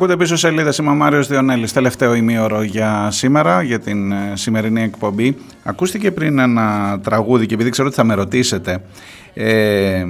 Ακούτε 0.00 0.16
πίσω 0.16 0.36
σελίδα, 0.36 0.72
είμαι 0.80 0.90
ο 0.90 0.94
Μάριος 0.94 1.28
Διονέλης, 1.28 1.72
τελευταίο 1.72 2.14
ημίωρο 2.14 2.62
για 2.62 3.08
σήμερα, 3.10 3.62
για 3.62 3.78
την 3.78 4.12
ε, 4.12 4.32
σημερινή 4.34 4.82
εκπομπή. 4.82 5.36
Ακούστηκε 5.62 6.10
πριν 6.10 6.38
ένα 6.38 6.98
τραγούδι 7.02 7.46
και 7.46 7.54
επειδή 7.54 7.70
ξέρω 7.70 7.88
ότι 7.88 7.96
θα 7.96 8.04
με 8.04 8.14
ρωτήσετε, 8.14 8.82
ε, 9.34 10.04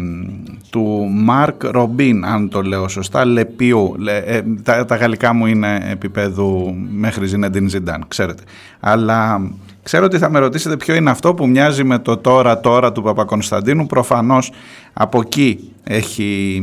του 0.71 1.09
Μάρκ 1.11 1.65
Ρομπίν, 1.65 2.25
αν 2.25 2.49
το 2.49 2.63
λέω 2.63 2.89
σωστά, 2.89 3.25
Λεπιού. 3.25 3.97
Ε, 4.25 4.43
τα, 4.63 4.85
τα 4.85 4.97
γαλλικά 4.97 5.33
μου 5.33 5.47
είναι 5.47 5.89
επίπεδου 5.91 6.75
μέχρι 6.91 7.27
Ζινεντίν 7.27 7.69
Ζιντάν, 7.69 8.05
ξέρετε. 8.09 8.43
Αλλά 8.81 9.51
ξέρω 9.83 10.05
ότι 10.05 10.19
θα 10.19 10.31
με 10.31 10.39
ρωτήσετε 10.39 10.77
ποιο 10.77 10.95
είναι 10.95 11.11
αυτό 11.11 11.35
που 11.35 11.49
μοιάζει 11.49 11.85
με 11.85 11.99
το 11.99 12.17
τώρα 12.17 12.61
τώρα 12.61 12.93
του 12.93 13.03
Παπακονσταντίνου. 13.03 13.87
Προφανώς 13.87 14.53
από 14.93 15.21
εκεί 15.21 15.73
έχει, 15.85 16.63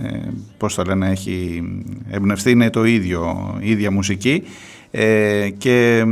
ε, 0.00 0.06
ε, 0.06 0.20
πώς 0.58 0.74
το 0.74 0.82
λένε, 0.82 1.10
έχει 1.10 1.62
εμπνευστεί, 2.10 2.50
είναι 2.50 2.70
το 2.70 2.84
ίδιο, 2.84 3.54
η 3.60 3.70
ίδια 3.70 3.90
μουσική. 3.90 4.42
Ε, 4.90 5.48
και 5.58 6.04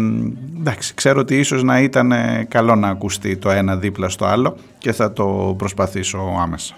εντάξει, 0.59 0.95
ξέρω 0.95 1.21
ότι 1.21 1.39
ίσως 1.39 1.63
να 1.63 1.81
ήταν 1.81 2.13
καλό 2.49 2.75
να 2.75 2.89
ακουστεί 2.89 3.37
το 3.37 3.51
ένα 3.51 3.77
δίπλα 3.77 4.09
στο 4.09 4.25
άλλο 4.25 4.57
και 4.79 4.93
θα 4.93 5.13
το 5.13 5.55
προσπαθήσω 5.59 6.19
άμεσα. 6.43 6.75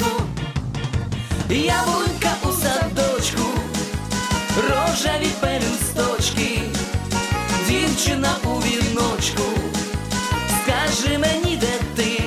Садочку. 0.00 0.22
Яблунька 1.48 2.32
у 2.42 2.52
садочку, 2.52 3.46
рожеві 4.56 5.30
пелюсточки, 5.40 6.62
дівчина 7.68 8.36
у 8.44 8.48
віночку, 8.48 9.42
скажи 10.62 11.18
мені, 11.18 11.56
де 11.56 11.78
ти, 11.96 12.22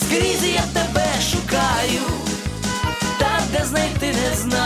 скрізь 0.00 0.44
я 0.54 0.62
тебе 0.72 1.06
шукаю, 1.30 2.02
та 3.18 3.40
де 3.52 3.64
знайти 3.64 4.06
не 4.06 4.36
знаю. 4.36 4.61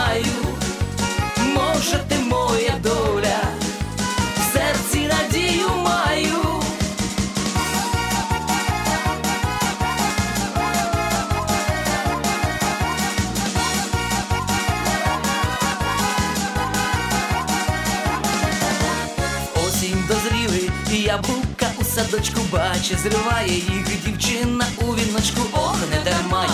Садочку 22.27 22.41
бачить, 22.51 22.99
зриває 22.99 23.53
їх 23.53 24.05
дівчина 24.05 24.65
у 24.81 24.83
віночку, 24.83 25.41
ох, 25.53 25.77
не 25.91 26.11
дарма 26.11 26.47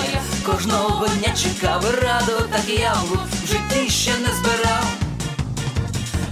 кожного 0.45 1.07
дня 1.07 1.33
чекав 1.43 1.85
раду, 2.01 2.49
так 2.51 2.79
яблук 2.79 3.27
в 3.43 3.47
житті 3.47 3.89
ще 3.89 4.11
не 4.11 4.29
збирав. 4.35 4.85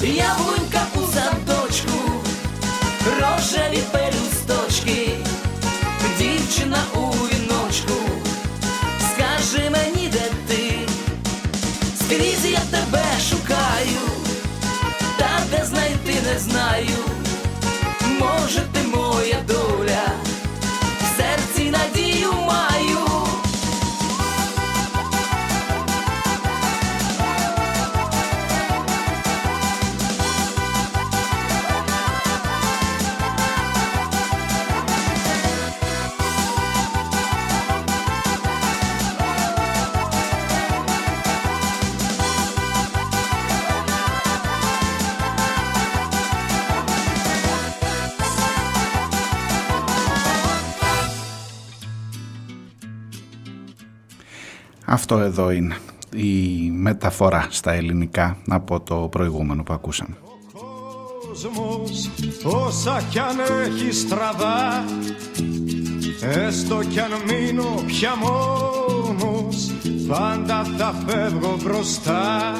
Яблунька 0.01 0.81
у 0.95 0.99
садочку, 0.99 2.11
рожеві 3.05 3.83
пелюсточки, 3.91 5.17
дівчина 6.19 6.83
у 6.93 6.99
віночку, 6.99 7.40
Αυτό 55.11 55.23
εδώ 55.23 55.51
είναι. 55.51 55.77
Η 56.15 56.69
μεταφορά 56.71 57.47
στα 57.49 57.71
ελληνικά 57.71 58.37
από 58.49 58.79
το 58.79 58.95
προηγούμενο 58.95 59.63
που 59.63 59.73
ακούσαμε. 59.73 60.17
κόσμος 61.27 62.09
όσα 62.43 63.01
κι 63.09 63.19
αν 63.19 63.37
έχει 63.65 63.91
στραβά 63.91 64.83
Έστω 66.21 66.83
κι 66.83 66.99
αν 66.99 67.11
μείνω 67.27 67.83
πια 67.85 68.11
μόνος 68.15 69.71
Πάντα 70.07 70.63
θα 70.77 70.93
φεύγω 71.07 71.57
μπροστά. 71.63 72.53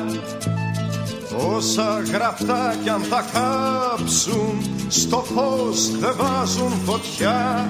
Όσα 1.55 2.01
γραφτά 2.13 2.75
κι 2.83 2.89
αν 2.89 3.01
θα 3.01 3.25
κάψουν 3.33 4.61
Στο 4.87 5.17
φως 5.17 5.97
δεν 5.99 6.13
βάζουν 6.17 6.71
φωτιά 6.85 7.65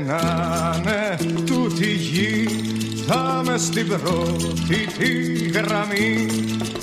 να 0.07 0.21
είναι 0.77 1.17
τούτη 1.45 1.91
γη 1.91 2.47
Θα 3.07 3.41
με 3.45 3.57
στην 3.57 3.87
πρώτη 3.87 4.87
τη 4.97 5.33
γραμμή. 5.49 6.25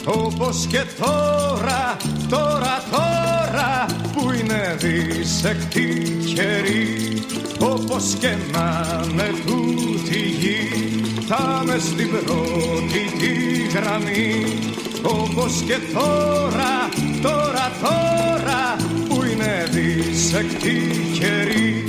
Όπως 0.05 0.67
και 0.67 0.83
τώρα, 1.01 1.97
τώρα, 2.29 2.83
τώρα 2.91 3.87
Που 4.13 4.33
είναι 4.33 4.77
δισεκτή 4.79 6.19
καιρή. 6.35 7.23
Όπως 7.61 8.15
και 8.21 8.37
να 8.53 9.01
είναι 9.11 9.31
τούτη 9.47 10.19
γη 10.19 11.00
θα 11.33 11.63
με 11.67 11.79
στην 11.79 12.11
πρώτη 12.11 13.19
τη 13.19 13.79
γραμμή 13.79 14.45
όπως 15.03 15.63
και 15.67 15.77
τώρα, 15.93 16.89
τώρα, 17.23 17.71
τώρα 17.83 18.77
που 19.09 19.25
είναι 19.25 19.69
δισεκτή 19.71 20.81
καιρή. 21.19 21.85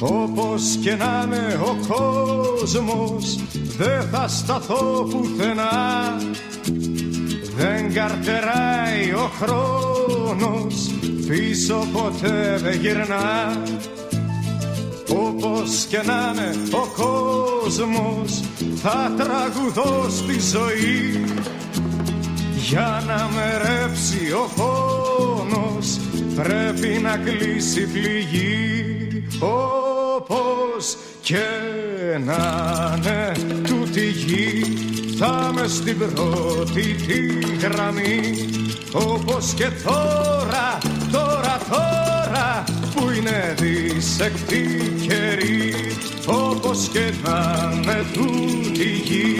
Όπως 0.00 0.78
και 0.82 0.94
να 0.94 1.22
είναι 1.26 1.60
ο 1.64 1.76
κόσμος 1.88 3.38
δεν 3.78 4.08
θα 4.10 4.28
σταθώ 4.28 5.08
πουθενά. 5.10 6.16
Δεν 7.56 7.92
καρτεράει 7.92 9.12
ο 9.12 9.30
χρόνος 9.40 10.90
πίσω 11.28 11.86
ποτέ 11.92 12.58
δεν 12.62 12.80
γυρνά 12.80 13.62
όπως 15.14 15.86
και 15.88 16.02
να 16.04 16.32
είναι 16.32 16.50
ο 16.70 16.86
κόσμος 17.02 18.40
θα 18.82 19.14
τραγουδώ 19.16 20.06
στη 20.10 20.40
ζωή. 20.40 21.24
Για 22.56 23.02
να 23.06 23.28
με 23.34 23.60
ρέψει 23.62 24.32
ο 24.32 24.50
πόνος 24.56 25.98
πρέπει 26.34 26.98
να 27.02 27.16
κλείσει 27.16 27.86
πληγή. 27.86 29.24
Όπως 29.40 30.96
και 31.20 31.46
να 32.24 32.94
είναι 32.96 33.32
τούτη 33.62 34.10
γη 34.10 34.62
θα 35.18 35.50
με 35.54 35.68
στην 35.68 35.98
πρώτη 35.98 36.82
τη 36.82 37.56
γραμμή. 37.66 38.48
Όπως 38.92 39.52
και 39.56 39.68
τώρα, 39.84 40.78
τώρα, 41.12 41.58
τώρα 41.70 42.09
που 42.94 43.10
είναι 43.10 43.54
δισεκτή 43.58 44.92
καιρή 45.00 45.74
όπως 46.26 46.88
και 46.92 47.12
να 47.24 47.70
με 47.84 48.06
τούτη 48.12 48.84
γη 48.84 49.36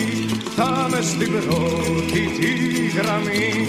θα 0.57 0.89
με 0.91 1.01
στην 1.01 1.31
πρώτη 1.31 2.31
τη 2.39 2.87
γραμμή. 2.99 3.67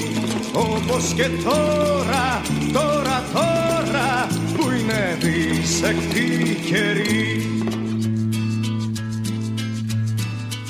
Όπως 0.54 1.14
και 1.16 1.30
τώρα, 1.44 2.42
τώρα, 2.74 3.24
τώρα 3.34 4.28
που 4.56 4.70
είναι 4.70 5.18
δισεκτή 5.20 6.58
καιρή. 6.66 7.46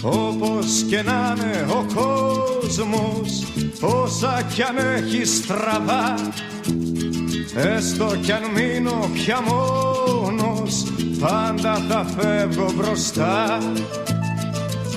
Όπως 0.01 0.85
και 0.89 1.01
να 1.01 1.35
είναι 1.37 1.65
ο 1.69 1.85
κόσμος 1.93 3.43
όσα 3.81 4.41
κι 4.53 4.61
αν 4.61 4.77
έχει 4.77 5.25
στραβά 5.25 6.15
Έστω 7.55 8.15
κι 8.21 8.31
αν 8.31 8.41
μείνω 8.55 9.09
πια 9.13 9.41
μόνος 9.41 10.83
Πάντα 11.19 11.81
θα 11.89 12.05
φεύγω 12.17 12.71
μπροστά. 12.75 13.57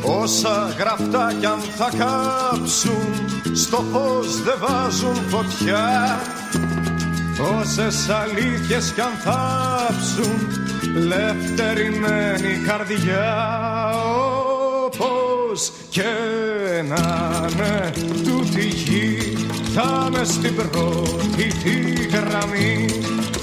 Όσα 0.03 0.75
γραφτά 0.79 1.33
κι 1.41 1.47
αν 1.47 1.59
θα 1.77 1.91
κάψουν 1.99 3.55
Στο 3.55 3.85
φως 3.93 4.43
δεν 4.43 4.55
βάζουν 4.61 5.15
φωτιά. 5.29 6.19
Όσες 7.59 8.09
αλήθειες 8.09 8.93
κι 8.95 9.01
αν 9.01 9.13
θάψουν 9.25 10.49
Λευτερημένη 11.07 12.59
καρδιά. 12.67 13.93
Όπως 14.85 15.73
και 15.91 16.03
να 16.89 17.33
είναι 17.53 17.93
τούτη 18.25 18.67
γη 18.67 19.34
θα 19.75 20.09
με 20.13 20.25
στην 20.25 20.55
πρώτη 20.55 21.47
τη 21.63 22.07
γραμμή 22.17 22.87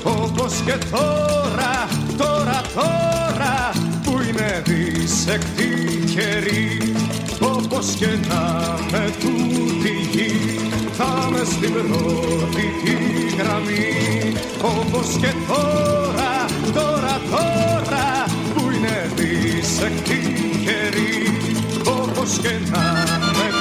όπως 0.03 0.53
και 0.65 0.77
τώρα, 0.91 1.87
τώρα, 2.17 2.61
τώρα 2.73 3.71
που 4.03 4.11
είναι 4.11 4.61
δισεκτή 4.65 6.03
καιρή. 6.15 6.93
Όπως 7.39 7.95
και 7.99 8.05
να 8.05 8.75
με 8.91 9.13
τούτη 9.19 9.93
γη 10.11 10.59
θα 10.97 11.29
με 11.31 11.41
στην 11.45 11.73
πρώτη 11.73 12.65
τη 12.83 13.35
γραμμή. 13.35 14.33
Όπως 14.61 15.07
και 15.21 15.33
τώρα, 15.47 16.45
τώρα, 16.73 17.21
τώρα 17.29 18.25
που 18.53 18.71
είναι 18.71 19.11
δισεκτή 19.15 20.33
καιρή. 20.65 21.39
Όπως 21.85 22.37
και 22.41 22.49
να 22.71 22.93
με 23.37 23.47
τούτη 23.49 23.59
γη 23.59 23.60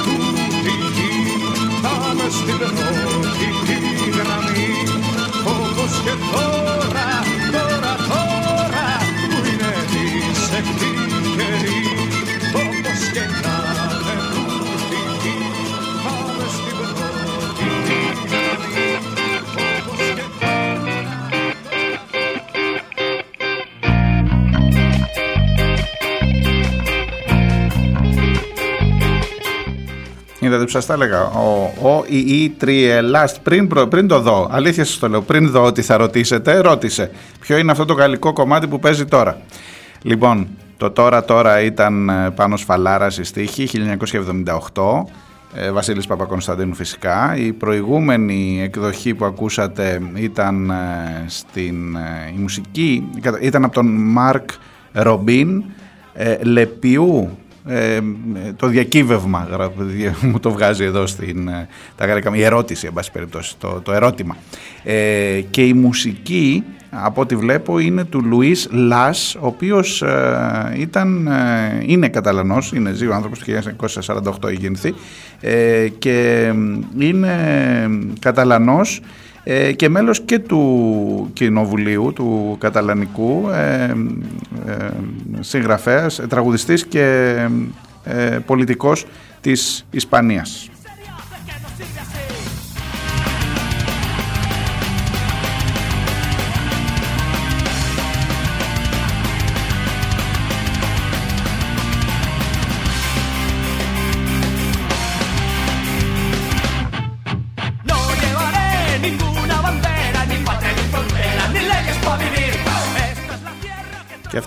με 2.23 2.29
στην 2.29 2.57
πρώτη 2.57 3.77
τη 3.97 4.09
γραμμή 4.09 4.70
Είδατε 30.43 30.63
που 30.63 30.69
σας 30.69 30.85
τα 30.85 30.93
έλεγα. 30.93 31.23
Ο, 31.23 31.71
ο 31.89 32.03
η, 32.07 32.17
η 32.43 32.49
τριελάστ. 32.49 33.37
Πριν, 33.43 33.67
προ- 33.67 33.87
πριν 33.87 34.07
το 34.07 34.19
δω, 34.19 34.47
αλήθεια 34.51 34.85
σας 34.85 34.97
το 34.99 35.09
λέω, 35.09 35.21
πριν 35.21 35.49
δω 35.49 35.63
ότι 35.63 35.81
θα 35.81 35.97
ρωτήσετε, 35.97 36.59
ρώτησε. 36.59 37.11
Ποιο 37.39 37.57
είναι 37.57 37.71
αυτό 37.71 37.85
το 37.85 37.93
γαλλικό 37.93 38.33
κομμάτι 38.33 38.67
που 38.67 38.79
παίζει 38.79 39.05
τώρα; 39.05 39.41
Λοιπόν, 40.01 40.47
το 40.77 40.91
τώρα 40.91 41.25
τώρα 41.25 41.61
ήταν 41.61 42.09
ε, 42.09 42.29
πάνω 42.35 42.57
σφαλάρα 42.57 43.07
η 43.19 43.23
στίχη 43.23 43.69
1978. 44.73 45.03
Ε, 45.55 45.71
Βασίλης 45.71 46.07
Παπακονσταντίνου 46.07 46.73
φυσικά. 46.75 47.35
Η 47.37 47.51
προηγούμενη 47.51 48.61
εκδοχή 48.63 49.13
που 49.13 49.25
ακούσατε 49.25 50.01
ήταν 50.15 50.69
ε, 50.69 50.75
στην 51.27 51.95
η 52.35 52.39
μουσική, 52.39 53.09
ήταν 53.41 53.63
από 53.63 53.73
τον 53.73 53.85
Μάρκ 53.85 54.49
Ρομπίν 54.91 55.63
Λεπιού 56.41 57.37
το 58.55 58.67
διακύβευμα 58.67 59.47
μου 60.21 60.39
το 60.39 60.51
βγάζει 60.51 60.83
εδώ 60.83 61.07
στην 61.07 61.49
τα 61.95 62.05
γαλλικά 62.05 62.35
η 62.35 62.43
ερώτηση 62.43 62.87
εν 62.87 62.93
πάση 62.93 63.11
περιπτώσει 63.11 63.55
το, 63.57 63.81
το 63.83 63.91
ερώτημα. 63.91 64.37
Και 65.49 65.65
η 65.65 65.73
μουσική 65.73 66.63
από 66.91 67.21
ό,τι 67.21 67.35
βλέπω 67.35 67.79
είναι 67.79 68.03
του 68.03 68.25
Λουίς 68.25 68.67
Λας, 68.71 69.35
ο 69.35 69.45
οποίος 69.45 70.01
ε, 70.01 70.73
ήταν, 70.77 71.27
ε, 71.27 71.83
είναι 71.85 72.07
Καταλανός, 72.07 72.71
είναι 72.73 72.91
ζει 72.91 73.07
ο 73.07 73.13
άνθρωπος 73.13 73.39
του 73.39 73.45
1948 74.43 74.49
έχει 74.49 74.57
γεννηθεί 74.59 74.93
ε, 75.41 75.87
και 75.87 76.47
είναι 76.99 77.35
Καταλανός 78.19 79.01
ε, 79.43 79.71
και 79.71 79.89
μέλος 79.89 80.21
και 80.21 80.39
του 80.39 81.29
Κοινοβουλίου, 81.33 82.13
του 82.13 82.55
Καταλανικού, 82.59 83.49
ε, 83.49 83.93
συγγραφέας, 85.39 86.21
τραγουδιστής 86.29 86.85
και 86.85 87.35
πολιτικός 88.45 89.05
της 89.41 89.85
Ισπανίας. 89.91 90.70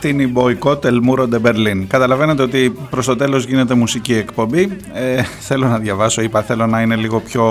Και 0.05 0.11
αυτή 0.11 0.23
είναι 0.23 0.31
η 0.31 0.35
Boycott 0.37 0.81
El 0.81 1.01
Muro 1.09 1.29
de 1.29 1.41
Berlin. 1.51 1.85
Καταλαβαίνετε 1.89 2.43
ότι 2.43 2.77
προς 2.91 3.07
το 3.07 3.17
τέλος 3.17 3.45
γίνεται 3.45 3.75
μουσική 3.75 4.15
εκπομπή. 4.15 4.77
Ε, 4.93 5.23
θέλω 5.41 5.69
να 5.69 5.79
διαβάσω, 5.79 6.23
είπα 6.23 6.43
θέλω 6.43 6.67
να 6.67 6.81
είναι 6.81 6.97
λίγο 6.97 7.21
πιο 7.21 7.45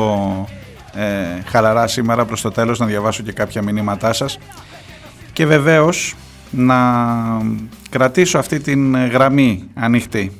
ε, 0.94 1.04
χαλαρά 1.46 1.88
σήμερα 1.88 2.26
προς 2.26 2.42
το 2.42 2.52
τέλος 2.52 2.80
να 2.80 2.86
διαβάσω 2.86 3.24
και 3.24 3.32
κάποια 3.32 3.62
μηνύματά 3.62 4.14
σας 4.14 4.40
και 5.34 5.46
βεβαίως 5.46 6.16
να 6.52 6.76
κρατήσω 7.90 8.38
αυτή 8.38 8.60
την 8.60 9.06
γραμμή 9.06 9.64
ανοιχτή 9.74 10.32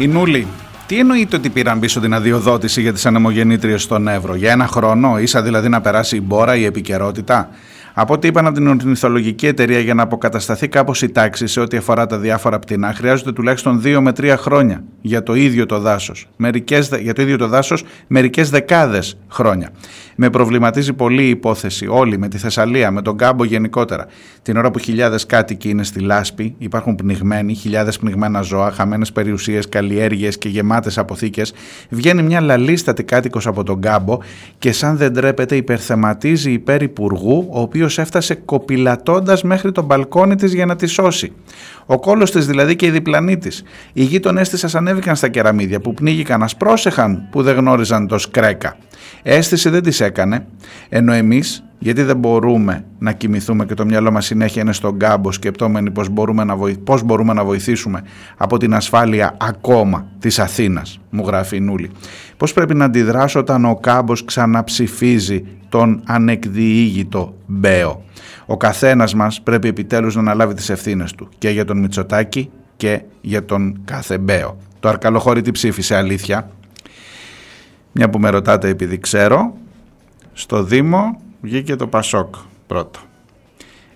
Η 0.00 0.08
Νούλη. 0.08 0.46
Τι 0.86 0.98
εννοείται 0.98 1.36
ότι 1.36 1.48
πήραν 1.48 1.78
πίσω 1.78 2.00
την 2.00 2.14
αδειοδότηση 2.14 2.80
για 2.80 2.92
τις 2.92 3.06
ανεμογεννήτριες 3.06 3.82
στον 3.82 4.08
Εύρο, 4.08 4.34
για 4.34 4.52
ένα 4.52 4.66
χρόνο, 4.66 5.18
ίσα 5.18 5.42
δηλαδή 5.42 5.68
να 5.68 5.80
περάσει 5.80 6.16
η 6.16 6.20
μπόρα, 6.24 6.56
η 6.56 6.64
επικαιρότητα; 6.64 7.48
Από 7.94 8.14
ό,τι 8.14 8.26
είπαν 8.26 8.46
από 8.46 8.54
την 8.54 8.66
ορνηθολογική 8.66 9.46
εταιρεία 9.46 9.78
για 9.78 9.94
να 9.94 10.02
αποκατασταθεί 10.02 10.68
κάπως 10.68 11.02
η 11.02 11.08
τάξη 11.08 11.46
σε 11.46 11.60
ό,τι 11.60 11.76
αφορά 11.76 12.06
τα 12.06 12.18
διάφορα 12.18 12.58
πτηνά, 12.58 12.92
χρειάζονται 12.94 13.32
τουλάχιστον 13.32 13.82
2 13.84 13.98
με 14.00 14.12
3 14.20 14.34
χρόνια 14.38 14.84
για 15.00 15.22
το 15.22 15.34
ίδιο 15.34 15.66
το 15.66 15.78
δάσος. 15.78 16.28
Για 17.00 17.14
το 17.14 17.22
ίδιο 17.22 17.36
το 17.36 17.48
δάσος, 17.48 17.84
μερικές 18.06 18.50
δεκάδες 18.50 19.18
χρόνια. 19.28 19.70
Με 20.16 20.30
προβληματίζει 20.30 20.92
πολύ 20.92 21.22
η 21.22 21.28
υπόθεση 21.28 21.86
όλοι 21.86 22.18
με 22.18 22.28
τη 22.28 22.38
Θεσσαλία, 22.38 22.90
με 22.90 23.02
τον 23.02 23.16
Κάμπο 23.16 23.44
γενικότερα. 23.44 24.06
Την 24.42 24.56
ώρα 24.56 24.70
που 24.70 24.78
χιλιάδες 24.78 25.26
κάτοικοι 25.26 25.68
είναι 25.68 25.84
στη 25.84 26.00
λάσπη, 26.00 26.54
υπάρχουν 26.58 26.94
πνιγμένοι, 26.94 27.54
χιλιάδες 27.54 27.98
πνιγμένα 27.98 28.40
ζώα, 28.40 28.70
χαμένες 28.70 29.12
περιουσίες, 29.12 29.68
καλλιέργειες 29.68 30.38
και 30.38 30.48
γεμάτες 30.48 30.98
αποθήκες, 30.98 31.52
βγαίνει 31.88 32.22
μια 32.22 32.40
λαλίστατη 32.40 33.04
κάτοικος 33.04 33.46
από 33.46 33.62
τον 33.62 33.80
Κάμπο 33.80 34.18
και 34.58 34.72
σαν 34.72 34.96
δεν 34.96 35.12
τρέπεται 35.12 35.56
υπερθεματίζει 35.56 36.52
υπέρ 36.52 36.82
υπουργού, 36.82 37.48
ο 37.50 37.60
οποίος 37.82 37.98
έφτασε 37.98 38.34
κοπηλατώντας 38.34 39.42
μέχρι 39.42 39.72
το 39.72 39.82
μπαλκόνι 39.82 40.34
της 40.34 40.54
για 40.54 40.66
να 40.66 40.76
τη 40.76 40.86
σώσει. 40.86 41.32
Ο 41.86 42.00
κόλος 42.00 42.30
της 42.30 42.46
δηλαδή 42.46 42.76
και 42.76 42.86
η 42.86 42.90
διπλανή 42.90 43.38
της. 43.38 43.62
Οι 43.92 44.02
γείτονές 44.02 44.48
της 44.48 44.74
ανέβηκαν 44.74 45.16
στα 45.16 45.28
κεραμίδια 45.28 45.80
που 45.80 45.94
πνίγηκαν, 45.94 46.42
ασπρόσεχαν 46.42 47.28
που 47.30 47.42
δεν 47.42 47.56
γνώριζαν 47.56 48.06
το 48.06 48.18
σκρέκα. 48.18 48.76
Αίσθηση 49.22 49.68
δεν 49.68 49.82
της 49.82 50.00
έκανε, 50.00 50.46
ενώ 50.88 51.12
εμείς, 51.12 51.62
γιατί 51.82 52.02
δεν 52.02 52.16
μπορούμε 52.16 52.84
να 52.98 53.12
κοιμηθούμε 53.12 53.64
και 53.64 53.74
το 53.74 53.84
μυαλό 53.84 54.10
μας 54.10 54.24
συνέχεια 54.24 54.62
είναι 54.62 54.72
στον 54.72 54.98
κάμπο 54.98 55.32
σκεπτόμενοι 55.32 55.90
πώς 55.90 56.08
μπορούμε, 56.08 56.44
να 56.44 56.56
πώς 56.84 57.02
μπορούμε 57.02 57.32
να 57.32 57.44
βοηθήσουμε 57.44 58.02
από 58.36 58.56
την 58.56 58.74
ασφάλεια 58.74 59.36
ακόμα 59.40 60.06
της 60.18 60.38
Αθήνας, 60.38 61.00
μου 61.10 61.26
γράφει 61.26 61.56
η 61.56 61.60
Νούλη. 61.60 61.90
Πώς 62.36 62.52
πρέπει 62.52 62.74
να 62.74 62.84
αντιδράσω 62.84 63.38
όταν 63.38 63.64
ο 63.64 63.76
κάμπος 63.76 64.24
ξαναψηφίζει 64.24 65.44
τον 65.68 66.02
ανεκδιήγητο 66.06 67.34
Μπέο; 67.46 68.04
Ο 68.46 68.56
καθένας 68.56 69.14
μας 69.14 69.40
πρέπει 69.42 69.68
επιτέλους 69.68 70.14
να 70.14 70.20
αναλάβει 70.20 70.54
τις 70.54 70.70
ευθύνες 70.70 71.12
του 71.12 71.28
και 71.38 71.48
για 71.48 71.64
τον 71.64 71.78
Μητσοτάκη 71.78 72.50
και 72.76 73.02
για 73.20 73.44
τον 73.44 73.80
κάθε 73.84 74.18
Μπέο. 74.18 74.56
Το 74.80 74.88
Αρκαλοχώρη 74.88 75.42
τι 75.42 75.50
ψήφισε 75.50 75.96
αλήθεια; 75.96 76.50
Μια 77.92 78.10
που 78.10 78.18
με 78.18 78.30
ρωτάτε 78.30 78.68
επειδή 78.68 78.98
ξέρω, 78.98 79.54
στο 80.32 80.62
Δήμο 80.62 81.18
βγήκε 81.40 81.76
το 81.76 81.86
Πασόκ 81.86 82.34
πρώτο 82.66 83.00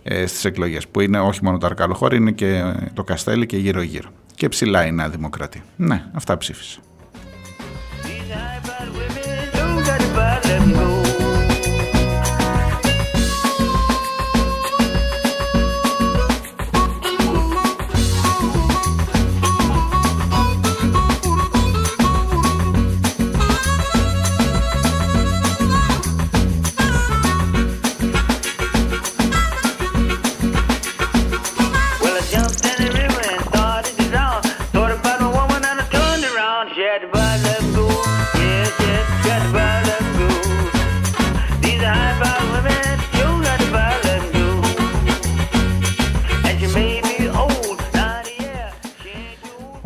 ε, 0.03 0.27
στις 0.27 0.45
εκλογές 0.45 0.89
που 0.89 1.01
είναι 1.01 1.21
όχι 1.21 1.45
μόνο 1.45 1.59
το 1.59 1.67
Αρκαλοχώρη 1.67 2.17
είναι 2.17 2.33
και 2.33 2.75
το 2.95 3.05
Καστέλι 3.05 3.47
και 3.47 3.57
γύρω 3.57 3.83
γύρω 3.83 4.09
και 4.35 4.49
ψηλά 4.49 4.87
η 4.87 4.93
Νέα 4.93 5.09
Δημοκρατία. 5.09 5.63
Ναι, 5.77 6.05
αυτά 6.13 6.37
ψήφισε. 6.37 6.81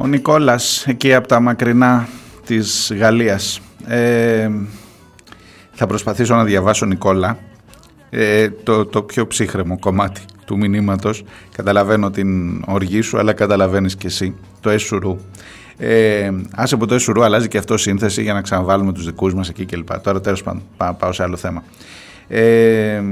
Νικόλας 0.08 0.86
εκεί 0.86 1.14
από 1.14 1.28
τα 1.28 1.40
μακρινά 1.40 2.08
της 2.46 2.92
Γαλλίας. 2.98 3.60
Ε, 3.86 4.50
θα 5.72 5.86
προσπαθήσω 5.86 6.34
να 6.34 6.44
διαβάσω 6.44 6.86
Νικόλα 6.86 7.38
ε, 8.10 8.50
το, 8.50 8.86
το 8.86 9.02
πιο 9.02 9.26
ψύχρεμο 9.26 9.78
κομμάτι 9.78 10.20
του 10.44 10.56
μηνύματος. 10.56 11.24
Καταλαβαίνω 11.56 12.10
την 12.10 12.62
οργή 12.66 13.00
σου 13.00 13.18
αλλά 13.18 13.32
καταλαβαίνεις 13.32 13.96
και 13.96 14.06
εσύ 14.06 14.34
το 14.60 14.70
έσουρου. 14.70 15.18
Ε, 15.78 16.30
άσε 16.54 16.74
από 16.74 16.86
το 16.86 16.94
έσουρου 16.94 17.24
αλλάζει 17.24 17.48
και 17.48 17.58
αυτό 17.58 17.76
σύνθεση 17.76 18.22
για 18.22 18.32
να 18.32 18.40
ξαναβάλουμε 18.40 18.92
τους 18.92 19.04
δικούς 19.04 19.34
μας 19.34 19.48
εκεί 19.48 19.64
κλπ. 19.64 19.98
Τώρα 19.98 20.20
τέλος 20.20 20.42
πάντων 20.42 20.62
πάω 20.98 21.12
σε 21.12 21.22
άλλο 21.22 21.36
θέμα. 21.36 21.62
Ε, 22.28 23.02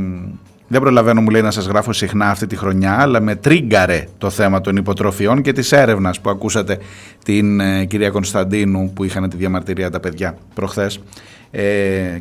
δεν 0.69 0.81
προλαβαίνω, 0.81 1.21
μου 1.21 1.31
λέει, 1.31 1.43
να 1.43 1.51
σας 1.51 1.67
γράφω 1.67 1.93
συχνά 1.93 2.31
αυτή 2.31 2.47
τη 2.47 2.57
χρονιά, 2.57 3.01
αλλά 3.01 3.21
με 3.21 3.35
τρίγκαρε 3.35 4.05
το 4.19 4.31
θέμα 4.31 4.61
των 4.61 4.77
υποτροφιών 4.77 5.43
και 5.43 5.53
της 5.53 5.73
έρευνας 5.73 6.21
που 6.21 6.31
ακούσατε 6.31 6.79
την 7.25 7.61
ε, 7.61 7.85
κυρία 7.85 8.11
Κωνσταντίνου 8.11 8.93
που 8.95 9.05
είχαν 9.05 9.29
τη 9.29 9.37
διαμαρτυρία 9.37 9.91
τα 9.91 10.01
παιδιά 10.01 10.37
προχθές. 10.55 11.01
Ε, 11.51 11.63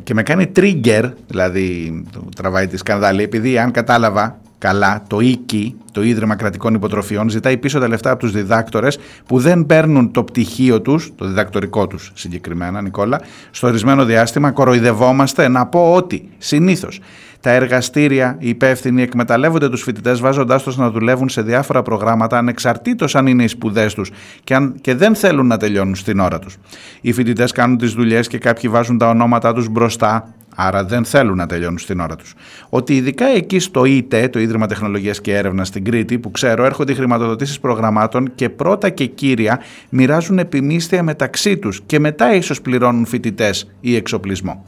και 0.02 0.14
με 0.14 0.22
κάνει 0.22 0.52
trigger, 0.56 1.10
δηλαδή 1.26 2.02
το 2.12 2.28
τραβάει 2.36 2.66
τη 2.66 2.76
σκανδάλη, 2.76 3.22
επειδή 3.22 3.58
αν 3.58 3.70
κατάλαβα 3.70 4.38
καλά, 4.58 5.02
το 5.06 5.20
ΙΚΙ, 5.20 5.74
το 5.92 6.02
Ίδρυμα 6.02 6.36
Κρατικών 6.36 6.74
Υποτροφιών, 6.74 7.30
ζητάει 7.30 7.56
πίσω 7.56 7.78
τα 7.78 7.88
λεφτά 7.88 8.10
από 8.10 8.20
τους 8.20 8.32
διδάκτορες 8.32 8.98
που 9.26 9.38
δεν 9.38 9.66
παίρνουν 9.66 10.12
το 10.12 10.24
πτυχίο 10.24 10.80
τους, 10.80 11.12
το 11.16 11.26
διδακτορικό 11.26 11.86
τους 11.86 12.12
συγκεκριμένα, 12.14 12.82
Νικόλα, 12.82 13.20
στο 13.50 13.66
ορισμένο 13.66 14.04
διάστημα. 14.04 14.50
Κοροϊδευόμαστε 14.50 15.48
να 15.48 15.66
πω 15.66 15.92
ότι 15.94 16.28
συνήθως 16.38 17.00
τα 17.46 17.52
εργαστήρια, 17.52 18.36
οι 18.38 18.48
υπεύθυνοι 18.48 19.02
εκμεταλλεύονται 19.02 19.68
τους 19.68 19.82
φοιτητές 19.82 20.20
βάζοντάς 20.20 20.62
τους 20.62 20.76
να 20.76 20.90
δουλεύουν 20.90 21.28
σε 21.28 21.42
διάφορα 21.42 21.82
προγράμματα 21.82 22.38
ανεξαρτήτως 22.38 23.14
αν 23.14 23.26
είναι 23.26 23.42
οι 23.42 23.46
σπουδές 23.46 23.94
τους 23.94 24.10
και, 24.44 24.70
και 24.80 24.94
δεν 24.94 25.14
θέλουν 25.14 25.46
να 25.46 25.56
τελειώνουν 25.56 25.94
στην 25.94 26.20
ώρα 26.20 26.38
τους. 26.38 26.56
Οι 27.00 27.12
φοιτητές 27.12 27.52
κάνουν 27.52 27.78
τις 27.78 27.92
δουλειές 27.92 28.28
και 28.28 28.38
κάποιοι 28.38 28.70
βάζουν 28.70 28.98
τα 28.98 29.08
ονόματά 29.08 29.52
τους 29.54 29.68
μπροστά 29.68 30.34
Άρα 30.58 30.84
δεν 30.84 31.04
θέλουν 31.04 31.36
να 31.36 31.46
τελειώνουν 31.46 31.78
στην 31.78 32.00
ώρα 32.00 32.16
τους. 32.16 32.34
Ότι 32.68 32.96
ειδικά 32.96 33.26
εκεί 33.26 33.58
στο 33.58 33.84
ΙΤΕ, 33.84 34.28
το 34.28 34.38
Ίδρυμα 34.38 34.66
Τεχνολογίας 34.66 35.20
και 35.20 35.36
Έρευνας 35.36 35.68
στην 35.68 35.84
Κρήτη, 35.84 36.18
που 36.18 36.30
ξέρω 36.30 36.64
έρχονται 36.64 36.92
οι 36.92 36.94
χρηματοδοτήσεις 36.94 37.60
προγραμμάτων 37.60 38.34
και 38.34 38.48
πρώτα 38.48 38.90
και 38.90 39.06
κύρια 39.06 39.60
μοιράζουν 39.88 40.38
επιμίσθια 40.38 41.02
μεταξύ 41.02 41.56
τους 41.56 41.80
και 41.86 41.98
μετά 41.98 42.34
ίσως 42.34 42.60
πληρώνουν 42.60 43.06
φοιτητές 43.06 43.70
ή 43.80 43.96
εξοπλισμό 43.96 44.64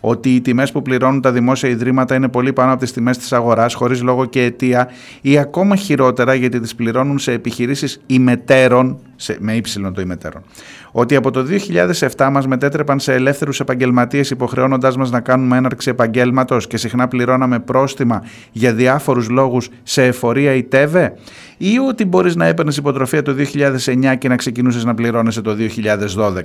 ότι 0.00 0.34
οι 0.34 0.40
τιμές 0.40 0.72
που 0.72 0.82
πληρώνουν 0.82 1.20
τα 1.20 1.32
δημόσια 1.32 1.68
ιδρύματα 1.68 2.14
είναι 2.14 2.28
πολύ 2.28 2.52
πάνω 2.52 2.70
από 2.72 2.80
τις 2.80 2.92
τιμές 2.92 3.18
της 3.18 3.32
αγοράς, 3.32 3.74
χωρίς 3.74 4.02
λόγο 4.02 4.24
και 4.24 4.42
αιτία, 4.42 4.88
ή 5.20 5.38
ακόμα 5.38 5.76
χειρότερα 5.76 6.34
γιατί 6.34 6.60
τις 6.60 6.74
πληρώνουν 6.74 7.18
σε 7.18 7.32
επιχειρήσεις 7.32 8.00
ημετέρων, 8.06 8.98
σε, 9.20 9.36
με 9.40 9.54
ύψιλον 9.54 9.94
το 9.94 10.00
ημετέρων. 10.00 10.42
Ότι 10.92 11.16
από 11.16 11.30
το 11.30 11.46
2007 12.16 12.28
μας 12.32 12.46
μετέτρεπαν 12.46 12.98
σε 13.00 13.12
ελεύθερους 13.12 13.60
επαγγελματίες, 13.60 14.30
υποχρεώνοντάς 14.30 14.96
μας 14.96 15.10
να 15.10 15.20
κάνουμε 15.20 15.56
έναρξη 15.56 15.90
επαγγέλματος 15.90 16.66
και 16.66 16.76
συχνά 16.76 17.08
πληρώναμε 17.08 17.58
πρόστιμα 17.58 18.22
για 18.52 18.74
διάφορους 18.74 19.28
λόγους 19.28 19.68
σε 19.82 20.04
εφορία 20.04 20.54
ή 20.54 20.62
τέβε, 20.62 21.14
ή 21.56 21.78
ότι 21.88 22.04
μπορείς 22.04 22.36
να 22.36 22.46
έπαιρνες 22.46 22.76
υποτροφία 22.76 23.22
το 23.22 23.34
2009 23.34 24.14
και 24.18 24.28
να 24.28 24.36
ξεκινούσες 24.36 24.84
να 24.84 24.94
πληρώνεσαι 24.94 25.40
το 25.40 25.56
2012. 26.16 26.42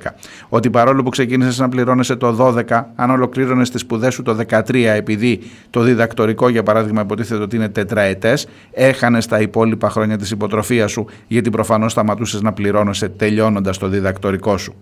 Ότι 0.49 0.69
παρόλο 0.69 1.03
που 1.03 1.09
ξεκίνησες 1.09 1.59
να 1.59 1.69
πληρώνεσαι 1.69 2.15
το 2.15 2.53
2012, 2.69 2.83
αν 2.95 3.09
ολοκλήρωνες 3.09 3.69
τι 3.69 3.77
σπουδέ 3.77 4.09
σου 4.09 4.23
το 4.23 4.37
2013, 4.49 4.73
επειδή 4.95 5.39
το 5.69 5.81
διδακτορικό 5.81 6.49
για 6.49 6.63
παράδειγμα 6.63 7.01
υποτίθεται 7.01 7.41
ότι 7.41 7.55
είναι 7.55 7.69
τετραετές, 7.69 8.47
έχανες 8.71 9.25
τα 9.25 9.39
υπόλοιπα 9.39 9.89
χρόνια 9.89 10.17
της 10.17 10.31
υποτροφίας 10.31 10.91
σου, 10.91 11.05
γιατί 11.27 11.49
προφανώς 11.49 11.91
σταματούσες 11.91 12.41
να 12.41 12.49
πληρώνεσαι 12.49 12.62
τελειώνοντας 13.09 13.77
το 13.77 13.87
διδακτορικό 13.87 14.57
σου. 14.57 14.75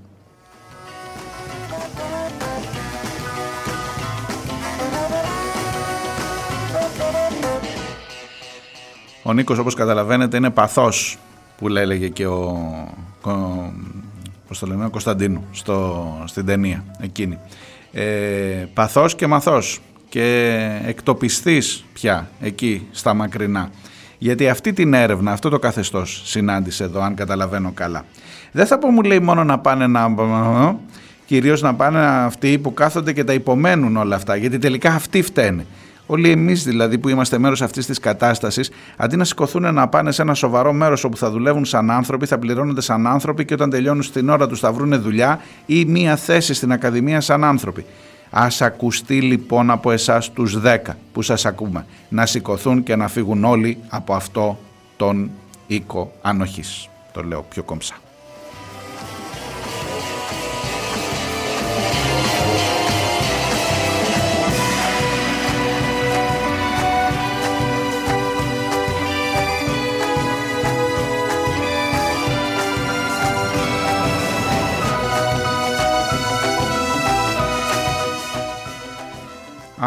Ο 9.23 9.33
Νίκος 9.33 9.57
όπως 9.57 9.73
καταλαβαίνετε 9.73 10.37
είναι 10.37 10.49
παθός 10.49 11.17
που 11.57 11.67
έλεγε 11.67 12.07
και 12.07 12.25
ο, 12.25 12.41
ο, 13.21 13.31
πώς 14.47 14.59
το 14.59 14.65
λέμε, 14.67 14.85
ο 14.85 14.89
Κωνσταντίνου 14.89 15.47
στο, 15.51 16.23
στην 16.25 16.45
ταινία 16.45 16.83
εκείνη. 16.99 17.37
Ε, 17.91 18.65
παθός 18.73 19.15
και 19.15 19.27
μαθός 19.27 19.79
και 20.09 20.57
εκτοπιστής 20.85 21.85
πια 21.93 22.29
εκεί 22.39 22.87
στα 22.91 23.13
μακρινά. 23.13 23.69
Γιατί 24.23 24.49
αυτή 24.49 24.73
την 24.73 24.93
έρευνα, 24.93 25.31
αυτό 25.31 25.49
το 25.49 25.59
καθεστώς 25.59 26.21
συνάντησε 26.25 26.83
εδώ 26.83 27.01
αν 27.01 27.15
καταλαβαίνω 27.15 27.71
καλά. 27.73 28.05
Δεν 28.51 28.65
θα 28.65 28.77
πω 28.77 28.87
μου 28.87 29.01
λέει 29.01 29.19
μόνο 29.19 29.43
να 29.43 29.59
πάνε 29.59 29.87
να... 29.87 30.15
Κυρίως 31.25 31.61
να 31.61 31.75
πάνε 31.75 31.99
αυτοί 32.05 32.57
που 32.57 32.73
κάθονται 32.73 33.13
και 33.13 33.23
τα 33.23 33.33
υπομένουν 33.33 33.97
όλα 33.97 34.15
αυτά 34.15 34.35
γιατί 34.35 34.57
τελικά 34.57 34.93
αυτοί 34.93 35.21
φταίνουν. 35.21 35.65
Όλοι 36.05 36.29
εμείς 36.29 36.63
δηλαδή 36.63 36.97
που 36.97 37.09
είμαστε 37.09 37.37
μέρος 37.37 37.61
αυτής 37.61 37.85
της 37.85 37.99
κατάστασης, 37.99 38.71
αντί 38.97 39.15
να 39.15 39.23
σηκωθούν 39.23 39.73
να 39.73 39.87
πάνε 39.87 40.11
σε 40.11 40.21
ένα 40.21 40.33
σοβαρό 40.33 40.73
μέρος 40.73 41.03
όπου 41.03 41.17
θα 41.17 41.29
δουλεύουν 41.29 41.65
σαν 41.65 41.91
άνθρωποι, 41.91 42.25
θα 42.25 42.37
πληρώνονται 42.37 42.81
σαν 42.81 43.07
άνθρωποι 43.07 43.45
και 43.45 43.53
όταν 43.53 43.69
τελειώνουν 43.69 44.03
στην 44.03 44.29
ώρα 44.29 44.47
τους 44.47 44.59
θα 44.59 44.71
βρουν 44.71 45.01
δουλειά 45.01 45.39
ή 45.65 45.85
μία 45.85 46.15
θέση 46.15 46.53
στην 46.53 46.71
Ακαδημία 46.71 47.21
σαν 47.21 47.43
άνθρωποι. 47.43 47.85
Α 48.31 48.47
ακουστεί 48.59 49.21
λοιπόν 49.21 49.69
από 49.69 49.91
εσάς 49.91 50.31
τους 50.31 50.57
10 50.63 50.77
που 51.13 51.21
σας 51.21 51.45
ακούμε 51.45 51.85
να 52.09 52.25
σηκωθούν 52.25 52.83
και 52.83 52.95
να 52.95 53.07
φύγουν 53.07 53.43
όλοι 53.43 53.77
από 53.89 54.13
αυτό 54.13 54.59
τον 54.97 55.31
οίκο 55.67 56.11
ανοχής. 56.21 56.89
Το 57.13 57.23
λέω 57.23 57.41
πιο 57.41 57.63
κομψά. 57.63 57.95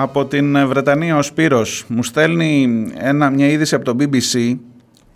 Από 0.04 0.24
την 0.24 0.68
Βρετανία 0.68 1.16
ο 1.16 1.22
Σπύρος 1.22 1.84
μου 1.88 2.02
στέλνει 2.02 2.86
ένα, 2.98 3.30
μια 3.30 3.46
είδηση 3.46 3.74
από 3.74 3.84
το 3.84 3.96
BBC 4.00 4.58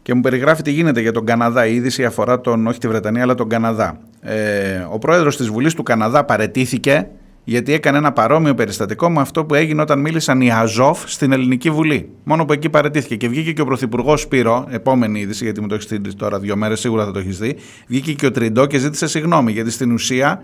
και 0.03 0.15
μου 0.15 0.21
περιγράφει 0.21 0.63
τι 0.63 0.71
γίνεται 0.71 1.01
για 1.01 1.13
τον 1.13 1.25
Καναδά. 1.25 1.67
Η 1.67 1.75
είδηση 1.75 2.05
αφορά 2.05 2.41
τον, 2.41 2.67
όχι 2.67 2.79
τη 2.79 2.89
Βρετανία 2.89 3.23
αλλά 3.23 3.35
τον 3.35 3.49
Καναδά. 3.49 4.01
Ε, 4.21 4.87
ο 4.91 4.99
πρόεδρος 4.99 5.37
της 5.37 5.49
Βουλής 5.49 5.75
του 5.75 5.83
Καναδά 5.83 6.25
παρετήθηκε 6.25 7.09
γιατί 7.45 7.73
έκανε 7.73 7.99
ένα 7.99 8.13
παρόμοιο 8.13 8.55
περιστατικό 8.55 9.11
με 9.11 9.21
αυτό 9.21 9.45
που 9.45 9.55
έγινε 9.55 9.83
όταν 9.83 10.01
μίλησαν 10.01 10.41
οι 10.41 10.53
Αζόφ 10.53 11.03
στην 11.07 11.33
Ελληνική 11.33 11.71
Βουλή. 11.71 12.11
Μόνο 12.25 12.45
που 12.45 12.53
εκεί 12.53 12.69
παρετήθηκε. 12.69 13.17
Και 13.17 13.29
βγήκε 13.29 13.53
και 13.53 13.61
ο 13.61 13.65
Πρωθυπουργός 13.65 14.21
Σπύρο, 14.21 14.67
επόμενη 14.71 15.21
είδηση, 15.21 15.45
γιατί 15.45 15.61
μου 15.61 15.67
το 15.67 15.75
έχεις 15.75 15.87
στείλει 15.87 16.15
τώρα 16.15 16.39
δύο 16.39 16.57
μέρες, 16.57 16.81
σίγουρα 16.81 17.05
θα 17.05 17.11
το 17.11 17.19
έχεις 17.19 17.39
δει. 17.39 17.57
Βγήκε 17.87 18.13
και 18.13 18.27
ο 18.27 18.31
Τριντό 18.31 18.67
και 18.67 18.79
ζήτησε 18.79 19.07
συγγνώμη, 19.07 19.53
γιατί 19.53 19.71
στην 19.71 19.93
ουσία 19.93 20.43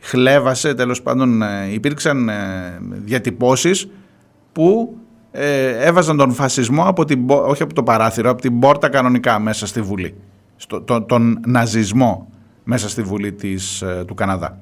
χλέβασε, 0.00 0.74
τέλος 0.74 1.02
πάντων 1.02 1.42
ε, 1.42 1.72
υπήρξαν 1.72 2.28
ε, 2.28 2.34
διατυπώσεις 2.80 3.88
που 4.52 4.98
ε, 5.30 5.68
έβαζαν 5.86 6.16
τον 6.16 6.32
φασισμό 6.32 6.84
από 6.84 7.04
την, 7.04 7.24
όχι 7.28 7.62
από 7.62 7.74
το 7.74 7.82
παράθυρο, 7.82 8.30
από 8.30 8.40
την 8.40 8.58
πόρτα 8.58 8.88
κανονικά 8.88 9.38
μέσα 9.38 9.66
στη 9.66 9.80
Βουλή. 9.82 10.14
Στο, 10.56 10.82
τον 11.06 11.40
ναζισμό 11.46 12.28
μέσα 12.64 12.88
στη 12.88 13.02
Βουλή 13.02 13.32
της, 13.32 13.84
του 14.06 14.14
Καναδά. 14.14 14.58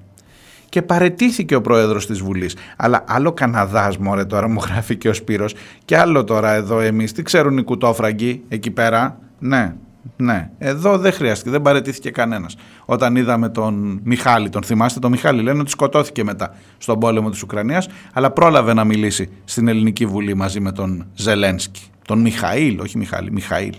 Και 0.69 0.83
παρετήθηκε 0.83 1.55
ο 1.55 1.61
πρόεδρος 1.61 2.07
της 2.07 2.21
Βουλής. 2.21 2.57
Αλλά 2.77 3.05
άλλο 3.09 3.33
Καναδάς 3.33 3.99
μωρέ 3.99 4.25
τώρα 4.25 4.49
μου 4.49 4.61
γράφει 4.69 4.97
και 4.97 5.09
ο 5.09 5.13
Σπύρος 5.13 5.55
και 5.85 5.99
άλλο 5.99 6.25
τώρα 6.25 6.53
εδώ 6.53 6.81
εμείς. 6.81 7.13
Τι 7.13 7.23
ξέρουν 7.23 7.59
οι 7.59 7.63
κουτόφραγκοι 7.63 8.43
εκεί 8.49 8.71
πέρα; 8.71 9.19
Ναι, 9.39 9.75
ναι, 10.17 10.51
εδώ 10.59 10.99
δεν 10.99 11.13
χρειάστηκε, 11.13 11.51
δεν 11.51 11.63
παρετήθηκε 11.63 12.11
κανένας. 12.11 12.57
Όταν 12.85 13.17
είδαμε 13.17 13.49
τον 13.49 14.01
Μιχάλη, 14.05 14.49
τον 14.49 14.63
θυμάστε, 14.63 15.01
τον 15.01 15.11
Μιχάλη 15.11 15.43
λένε 15.43 15.61
ότι 15.61 15.71
σκοτώθηκε 15.71 16.25
μετά 16.25 16.55
στον 16.79 16.99
πόλεμο 16.99 17.31
της 17.31 17.43
Ουκρανίας, 17.43 17.89
αλλά 18.13 18.31
πρόλαβε 18.31 18.75
να 18.75 18.85
μιλήσει 18.85 19.29
στην 19.45 19.69
Ελληνική 19.69 20.07
Βουλή 20.07 20.35
μαζί 20.35 20.61
με 20.61 20.73
τον 20.73 21.07
Ζελένσκι. 21.15 21.83
Τον 22.07 22.21
Μιχαήλ, 22.21 22.81
όχι 22.81 22.99
Μιχάλη, 22.99 23.33
Μιχαήλ. 23.33 23.75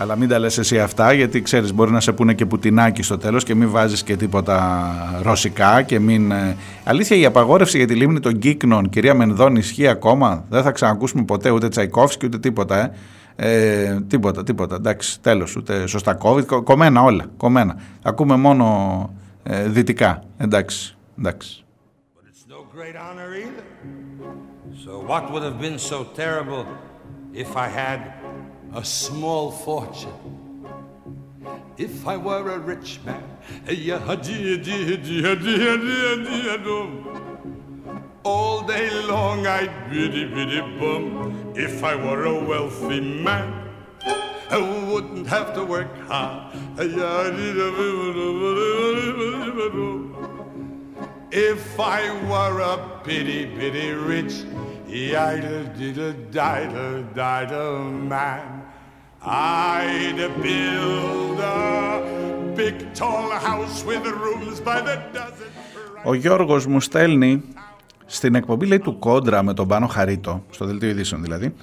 Αλλά 0.00 0.16
μην 0.16 0.28
τα 0.28 0.38
λες 0.38 0.58
εσύ 0.58 0.80
αυτά 0.80 1.12
γιατί 1.12 1.42
ξέρεις 1.42 1.74
μπορεί 1.74 1.90
να 1.90 2.00
σε 2.00 2.12
πούνε 2.12 2.34
και 2.34 2.46
πουτινάκι 2.46 3.02
στο 3.02 3.18
τέλος 3.18 3.44
και 3.44 3.54
μην 3.54 3.70
βάζεις 3.70 4.02
και 4.02 4.16
τίποτα 4.16 5.20
ρωσικά 5.22 5.82
και 5.82 5.98
μην... 5.98 6.30
Ε, 6.30 6.56
αλήθεια 6.84 7.16
η 7.16 7.24
απαγόρευση 7.24 7.76
για 7.76 7.86
τη 7.86 7.94
λίμνη 7.94 8.20
των 8.20 8.38
Κύκνων, 8.38 8.88
κυρία 8.88 9.14
Μενδών, 9.14 9.56
ισχύει 9.56 9.88
ακόμα; 9.88 10.44
Δεν 10.48 10.62
θα 10.62 10.70
ξανακούσουμε 10.70 11.24
ποτέ 11.24 11.50
ούτε 11.50 11.68
Τσαϊκόφσκι 11.68 12.26
ούτε 12.26 12.38
τίποτα, 12.38 12.76
ε. 12.78 12.92
Ε, 13.40 14.00
τίποτα, 14.08 14.42
τίποτα. 14.42 14.74
Εντάξει, 14.74 15.20
τέλος, 15.20 15.56
ούτε 15.56 15.86
Σωστακόβιτ, 15.86 16.52
κομμένα 16.52 17.02
όλα, 17.02 17.24
κομμένα. 17.36 17.76
Ακούμε 18.02 18.36
μόνο 18.36 18.66
ε, 19.42 19.68
δυτικά. 19.68 20.22
Εντάξει, 20.36 20.96
εντάξει. 21.18 21.64
So 24.84 24.92
what 25.10 25.24
would 25.32 25.42
have 25.42 25.60
been 25.66 25.78
so 25.92 25.98
terrible 26.22 26.62
if 27.44 27.50
I 27.56 27.68
had 27.82 28.17
a 28.74 28.84
small 28.84 29.50
fortune. 29.50 30.66
If 31.76 32.06
I 32.06 32.16
were 32.16 32.50
a 32.50 32.58
rich 32.58 33.00
man, 33.04 33.22
all 38.24 38.66
day 38.66 38.90
long 39.06 39.46
I'd 39.46 39.90
biddy 39.90 40.24
biddy 40.26 40.60
bum. 40.78 41.52
If 41.54 41.82
I 41.82 41.94
were 41.94 42.24
a 42.24 42.44
wealthy 42.44 43.00
man, 43.00 43.70
I 44.50 44.58
wouldn't 44.90 45.26
have 45.28 45.54
to 45.54 45.64
work 45.64 45.96
hard. 46.08 46.52
If 51.30 51.80
I 51.80 52.10
were 52.28 52.60
a 52.60 53.00
bitty 53.04 53.44
bitty 53.46 53.92
rich, 53.92 54.44
idle 54.88 55.64
diddle 55.78 56.12
diddle 56.30 57.02
diddle 57.14 57.84
man. 57.84 58.57
I'd 59.24 60.18
build 60.42 61.40
a 61.40 62.02
big 62.56 62.94
tall 62.94 63.30
house 63.30 63.84
with 63.84 64.04
rooms 64.04 64.60
by 64.60 64.80
the 64.80 64.96
dozen. 65.12 65.48
Ο 66.04 66.14
Γιώργος 66.14 66.66
μου 66.66 66.80
στέλνει 66.80 67.42
Στην 68.06 68.34
εκπομπή 68.34 68.66
λέει 68.66 68.78
του 68.78 68.98
Κόντρα 68.98 69.42
με 69.42 69.54
τον 69.54 69.68
Πάνο 69.68 69.86
Χαρίτο, 69.86 70.44
στο 70.50 70.64
δελτίο 70.64 70.88
ειδήσεων 70.88 71.22
δηλαδή, 71.22 71.54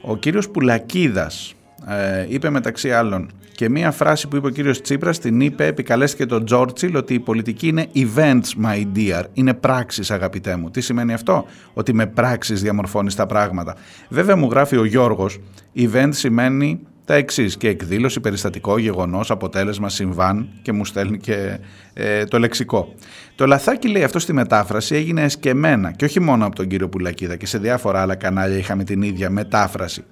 ο 0.00 0.16
κύριος 0.16 0.48
Πουλακίδας 0.48 1.54
ε, 1.86 2.26
είπε 2.28 2.50
μεταξύ 2.50 2.92
άλλων 2.92 3.30
και 3.54 3.68
μία 3.68 3.90
φράση 3.90 4.28
που 4.28 4.36
είπε 4.36 4.46
ο 4.46 4.50
κύριος 4.50 4.80
Τσίπρας 4.80 5.18
την 5.18 5.40
είπε, 5.40 5.66
επικαλέστηκε 5.66 6.26
τον 6.26 6.44
Τζόρτσιλ 6.44 6.96
ότι 6.96 7.14
η 7.14 7.20
πολιτική 7.20 7.66
είναι 7.66 7.86
events 7.94 8.64
my 8.64 8.86
dear, 8.96 9.22
είναι 9.32 9.54
πράξεις 9.54 10.10
αγαπητέ 10.10 10.56
μου. 10.56 10.70
Τι 10.70 10.80
σημαίνει 10.80 11.12
αυτό; 11.12 11.46
Ότι 11.74 11.94
με 11.94 12.06
πράξεις 12.06 12.62
διαμορφώνεις 12.62 13.14
τα 13.14 13.26
πράγματα. 13.26 13.76
Βέβαια 14.08 14.36
μου 14.36 14.48
γράφει 14.50 14.76
ο 14.76 14.84
Γιώργος, 14.84 15.40
event 15.76 16.08
σημαίνει 16.10 16.80
τα 17.04 17.14
εξής 17.14 17.56
και 17.56 17.68
εκδήλωση, 17.68 18.20
περιστατικό, 18.20 18.78
γεγονός, 18.78 19.30
αποτέλεσμα, 19.30 19.88
συμβάν 19.88 20.48
και 20.62 20.72
μου 20.72 20.84
στέλνει 20.84 21.18
και 21.18 21.58
ε, 21.92 22.24
το 22.24 22.38
λεξικό. 22.38 22.94
Το 23.34 23.46
λαθάκι 23.46 23.88
λέει 23.88 24.04
αυτό 24.04 24.18
στη 24.18 24.32
μετάφραση 24.32 24.94
έγινε 24.94 25.22
εσκεμένα 25.22 25.92
και 25.92 26.04
όχι 26.04 26.20
μόνο 26.20 26.46
από 26.46 26.54
τον 26.56 26.68
κύριο 26.68 26.88
Πουλακίδα 26.88 27.36
και 27.36 27.46
σε 27.46 27.58
διάφορα 27.58 28.00
άλλα 28.00 28.14
κανάλια 28.14 28.56
είχαμε 28.56 28.84
την 28.84 29.02
ίδια 29.02 29.30
μετάφραση. 29.30 30.04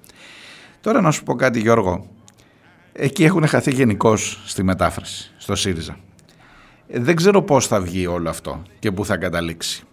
Τώρα 0.81 1.01
να 1.01 1.11
σου 1.11 1.23
πω 1.23 1.35
κάτι 1.35 1.59
Γιώργο, 1.59 2.07
εκεί 2.93 3.23
έχουν 3.23 3.47
χαθεί 3.47 3.73
γενικώς 3.73 4.41
στη 4.45 4.63
μετάφραση, 4.63 5.31
στο 5.37 5.55
ΣΥΡΙΖΑ. 5.55 5.97
Δεν 6.87 7.15
ξέρω 7.15 7.41
πώς 7.41 7.67
θα 7.67 7.81
βγει 7.81 8.07
όλο 8.07 8.29
αυτό 8.29 8.61
και 8.79 8.91
πού 8.91 9.05
θα 9.05 9.17
καταλήξει. 9.17 9.83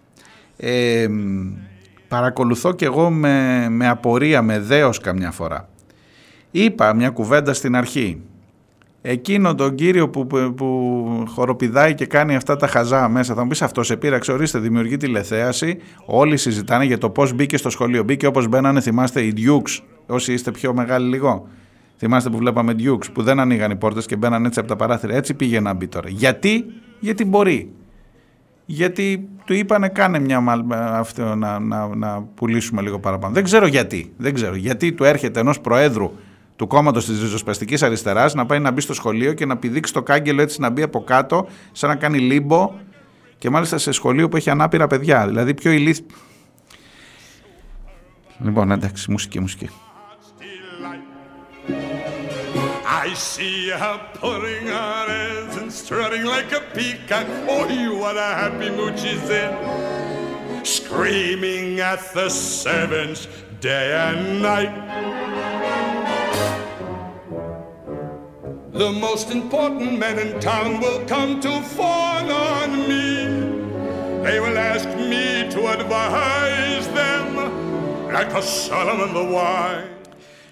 Ε, 0.57 1.07
παρακολουθώ 2.07 2.73
κι 2.73 2.83
εγώ 2.83 3.09
με, 3.09 3.67
με 3.69 3.87
απορία, 3.87 4.41
με 4.41 4.59
δέος 4.59 4.99
καμιά 4.99 5.31
φορά 5.31 5.69
Είπα 6.51 6.95
μια 6.95 7.09
κουβέντα 7.09 7.53
στην 7.53 7.75
αρχή. 7.75 8.21
Εκείνο 9.01 9.55
τον 9.55 9.75
κύριο 9.75 10.09
που, 10.09 10.27
που, 10.27 10.53
που 10.57 11.23
χοροπηδάει 11.27 11.95
και 11.95 12.05
κάνει 12.05 12.35
αυτά 12.35 12.55
τα 12.55 12.67
χαζά 12.67 13.09
μέσα, 13.09 13.33
θα 13.33 13.41
μου 13.41 13.47
πεις 13.47 13.61
αυτό 13.61 13.83
σε 13.83 13.97
πείραξε, 13.97 14.31
ορίστε, 14.31 14.59
δημιουργεί 14.59 14.97
τηλεθέαση. 14.97 15.77
Όλοι 16.05 16.37
συζητάνε 16.37 16.85
για 16.85 16.97
το 16.97 17.09
πώς 17.09 17.33
μπήκε 17.33 17.57
στο 17.57 17.69
σχολείο. 17.69 18.03
Μπήκε 18.03 18.27
όπως 18.27 18.47
μπαίνανε, 18.47 18.81
θυμάστε, 18.81 19.21
οι 19.21 19.33
Dukes, 19.37 19.83
όσοι 20.07 20.33
είστε 20.33 20.51
πιο 20.51 20.73
μεγάλοι 20.73 21.09
λίγο. 21.09 21.47
Θυμάστε 21.97 22.29
που 22.29 22.37
βλέπαμε 22.37 22.75
Dukes, 22.79 23.11
που 23.13 23.23
δεν 23.23 23.39
ανοίγαν 23.39 23.71
οι 23.71 23.75
πόρτες 23.75 24.05
και 24.05 24.15
μπαίναν 24.15 24.45
έτσι 24.45 24.59
από 24.59 24.67
τα 24.67 24.75
παράθυρα. 24.75 25.15
Έτσι 25.15 25.33
πήγε 25.33 25.59
να 25.59 25.73
μπει 25.73 25.87
τώρα. 25.87 26.09
Γιατί, 26.09 26.65
γιατί 26.99 27.25
μπορεί. 27.25 27.71
Γιατί 28.65 29.27
του 29.45 29.53
είπανε 29.53 29.89
κάνε 29.89 30.19
μια 30.19 30.43
αυτό 30.73 31.35
να, 31.35 31.59
να, 31.59 31.95
να 31.95 32.21
πουλήσουμε 32.21 32.81
λίγο 32.81 32.99
παραπάνω. 32.99 33.33
Δεν 33.33 33.43
ξέρω 33.43 33.67
γιατί. 33.67 34.13
Δεν 34.17 34.33
ξέρω. 34.33 34.55
Γιατί 34.55 34.93
του 34.93 35.03
έρχεται 35.03 35.39
ενός 35.39 35.61
προέδρου 35.61 36.11
του 36.59 36.67
κόμματος 36.67 37.05
της 37.05 37.21
ριζοσπαστικής 37.21 37.83
αριστεράς 37.83 38.33
να 38.33 38.45
πάει 38.45 38.59
να 38.59 38.71
μπει 38.71 38.81
στο 38.81 38.93
σχολείο 38.93 39.33
και 39.33 39.45
να 39.45 39.57
πηδήξει 39.57 39.93
το 39.93 40.03
κάγκελο 40.03 40.41
έτσι 40.41 40.61
να 40.61 40.69
μπει 40.69 40.81
από 40.81 41.03
κάτω, 41.03 41.47
σαν 41.71 41.89
να 41.89 41.95
κάνει 41.95 42.19
λίμπο 42.19 42.73
και 43.37 43.49
μάλιστα 43.49 43.77
σε 43.77 43.91
σχολείο 43.91 44.29
που 44.29 44.35
έχει 44.35 44.49
ανάπηρα 44.49 44.87
παιδιά. 44.87 45.27
Δηλαδή 45.27 45.53
πιο 45.53 45.71
ηλίθι. 45.71 46.05
Λοιπόν, 48.43 48.71
εντάξει, 48.71 49.11
μουσική, 49.11 49.39
μουσική. 49.39 49.69
I 53.05 53.13
see 53.33 53.59
her 53.81 53.97
putting 54.21 54.65
her 54.77 55.03
hands 55.15 55.55
and 55.61 55.71
strutting 55.81 56.25
like 56.35 56.51
a 56.59 56.61
peacock. 56.75 57.27
Oh, 57.55 57.65
what 58.01 58.17
a 58.27 58.31
happy 58.41 58.69
mood 58.77 58.95
she's 59.01 59.29
in. 59.43 59.51
Screaming 60.77 61.79
at 61.91 62.01
the 62.17 62.29
servants 62.63 63.21
day 63.61 63.87
and 64.07 64.41
night. 64.49 64.73
The 68.73 68.91
most 68.91 69.31
important 69.31 69.97
men 69.97 70.19
in 70.19 70.39
town 70.39 70.79
will 70.79 71.01
come 71.07 71.39
to 71.41 71.51
fawn 71.75 72.29
on 72.29 72.69
me. 72.87 73.07
They 74.23 74.39
will 74.39 74.57
ask 74.57 74.87
me 75.11 75.49
to 75.53 75.59
advise 75.75 76.87
them 76.99 77.25
like 78.13 78.31
a 78.33 78.41
Solomon 78.41 79.13
the 79.13 79.25
wise. 79.33 79.97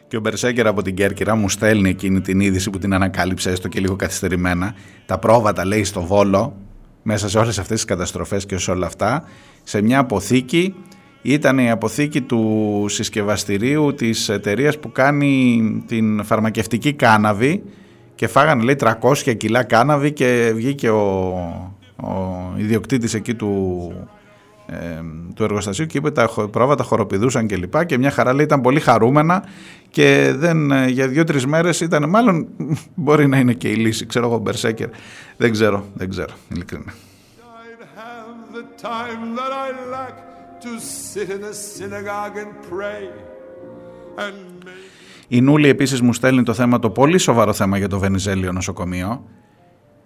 Και 0.07 0.17
ο 0.17 0.19
Μπερσέκερ 0.19 0.67
από 0.67 0.81
την 0.81 0.95
Κέρκυρα 0.95 1.35
μου 1.35 1.49
στέλνει 1.49 1.89
εκείνη 1.89 2.21
την 2.21 2.39
είδηση 2.39 2.69
που 2.69 2.77
την 2.77 2.93
ανακάλυψε 2.93 3.51
έστω 3.51 3.67
και 3.67 3.79
λίγο 3.79 3.95
καθυστερημένα. 3.95 4.75
Τα 5.05 5.17
πρόβατα 5.17 5.65
λέει 5.65 5.83
στο 5.83 6.01
Βόλο, 6.01 6.55
μέσα 7.03 7.29
σε 7.29 7.37
όλες 7.37 7.59
αυτές 7.59 7.75
τις 7.75 7.85
καταστροφές 7.85 8.45
και 8.45 8.57
σε 8.57 8.71
όλα 8.71 8.85
αυτά, 8.85 9.23
σε 9.63 9.81
μια 9.81 9.99
αποθήκη, 9.99 10.75
ήταν 11.21 11.57
η 11.57 11.71
αποθήκη 11.71 12.21
του 12.21 12.85
συσκευαστηρίου 12.87 13.93
της 13.93 14.29
εταιρείας 14.29 14.79
που 14.79 14.91
κάνει 14.91 15.83
την 15.87 16.23
φαρμακευτική 16.23 16.93
κάναβη 16.93 17.63
και 18.17 18.27
φάγανε 18.27 18.63
λέει 18.63 18.75
300 18.79 19.37
κιλά 19.37 19.63
κάναβη 19.63 20.11
και 20.11 20.51
βγήκε 20.55 20.89
ο, 20.89 21.27
ο 21.95 22.53
ιδιοκτήτης 22.57 23.13
εκεί 23.13 23.33
του, 23.33 23.91
ε, 24.67 24.75
του 25.35 25.43
εργοστασίου 25.43 25.85
και 25.85 25.97
είπε 25.97 26.11
τα 26.11 26.29
πρόβατα 26.51 26.83
χοροπηδούσαν 26.83 27.47
και 27.47 27.55
λοιπά. 27.55 27.85
Και 27.85 27.97
μια 27.97 28.11
χαρά 28.11 28.33
λέει 28.33 28.45
ήταν 28.45 28.61
πολύ 28.61 28.79
χαρούμενα 28.79 29.43
και 29.89 30.33
δεν, 30.35 30.71
ε, 30.71 30.87
για 30.87 31.07
δύο-τρεις 31.07 31.45
μέρες 31.45 31.79
ήταν 31.79 32.09
μάλλον 32.09 32.47
μπορεί 32.95 33.27
να 33.27 33.37
είναι 33.37 33.53
και 33.53 33.69
η 33.69 33.75
λύση 33.75 34.05
ξέρω 34.05 34.25
εγώ 34.25 34.37
Μπερσέκερ 34.37 34.89
δεν 35.37 35.51
ξέρω, 35.51 35.85
δεν 35.93 36.09
ξέρω 36.09 36.33
ειλικρινά 36.53 36.93
η 45.27 45.41
Νούλη 45.41 45.67
επίσης 45.67 46.01
μου 46.01 46.13
στέλνει 46.13 46.43
το 46.43 46.53
θέμα, 46.53 46.79
το 46.79 46.89
πολύ 46.89 47.17
σοβαρό 47.17 47.53
θέμα 47.53 47.77
για 47.77 47.87
το 47.87 47.99
Βενιζέλιο 47.99 48.51
νοσοκομείο. 48.51 49.23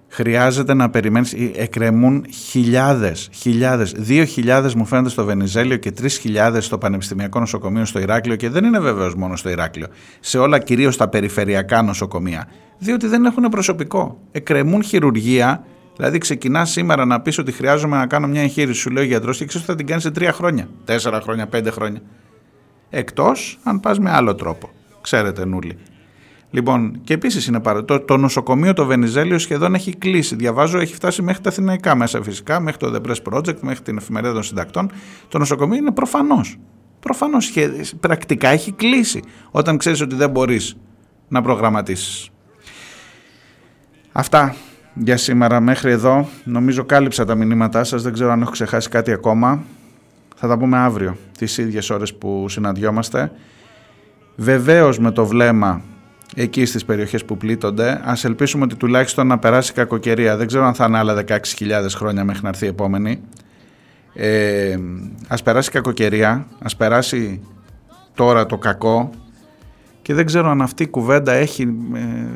Χρειάζεται 0.08 0.74
να 0.74 0.90
περιμένεις, 0.90 1.36
εκκρεμούν 1.56 2.26
χιλιάδες, 2.50 3.30
χιλιάδες, 3.34 3.94
δύο 3.98 4.26
χιλιάδες 4.26 4.76
μου 4.76 4.86
φαίνεται 4.86 5.10
στο 5.10 5.26
Βενιζέλιο 5.26 5.78
και 5.78 5.92
τρεις 5.92 6.18
χιλιάδες 6.18 6.66
στο 6.66 6.78
Πανεπιστημιακό 6.78 7.40
Νοσοκομείο 7.40 7.86
στο 7.86 8.00
Ηράκλειο 8.00 8.36
και 8.36 8.50
δεν 8.50 8.64
είναι 8.64 8.80
βεβαίως 8.80 9.16
μόνο 9.16 9.36
στο 9.36 9.50
Ηράκλειο, 9.50 9.88
σε 10.20 10.38
όλα 10.38 10.60
κυρίως 10.60 10.98
τα 10.98 11.08
περιφερειακά 11.08 11.82
νοσοκομεία, 11.82 12.48
διότι 12.78 13.08
δεν 13.08 13.26
έχουν 13.26 13.44
προσωπικό. 13.44 14.20
Εκκρεμούν 14.32 14.84
χειρουργία, 14.84 15.64
δηλαδή 15.96 16.18
ξεκινά 16.18 16.66
σήμερα 16.66 17.06
να 17.06 17.22
πεις 17.22 17.38
ότι 17.38 17.52
χρειάζομαι 17.52 17.98
να 17.98 18.08
κάνω 18.08 18.28
μια 18.28 18.42
εγχείρηση, 18.42 18.80
σου 18.80 18.90
λέει 18.90 19.04
ο 19.04 19.08
γιατρός 19.08 19.38
και 19.38 19.46
ξέρεις 19.46 19.68
ότι 19.68 19.72
θα 19.72 19.78
την 19.78 19.88
κάνεις 19.88 20.04
σε 20.04 20.12
τρία 20.12 20.32
χρόνια, 20.32 20.68
τέσσερα 20.86 21.22
χρόνια, 21.22 21.48
πέντε 21.48 21.70
χρόνια. 21.70 22.02
Εκτός 22.90 23.60
αν 23.64 23.80
πας 23.80 24.00
με 24.00 24.12
άλλο 24.12 24.36
τρόπο. 24.36 24.70
Ξέρετε, 25.02 25.46
Νούλη. 25.46 25.78
Λοιπόν, 26.52 27.02
και 27.04 27.14
επίσης 27.14 27.48
είναι 27.48 27.60
πάρα. 27.60 27.86
Το, 27.86 28.00
το 28.00 28.18
νοσοκομείο 28.18 28.74
το 28.74 28.86
Βενιζέλιο 28.86 29.38
σχεδόν 29.38 29.74
έχει 29.74 29.96
κλείσει. 29.96 30.36
Διαβάζω, 30.36 30.80
έχει 30.80 30.94
φτάσει 30.94 31.22
μέχρι 31.22 31.42
τα 31.42 31.50
αθηναϊκά 31.50 31.96
μέσα 31.96 32.24
φυσικά, 32.24 32.60
μέχρι 32.60 32.80
το 32.80 32.94
The 32.96 33.10
Press 33.10 33.34
Project, 33.34 33.60
μέχρι 33.60 33.84
την 33.84 33.98
εφημερίδα 33.98 34.34
των 34.34 34.44
συντακτών. 34.44 34.92
Το 35.28 35.38
νοσοκομείο 35.38 35.78
είναι 35.78 35.92
προφανώς. 35.92 36.58
Προφανώς 37.00 37.54
πρακτικά 38.00 38.50
έχει 38.50 38.72
κλείσει. 38.72 39.24
Όταν 39.52 39.78
ξέρεις 39.78 40.02
ότι 40.02 40.16
δεν 40.16 40.30
μπορείς 40.30 40.76
να 41.28 41.42
προγραμματίσεις. 41.42 42.30
Αυτά 44.12 44.56
για 44.94 45.18
σήμερα 45.18 45.60
μέχρι 45.60 45.92
εδώ. 45.92 46.28
Νομίζω 46.44 46.84
κάλυψα 46.84 47.26
τα 47.26 47.36
μηνύματά 47.36 47.84
σας. 47.84 48.04
Δεν 48.04 48.14
ξέρω 48.14 48.32
αν 48.32 48.42
έχω 48.42 48.52
ξεχάσει 48.52 48.90
κάτι 48.90 49.12
ακόμα. 49.12 49.64
Θα 50.36 50.48
τα 50.48 50.58
πούμε 50.58 50.78
αύριο, 50.78 51.18
τις 51.38 51.58
ίδιες 51.58 51.90
ώρες 51.90 52.14
που 52.16 52.50
συναντιόμαστε. 52.50 53.32
Βεβαίως 54.42 55.00
με 55.00 55.12
το 55.12 55.26
βλέμμα 55.26 55.82
εκεί 56.36 56.66
στις 56.66 56.86
περιοχές 56.86 57.26
που 57.26 57.38
πλήττονται, 57.38 58.02
ας 58.04 58.24
ελπίσουμε 58.24 58.64
ότι 58.64 58.76
τουλάχιστον 58.76 59.28
να 59.28 59.40
περάσει 59.40 59.74
κακοκαιρία. 59.74 60.38
Δεν 60.38 60.48
ξέρω 60.48 60.66
αν 60.66 60.74
θα 60.74 60.86
είναι 60.86 60.98
άλλα 60.98 61.24
16.000 61.28 61.38
χρόνια 61.96 62.24
μέχρι 62.24 62.44
να 62.44 62.50
έρθει 62.50 62.66
η 62.66 62.68
επόμενη. 62.68 63.22
Ε, 64.14 64.78
ας 65.28 65.44
περάσει 65.44 65.72
κακοκαιρία, 65.72 66.48
ας 66.62 66.76
περάσει 66.76 67.42
τώρα 68.14 68.46
το 68.46 68.58
κακό 68.58 69.10
και 70.02 70.14
δεν 70.14 70.26
ξέρω 70.26 70.50
αν 70.50 70.62
αυτή 70.62 70.84
η 70.84 70.88
κουβέντα 70.88 71.32
έχει, 71.32 71.68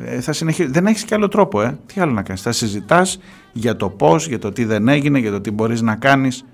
ε, 0.04 0.20
θα 0.20 0.32
συνεχίσει. 0.32 0.70
Δεν 0.70 0.86
έχεις 0.86 1.04
και 1.04 1.14
άλλο 1.14 1.28
τρόπο, 1.28 1.62
ε. 1.62 1.78
Τι 1.86 2.00
άλλο 2.00 2.12
να 2.12 2.22
κάνεις. 2.22 2.42
Θα 2.42 2.52
συζητάς 2.52 3.18
για 3.52 3.76
το 3.76 3.88
πώς, 3.88 4.28
για 4.28 4.38
το 4.38 4.52
τι 4.52 4.64
δεν 4.64 4.88
έγινε, 4.88 5.18
για 5.18 5.30
το 5.30 5.40
τι 5.40 5.50
μπορείς 5.50 5.82
να 5.82 5.94
κάνεις. 5.94 6.44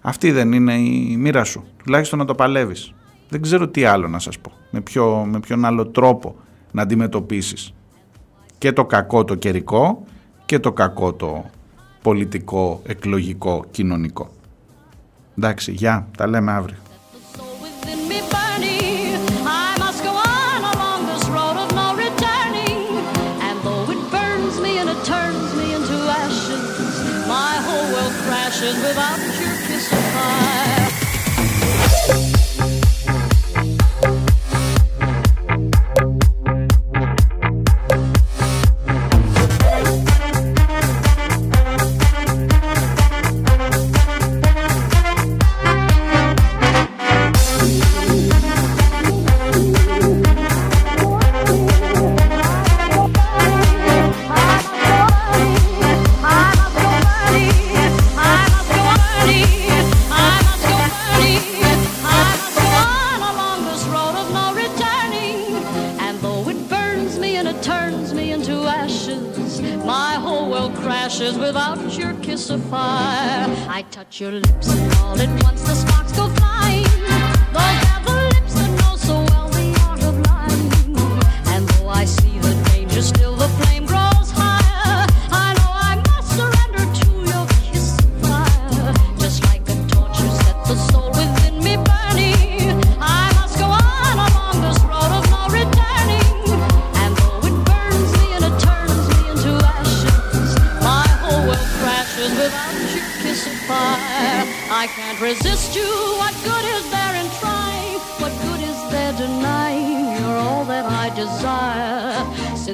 Αυτή 0.00 0.30
δεν 0.30 0.52
είναι 0.52 0.74
η 0.74 1.16
μοίρα 1.18 1.44
σου. 1.44 1.64
Τουλάχιστον 1.84 2.18
να 2.18 2.24
το 2.24 2.34
παλεύεις. 2.34 2.94
Δεν 3.28 3.42
ξέρω 3.42 3.68
τι 3.68 3.84
άλλο 3.84 4.08
να 4.08 4.18
σας 4.18 4.38
πω. 4.38 4.52
Με, 4.70 4.80
ποιο, 4.80 5.24
με 5.30 5.40
ποιον 5.40 5.64
άλλο 5.64 5.86
τρόπο 5.86 6.36
να 6.72 6.82
αντιμετωπίσεις 6.82 7.74
και 8.58 8.72
το 8.72 8.84
κακό 8.84 9.24
το 9.24 9.34
καιρικό 9.34 10.04
και 10.44 10.58
το 10.58 10.72
κακό 10.72 11.12
το 11.12 11.44
πολιτικό, 12.02 12.80
εκλογικό, 12.86 13.64
κοινωνικό. 13.70 14.30
Εντάξει, 15.38 15.72
γεια, 15.72 16.08
τα 16.16 16.26
λέμε 16.26 16.52
αύριο. 16.52 16.76
Of 72.54 72.64
fire. 72.70 73.46
I 73.68 73.82
touch 73.90 74.20
your 74.20 74.30
lips 74.30 74.68
and 74.68 74.92
all 74.98 75.18
at 75.20 75.42
once 75.42 75.62
the 75.62 75.74
sparks 75.74 76.12
go 76.12 76.28
flying. 76.28 76.84
The 78.06 78.14
lips 78.34 78.54
that 78.54 78.70
know 78.80 78.96
so 78.96 79.14
well 79.30 79.48
the 79.48 79.68
art 79.88 80.02
of 80.04 80.16
lying. 80.28 80.70
And 81.52 81.68
though 81.68 81.88
I 81.88 82.04
see 82.04 82.38
the 82.38 82.54
danger, 82.70 83.02
still 83.02 83.33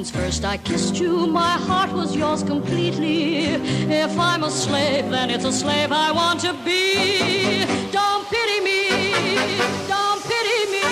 Since 0.01 0.13
first 0.13 0.45
I 0.47 0.57
kissed 0.57 0.99
you, 0.99 1.27
my 1.27 1.59
heart 1.69 1.93
was 1.93 2.17
yours 2.17 2.43
completely. 2.43 3.45
If 3.45 4.19
I'm 4.19 4.45
a 4.45 4.51
slave, 4.51 5.11
then 5.11 5.29
it's 5.29 5.45
a 5.45 5.53
slave 5.53 5.93
I 5.93 6.11
want 6.11 6.41
to 6.41 6.55
be. 6.65 7.67
Don't 7.93 8.27
pity 8.31 8.61
me. 8.61 8.89
Don't 9.87 10.23
pity 10.25 10.61
me. 10.73 10.85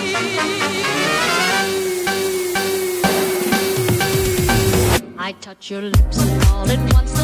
I 5.16 5.34
touch 5.40 5.70
your 5.70 5.80
lips 5.80 6.18
and 6.20 6.44
all 6.44 6.70
at 6.70 6.92
once 6.92 7.17